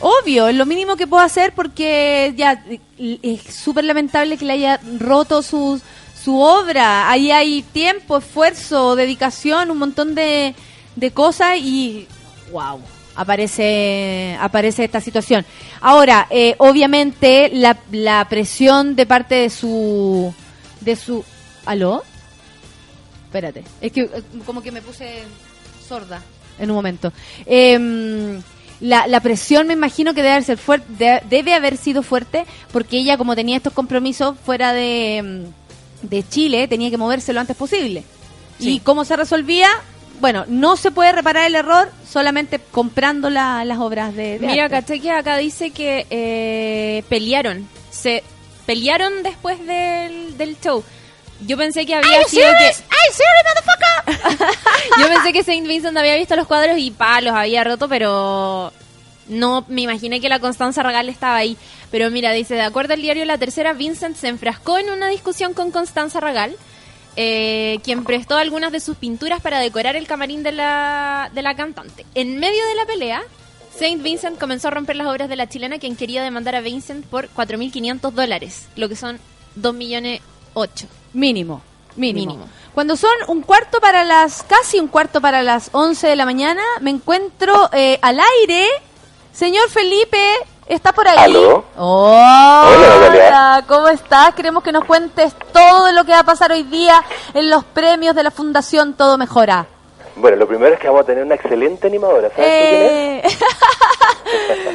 Obvio, 0.00 0.46
es 0.48 0.54
lo 0.54 0.64
mínimo 0.64 0.96
que 0.96 1.06
puedo 1.06 1.22
hacer 1.22 1.52
porque 1.54 2.32
ya 2.36 2.62
es 2.98 3.42
súper 3.42 3.84
lamentable 3.84 4.36
que 4.36 4.44
le 4.44 4.52
haya 4.52 4.80
roto 4.98 5.42
su, 5.42 5.80
su 6.22 6.38
obra. 6.38 7.10
Ahí 7.10 7.30
hay 7.32 7.62
tiempo, 7.62 8.18
esfuerzo, 8.18 8.94
dedicación, 8.94 9.70
un 9.70 9.78
montón 9.78 10.14
de, 10.14 10.54
de 10.94 11.10
cosas 11.10 11.58
y 11.58 12.06
wow, 12.52 12.80
aparece, 13.16 14.36
aparece 14.40 14.84
esta 14.84 15.00
situación. 15.00 15.44
Ahora, 15.80 16.28
eh, 16.30 16.54
obviamente 16.58 17.50
la, 17.52 17.76
la 17.90 18.26
presión 18.28 18.94
de 18.94 19.06
parte 19.06 19.34
de 19.34 19.50
su... 19.50 20.32
de 20.80 20.96
su 20.96 21.24
¿Aló? 21.66 22.02
Espérate, 23.26 23.64
es 23.80 23.92
que 23.92 24.02
eh, 24.02 24.22
como 24.46 24.62
que 24.62 24.72
me 24.72 24.80
puse 24.80 25.24
sorda 25.86 26.22
en 26.58 26.70
un 26.70 26.76
momento. 26.76 27.12
Em, 27.44 28.40
la, 28.80 29.06
la 29.06 29.20
presión 29.20 29.66
me 29.66 29.72
imagino 29.74 30.14
que 30.14 30.22
debe 30.22 30.34
haber, 30.34 30.44
ser 30.44 30.58
fuerte, 30.58 30.86
de- 30.98 31.22
debe 31.28 31.54
haber 31.54 31.76
sido 31.76 32.02
fuerte 32.02 32.46
porque 32.72 32.98
ella 32.98 33.16
como 33.18 33.34
tenía 33.34 33.56
estos 33.56 33.72
compromisos 33.72 34.36
fuera 34.44 34.72
de, 34.72 35.16
em, 35.16 35.44
de 36.02 36.28
Chile 36.28 36.68
tenía 36.68 36.90
que 36.90 36.96
moverse 36.96 37.32
lo 37.32 37.40
antes 37.40 37.56
posible. 37.56 38.04
¿Y 38.60 38.80
cómo 38.80 39.04
se 39.04 39.16
resolvía? 39.16 39.68
Bueno, 40.20 40.44
no 40.48 40.76
se 40.76 40.90
puede 40.90 41.12
reparar 41.12 41.46
el 41.46 41.54
error 41.54 41.90
solamente 42.08 42.58
comprando 42.72 43.30
la- 43.30 43.64
las 43.64 43.78
obras 43.78 44.14
de, 44.14 44.38
de 44.40 44.46
Mira, 44.48 44.68
caché 44.68 44.98
que 45.00 45.10
acá 45.12 45.36
dice 45.36 45.70
que 45.70 46.06
eh, 46.10 47.04
pelearon. 47.08 47.68
Se 47.90 48.22
pelearon 48.66 49.22
después 49.22 49.58
del, 49.64 50.36
del 50.36 50.56
show. 50.60 50.82
Yo 51.46 51.56
pensé 51.56 51.86
que 51.86 51.94
había 51.94 52.24
sido 52.24 52.48
que... 52.58 52.72
Yo 54.98 55.08
pensé 55.08 55.32
que 55.32 55.44
Saint 55.44 55.66
Vincent 55.66 55.96
había 55.96 56.16
visto 56.16 56.34
los 56.36 56.46
cuadros 56.46 56.78
y 56.78 56.90
pa, 56.90 57.20
los 57.20 57.34
había 57.34 57.62
roto, 57.64 57.88
pero 57.88 58.72
no 59.28 59.64
me 59.68 59.82
imaginé 59.82 60.20
que 60.20 60.28
la 60.28 60.40
Constanza 60.40 60.82
Regal 60.82 61.08
estaba 61.08 61.36
ahí. 61.36 61.56
Pero 61.90 62.10
mira, 62.10 62.32
dice, 62.32 62.54
de 62.54 62.62
acuerdo 62.62 62.94
al 62.94 63.02
diario 63.02 63.24
La 63.24 63.38
Tercera, 63.38 63.72
Vincent 63.72 64.16
se 64.16 64.28
enfrascó 64.28 64.78
en 64.78 64.90
una 64.90 65.08
discusión 65.08 65.54
con 65.54 65.70
Constanza 65.70 66.20
Regal, 66.20 66.56
eh, 67.16 67.78
quien 67.82 68.04
prestó 68.04 68.36
algunas 68.36 68.72
de 68.72 68.80
sus 68.80 68.96
pinturas 68.96 69.40
para 69.40 69.60
decorar 69.60 69.96
el 69.96 70.06
camarín 70.06 70.42
de 70.42 70.52
la, 70.52 71.30
de 71.32 71.42
la 71.42 71.54
cantante. 71.54 72.04
En 72.14 72.38
medio 72.38 72.66
de 72.66 72.74
la 72.74 72.86
pelea, 72.86 73.22
Saint 73.78 74.02
Vincent 74.02 74.38
comenzó 74.38 74.68
a 74.68 74.72
romper 74.72 74.96
las 74.96 75.06
obras 75.06 75.28
de 75.28 75.36
la 75.36 75.48
chilena, 75.48 75.78
quien 75.78 75.96
quería 75.96 76.22
demandar 76.22 76.56
a 76.56 76.60
Vincent 76.60 77.06
por 77.06 77.28
4.500 77.30 78.10
dólares, 78.10 78.66
lo 78.76 78.88
que 78.88 78.96
son 78.96 79.18
2 79.54 79.74
millones 79.74 80.20
8. 80.54 80.86
Mínimo, 81.12 81.62
mínimo. 81.96 82.32
Mínimo. 82.32 82.48
Cuando 82.74 82.96
son 82.96 83.10
un 83.26 83.42
cuarto 83.42 83.80
para 83.80 84.04
las, 84.04 84.44
casi 84.44 84.78
un 84.78 84.88
cuarto 84.88 85.20
para 85.20 85.42
las 85.42 85.70
11 85.72 86.06
de 86.06 86.16
la 86.16 86.24
mañana, 86.24 86.62
me 86.80 86.90
encuentro 86.90 87.68
eh, 87.72 87.98
al 88.02 88.20
aire. 88.38 88.66
Señor 89.32 89.68
Felipe, 89.68 90.18
¿está 90.68 90.92
por 90.92 91.08
ahí? 91.08 91.16
¿Aló? 91.18 91.64
Hola. 91.76 93.64
¿cómo 93.66 93.88
estás? 93.88 94.34
Queremos 94.34 94.62
que 94.62 94.70
nos 94.72 94.84
cuentes 94.84 95.34
todo 95.52 95.90
lo 95.92 96.04
que 96.04 96.12
va 96.12 96.20
a 96.20 96.24
pasar 96.24 96.52
hoy 96.52 96.62
día 96.64 97.02
en 97.34 97.50
los 97.50 97.64
premios 97.64 98.14
de 98.14 98.22
la 98.22 98.30
Fundación 98.30 98.94
Todo 98.94 99.18
Mejora. 99.18 99.66
Bueno, 100.16 100.36
lo 100.36 100.48
primero 100.48 100.74
es 100.74 100.80
que 100.80 100.88
vamos 100.88 101.02
a 101.02 101.06
tener 101.06 101.24
una 101.24 101.36
excelente 101.36 101.86
animadora. 101.86 102.28
¿Sabes 102.30 102.36
tú 102.36 102.68
quién 102.68 102.82
Eh, 102.82 103.22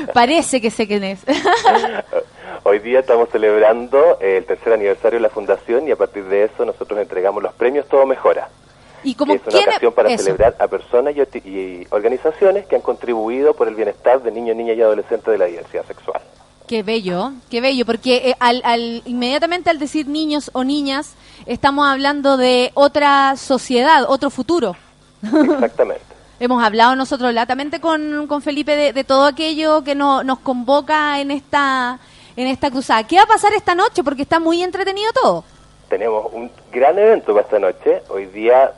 Parece 0.13 0.61
que 0.61 0.71
sé 0.71 0.87
quién 0.87 1.03
es. 1.03 1.19
Hoy 2.65 2.79
día 2.79 2.99
estamos 3.01 3.29
celebrando 3.29 4.17
el 4.21 4.45
tercer 4.45 4.73
aniversario 4.73 5.19
de 5.19 5.23
la 5.23 5.29
Fundación 5.29 5.87
y 5.87 5.91
a 5.91 5.95
partir 5.97 6.23
de 6.25 6.45
eso 6.45 6.63
nosotros 6.65 6.99
entregamos 6.99 7.43
los 7.43 7.53
premios 7.53 7.87
Todo 7.89 8.05
Mejora. 8.05 8.47
y 9.03 9.15
como 9.15 9.33
que 9.33 9.41
es 9.49 9.53
una 9.53 9.63
ocasión 9.63 9.93
para 9.93 10.09
eso. 10.09 10.23
celebrar 10.23 10.55
a 10.59 10.67
personas 10.67 11.13
y, 11.43 11.85
organizaciones 11.89 12.65
que 12.65 12.75
han 12.77 12.81
contribuido 12.81 13.53
por 13.53 13.67
el 13.67 13.75
bienestar 13.75 14.21
de 14.23 14.31
niños, 14.31 14.55
niñas 14.55 14.77
y 14.77 14.81
adolescentes 14.81 15.29
de 15.29 15.37
la 15.37 15.45
diversidad 15.45 15.85
sexual. 15.85 16.21
Qué 16.65 16.83
bello, 16.83 17.33
qué 17.51 17.59
bello, 17.59 17.85
porque 17.85 18.29
eh, 18.29 18.35
al, 18.39 18.61
al- 18.63 19.01
inmediatamente 19.05 19.69
al 19.69 19.77
decir 19.77 20.07
niños 20.07 20.49
o 20.53 20.63
niñas, 20.63 21.15
estamos 21.45 21.85
hablando 21.85 22.37
de 22.37 22.71
otra 22.75 23.35
sociedad, 23.35 24.05
otro 24.07 24.29
futuro. 24.29 24.77
Exactamente. 25.21 26.01
Hemos 26.39 26.63
hablado 26.63 26.95
nosotros 26.95 27.33
latamente 27.33 27.81
con, 27.81 28.27
con 28.27 28.41
Felipe 28.41 28.75
de, 28.77 28.93
de 28.93 29.03
todo 29.03 29.25
aquello 29.25 29.83
que 29.83 29.95
no- 29.95 30.23
nos 30.23 30.39
convoca 30.39 31.19
en 31.19 31.31
esta, 31.31 31.99
en 32.35 32.47
esta 32.47 32.71
cruzada. 32.71 33.05
¿Qué 33.05 33.17
va 33.17 33.23
a 33.23 33.27
pasar 33.27 33.53
esta 33.53 33.75
noche? 33.75 34.03
Porque 34.03 34.23
está 34.23 34.39
muy 34.39 34.63
entretenido 34.63 35.11
todo. 35.13 35.43
Tenemos 35.89 36.31
un 36.33 36.49
gran 36.71 36.97
evento 36.97 37.33
para 37.33 37.45
esta 37.45 37.59
noche. 37.59 38.01
Hoy 38.09 38.25
día 38.27 38.73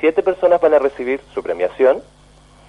siete 0.00 0.22
personas 0.22 0.60
van 0.60 0.74
a 0.74 0.78
recibir 0.78 1.20
su 1.34 1.42
premiación. 1.42 2.02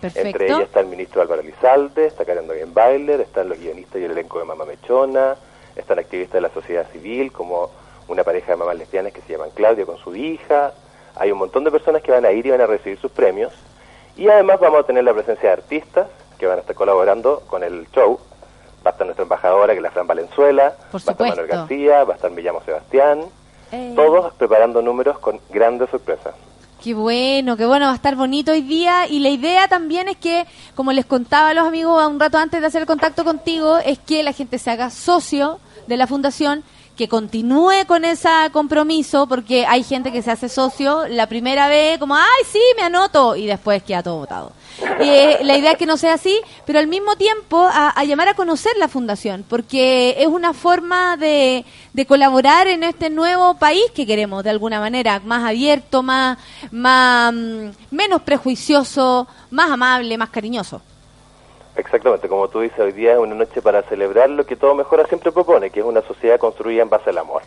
Entre 0.02 0.46
ellas 0.46 0.62
está 0.62 0.80
el 0.80 0.88
ministro 0.88 1.22
Álvaro 1.22 1.42
Lizalde, 1.42 2.06
está 2.06 2.24
Karen 2.24 2.48
Doyen 2.48 2.74
Bailer, 2.74 3.20
están 3.20 3.50
los 3.50 3.60
guionistas 3.60 4.00
y 4.00 4.06
el 4.06 4.12
elenco 4.12 4.40
de 4.40 4.46
Mamá 4.46 4.64
Mechona, 4.64 5.36
están 5.76 6.00
activistas 6.00 6.36
de 6.36 6.42
la 6.42 6.50
sociedad 6.54 6.90
civil, 6.92 7.34
como 7.34 7.70
una 8.08 8.24
pareja 8.24 8.54
de 8.54 8.56
mamás 8.56 8.78
lesbianas 8.78 9.12
que 9.12 9.22
se 9.22 9.34
llaman 9.34 9.50
Claudia 9.54 9.86
con 9.86 9.98
su 9.98 10.16
hija. 10.16 10.74
Hay 11.16 11.32
un 11.32 11.38
montón 11.38 11.66
de 11.66 11.72
personas 11.72 12.02
que 12.02 12.12
van 12.12 12.26
a 12.26 12.32
ir 12.32 12.46
y 12.46 12.52
van 12.52 12.62
a 12.62 12.66
recibir 12.66 12.98
sus 12.98 13.12
premios. 13.12 13.52
Y 14.16 14.30
además 14.30 14.60
vamos 14.60 14.80
a 14.80 14.84
tener 14.84 15.04
la 15.04 15.14
presencia 15.14 15.50
de 15.50 15.54
artistas 15.54 16.08
que 16.38 16.48
van 16.48 16.58
a 16.58 16.62
estar 16.62 16.76
colaborando 16.76 17.44
con 17.48 17.64
el 17.64 17.88
show. 17.92 18.20
Va 18.86 18.90
a 18.90 18.94
estar 18.94 19.06
nuestra 19.06 19.24
embajadora, 19.24 19.74
que 19.74 19.78
es 19.80 19.84
la 19.84 19.92
Fran 19.92 20.08
Valenzuela, 20.08 20.74
Por 20.92 21.02
va 21.02 21.12
a 21.12 21.12
estar 21.12 21.28
Manuel. 21.30 21.48
García, 21.48 22.04
va 22.04 22.14
a 22.14 22.16
estar 22.16 22.32
Millamo 22.32 22.62
Sebastián, 22.66 23.26
Eh, 23.72 23.94
todos 23.96 24.34
preparando 24.34 24.82
números 24.82 25.20
con 25.20 25.40
grandes 25.50 25.90
sorpresas. 25.90 26.34
Qué 26.84 26.94
bueno, 26.94 27.58
qué 27.58 27.66
bueno, 27.66 27.86
va 27.88 27.92
a 27.92 27.96
estar 27.96 28.16
bonito 28.16 28.52
hoy 28.54 28.62
día. 28.62 29.06
Y 29.08 29.20
la 29.20 29.30
idea 29.30 29.68
también 29.68 30.08
es 30.08 30.16
que, 30.18 30.46
como 30.76 30.94
les 30.94 31.06
contaba 31.06 31.50
a 31.50 31.54
los 31.54 31.68
amigos 31.68 32.08
un 32.08 32.20
rato 32.20 32.38
antes 32.38 32.62
de 32.62 32.68
hacer 32.68 32.82
el 32.82 32.88
contacto 32.88 33.26
contigo, 33.26 33.78
es 33.78 34.00
que 34.00 34.24
la 34.24 34.32
gente 34.32 34.58
se 34.58 34.72
haga 34.72 34.90
socio 34.90 35.60
de 35.88 35.98
la 35.98 36.08
fundación, 36.08 36.64
que 37.00 37.08
continúe 37.08 37.86
con 37.88 38.04
ese 38.04 38.28
compromiso, 38.52 39.26
porque 39.26 39.66
hay 39.66 39.84
gente 39.84 40.12
que 40.12 40.22
se 40.22 40.32
hace 40.32 40.50
socio 40.50 41.08
la 41.08 41.28
primera 41.28 41.70
vez, 41.70 41.98
como, 41.98 42.14
ay, 42.14 42.44
sí, 42.52 42.60
me 42.76 42.84
anoto, 42.84 43.38
y 43.38 43.46
después 43.46 43.82
queda 43.84 44.04
todo 44.04 44.18
votado. 44.18 44.52
Eh, 45.00 45.38
la 45.44 45.58
idea 45.58 45.72
es 45.72 45.78
que 45.78 45.86
no 45.86 45.96
sea 45.96 46.16
así, 46.16 46.38
pero 46.66 46.78
al 46.78 46.88
mismo 46.88 47.16
tiempo 47.16 47.62
a, 47.62 47.92
a 47.92 48.04
llamar 48.04 48.28
a 48.28 48.34
conocer 48.34 48.74
la 48.78 48.90
fundación, 48.90 49.46
porque 49.48 50.18
es 50.20 50.28
una 50.28 50.54
forma 50.54 51.16
de, 51.16 51.64
de 51.94 52.06
colaborar 52.06 52.68
en 52.68 52.84
este 52.84 53.10
nuevo 53.10 53.54
país 53.54 53.86
que 53.96 54.06
queremos, 54.06 54.44
de 54.44 54.50
alguna 54.50 54.82
manera, 54.82 55.22
más 55.24 55.46
abierto, 55.46 56.04
más, 56.04 56.38
más 56.70 57.34
mm, 57.34 57.70
menos 57.92 58.24
prejuicioso, 58.24 59.26
más 59.52 59.72
amable, 59.72 60.18
más 60.18 60.32
cariñoso. 60.32 60.82
Exactamente, 61.80 62.28
como 62.28 62.50
tú 62.50 62.60
dices, 62.60 62.78
hoy 62.80 62.92
día 62.92 63.14
es 63.14 63.20
una 63.20 63.36
noche 63.36 63.62
para 63.62 63.82
celebrar 63.84 64.30
lo 64.30 64.46
que 64.46 64.58
Todo 64.58 64.76
Mejora 64.76 65.06
siempre 65.06 65.32
propone, 65.32 65.70
que 65.70 65.80
es 65.80 65.86
una 65.86 66.02
sociedad 66.02 66.38
construida 66.38 66.82
en 66.82 66.90
base 66.90 67.10
al 67.10 67.18
amor. 67.18 67.42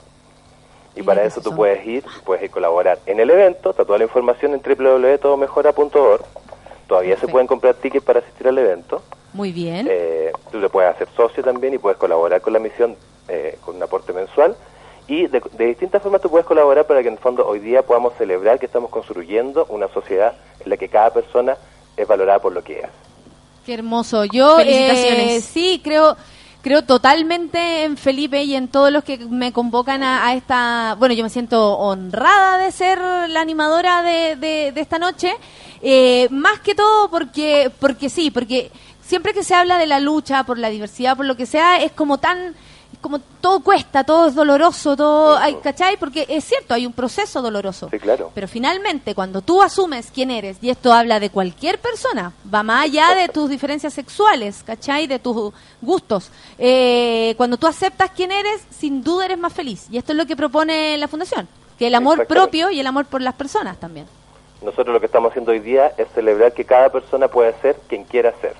Y 0.97 1.03
para 1.03 1.23
eso 1.25 1.41
tú 1.41 1.55
puedes 1.55 1.87
ir, 1.87 2.05
puedes 2.25 2.43
ir 2.43 2.51
colaborar 2.51 2.99
en 3.07 3.21
el 3.21 3.29
evento, 3.31 3.71
está 3.71 3.85
toda 3.85 3.99
la 3.99 4.05
información 4.05 4.55
en 4.55 4.63
www.todomejora.org. 4.63 6.25
Todavía 6.87 7.17
se 7.19 7.29
pueden 7.29 7.47
comprar 7.47 7.75
tickets 7.75 8.05
para 8.05 8.21
asistir 8.21 8.49
al 8.49 8.59
evento. 8.59 9.03
Muy 9.35 9.53
bien. 9.53 9.87
Eh, 9.91 10.33
tú 10.51 10.61
te 10.61 10.69
puedes 10.69 10.91
hacer 10.95 11.09
socio 11.15 11.43
también 11.43 11.75
y 11.75 11.79
puedes 11.79 11.99
colaborar 11.99 12.41
con 12.41 12.53
la 12.53 12.59
misión 12.59 12.97
eh, 13.29 13.59
con 13.65 13.77
un 13.77 13.83
aporte 13.83 14.13
mensual. 14.13 14.57
Y 15.09 15.27
de, 15.27 15.43
de 15.53 15.67
distintas 15.67 16.03
formas 16.03 16.21
tú 16.21 16.31
puedes 16.31 16.47
colaborar 16.47 16.87
para 16.87 17.03
que 17.03 17.09
en 17.09 17.15
el 17.15 17.21
fondo 17.21 17.47
hoy 17.47 17.59
día 17.59 17.83
podamos 17.83 18.15
celebrar 18.19 18.59
que 18.59 18.67
estamos 18.67 18.91
construyendo 18.91 19.67
una 19.69 19.89
sociedad 19.89 20.35
en 20.61 20.71
la 20.71 20.77
que 20.77 20.89
cada 20.89 21.11
persona 21.11 21.57
es 21.97 22.07
valorada 22.07 22.39
por 22.39 22.53
lo 22.53 22.63
que 22.63 22.81
es. 22.81 23.11
Qué 23.66 23.74
hermoso. 23.74 24.24
Yo 24.24 24.56
Felicitaciones. 24.56 25.30
eh, 25.30 25.40
sí 25.40 25.80
creo 25.82 26.16
creo 26.62 26.82
totalmente 26.82 27.82
en 27.84 27.97
Felipe 27.97 28.44
y 28.44 28.55
en 28.55 28.68
todos 28.68 28.93
los 28.93 29.02
que 29.02 29.18
me 29.18 29.52
convocan 29.52 30.02
a, 30.05 30.26
a 30.26 30.34
esta. 30.34 30.94
Bueno, 30.98 31.12
yo 31.14 31.24
me 31.24 31.30
siento 31.30 31.76
honrada 31.78 32.59
de 32.59 32.70
ser 32.70 32.98
la 33.28 33.40
animadora 33.40 34.02
de, 34.02 34.36
de- 34.36 34.72
de 34.72 34.80
esta 34.80 34.98
noche. 34.98 35.32
eh, 35.80 36.28
más 36.30 36.60
que 36.60 36.74
todo 36.76 37.10
porque 37.10 37.70
porque 37.80 38.09
sí, 38.09 38.30
porque 38.30 38.70
siempre 39.05 39.32
que 39.34 39.43
se 39.43 39.55
habla 39.55 39.78
de 39.78 39.86
la 39.86 39.98
lucha 40.01 40.44
por 40.44 40.59
la 40.59 40.68
diversidad, 40.70 41.16
por 41.16 41.26
lo 41.26 41.36
que 41.36 41.47
sea, 41.47 41.82
es 41.82 41.90
como 41.93 42.18
tan 42.18 42.55
como 43.01 43.19
todo 43.19 43.60
cuesta, 43.60 44.05
todo 44.05 44.28
es 44.28 44.35
doloroso, 44.35 44.97
todo, 44.97 45.36
hay, 45.36 45.56
¿cachai? 45.56 45.97
Porque 45.97 46.27
es 46.28 46.44
cierto, 46.44 46.74
hay 46.74 46.86
un 46.86 46.93
proceso 46.93 47.43
doloroso. 47.43 47.89
Sí, 47.90 47.98
claro. 47.98 48.31
Pero 48.35 48.47
finalmente, 48.47 49.14
cuando 49.14 49.40
tú 49.43 49.62
asumes 49.62 50.10
quién 50.12 50.31
eres, 50.31 50.59
y 50.60 50.70
esto 50.70 50.93
habla 50.93 51.19
de 51.19 51.31
cualquier 51.31 51.78
persona, 51.78 52.32
va 52.52 52.62
más 52.62 52.85
allá 52.85 53.14
de 53.14 53.28
tus 53.28 53.51
diferencias 53.51 53.93
sexuales, 53.93 54.62
¿cachai? 54.64 55.06
De 55.06 55.19
tus 55.19 55.52
gustos. 55.81 56.31
Eh, 56.59 57.35
cuando 57.36 57.56
tú 57.56 57.66
aceptas 57.66 58.10
quién 58.14 58.31
eres, 58.31 58.64
sin 58.70 59.02
duda 59.02 59.24
eres 59.24 59.39
más 59.39 59.52
feliz. 59.52 59.86
Y 59.90 59.98
esto 59.98 60.12
es 60.12 60.19
lo 60.19 60.27
que 60.27 60.36
propone 60.36 60.97
la 60.98 61.09
Fundación. 61.09 61.48
Que 61.78 61.89
el 61.89 61.94
amor 61.94 62.27
propio 62.27 62.70
y 62.70 62.78
el 62.78 62.86
amor 62.86 63.06
por 63.06 63.20
las 63.20 63.35
personas 63.35 63.78
también. 63.78 64.06
Nosotros 64.62 64.94
lo 64.94 65.01
que 65.01 65.06
estamos 65.06 65.31
haciendo 65.31 65.51
hoy 65.51 65.59
día 65.59 65.93
es 65.97 66.06
celebrar 66.14 66.52
que 66.52 66.64
cada 66.64 66.90
persona 66.90 67.28
puede 67.28 67.52
ser 67.60 67.77
quien 67.89 68.05
quiera 68.05 68.32
ser. 68.40 68.55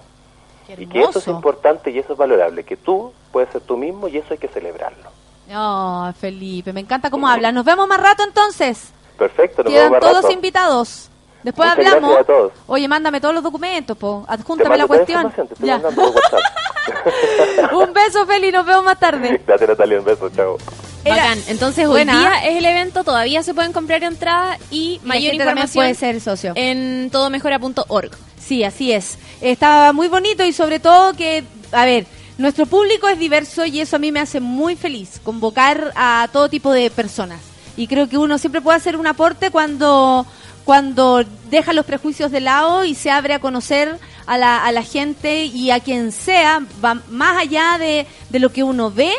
Y 0.78 0.86
que 0.86 1.02
eso 1.02 1.18
es 1.18 1.28
importante 1.28 1.90
y 1.90 1.98
eso 1.98 2.14
es 2.14 2.18
valorable, 2.18 2.64
que 2.64 2.76
tú 2.76 3.12
puedes 3.32 3.50
ser 3.50 3.62
tú 3.62 3.76
mismo 3.76 4.06
y 4.09 4.18
eso 4.18 4.28
hay 4.30 4.38
que 4.38 4.48
celebrarlo. 4.48 5.10
Oh, 5.54 6.12
Felipe, 6.20 6.72
me 6.72 6.80
encanta 6.80 7.10
cómo 7.10 7.26
hablas. 7.28 7.52
Nos 7.52 7.64
vemos 7.64 7.86
más 7.88 8.00
rato 8.00 8.22
entonces. 8.24 8.90
Perfecto, 9.18 9.62
nos 9.64 9.72
Quedan 9.72 9.90
vemos 9.90 10.00
más 10.02 10.10
todos 10.10 10.22
rato. 10.24 10.34
invitados. 10.34 11.09
Después 11.42 11.68
Muchas 11.70 11.86
hablamos. 11.86 12.10
gracias 12.10 12.24
a 12.24 12.26
todos. 12.32 12.52
Oye, 12.68 12.86
mándame 12.86 13.20
todos 13.20 13.34
los 13.34 13.42
documentos, 13.42 13.96
po. 13.98 14.24
Adjúntame 14.28 14.76
la 14.78 14.86
mando 14.86 15.04
toda 15.04 15.22
la 15.24 15.30
cuestión. 15.32 15.56
Ya. 15.60 15.80
Un 17.76 17.92
beso, 17.92 18.26
Feli, 18.26 18.52
nos 18.52 18.64
vemos 18.66 18.84
más 18.84 18.98
tarde. 18.98 19.40
Gracias 19.46 19.68
Natalia, 19.68 19.98
un 19.98 20.04
beso, 20.04 20.30
chao. 20.30 20.56
Bacán. 21.04 21.38
Entonces 21.48 21.88
Buena. 21.88 22.12
hoy 22.14 22.18
día 22.20 22.48
es 22.48 22.59
el 22.59 22.64
evento, 22.64 23.02
todavía 23.02 23.42
se 23.42 23.54
pueden 23.54 23.72
comprar 23.72 24.02
entradas 24.04 24.59
y 24.70 25.00
La 25.02 25.09
mayor 25.09 25.34
información 25.34 25.82
puede 25.84 25.94
ser 25.94 26.20
socio. 26.20 26.52
en 26.54 27.09
todomejora.org. 27.10 28.10
Sí, 28.38 28.62
así 28.64 28.92
es. 28.92 29.18
Estaba 29.40 29.92
muy 29.92 30.09
bonito 30.09 30.44
y 30.44 30.52
sobre 30.52 30.78
todo 30.80 31.12
que, 31.14 31.44
a 31.72 31.84
ver, 31.84 32.06
nuestro 32.43 32.66
público 32.66 33.09
es 33.09 33.19
diverso 33.19 33.64
y 33.64 33.81
eso 33.81 33.97
a 33.97 33.98
mí 34.01 34.10
me 34.10 34.20
hace 34.20 34.40
muy 34.40 34.74
feliz, 34.74 35.20
convocar 35.23 35.93
a 35.94 36.28
todo 36.32 36.48
tipo 36.48 36.73
de 36.73 36.90
personas. 36.90 37.40
Y 37.77 37.86
creo 37.86 38.09
que 38.09 38.19
uno 38.19 38.36
siempre 38.36 38.60
puede 38.60 38.77
hacer 38.77 38.97
un 38.97 39.06
aporte 39.06 39.51
cuando, 39.51 40.27
cuando 40.64 41.24
deja 41.51 41.73
los 41.73 41.86
prejuicios 41.86 42.32
de 42.32 42.40
lado 42.40 42.85
y 42.85 42.97
se 42.97 43.10
abre 43.10 43.35
a 43.35 43.39
conocer 43.39 43.97
a 44.27 44.36
la, 44.39 44.64
a 44.64 44.73
la 44.73 44.82
gente 44.82 45.44
y 45.44 45.70
a 45.70 45.78
quien 45.78 46.10
sea, 46.10 46.60
va 46.85 47.01
más 47.09 47.39
allá 47.39 47.78
de, 47.78 48.06
de 48.28 48.39
lo 48.40 48.52
que 48.52 48.64
uno 48.64 48.90
ve, 48.90 49.12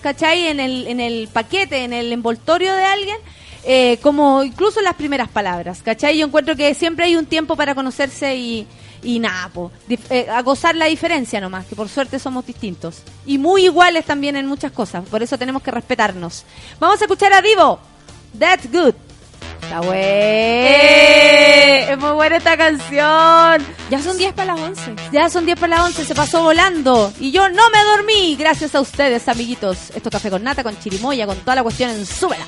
¿cachai? 0.00 0.46
En 0.46 0.60
el, 0.60 0.86
en 0.86 1.00
el 1.00 1.28
paquete, 1.28 1.84
en 1.84 1.92
el 1.92 2.12
envoltorio 2.12 2.72
de 2.72 2.84
alguien, 2.84 3.18
eh, 3.64 3.98
como 4.00 4.42
incluso 4.42 4.80
las 4.80 4.94
primeras 4.94 5.28
palabras, 5.28 5.82
¿cachai? 5.82 6.16
Yo 6.16 6.26
encuentro 6.26 6.56
que 6.56 6.72
siempre 6.74 7.04
hay 7.06 7.16
un 7.16 7.26
tiempo 7.26 7.56
para 7.56 7.74
conocerse 7.74 8.36
y, 8.36 8.66
y 9.02 9.18
nada, 9.18 9.50
eh, 9.88 10.28
a 10.30 10.42
gozar 10.42 10.76
la 10.76 10.86
diferencia 10.86 11.40
nomás, 11.40 11.66
que 11.66 11.76
por 11.76 11.88
suerte 11.88 12.18
somos 12.18 12.46
distintos. 12.46 13.02
Y 13.26 13.38
muy 13.38 13.64
iguales 13.64 14.04
también 14.04 14.36
en 14.36 14.46
muchas 14.46 14.72
cosas, 14.72 15.04
por 15.08 15.22
eso 15.22 15.38
tenemos 15.38 15.62
que 15.62 15.70
respetarnos. 15.70 16.44
Vamos 16.78 17.00
a 17.00 17.04
escuchar 17.04 17.32
a 17.32 17.42
Divo, 17.42 17.78
That's 18.38 18.70
Good. 18.70 18.94
Está 19.62 19.80
buena. 19.80 20.00
Es 21.92 21.98
muy 21.98 22.12
buena 22.12 22.36
esta 22.36 22.56
canción. 22.56 23.66
Ya 23.90 24.02
son 24.02 24.16
10 24.16 24.32
para 24.32 24.54
las 24.54 24.60
11. 24.60 24.94
Ya 25.12 25.28
son 25.28 25.44
10 25.44 25.58
para 25.58 25.76
las 25.76 25.86
11, 25.86 26.04
se 26.04 26.14
pasó 26.14 26.42
volando. 26.42 27.12
Y 27.20 27.30
yo 27.30 27.48
no 27.48 27.70
me 27.70 27.84
dormí, 27.84 28.36
gracias 28.36 28.74
a 28.74 28.80
ustedes, 28.80 29.28
amiguitos. 29.28 29.90
Esto 29.94 30.08
es 30.08 30.12
Café 30.12 30.30
con 30.30 30.42
Nata, 30.42 30.62
con 30.62 30.78
chirimoya, 30.78 31.26
con 31.26 31.36
toda 31.38 31.56
la 31.56 31.62
cuestión 31.62 31.90
en 31.90 32.06
súbela. 32.06 32.46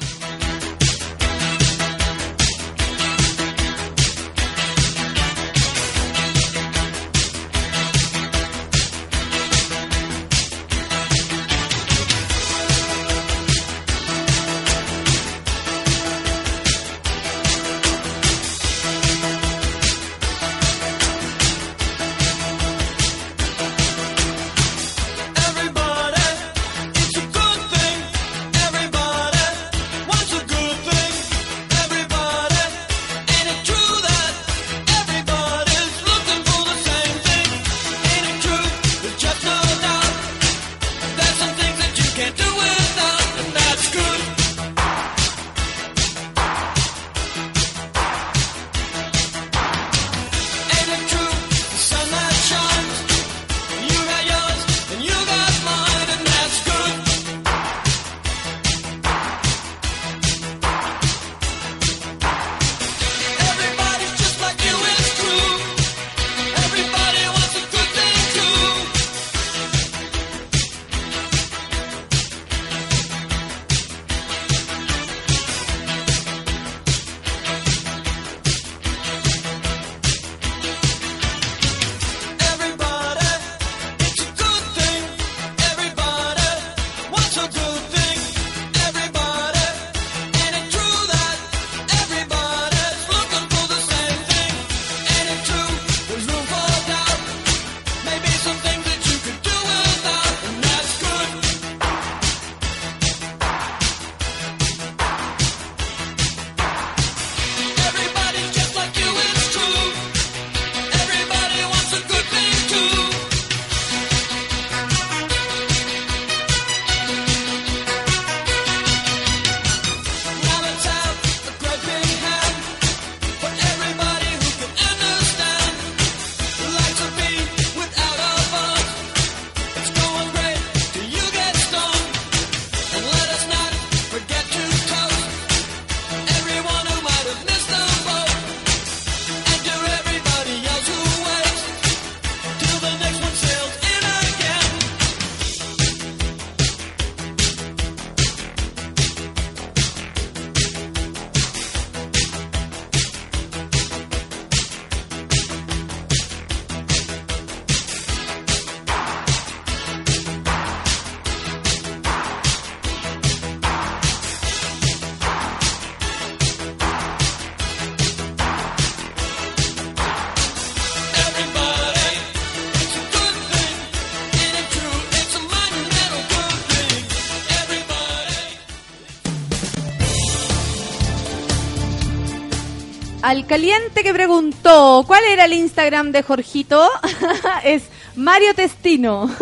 Al 183.32 183.46
caliente 183.46 184.02
que 184.02 184.12
preguntó 184.12 185.04
cuál 185.06 185.24
era 185.24 185.46
el 185.46 185.54
Instagram 185.54 186.12
de 186.12 186.22
Jorgito, 186.22 186.86
es 187.64 187.84
Mario 188.14 188.52
Testino. 188.54 189.34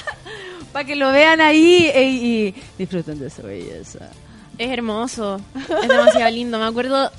Para 0.72 0.84
que 0.84 0.96
lo 0.96 1.12
vean 1.12 1.40
ahí 1.40 1.88
y, 1.94 2.54
disfruten 2.76 3.20
de 3.20 3.30
su 3.30 3.42
belleza. 3.42 4.10
Es 4.58 4.70
hermoso, 4.70 5.40
es 5.54 5.88
demasiado 5.88 6.30
lindo. 6.32 6.58
Me 6.58 6.64
acuerdo, 6.64 7.12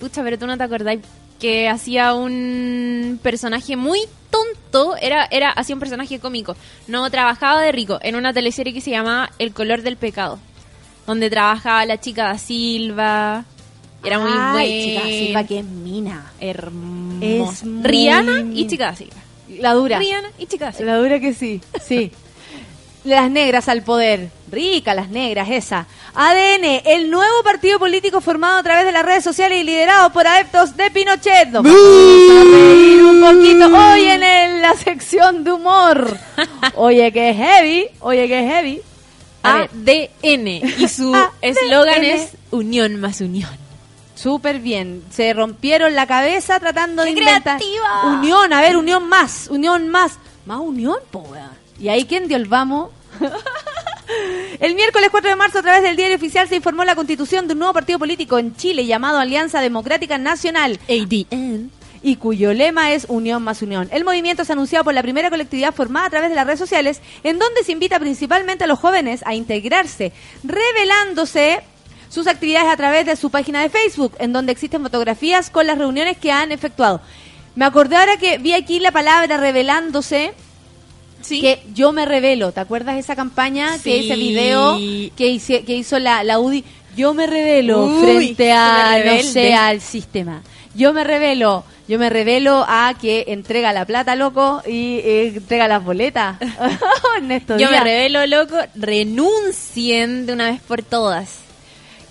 pucha, 0.00 0.22
pero 0.22 0.38
tú 0.38 0.46
no 0.46 0.56
te 0.56 0.64
acordáis 0.64 1.00
que 1.38 1.68
hacía 1.68 2.14
un 2.14 3.20
personaje 3.22 3.76
muy 3.76 4.00
tonto, 4.30 4.96
era, 4.96 5.28
era, 5.30 5.50
hacía 5.50 5.76
un 5.76 5.80
personaje 5.80 6.18
cómico. 6.18 6.56
No 6.88 7.08
trabajaba 7.10 7.60
de 7.60 7.72
rico 7.72 7.98
en 8.00 8.16
una 8.16 8.32
teleserie 8.32 8.72
que 8.72 8.80
se 8.80 8.92
llamaba 8.92 9.30
El 9.38 9.52
color 9.52 9.82
del 9.82 9.98
pecado, 9.98 10.38
donde 11.06 11.28
trabajaba 11.28 11.84
la 11.84 12.00
chica 12.00 12.24
da 12.24 12.38
Silva. 12.38 13.44
Era 14.06 14.18
muy 14.18 14.30
buena. 14.30 14.64
Chica 14.64 15.02
Silva, 15.04 15.44
que 15.44 15.58
es 15.58 15.64
mina. 15.64 16.32
hermosa. 16.40 17.52
Es 17.52 17.64
muy 17.64 17.82
Rihanna 17.82 18.44
y 18.54 18.66
chica 18.66 18.86
da 18.86 18.96
Silva. 18.96 19.16
La 19.60 19.72
dura. 19.74 19.98
Rihanna 19.98 20.30
y 20.38 20.46
chica 20.46 20.66
da 20.66 20.72
Silva. 20.72 20.92
La 20.92 20.98
dura 20.98 21.20
que 21.20 21.34
sí, 21.34 21.60
sí. 21.84 22.12
Las 23.04 23.30
negras 23.30 23.68
al 23.68 23.82
poder. 23.82 24.30
Rica 24.50 24.92
las 24.94 25.08
negras, 25.10 25.48
esa. 25.50 25.86
ADN, 26.14 26.82
el 26.86 27.08
nuevo 27.10 27.42
partido 27.44 27.78
político 27.78 28.20
formado 28.20 28.58
a 28.58 28.62
través 28.62 28.84
de 28.84 28.90
las 28.92 29.04
redes 29.04 29.22
sociales 29.22 29.60
y 29.60 29.64
liderado 29.64 30.12
por 30.12 30.26
adeptos 30.26 30.76
de 30.76 30.90
Pinochet. 30.90 31.50
Vamos 31.52 31.70
a 31.72 32.44
reír 32.44 33.02
un 33.02 33.20
poquito 33.20 33.66
hoy 33.66 34.04
en 34.06 34.22
el- 34.22 34.60
la 34.62 34.74
sección 34.74 35.44
de 35.44 35.52
humor. 35.52 36.16
Oye, 36.74 37.12
que 37.12 37.30
es 37.30 37.36
heavy. 37.36 37.86
Oye, 38.00 38.26
que 38.26 38.40
es 38.40 38.50
heavy. 38.52 38.80
ADN 39.42 40.48
y 40.78 40.88
su 40.88 41.14
eslogan 41.42 42.02
es 42.04 42.30
Unión 42.50 42.96
más 43.00 43.20
Unión. 43.20 43.50
Súper 44.16 44.58
bien. 44.58 45.04
Se 45.10 45.32
rompieron 45.32 45.94
la 45.94 46.06
cabeza 46.06 46.58
tratando 46.58 47.02
de 47.04 47.14
¡Qué 47.14 47.20
inventar. 47.20 47.58
creativa! 47.58 48.16
Unión, 48.18 48.52
a 48.52 48.60
ver, 48.60 48.76
unión 48.76 49.08
más, 49.08 49.46
unión 49.48 49.88
más. 49.88 50.18
Más 50.46 50.58
unión, 50.58 50.96
po, 51.10 51.20
weón. 51.20 51.50
¿Y 51.78 51.88
ahí 51.88 52.04
quién 52.06 52.26
dio 52.26 52.36
el 52.36 52.46
vamos? 52.46 52.90
el 54.60 54.74
miércoles 54.74 55.08
4 55.10 55.30
de 55.30 55.36
marzo, 55.36 55.58
a 55.58 55.62
través 55.62 55.82
del 55.82 55.96
diario 55.96 56.16
oficial, 56.16 56.48
se 56.48 56.56
informó 56.56 56.84
la 56.84 56.94
constitución 56.94 57.46
de 57.46 57.52
un 57.52 57.58
nuevo 57.60 57.74
partido 57.74 57.98
político 57.98 58.38
en 58.38 58.56
Chile 58.56 58.86
llamado 58.86 59.18
Alianza 59.18 59.60
Democrática 59.60 60.16
Nacional 60.18 60.78
ADN. 60.88 61.70
y 62.02 62.16
cuyo 62.16 62.54
lema 62.54 62.92
es 62.92 63.06
Unión 63.08 63.42
más 63.42 63.60
Unión. 63.62 63.88
El 63.92 64.04
movimiento 64.04 64.42
es 64.42 64.50
anunciado 64.50 64.84
por 64.84 64.94
la 64.94 65.02
primera 65.02 65.28
colectividad 65.28 65.74
formada 65.74 66.06
a 66.06 66.10
través 66.10 66.30
de 66.30 66.36
las 66.36 66.46
redes 66.46 66.60
sociales, 66.60 67.02
en 67.22 67.38
donde 67.38 67.64
se 67.64 67.72
invita 67.72 67.98
principalmente 67.98 68.64
a 68.64 68.68
los 68.68 68.78
jóvenes 68.78 69.22
a 69.26 69.34
integrarse, 69.34 70.12
revelándose 70.44 71.60
sus 72.08 72.26
actividades 72.26 72.68
a 72.68 72.76
través 72.76 73.06
de 73.06 73.16
su 73.16 73.30
página 73.30 73.62
de 73.62 73.68
Facebook, 73.70 74.12
en 74.18 74.32
donde 74.32 74.52
existen 74.52 74.82
fotografías 74.82 75.50
con 75.50 75.66
las 75.66 75.78
reuniones 75.78 76.16
que 76.18 76.30
han 76.32 76.52
efectuado. 76.52 77.00
Me 77.54 77.64
acordé 77.64 77.96
ahora 77.96 78.16
que 78.16 78.38
vi 78.38 78.52
aquí 78.52 78.78
la 78.80 78.92
palabra 78.92 79.36
revelándose, 79.38 80.32
Sí. 81.22 81.40
que 81.40 81.60
yo 81.74 81.90
me 81.92 82.04
revelo. 82.04 82.52
¿Te 82.52 82.60
acuerdas 82.60 82.98
esa 82.98 83.16
campaña 83.16 83.72
que 83.82 84.00
Sí. 84.02 84.06
ese 84.06 84.16
video 84.16 84.76
que, 85.16 85.26
hice- 85.28 85.64
que 85.64 85.74
hizo 85.74 85.98
la, 85.98 86.22
la 86.22 86.38
UDI? 86.38 86.64
Yo 86.96 87.14
me 87.14 87.26
revelo 87.26 87.84
Uy, 87.86 88.00
frente 88.04 88.52
a, 88.52 88.98
no 89.04 89.22
sé, 89.22 89.52
al 89.54 89.80
sistema. 89.80 90.42
Yo 90.74 90.92
me 90.92 91.04
revelo, 91.04 91.64
yo 91.88 91.98
me 91.98 92.10
revelo 92.10 92.64
a 92.68 92.94
que 93.00 93.24
entrega 93.28 93.72
la 93.72 93.84
plata, 93.86 94.14
loco, 94.14 94.62
y 94.66 94.98
eh, 94.98 95.32
entrega 95.36 95.66
las 95.68 95.82
boletas. 95.82 96.36
Yo 97.58 97.70
me 97.70 97.80
revelo, 97.80 98.26
loco, 98.26 98.56
renuncien 98.74 100.26
de 100.26 100.32
una 100.32 100.50
vez 100.50 100.60
por 100.60 100.82
todas. 100.82 101.38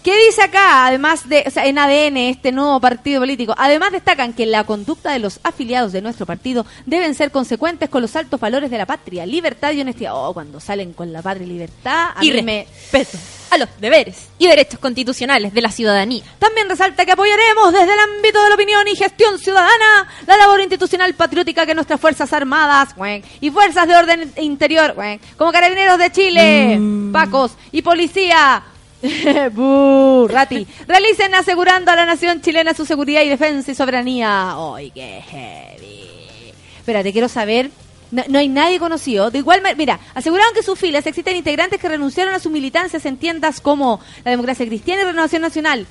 ¿Qué 0.05 0.15
dice 0.27 0.43
acá? 0.43 0.85
Además 0.85 1.27
de, 1.27 1.45
o 1.47 1.49
sea, 1.49 1.65
en 1.65 1.79
ADN, 1.79 2.17
este 2.17 2.51
nuevo 2.51 2.79
partido 2.79 3.21
político, 3.21 3.55
además 3.57 3.91
destacan 3.91 4.33
que 4.33 4.45
la 4.45 4.63
conducta 4.63 5.11
de 5.11 5.17
los 5.17 5.39
afiliados 5.41 5.93
de 5.93 6.03
nuestro 6.03 6.27
partido 6.27 6.63
deben 6.85 7.15
ser 7.15 7.31
consecuentes 7.31 7.89
con 7.89 8.03
los 8.03 8.15
altos 8.15 8.39
valores 8.39 8.69
de 8.69 8.77
la 8.77 8.85
patria, 8.85 9.25
libertad 9.25 9.71
y 9.71 9.81
honestidad. 9.81 10.11
Oh, 10.13 10.31
cuando 10.31 10.59
salen 10.59 10.93
con 10.93 11.11
la 11.11 11.23
patria 11.23 11.47
y 11.47 11.49
libertad, 11.49 12.11
a 12.15 12.23
y 12.23 12.29
mí 12.31 12.41
me... 12.43 12.67
respeto 12.91 13.17
a 13.49 13.57
los 13.57 13.69
deberes 13.81 14.27
y 14.37 14.45
derechos 14.45 14.79
constitucionales 14.79 15.55
de 15.55 15.61
la 15.61 15.71
ciudadanía. 15.71 16.23
También 16.37 16.69
resalta 16.69 17.03
que 17.03 17.13
apoyaremos 17.13 17.73
desde 17.73 17.91
el 17.91 17.99
ámbito 17.99 18.43
de 18.43 18.49
la 18.49 18.55
opinión 18.55 18.87
y 18.87 18.95
gestión 18.95 19.39
ciudadana 19.39 20.07
la 20.27 20.37
labor 20.37 20.61
institucional 20.61 21.15
patriótica 21.15 21.65
que 21.65 21.73
nuestras 21.73 21.99
Fuerzas 21.99 22.31
Armadas 22.31 22.95
güey, 22.95 23.23
y 23.41 23.49
Fuerzas 23.49 23.87
de 23.87 23.95
Orden 23.95 24.31
Interior, 24.37 24.93
güey, 24.93 25.19
como 25.35 25.51
Carabineros 25.51 25.97
de 25.97 26.11
Chile, 26.11 26.79
Pacos 27.11 27.53
y 27.71 27.81
Policía, 27.81 28.63
Bu, 29.53 30.27
Rati, 30.29 30.65
realicen 30.87 31.33
asegurando 31.35 31.91
a 31.91 31.95
la 31.95 32.05
nación 32.05 32.41
chilena 32.41 32.73
su 32.73 32.85
seguridad 32.85 33.21
y 33.23 33.29
defensa 33.29 33.71
y 33.71 33.75
soberanía. 33.75 34.55
¡Ay, 34.55 34.91
qué 34.91 35.21
heavy! 35.21 36.53
Espérate, 36.77 37.11
quiero 37.11 37.29
saber... 37.29 37.71
No, 38.11 38.39
hay 38.39 38.47
nadie 38.47 38.79
conocido. 38.79 39.29
De 39.29 39.39
igual 39.39 39.61
mira, 39.77 39.99
aseguraron 40.13 40.53
que 40.53 40.63
sus 40.63 40.79
filas 40.79 41.05
existen 41.05 41.35
integrantes 41.35 41.81
que 41.81 41.89
renunciaron 41.89 42.33
a 42.33 42.39
su 42.39 42.49
militancia 42.49 42.99
en 43.03 43.17
tiendas 43.17 43.59
como 43.59 43.99
la 44.23 44.31
democracia 44.31 44.65
cristiana 44.65 45.01
y 45.01 45.05
renovación 45.05 45.41
nacional. 45.41 45.85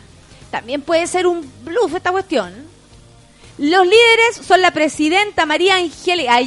También 0.51 0.81
puede 0.81 1.07
ser 1.07 1.27
un 1.27 1.45
bluff 1.65 1.95
esta 1.95 2.13
cuestión. 2.13 2.55
Los 3.59 3.85
líderes 3.85 4.47
son 4.47 4.63
la 4.63 4.71
presidenta 4.71 5.45
María 5.45 5.77
Angélica. 5.77 6.39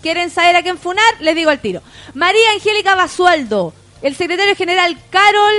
¿Quieren 0.00 0.30
saber 0.30 0.56
a 0.56 0.62
quién 0.62 0.78
funar? 0.78 1.04
Les 1.20 1.36
digo 1.36 1.50
al 1.50 1.60
tiro. 1.60 1.82
María 2.14 2.50
Angélica 2.54 2.94
Basualdo. 2.94 3.74
El 4.00 4.16
secretario 4.16 4.56
general 4.56 4.98
Carol 5.10 5.54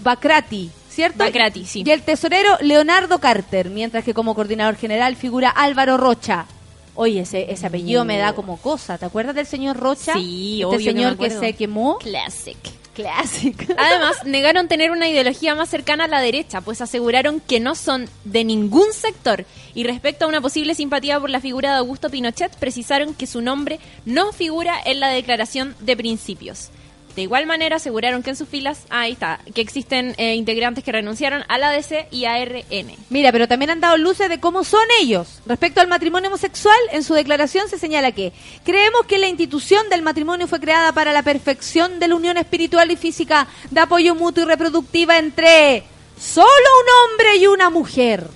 Bacrati. 0.00 0.70
¿Cierto? 0.88 1.18
Bacrati, 1.18 1.64
sí. 1.64 1.82
Y 1.86 1.90
el 1.90 2.02
tesorero 2.02 2.58
Leonardo 2.60 3.18
Carter. 3.18 3.70
Mientras 3.70 4.04
que 4.04 4.12
como 4.12 4.34
coordinador 4.34 4.76
general 4.76 5.16
figura 5.16 5.48
Álvaro 5.50 5.96
Rocha. 5.96 6.46
Oye, 6.94 7.20
ese, 7.20 7.50
ese 7.50 7.66
apellido 7.66 8.04
me 8.04 8.18
da 8.18 8.34
como 8.34 8.58
cosa. 8.58 8.98
¿Te 8.98 9.06
acuerdas 9.06 9.34
del 9.34 9.46
señor 9.46 9.78
Rocha? 9.78 10.12
Sí, 10.12 10.60
este 10.60 10.66
obvio 10.66 10.78
que 10.78 10.84
me 10.84 10.92
señor 10.92 11.16
que, 11.16 11.30
se 11.30 11.54
quemó. 11.54 11.98
Classic. 11.98 12.58
Clásico. 12.94 13.72
Además, 13.78 14.24
negaron 14.26 14.68
tener 14.68 14.90
una 14.90 15.08
ideología 15.08 15.54
más 15.54 15.70
cercana 15.70 16.04
a 16.04 16.08
la 16.08 16.20
derecha, 16.20 16.60
pues 16.60 16.82
aseguraron 16.82 17.40
que 17.40 17.58
no 17.58 17.74
son 17.74 18.08
de 18.24 18.44
ningún 18.44 18.92
sector. 18.92 19.46
Y 19.74 19.84
respecto 19.84 20.26
a 20.26 20.28
una 20.28 20.42
posible 20.42 20.74
simpatía 20.74 21.18
por 21.18 21.30
la 21.30 21.40
figura 21.40 21.70
de 21.70 21.78
Augusto 21.78 22.10
Pinochet, 22.10 22.54
precisaron 22.56 23.14
que 23.14 23.26
su 23.26 23.40
nombre 23.40 23.80
no 24.04 24.32
figura 24.32 24.74
en 24.84 25.00
la 25.00 25.08
declaración 25.08 25.74
de 25.80 25.96
principios. 25.96 26.68
De 27.16 27.22
igual 27.22 27.46
manera, 27.46 27.76
aseguraron 27.76 28.22
que 28.22 28.30
en 28.30 28.36
sus 28.36 28.48
filas, 28.48 28.86
ah, 28.88 29.00
ahí 29.00 29.12
está, 29.12 29.40
que 29.54 29.60
existen 29.60 30.14
eh, 30.16 30.34
integrantes 30.34 30.82
que 30.82 30.92
renunciaron 30.92 31.44
a 31.48 31.58
la 31.58 31.70
DC 31.70 32.08
y 32.10 32.24
a 32.24 32.42
RN. 32.42 32.94
Mira, 33.10 33.32
pero 33.32 33.48
también 33.48 33.70
han 33.70 33.80
dado 33.80 33.96
luces 33.98 34.28
de 34.28 34.40
cómo 34.40 34.64
son 34.64 34.84
ellos. 35.00 35.40
Respecto 35.46 35.80
al 35.80 35.88
matrimonio 35.88 36.28
homosexual, 36.28 36.78
en 36.92 37.02
su 37.02 37.14
declaración 37.14 37.68
se 37.68 37.78
señala 37.78 38.12
que 38.12 38.32
creemos 38.64 39.06
que 39.06 39.18
la 39.18 39.28
institución 39.28 39.88
del 39.90 40.02
matrimonio 40.02 40.48
fue 40.48 40.60
creada 40.60 40.92
para 40.92 41.12
la 41.12 41.22
perfección 41.22 41.98
de 41.98 42.08
la 42.08 42.14
unión 42.14 42.36
espiritual 42.38 42.90
y 42.90 42.96
física 42.96 43.46
de 43.70 43.80
apoyo 43.80 44.14
mutuo 44.14 44.44
y 44.44 44.46
reproductiva 44.46 45.18
entre 45.18 45.84
solo 46.18 46.46
un 46.46 47.12
hombre 47.12 47.36
y 47.36 47.46
una 47.46 47.70
mujer. 47.70 48.26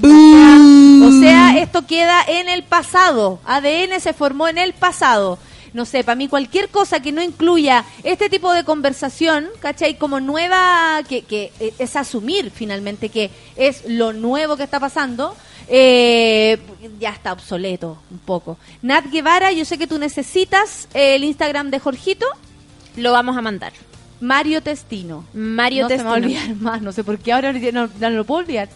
O 0.00 1.20
sea, 1.20 1.58
esto 1.58 1.86
queda 1.86 2.22
en 2.26 2.48
el 2.48 2.62
pasado. 2.62 3.40
ADN 3.44 4.00
se 4.00 4.12
formó 4.14 4.48
en 4.48 4.58
el 4.58 4.72
pasado. 4.72 5.38
No 5.74 5.84
sé, 5.86 6.04
para 6.04 6.16
mí 6.16 6.28
cualquier 6.28 6.68
cosa 6.68 7.00
que 7.00 7.12
no 7.12 7.22
incluya 7.22 7.84
este 8.04 8.28
tipo 8.28 8.52
de 8.52 8.64
conversación, 8.64 9.48
¿cachai? 9.60 9.96
Como 9.96 10.20
nueva, 10.20 11.00
que, 11.08 11.22
que 11.22 11.52
eh, 11.60 11.72
es 11.78 11.96
asumir 11.96 12.50
finalmente 12.50 13.08
que 13.08 13.30
es 13.56 13.84
lo 13.86 14.12
nuevo 14.12 14.56
que 14.56 14.64
está 14.64 14.78
pasando, 14.78 15.34
eh, 15.68 16.58
ya 17.00 17.10
está 17.10 17.32
obsoleto 17.32 17.98
un 18.10 18.18
poco. 18.18 18.58
Nat 18.82 19.06
Guevara, 19.10 19.52
yo 19.52 19.64
sé 19.64 19.78
que 19.78 19.86
tú 19.86 19.98
necesitas 19.98 20.88
el 20.94 21.24
Instagram 21.24 21.70
de 21.70 21.78
Jorgito, 21.78 22.26
Lo 22.96 23.12
vamos 23.12 23.36
a 23.38 23.40
mandar. 23.40 23.72
Mario 24.20 24.62
Testino. 24.62 25.24
Mario 25.32 25.84
no 25.84 25.88
Testino. 25.88 26.14
se 26.14 26.20
me 26.20 26.26
va 26.26 26.36
a 26.36 26.42
olvidar 26.44 26.56
más, 26.56 26.82
no 26.82 26.92
sé 26.92 27.02
por 27.02 27.18
qué 27.18 27.32
ahora 27.32 27.52
no, 27.52 27.88
no 27.98 28.10
lo 28.10 28.24
puedo 28.24 28.40
olvidar. 28.40 28.68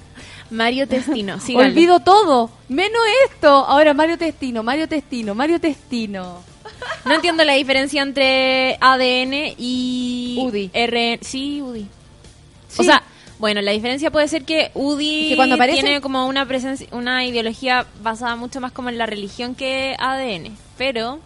Mario 0.51 0.87
Testino. 0.89 1.37
Olvido 1.55 2.01
todo, 2.01 2.51
menos 2.69 3.03
esto. 3.31 3.49
Ahora 3.49 3.95
Mario 3.95 4.17
Testino, 4.17 4.63
Mario 4.63 4.89
Testino, 4.89 5.35
Mario 5.35 5.61
Testino. 5.61 6.43
No 7.05 7.15
entiendo 7.15 7.45
la 7.45 7.55
diferencia 7.55 8.03
entre 8.03 8.77
ADN 8.81 9.55
y 9.59 10.37
UDI. 10.41 10.71
RN. 10.75 11.19
Sí, 11.23 11.63
UDI. 11.63 11.87
Sí. 12.69 12.81
O 12.81 12.85
sea, 12.85 13.03
bueno, 13.39 13.61
la 13.61 13.73
diferencia 13.73 14.11
puede 14.11 14.29
ser 14.29 14.45
que 14.45 14.71
UDI 14.75 15.29
Que 15.31 15.37
cuando 15.37 15.57
aparece- 15.57 15.81
tiene 15.83 16.01
como 16.01 16.27
una 16.27 16.47
presencia, 16.47 16.87
una 16.93 17.25
ideología 17.25 17.87
basada 18.03 18.35
mucho 18.37 18.61
más 18.61 18.73
como 18.73 18.89
en 18.89 18.99
la 18.99 19.07
religión 19.07 19.55
que 19.55 19.95
ADN, 19.99 20.57
pero 20.79 21.21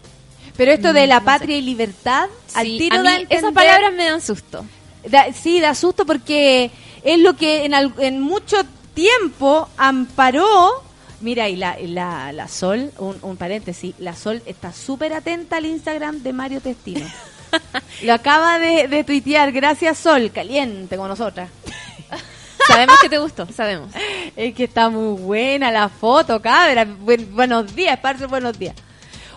Pero 0.57 0.71
esto 0.73 0.91
de 0.93 1.07
la 1.07 1.19
Mm, 1.19 1.23
no 1.23 1.25
patria 1.25 1.57
y 1.57 1.61
libertad, 1.61 2.27
al 2.53 2.65
sí, 2.67 2.77
tiro 2.77 2.97
a 2.97 3.03
mí 3.03 3.07
da 3.09 3.17
esas 3.29 3.53
palabras 3.53 3.93
me 3.93 4.05
dan 4.05 4.21
susto. 4.21 4.65
da- 5.07 5.31
sí, 5.33 5.59
da 5.61 5.73
susto 5.73 6.05
porque 6.05 6.69
es 7.03 7.19
lo 7.19 7.35
que 7.37 7.63
en, 7.65 7.73
al- 7.73 7.93
en 7.99 8.19
mucho 8.21 8.57
tiempo 8.93 9.69
amparó. 9.77 10.83
Mira, 11.21 11.47
y 11.49 11.55
la, 11.55 11.77
la, 11.79 12.31
la 12.33 12.47
Sol, 12.47 12.91
un, 12.97 13.17
un 13.21 13.37
paréntesis, 13.37 13.93
la 13.99 14.15
Sol 14.15 14.41
está 14.45 14.73
súper 14.73 15.13
atenta 15.13 15.57
al 15.57 15.65
Instagram 15.65 16.23
de 16.23 16.33
Mario 16.33 16.61
Testino. 16.61 17.05
lo 18.03 18.13
acaba 18.13 18.57
de, 18.59 18.87
de 18.87 19.03
tuitear, 19.03 19.51
gracias 19.51 19.97
Sol, 19.99 20.31
caliente 20.31 20.95
como 20.95 21.07
nosotras. 21.07 21.49
Sabemos 22.67 22.97
que 23.01 23.09
te 23.09 23.17
gustó, 23.17 23.47
sabemos. 23.51 23.91
Es 24.35 24.53
que 24.53 24.63
está 24.65 24.87
muy 24.89 25.19
buena 25.19 25.71
la 25.71 25.89
foto, 25.89 26.41
cabra. 26.41 26.85
Buen- 26.85 27.35
buenos 27.35 27.75
días, 27.75 27.99
parce, 27.99 28.25
buenos 28.27 28.57
días. 28.57 28.75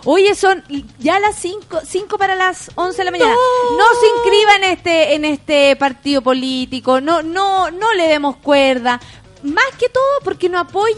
Oye, 0.05 0.35
son 0.35 0.63
ya 0.99 1.19
las 1.19 1.35
5 1.37 1.81
cinco 1.83 2.19
para 2.19 2.35
las 2.35 2.69
11 2.75 2.97
de 2.99 3.03
la 3.05 3.11
mañana. 3.11 3.31
No. 3.31 3.83
se 3.99 4.07
inscriba 4.15 4.55
en 4.57 4.63
este 4.65 5.15
en 5.15 5.25
este 5.25 5.75
partido 5.75 6.21
político, 6.21 7.01
no 7.01 7.23
no 7.23 7.71
no 7.71 7.93
le 7.95 8.07
demos 8.07 8.37
cuerda. 8.37 8.99
Más 9.41 9.65
que 9.79 9.89
todo 9.89 10.03
porque 10.23 10.47
no 10.47 10.59
apoya 10.59 10.95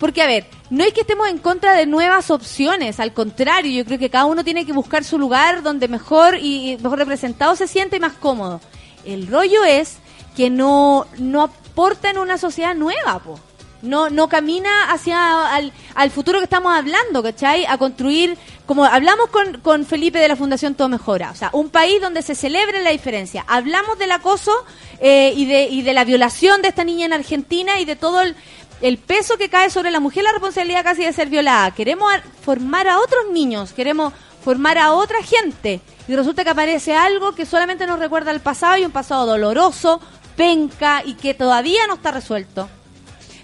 porque 0.00 0.22
a 0.22 0.26
ver, 0.26 0.46
no 0.70 0.82
es 0.82 0.94
que 0.94 1.02
estemos 1.02 1.28
en 1.28 1.38
contra 1.38 1.74
de 1.74 1.84
nuevas 1.84 2.30
opciones, 2.30 2.98
al 2.98 3.12
contrario, 3.12 3.70
yo 3.70 3.84
creo 3.84 3.98
que 3.98 4.08
cada 4.08 4.24
uno 4.24 4.42
tiene 4.42 4.64
que 4.64 4.72
buscar 4.72 5.04
su 5.04 5.18
lugar 5.18 5.62
donde 5.62 5.88
mejor 5.88 6.38
y 6.40 6.78
mejor 6.82 6.98
representado 6.98 7.54
se 7.54 7.68
siente 7.68 7.98
y 7.98 8.00
más 8.00 8.14
cómodo. 8.14 8.62
El 9.04 9.26
rollo 9.26 9.62
es 9.62 9.98
que 10.36 10.48
no 10.48 11.06
no 11.18 11.42
aporta 11.42 12.10
en 12.10 12.16
una 12.16 12.38
sociedad 12.38 12.74
nueva, 12.74 13.18
po. 13.18 13.38
No, 13.82 14.10
no 14.10 14.28
camina 14.28 14.90
hacia 14.90 15.54
al, 15.54 15.72
al 15.94 16.10
futuro 16.10 16.38
que 16.38 16.44
estamos 16.44 16.76
hablando, 16.76 17.22
¿cachai? 17.22 17.64
A 17.64 17.78
construir, 17.78 18.36
como 18.66 18.84
hablamos 18.84 19.30
con, 19.30 19.60
con 19.60 19.86
Felipe 19.86 20.18
de 20.18 20.28
la 20.28 20.36
Fundación 20.36 20.74
Todo 20.74 20.90
Mejora, 20.90 21.30
o 21.30 21.34
sea, 21.34 21.48
un 21.54 21.70
país 21.70 21.98
donde 22.00 22.20
se 22.20 22.34
celebre 22.34 22.82
la 22.82 22.90
diferencia. 22.90 23.42
Hablamos 23.48 23.98
del 23.98 24.12
acoso 24.12 24.52
eh, 24.98 25.32
y, 25.34 25.46
de, 25.46 25.64
y 25.64 25.80
de 25.80 25.94
la 25.94 26.04
violación 26.04 26.60
de 26.60 26.68
esta 26.68 26.84
niña 26.84 27.06
en 27.06 27.14
Argentina 27.14 27.80
y 27.80 27.86
de 27.86 27.96
todo 27.96 28.20
el, 28.20 28.36
el 28.80 28.98
peso 28.98 29.36
que 29.36 29.48
cae 29.48 29.70
sobre 29.70 29.90
la 29.90 30.00
mujer, 30.00 30.24
la 30.24 30.32
responsabilidad 30.32 30.84
casi 30.84 31.04
de 31.04 31.12
ser 31.12 31.28
violada. 31.28 31.70
Queremos 31.72 32.10
formar 32.42 32.88
a 32.88 32.98
otros 32.98 33.24
niños, 33.32 33.72
queremos 33.72 34.12
formar 34.42 34.78
a 34.78 34.92
otra 34.92 35.22
gente. 35.22 35.80
Y 36.08 36.16
resulta 36.16 36.44
que 36.44 36.50
aparece 36.50 36.94
algo 36.94 37.32
que 37.34 37.46
solamente 37.46 37.86
nos 37.86 37.98
recuerda 37.98 38.30
al 38.30 38.40
pasado 38.40 38.78
y 38.78 38.84
un 38.84 38.90
pasado 38.90 39.26
doloroso, 39.26 40.00
penca 40.36 41.02
y 41.04 41.14
que 41.14 41.34
todavía 41.34 41.86
no 41.86 41.94
está 41.94 42.10
resuelto. 42.10 42.68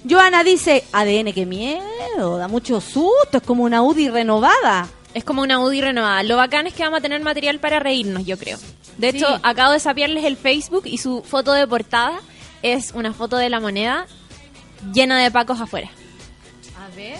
Joana 0.08 0.44
dice, 0.44 0.84
ADN, 0.92 1.32
qué 1.32 1.46
miedo, 1.46 2.38
da 2.38 2.48
mucho 2.48 2.80
susto, 2.80 3.38
es 3.38 3.42
como 3.42 3.64
una 3.64 3.82
UDI 3.82 4.08
renovada. 4.08 4.88
Es 5.14 5.24
como 5.24 5.42
una 5.42 5.58
UDI 5.60 5.80
renovada. 5.80 6.22
Lo 6.22 6.36
bacán 6.36 6.66
es 6.66 6.74
que 6.74 6.82
vamos 6.84 6.98
a 6.98 7.02
tener 7.02 7.20
material 7.22 7.58
para 7.58 7.80
reírnos, 7.80 8.24
yo 8.24 8.38
creo. 8.38 8.58
De 8.98 9.08
hecho, 9.08 9.26
Sí. 9.26 9.40
acabo 9.42 9.72
de 9.72 9.80
sapiarles 9.80 10.24
el 10.24 10.36
Facebook 10.36 10.82
y 10.86 10.98
su 10.98 11.22
foto 11.22 11.52
de 11.52 11.66
portada 11.66 12.20
es 12.62 12.92
una 12.92 13.12
foto 13.12 13.36
de 13.36 13.50
la 13.50 13.58
moneda 13.60 14.06
llena 14.92 15.18
de 15.18 15.30
pacos 15.30 15.60
afuera. 15.60 15.90
A 16.78 16.94
ver. 16.96 17.18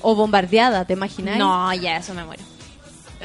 O 0.00 0.14
bombardeada, 0.14 0.84
¿te 0.84 0.94
imaginas? 0.94 1.38
No, 1.38 1.72
ya, 1.74 1.96
eso 1.96 2.14
me 2.14 2.24
muero. 2.24 2.42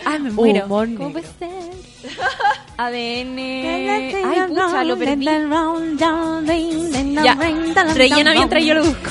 Ah, 0.05 0.19
me 0.19 0.31
muero. 0.31 0.65
Humor 0.65 0.87
¿Cómo 0.95 1.11
puede 1.11 1.27
ser? 1.39 1.49
ADN. 2.77 3.37
Ay, 3.39 4.41
pucha, 4.47 4.83
lo 4.83 4.97
perdí. 4.97 5.25
Ya, 7.23 7.35
rellena 7.93 8.33
mientras 8.33 8.63
yo 8.63 8.75
lo 8.75 8.85
busco. 8.85 9.09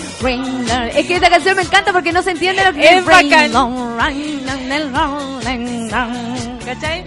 Es 0.94 1.06
que 1.06 1.16
esta 1.16 1.28
canción 1.28 1.56
me 1.56 1.62
encanta 1.62 1.92
porque 1.92 2.12
no 2.12 2.22
se 2.22 2.30
entiende 2.30 2.64
lo 2.64 2.72
que 2.72 2.88
Es 2.98 3.04
bacán. 3.04 3.50
¿Cachai? 6.64 7.04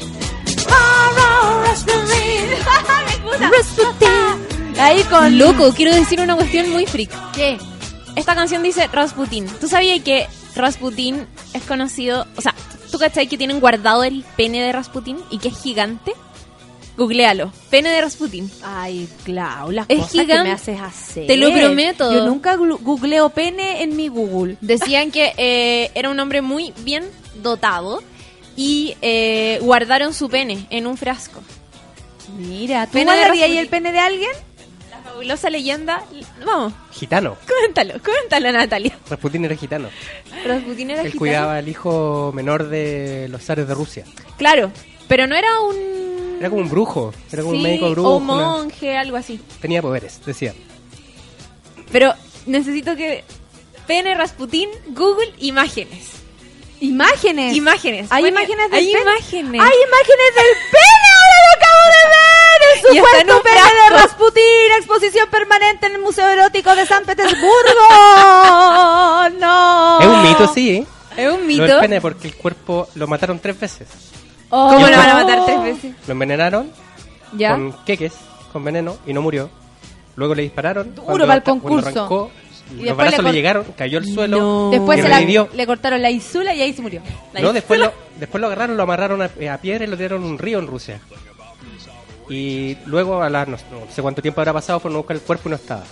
Ahí 4.80 5.04
con... 5.04 5.38
Loco, 5.38 5.74
quiero 5.76 5.94
decir 5.94 6.20
una 6.22 6.36
cuestión 6.36 6.70
muy 6.72 6.86
freak. 6.86 7.12
¿Qué? 7.34 7.58
Esta 8.16 8.36
canción 8.36 8.64
dice 8.64 8.88
Rasputin. 8.88 9.46
¿Tú 9.60 9.68
sabías 9.68 10.00
que 10.02 10.28
Rasputin 10.56 11.28
es 11.54 11.64
conocido? 11.64 12.26
O 12.38 12.42
sea, 12.42 12.54
¿tú 12.92 12.98
cachai 12.98 13.28
que 13.28 13.38
tienen 13.38 13.60
guardado 13.60 14.04
el 14.04 14.24
pene 14.38 14.62
de 14.62 14.72
Rasputin 14.72 15.18
y 15.30 15.38
que 15.38 15.50
es 15.50 15.62
gigante? 15.62 16.14
Googlealo. 16.98 17.52
Pene 17.70 17.90
de 17.90 18.02
Rasputin. 18.02 18.50
Ay, 18.64 19.08
Clau, 19.24 19.72
las 19.72 19.86
Es 19.90 19.98
cosas 20.00 20.12
que 20.12 20.22
gigante. 20.22 20.50
me 20.50 20.56
haces 20.56 20.82
hacer. 20.82 21.28
Te 21.28 21.38
lo 21.38 21.52
prometo. 21.54 22.12
Yo 22.14 22.26
nunca 22.26 22.56
googleo 22.56 23.30
pene 23.30 23.84
en 23.84 23.96
mi 23.96 24.08
Google. 24.10 24.58
Decían 24.60 25.12
que 25.12 25.34
eh, 25.38 25.92
era 25.96 26.10
un 26.10 26.20
hombre 26.20 26.42
muy 26.42 26.74
bien 26.80 27.06
dotado 27.42 28.02
y 28.58 28.96
eh, 29.02 29.60
guardaron 29.62 30.14
su 30.14 30.30
pene 30.30 30.66
en 30.70 30.88
un 30.88 30.98
frasco. 30.98 31.42
Mira, 32.38 32.86
¿tú 32.88 33.00
guardarías 33.02 33.50
el 33.50 33.68
pene 33.70 33.92
de 33.94 34.00
alguien? 34.00 34.32
Fabulosa 35.10 35.50
leyenda. 35.50 36.04
Vamos, 36.46 36.74
Gitano. 36.92 37.36
cuéntalo, 37.48 37.96
cuéntalo, 38.04 38.52
Natalia. 38.52 38.98
Rasputín 39.10 39.46
era 39.46 39.56
gitano. 39.56 39.90
Rasputin 40.46 40.92
era 40.92 41.02
Él 41.02 41.08
gitano. 41.08 41.20
cuidaba 41.20 41.58
al 41.58 41.68
hijo 41.68 42.32
menor 42.34 42.68
de 42.70 43.28
los 43.30 43.44
zares 43.44 43.68
de 43.68 43.74
Rusia. 43.74 44.06
Claro, 44.38 44.72
pero 45.08 45.28
no 45.28 45.36
era 45.36 45.60
un. 45.62 46.38
Era 46.40 46.50
como 46.50 46.62
un 46.62 46.70
brujo. 46.70 47.14
Era 47.32 47.42
como 47.44 47.56
un 47.56 47.62
médico 47.64 47.90
brujo. 47.92 48.10
O 48.10 48.18
una- 48.18 48.26
monje, 48.34 48.96
algo 48.98 49.18
así. 49.18 49.40
Tenía 49.62 49.82
poderes, 49.82 50.22
decía. 50.26 50.54
Pero 51.92 52.14
necesito 52.46 52.96
que. 52.96 53.24
Pene 53.88 54.14
Rasputin, 54.14 54.70
Google, 54.90 55.34
imágenes. 55.40 56.12
Imágenes. 56.80 57.56
Imágenes. 57.56 58.08
Hay 58.12 58.22
Pone- 58.24 58.30
imágenes 58.30 58.70
del 58.70 58.80
Hay 58.80 58.86
pene. 58.94 59.02
imágenes. 59.02 59.62
Hay 59.62 59.78
imágenes 59.88 60.36
del 60.36 60.52
pene, 60.72 61.08
ahora 61.18 61.38
lo 61.44 61.58
acabo 61.58 61.86
de 61.86 62.10
ver. 62.10 62.29
El 62.74 62.96
Y 62.96 62.98
supuesto 62.98 63.38
un 63.38 63.44
de. 63.44 63.96
Rasputín, 63.98 64.44
exposición 64.78 65.30
permanente 65.30 65.88
en 65.88 65.94
el 65.96 66.02
Museo 66.02 66.28
Erótico 66.28 66.76
de 66.76 66.86
San 66.86 67.04
Petersburgo. 67.06 67.50
no. 69.40 70.00
Es 70.00 70.08
un 70.08 70.24
mito, 70.24 70.48
sí, 70.54 70.70
¿eh? 70.78 70.86
Es 71.18 71.28
un 71.34 71.40
Lo 71.42 71.46
mito. 71.46 71.64
del 71.64 71.80
pene 71.80 72.02
porque 72.02 72.28
el 72.28 72.36
cuerpo 72.36 72.88
lo 72.96 73.08
mataron 73.08 73.40
tres 73.40 73.60
veces. 73.60 73.88
Oh. 74.50 74.70
¿Cómo 74.74 74.88
lo 74.88 74.98
van 74.98 75.10
a 75.10 75.14
matar 75.16 75.46
tres 75.46 75.62
veces? 75.64 75.96
Lo 76.08 76.12
envenenaron 76.14 76.72
¿Ya? 77.34 77.52
con 77.52 77.74
queques, 77.86 78.14
con 78.52 78.64
veneno, 78.64 78.98
y 79.06 79.14
no 79.14 79.22
murió. 79.22 79.50
Luego 80.16 80.36
le 80.36 80.44
dispararon. 80.44 80.96
Duro 80.96 81.26
para 81.26 81.36
el 81.36 81.44
concurso. 81.44 81.88
arrancó, 81.90 82.32
Y 82.78 82.84
los 82.86 82.98
balazos 82.98 83.24
le 83.24 83.32
le, 83.32 83.36
llegaron, 83.38 83.64
cayó 83.78 83.98
al 84.00 84.06
suelo. 84.06 84.38
No. 84.40 84.70
Después 84.72 85.02
se 85.02 85.08
la- 85.10 85.48
le 85.54 85.66
cortaron 85.68 86.02
la 86.02 86.10
isula 86.12 86.54
y 86.54 86.62
ahí 86.62 86.74
se 86.74 86.82
murió. 86.82 87.02
La 87.34 87.42
No, 87.42 87.54
después 87.54 87.80
lo, 87.80 87.94
después 88.18 88.40
lo 88.42 88.48
agarraron, 88.48 88.76
lo 88.78 88.84
amarraron 88.84 89.22
a, 89.22 89.26
a 89.26 89.58
piedra 89.58 89.84
y 89.86 89.88
lo 89.88 89.98
tiraron 89.98 90.24
a 90.24 90.28
un 90.28 90.38
río 90.38 90.60
en 90.60 90.68
Rusia. 90.68 91.00
Y 92.30 92.78
luego, 92.86 93.22
a 93.22 93.30
las, 93.30 93.48
no, 93.48 93.58
sé 93.94 94.02
cuánto 94.02 94.22
tiempo 94.22 94.40
habrá 94.42 94.54
pasado, 94.54 94.80
fueron 94.80 94.98
a 94.98 95.00
buscar 95.00 95.18
el 95.18 95.24
cuerpo 95.24 95.50
y 95.50 95.50
no 95.50 95.56
estaba. 95.56 95.84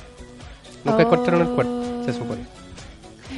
Nunca 0.83 1.01
encontraron 1.01 1.41
el 1.41 1.47
cuerpo, 1.49 2.03
se 2.05 2.13
supone. 2.13 2.57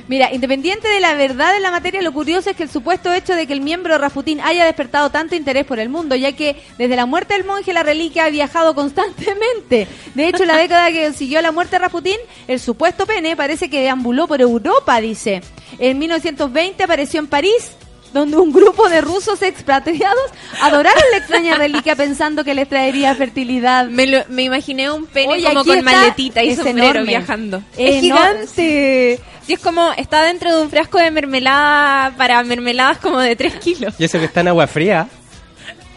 Mira, 0.09 0.33
independiente 0.33 0.87
de 0.87 0.99
la 0.99 1.13
verdad 1.13 1.53
de 1.53 1.59
la 1.59 1.69
materia, 1.69 2.01
lo 2.01 2.11
curioso 2.11 2.49
es 2.49 2.55
que 2.55 2.63
el 2.63 2.69
supuesto 2.69 3.13
hecho 3.13 3.35
de 3.35 3.45
que 3.45 3.53
el 3.53 3.61
miembro 3.61 3.93
de 3.93 3.99
Rasputín 3.99 4.39
haya 4.41 4.65
despertado 4.65 5.11
tanto 5.11 5.35
interés 5.35 5.65
por 5.65 5.79
el 5.79 5.87
mundo, 5.87 6.15
ya 6.15 6.31
que 6.31 6.55
desde 6.79 6.95
la 6.95 7.05
muerte 7.05 7.35
del 7.35 7.45
monje 7.45 7.73
la 7.73 7.83
reliquia 7.83 8.25
ha 8.25 8.29
viajado 8.29 8.73
constantemente. 8.73 9.87
De 10.15 10.27
hecho, 10.27 10.45
la 10.45 10.57
década 10.57 10.91
que 10.91 11.13
siguió 11.13 11.43
la 11.43 11.51
muerte 11.51 11.75
de 11.75 11.79
Rasputín, 11.79 12.17
el 12.47 12.59
supuesto 12.59 13.05
pene 13.05 13.35
parece 13.35 13.69
que 13.69 13.81
deambuló 13.81 14.27
por 14.27 14.41
Europa, 14.41 14.99
dice. 14.99 15.41
En 15.77 15.99
1920 15.99 16.83
apareció 16.83 17.19
en 17.19 17.27
París, 17.27 17.73
donde 18.13 18.37
un 18.37 18.51
grupo 18.51 18.89
de 18.89 19.01
rusos 19.01 19.41
expatriados 19.41 20.23
adoraron 20.61 21.01
la 21.11 21.17
extraña 21.17 21.55
reliquia 21.55 21.95
pensando 21.95 22.43
que 22.43 22.53
les 22.55 22.67
traería 22.67 23.13
fertilidad. 23.15 23.85
Me, 23.87 24.07
lo- 24.07 24.23
me 24.29 24.43
imaginé 24.43 24.89
un 24.91 25.05
pene 25.05 25.33
Oye, 25.33 25.43
como 25.45 25.63
con 25.63 25.83
maletita 25.83 26.41
y 26.43 26.55
sombrero 26.55 26.79
enorme. 26.89 27.03
viajando. 27.07 27.63
Es 27.77 28.01
gigante. 28.01 29.19
Sí, 29.45 29.53
es 29.53 29.59
como, 29.59 29.91
está 29.93 30.23
dentro 30.23 30.55
de 30.55 30.61
un 30.61 30.69
frasco 30.69 30.97
de 30.99 31.11
mermelada 31.11 32.15
para 32.17 32.43
mermeladas 32.43 32.97
como 32.99 33.19
de 33.19 33.35
3 33.35 33.55
kilos. 33.55 33.93
Y 33.99 34.03
eso 34.05 34.19
que 34.19 34.25
está 34.25 34.41
en 34.41 34.49
agua 34.49 34.67
fría, 34.67 35.07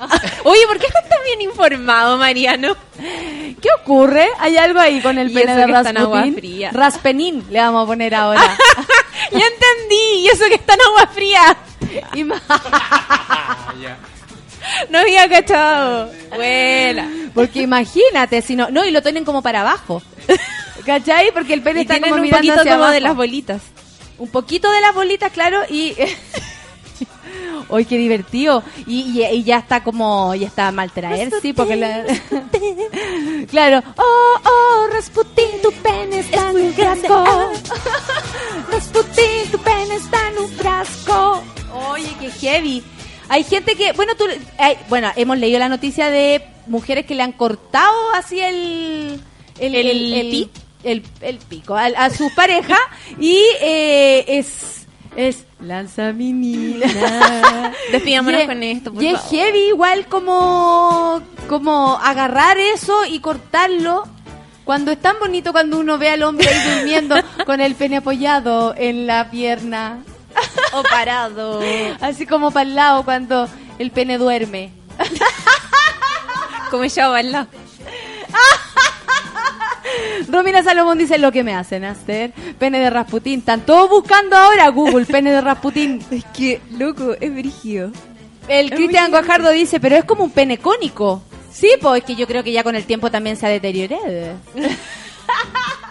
Oye, 0.44 0.66
¿por 0.66 0.78
qué 0.78 0.86
estás 0.86 1.08
tan 1.08 1.18
bien 1.24 1.42
informado, 1.42 2.18
Mariano? 2.18 2.76
¿Qué 2.98 3.68
ocurre? 3.80 4.28
Hay 4.40 4.56
algo 4.56 4.80
ahí 4.80 5.00
con 5.00 5.16
el 5.16 5.30
Y 5.30 5.34
pene 5.34 5.54
de 5.54 5.64
que 5.66 5.72
está 5.72 5.90
en 5.90 5.98
agua 5.98 6.24
fría. 6.34 6.70
Raspenín 6.72 7.44
le 7.50 7.60
vamos 7.60 7.84
a 7.84 7.86
poner 7.86 8.12
ahora. 8.14 8.40
ya 9.30 9.38
entendí, 9.46 10.20
y 10.24 10.26
eso 10.28 10.44
que 10.48 10.54
está 10.56 10.74
en 10.74 10.80
agua 10.80 11.06
fría. 11.14 11.56
No 14.90 14.98
había 14.98 15.28
cachado. 15.28 16.10
Buena. 16.34 17.08
Porque 17.34 17.62
imagínate, 17.62 18.42
si 18.42 18.54
no, 18.56 18.70
no, 18.70 18.84
y 18.84 18.90
lo 18.90 19.02
tienen 19.02 19.24
como 19.24 19.42
para 19.42 19.60
abajo. 19.62 20.02
¿Cachai? 20.86 21.32
Porque 21.32 21.54
el 21.54 21.62
pene 21.62 21.80
Y 21.80 21.82
está 21.82 22.00
como 22.00 22.14
un 22.16 22.20
mirando 22.22 22.38
poquito 22.46 22.60
hacia 22.60 22.76
como 22.76 22.88
de 22.90 23.00
las 23.00 23.16
bolitas. 23.16 23.62
Un 24.18 24.28
poquito 24.28 24.70
de 24.70 24.80
las 24.80 24.94
bolitas, 24.94 25.32
claro, 25.32 25.62
y... 25.68 25.94
¡Uy, 27.68 27.84
qué 27.86 27.96
divertido! 27.96 28.62
Y, 28.86 29.20
y- 29.20 29.24
y 29.24 29.42
ya 29.44 29.58
está 29.58 29.82
como... 29.82 30.34
Ya 30.34 30.46
está 30.46 30.70
mal 30.70 30.90
traer, 30.92 31.32
sí, 31.40 31.52
porque 31.52 31.76
la... 31.76 32.04
claro. 33.50 33.82
¡Oh, 33.96 34.40
oh, 34.44 34.86
Rasputín, 34.92 35.60
tu 35.62 35.72
pene 35.72 36.18
está 36.20 36.50
en 36.50 36.56
un 36.56 36.74
frasco! 36.74 37.52
¡Rasputín, 38.70 39.50
tu 39.50 39.58
pene 39.58 39.94
está 39.96 40.28
en 40.28 40.38
un 40.38 40.48
frasco! 40.50 41.42
Oye, 41.90 42.14
qué 42.20 42.30
heavy. 42.30 42.82
Hay 43.28 43.44
gente 43.44 43.74
que... 43.76 43.92
Bueno, 43.92 44.14
tú... 44.16 44.24
hay- 44.58 44.76
bueno, 44.88 45.10
hemos 45.16 45.38
leído 45.38 45.58
la 45.58 45.68
noticia 45.68 46.10
de 46.10 46.42
mujeres 46.66 47.06
que 47.06 47.14
le 47.14 47.22
han 47.22 47.32
cortado 47.32 47.92
así 48.14 48.40
el... 48.40 49.20
El, 49.58 49.74
¿El 49.74 50.50
el, 50.84 51.02
el 51.20 51.36
pico 51.38 51.76
a, 51.76 51.84
a 51.86 52.10
su 52.10 52.34
pareja 52.34 52.76
y 53.20 53.38
eh, 53.60 54.24
es 54.26 54.86
es 55.14 55.44
lanza 55.60 56.12
mi 56.12 56.32
niña 56.32 56.86
Despidámonos 57.92 58.42
con 58.46 58.62
esto, 58.64 58.92
por 58.92 59.00
y 59.02 59.06
es 59.08 59.20
heavy 59.30 59.68
igual 59.68 60.06
como 60.06 61.22
como 61.48 61.98
agarrar 62.02 62.58
eso 62.58 63.04
y 63.04 63.20
cortarlo 63.20 64.02
Cuando 64.64 64.90
es 64.90 65.00
tan 65.00 65.18
bonito 65.20 65.52
cuando 65.52 65.78
uno 65.78 65.98
ve 65.98 66.08
al 66.10 66.22
hombre 66.24 66.48
ahí 66.48 66.76
durmiendo 66.76 67.14
con 67.46 67.60
el 67.60 67.76
pene 67.76 67.98
apoyado 67.98 68.74
en 68.76 69.06
la 69.06 69.30
pierna. 69.30 70.02
O 70.72 70.82
parado. 70.82 71.60
Así 72.00 72.26
como 72.26 72.50
para 72.50 72.68
el 72.68 72.74
lado 72.74 73.04
cuando 73.04 73.48
el 73.78 73.90
pene 73.90 74.18
duerme. 74.18 74.70
Como 76.70 76.84
ella 76.84 77.08
baila. 77.08 77.48
Romina 80.28 80.62
Salomón 80.62 80.96
dice 80.96 81.18
lo 81.18 81.32
que 81.32 81.44
me 81.44 81.54
hacen 81.54 81.84
hacer. 81.84 82.32
Pene 82.58 82.78
de 82.78 82.88
Rasputín. 82.88 83.40
Están 83.40 83.60
todos 83.60 83.90
buscando 83.90 84.36
ahora 84.36 84.68
Google, 84.68 85.04
pene 85.04 85.32
de 85.32 85.40
Rasputín. 85.40 86.02
Es 86.10 86.24
que, 86.34 86.60
loco, 86.70 87.14
es 87.20 87.34
brígido. 87.34 87.90
El 88.48 88.70
Cristian 88.70 89.10
Guajardo 89.10 89.50
dice, 89.50 89.80
pero 89.80 89.96
es 89.96 90.04
como 90.04 90.24
un 90.24 90.30
pene 90.30 90.58
cónico. 90.58 91.22
Sí, 91.52 91.70
pues 91.80 92.00
es 92.00 92.06
que 92.06 92.16
yo 92.16 92.26
creo 92.26 92.42
que 92.42 92.52
ya 92.52 92.64
con 92.64 92.74
el 92.74 92.84
tiempo 92.86 93.10
también 93.10 93.36
se 93.36 93.46
ha 93.46 93.50
deteriorado. 93.50 94.38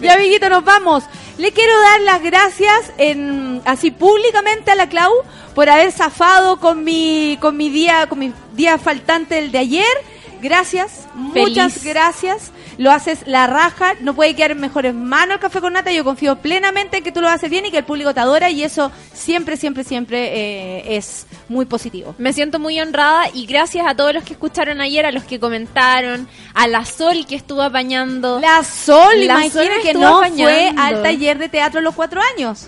ya, 0.00 0.14
amiguito, 0.14 0.48
nos 0.48 0.64
vamos. 0.64 1.04
Le 1.38 1.52
quiero 1.52 1.72
dar 1.80 2.00
las 2.02 2.22
gracias 2.22 2.92
en, 2.98 3.62
así 3.64 3.90
públicamente 3.90 4.70
a 4.70 4.74
la 4.74 4.88
Clau 4.88 5.12
por 5.54 5.68
haber 5.68 5.92
zafado 5.92 6.60
con 6.60 6.84
mi, 6.84 7.38
con 7.40 7.56
mi 7.56 7.70
día, 7.70 8.06
con 8.08 8.18
mi 8.18 8.32
día 8.54 8.78
faltante 8.78 9.38
el 9.38 9.52
de 9.52 9.58
ayer. 9.58 9.96
Gracias, 10.40 11.06
muchas 11.14 11.84
gracias. 11.84 12.52
Lo 12.82 12.90
haces 12.90 13.20
la 13.26 13.46
raja, 13.46 13.94
no 14.00 14.12
puede 14.12 14.34
quedar 14.34 14.50
en 14.50 14.58
mejores 14.58 14.92
manos 14.92 15.36
el 15.36 15.40
café 15.40 15.60
con 15.60 15.72
nata. 15.72 15.92
Yo 15.92 16.02
confío 16.02 16.34
plenamente 16.34 16.96
en 16.96 17.04
que 17.04 17.12
tú 17.12 17.20
lo 17.20 17.28
haces 17.28 17.48
bien 17.48 17.64
y 17.64 17.70
que 17.70 17.78
el 17.78 17.84
público 17.84 18.12
te 18.12 18.18
adora 18.18 18.50
y 18.50 18.64
eso 18.64 18.90
siempre, 19.12 19.56
siempre, 19.56 19.84
siempre 19.84 20.18
eh, 20.34 20.96
es 20.96 21.28
muy 21.48 21.64
positivo. 21.64 22.16
Me 22.18 22.32
siento 22.32 22.58
muy 22.58 22.80
honrada 22.80 23.26
y 23.32 23.46
gracias 23.46 23.86
a 23.88 23.94
todos 23.94 24.12
los 24.12 24.24
que 24.24 24.32
escucharon 24.32 24.80
ayer, 24.80 25.06
a 25.06 25.12
los 25.12 25.22
que 25.22 25.38
comentaron, 25.38 26.26
a 26.54 26.66
la 26.66 26.84
Sol 26.84 27.24
que 27.24 27.36
estuvo 27.36 27.62
apañando. 27.62 28.40
La 28.40 28.64
Sol, 28.64 29.22
imagina 29.22 29.74
que 29.80 29.94
no 29.94 30.18
apañando. 30.18 30.42
fue 30.42 30.72
al 30.76 31.04
taller 31.04 31.38
de 31.38 31.48
teatro 31.48 31.78
a 31.78 31.82
los 31.84 31.94
cuatro 31.94 32.20
años. 32.34 32.66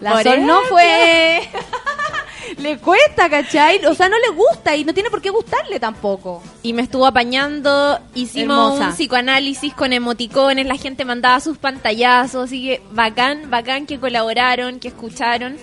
La 0.00 0.22
Sol 0.22 0.46
no 0.46 0.62
fue. 0.68 1.40
le 2.58 2.78
cuesta, 2.78 3.28
¿cachai? 3.28 3.84
O 3.86 3.94
sea, 3.94 4.08
no 4.08 4.16
le 4.18 4.28
gusta 4.36 4.74
y 4.76 4.84
no 4.84 4.94
tiene 4.94 5.10
por 5.10 5.20
qué 5.22 5.30
gustarle 5.30 5.78
tampoco. 5.80 6.42
y 6.62 6.72
me 6.72 6.82
estuvo 6.82 7.06
apañando. 7.06 7.98
Hicimos 8.14 8.72
Hermosa. 8.74 8.88
un 8.90 8.94
psicoanálisis 8.94 9.74
con 9.74 9.92
emoticones, 9.92 10.66
la 10.66 10.76
gente 10.76 11.04
mandaba 11.04 11.40
sus 11.40 11.58
pantallazos, 11.58 12.46
así 12.46 12.62
que 12.66 12.82
bacán, 12.90 13.50
bacán 13.50 13.86
que 13.86 13.98
colaboraron, 13.98 14.78
que 14.80 14.88
escucharon. 14.88 15.56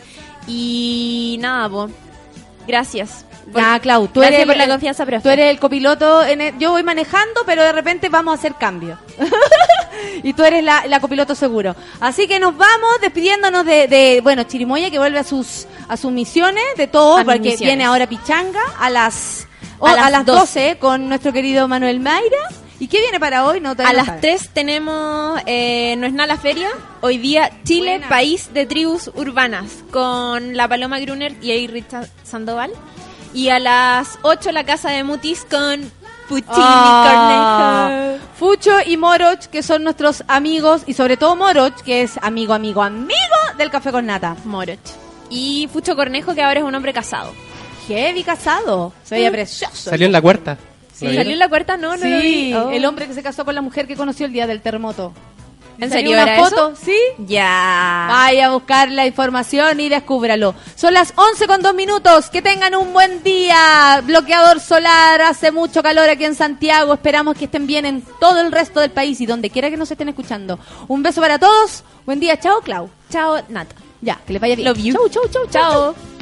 Y 0.48 1.38
nada, 1.42 1.70
po. 1.70 1.90
Gracias. 2.68 3.26
Ya, 3.54 3.78
Clau, 3.80 4.08
tú 4.08 4.22
gracias 4.22 4.42
eres, 4.44 4.46
por 4.48 4.56
la 4.58 4.68
confianza, 4.70 5.06
profe. 5.06 5.22
Tú 5.24 5.30
eres 5.30 5.52
el 5.52 5.60
copiloto. 5.60 6.24
En 6.24 6.40
el- 6.40 6.58
yo 6.58 6.72
voy 6.72 6.84
manejando, 6.84 7.42
pero 7.46 7.62
de 7.62 7.74
repente 7.74 8.08
vamos 8.10 8.32
a 8.32 8.36
hacer 8.36 8.56
cambio. 8.56 8.98
y 10.24 10.34
tú 10.34 10.44
eres 10.44 10.64
la, 10.64 10.86
la 10.88 11.00
copiloto 11.00 11.36
seguro. 11.36 11.76
Así 12.00 12.28
que 12.28 12.40
nos 12.40 12.56
vamos 12.58 13.02
despidiéndonos 13.02 13.66
de, 13.66 13.88
de, 13.88 14.22
bueno, 14.22 14.44
Chirimoya 14.44 14.90
que 14.92 15.00
vuelve 15.00 15.20
a 15.20 15.24
sus 15.24 15.68
a 15.88 15.98
sus 15.98 16.12
misiones, 16.12 16.64
de 16.78 16.88
todo, 16.88 17.18
A 17.18 17.24
porque 17.24 17.40
misiones. 17.40 17.60
viene 17.60 17.84
ahora 17.86 18.08
Pichanga 18.08 18.62
a 18.80 18.90
las, 18.90 19.48
A 19.82 19.92
a 19.92 19.96
las 19.96 20.12
las 20.12 20.26
12. 20.26 20.40
12 20.40 20.78
con 20.80 21.10
nuestro 21.10 21.34
querido 21.34 21.68
Manuel 21.68 22.00
Mayra. 22.00 22.50
¿Y 22.80 22.88
qué 22.88 23.00
viene 23.00 23.20
para 23.20 23.46
hoy? 23.46 23.62
No, 23.62 23.72
A 23.72 23.74
no 23.76 23.94
las 23.94 24.06
sabe. 24.08 24.20
3 24.22 24.50
tenemos 24.54 25.40
eh, 25.46 25.96
No 25.98 26.06
es 26.08 26.14
nada 26.14 26.28
la 26.28 26.38
feria. 26.38 26.70
Hoy 27.02 27.18
día 27.18 27.50
Chile, 27.64 28.02
país 28.10 28.54
de 28.54 28.66
tribus 28.66 29.10
urbanas. 29.16 29.84
Con 29.92 30.58
la 30.58 30.68
Paloma 30.68 31.00
Gruner 31.00 31.36
y 31.42 31.52
ahí 31.52 31.68
Richard 31.68 32.10
Sandoval. 32.24 32.72
Y 33.34 33.50
a 33.50 33.60
las 33.60 34.20
8 34.24 34.52
la 34.52 34.64
casa 34.66 34.90
de 34.90 35.04
Mutis 35.04 35.46
con 35.50 35.92
Puccini 36.28 36.46
Ah, 36.58 37.90
Cornejo. 38.18 38.24
Fucho 38.38 38.72
y 38.86 38.98
Moroch, 38.98 39.46
que 39.48 39.64
son 39.64 39.84
nuestros 39.84 40.24
amigos, 40.28 40.84
y 40.88 40.94
sobre 40.94 41.18
todo 41.18 41.36
Moroch, 41.36 41.76
que 41.84 42.02
es 42.02 42.18
amigo, 42.22 42.54
amigo, 42.54 42.82
amigo 42.84 43.14
del 43.58 43.70
café 43.70 43.92
con 43.92 44.06
nata. 44.06 44.36
Moroch. 44.46 44.80
Y 45.30 45.70
Fucho 45.72 45.96
Cornejo, 45.96 46.34
que 46.36 46.42
ahora 46.44 46.60
es 46.60 46.66
un 46.66 46.74
hombre 46.76 46.94
casado. 46.94 47.32
Heavy 47.88 48.24
casado. 48.24 48.94
Se 49.04 49.16
veía 49.16 49.32
precioso. 49.32 49.90
Salió 49.90 50.06
en 50.06 50.12
la 50.12 50.22
cuarta. 50.22 50.58
Sí, 50.94 51.08
¿Lo 51.08 51.14
¿Salió 51.16 51.34
en 51.34 51.40
la 51.40 51.50
cuarta? 51.50 51.76
No, 51.78 51.98
no 51.98 52.06
lo 52.06 52.18
vi. 52.18 52.22
Sí, 52.22 52.54
Oh. 52.54 52.70
el 52.72 52.86
hombre 52.86 53.08
que 53.08 53.14
se 53.14 53.24
casó 53.24 53.44
con 53.46 53.56
la 53.56 53.62
mujer 53.62 53.88
que 53.88 53.96
conoció 53.96 54.26
el 54.26 54.32
día 54.34 54.48
del 54.48 54.62
terremoto. 54.62 55.12
¿En 55.80 55.90
serio 55.90 56.12
una 56.12 56.24
era 56.24 56.44
foto? 56.44 56.72
eso? 56.74 56.86
Sí. 56.86 56.98
Ya. 57.20 58.06
Vaya 58.10 58.48
a 58.48 58.52
buscar 58.52 58.92
la 58.92 59.06
información 59.06 59.80
y 59.80 59.90
descúbralo. 59.90 60.56
Son 60.76 60.94
las 60.94 61.14
11 61.16 61.48
con 61.48 61.62
dos 61.62 61.74
minutos. 61.74 62.30
Que 62.30 62.42
tengan 62.42 62.76
un 62.76 62.94
buen 62.94 63.24
día. 63.24 64.02
Bloqueador 64.04 64.60
solar. 64.60 65.22
Hace 65.22 65.52
mucho 65.52 65.84
calor 65.84 66.10
aquí 66.10 66.26
en 66.26 66.36
Santiago. 66.36 66.94
Esperamos 66.94 67.38
que 67.38 67.46
estén 67.46 67.68
bien 67.68 67.86
en 67.86 68.02
todo 68.20 68.42
el 68.42 68.52
resto 68.52 68.80
del 68.80 68.92
país 68.92 69.20
y 69.22 69.26
donde 69.26 69.50
quiera 69.50 69.70
que 69.70 69.78
nos 69.78 69.92
estén 69.92 70.10
escuchando. 70.10 70.60
Un 70.88 71.04
beso 71.04 71.22
para 71.22 71.40
todos. 71.40 71.84
Buen 72.06 72.20
día. 72.20 72.40
Chao, 72.40 72.62
Clau. 72.62 72.90
Chao, 73.10 73.42
Nata. 73.50 73.76
Ya, 74.02 74.20
que 74.26 74.34
les 74.34 74.42
vaya 74.42 74.56
bien. 74.56 74.68
Love 74.68 74.78
you. 74.80 74.94
Chau, 74.94 75.10
chau, 75.10 75.28
chau. 75.30 75.48
Chao. 75.50 76.13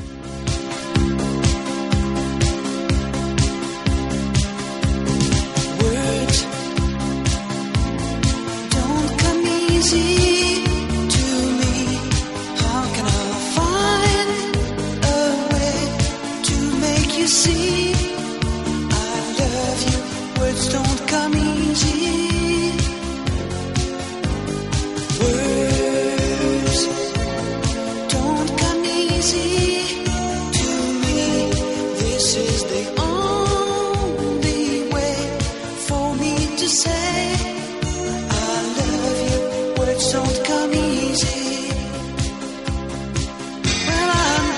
See 9.82 10.52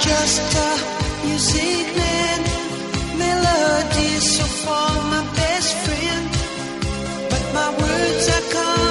just 0.04 0.56
a 0.58 1.26
music 1.26 1.88
man, 1.96 2.40
melody 3.18 4.12
so 4.20 4.44
far 4.44 4.92
my 5.14 5.24
best 5.36 5.72
friend. 5.86 6.30
But 7.30 7.44
my 7.54 7.70
words 7.82 8.28
are 8.36 8.46
coming 8.52 8.83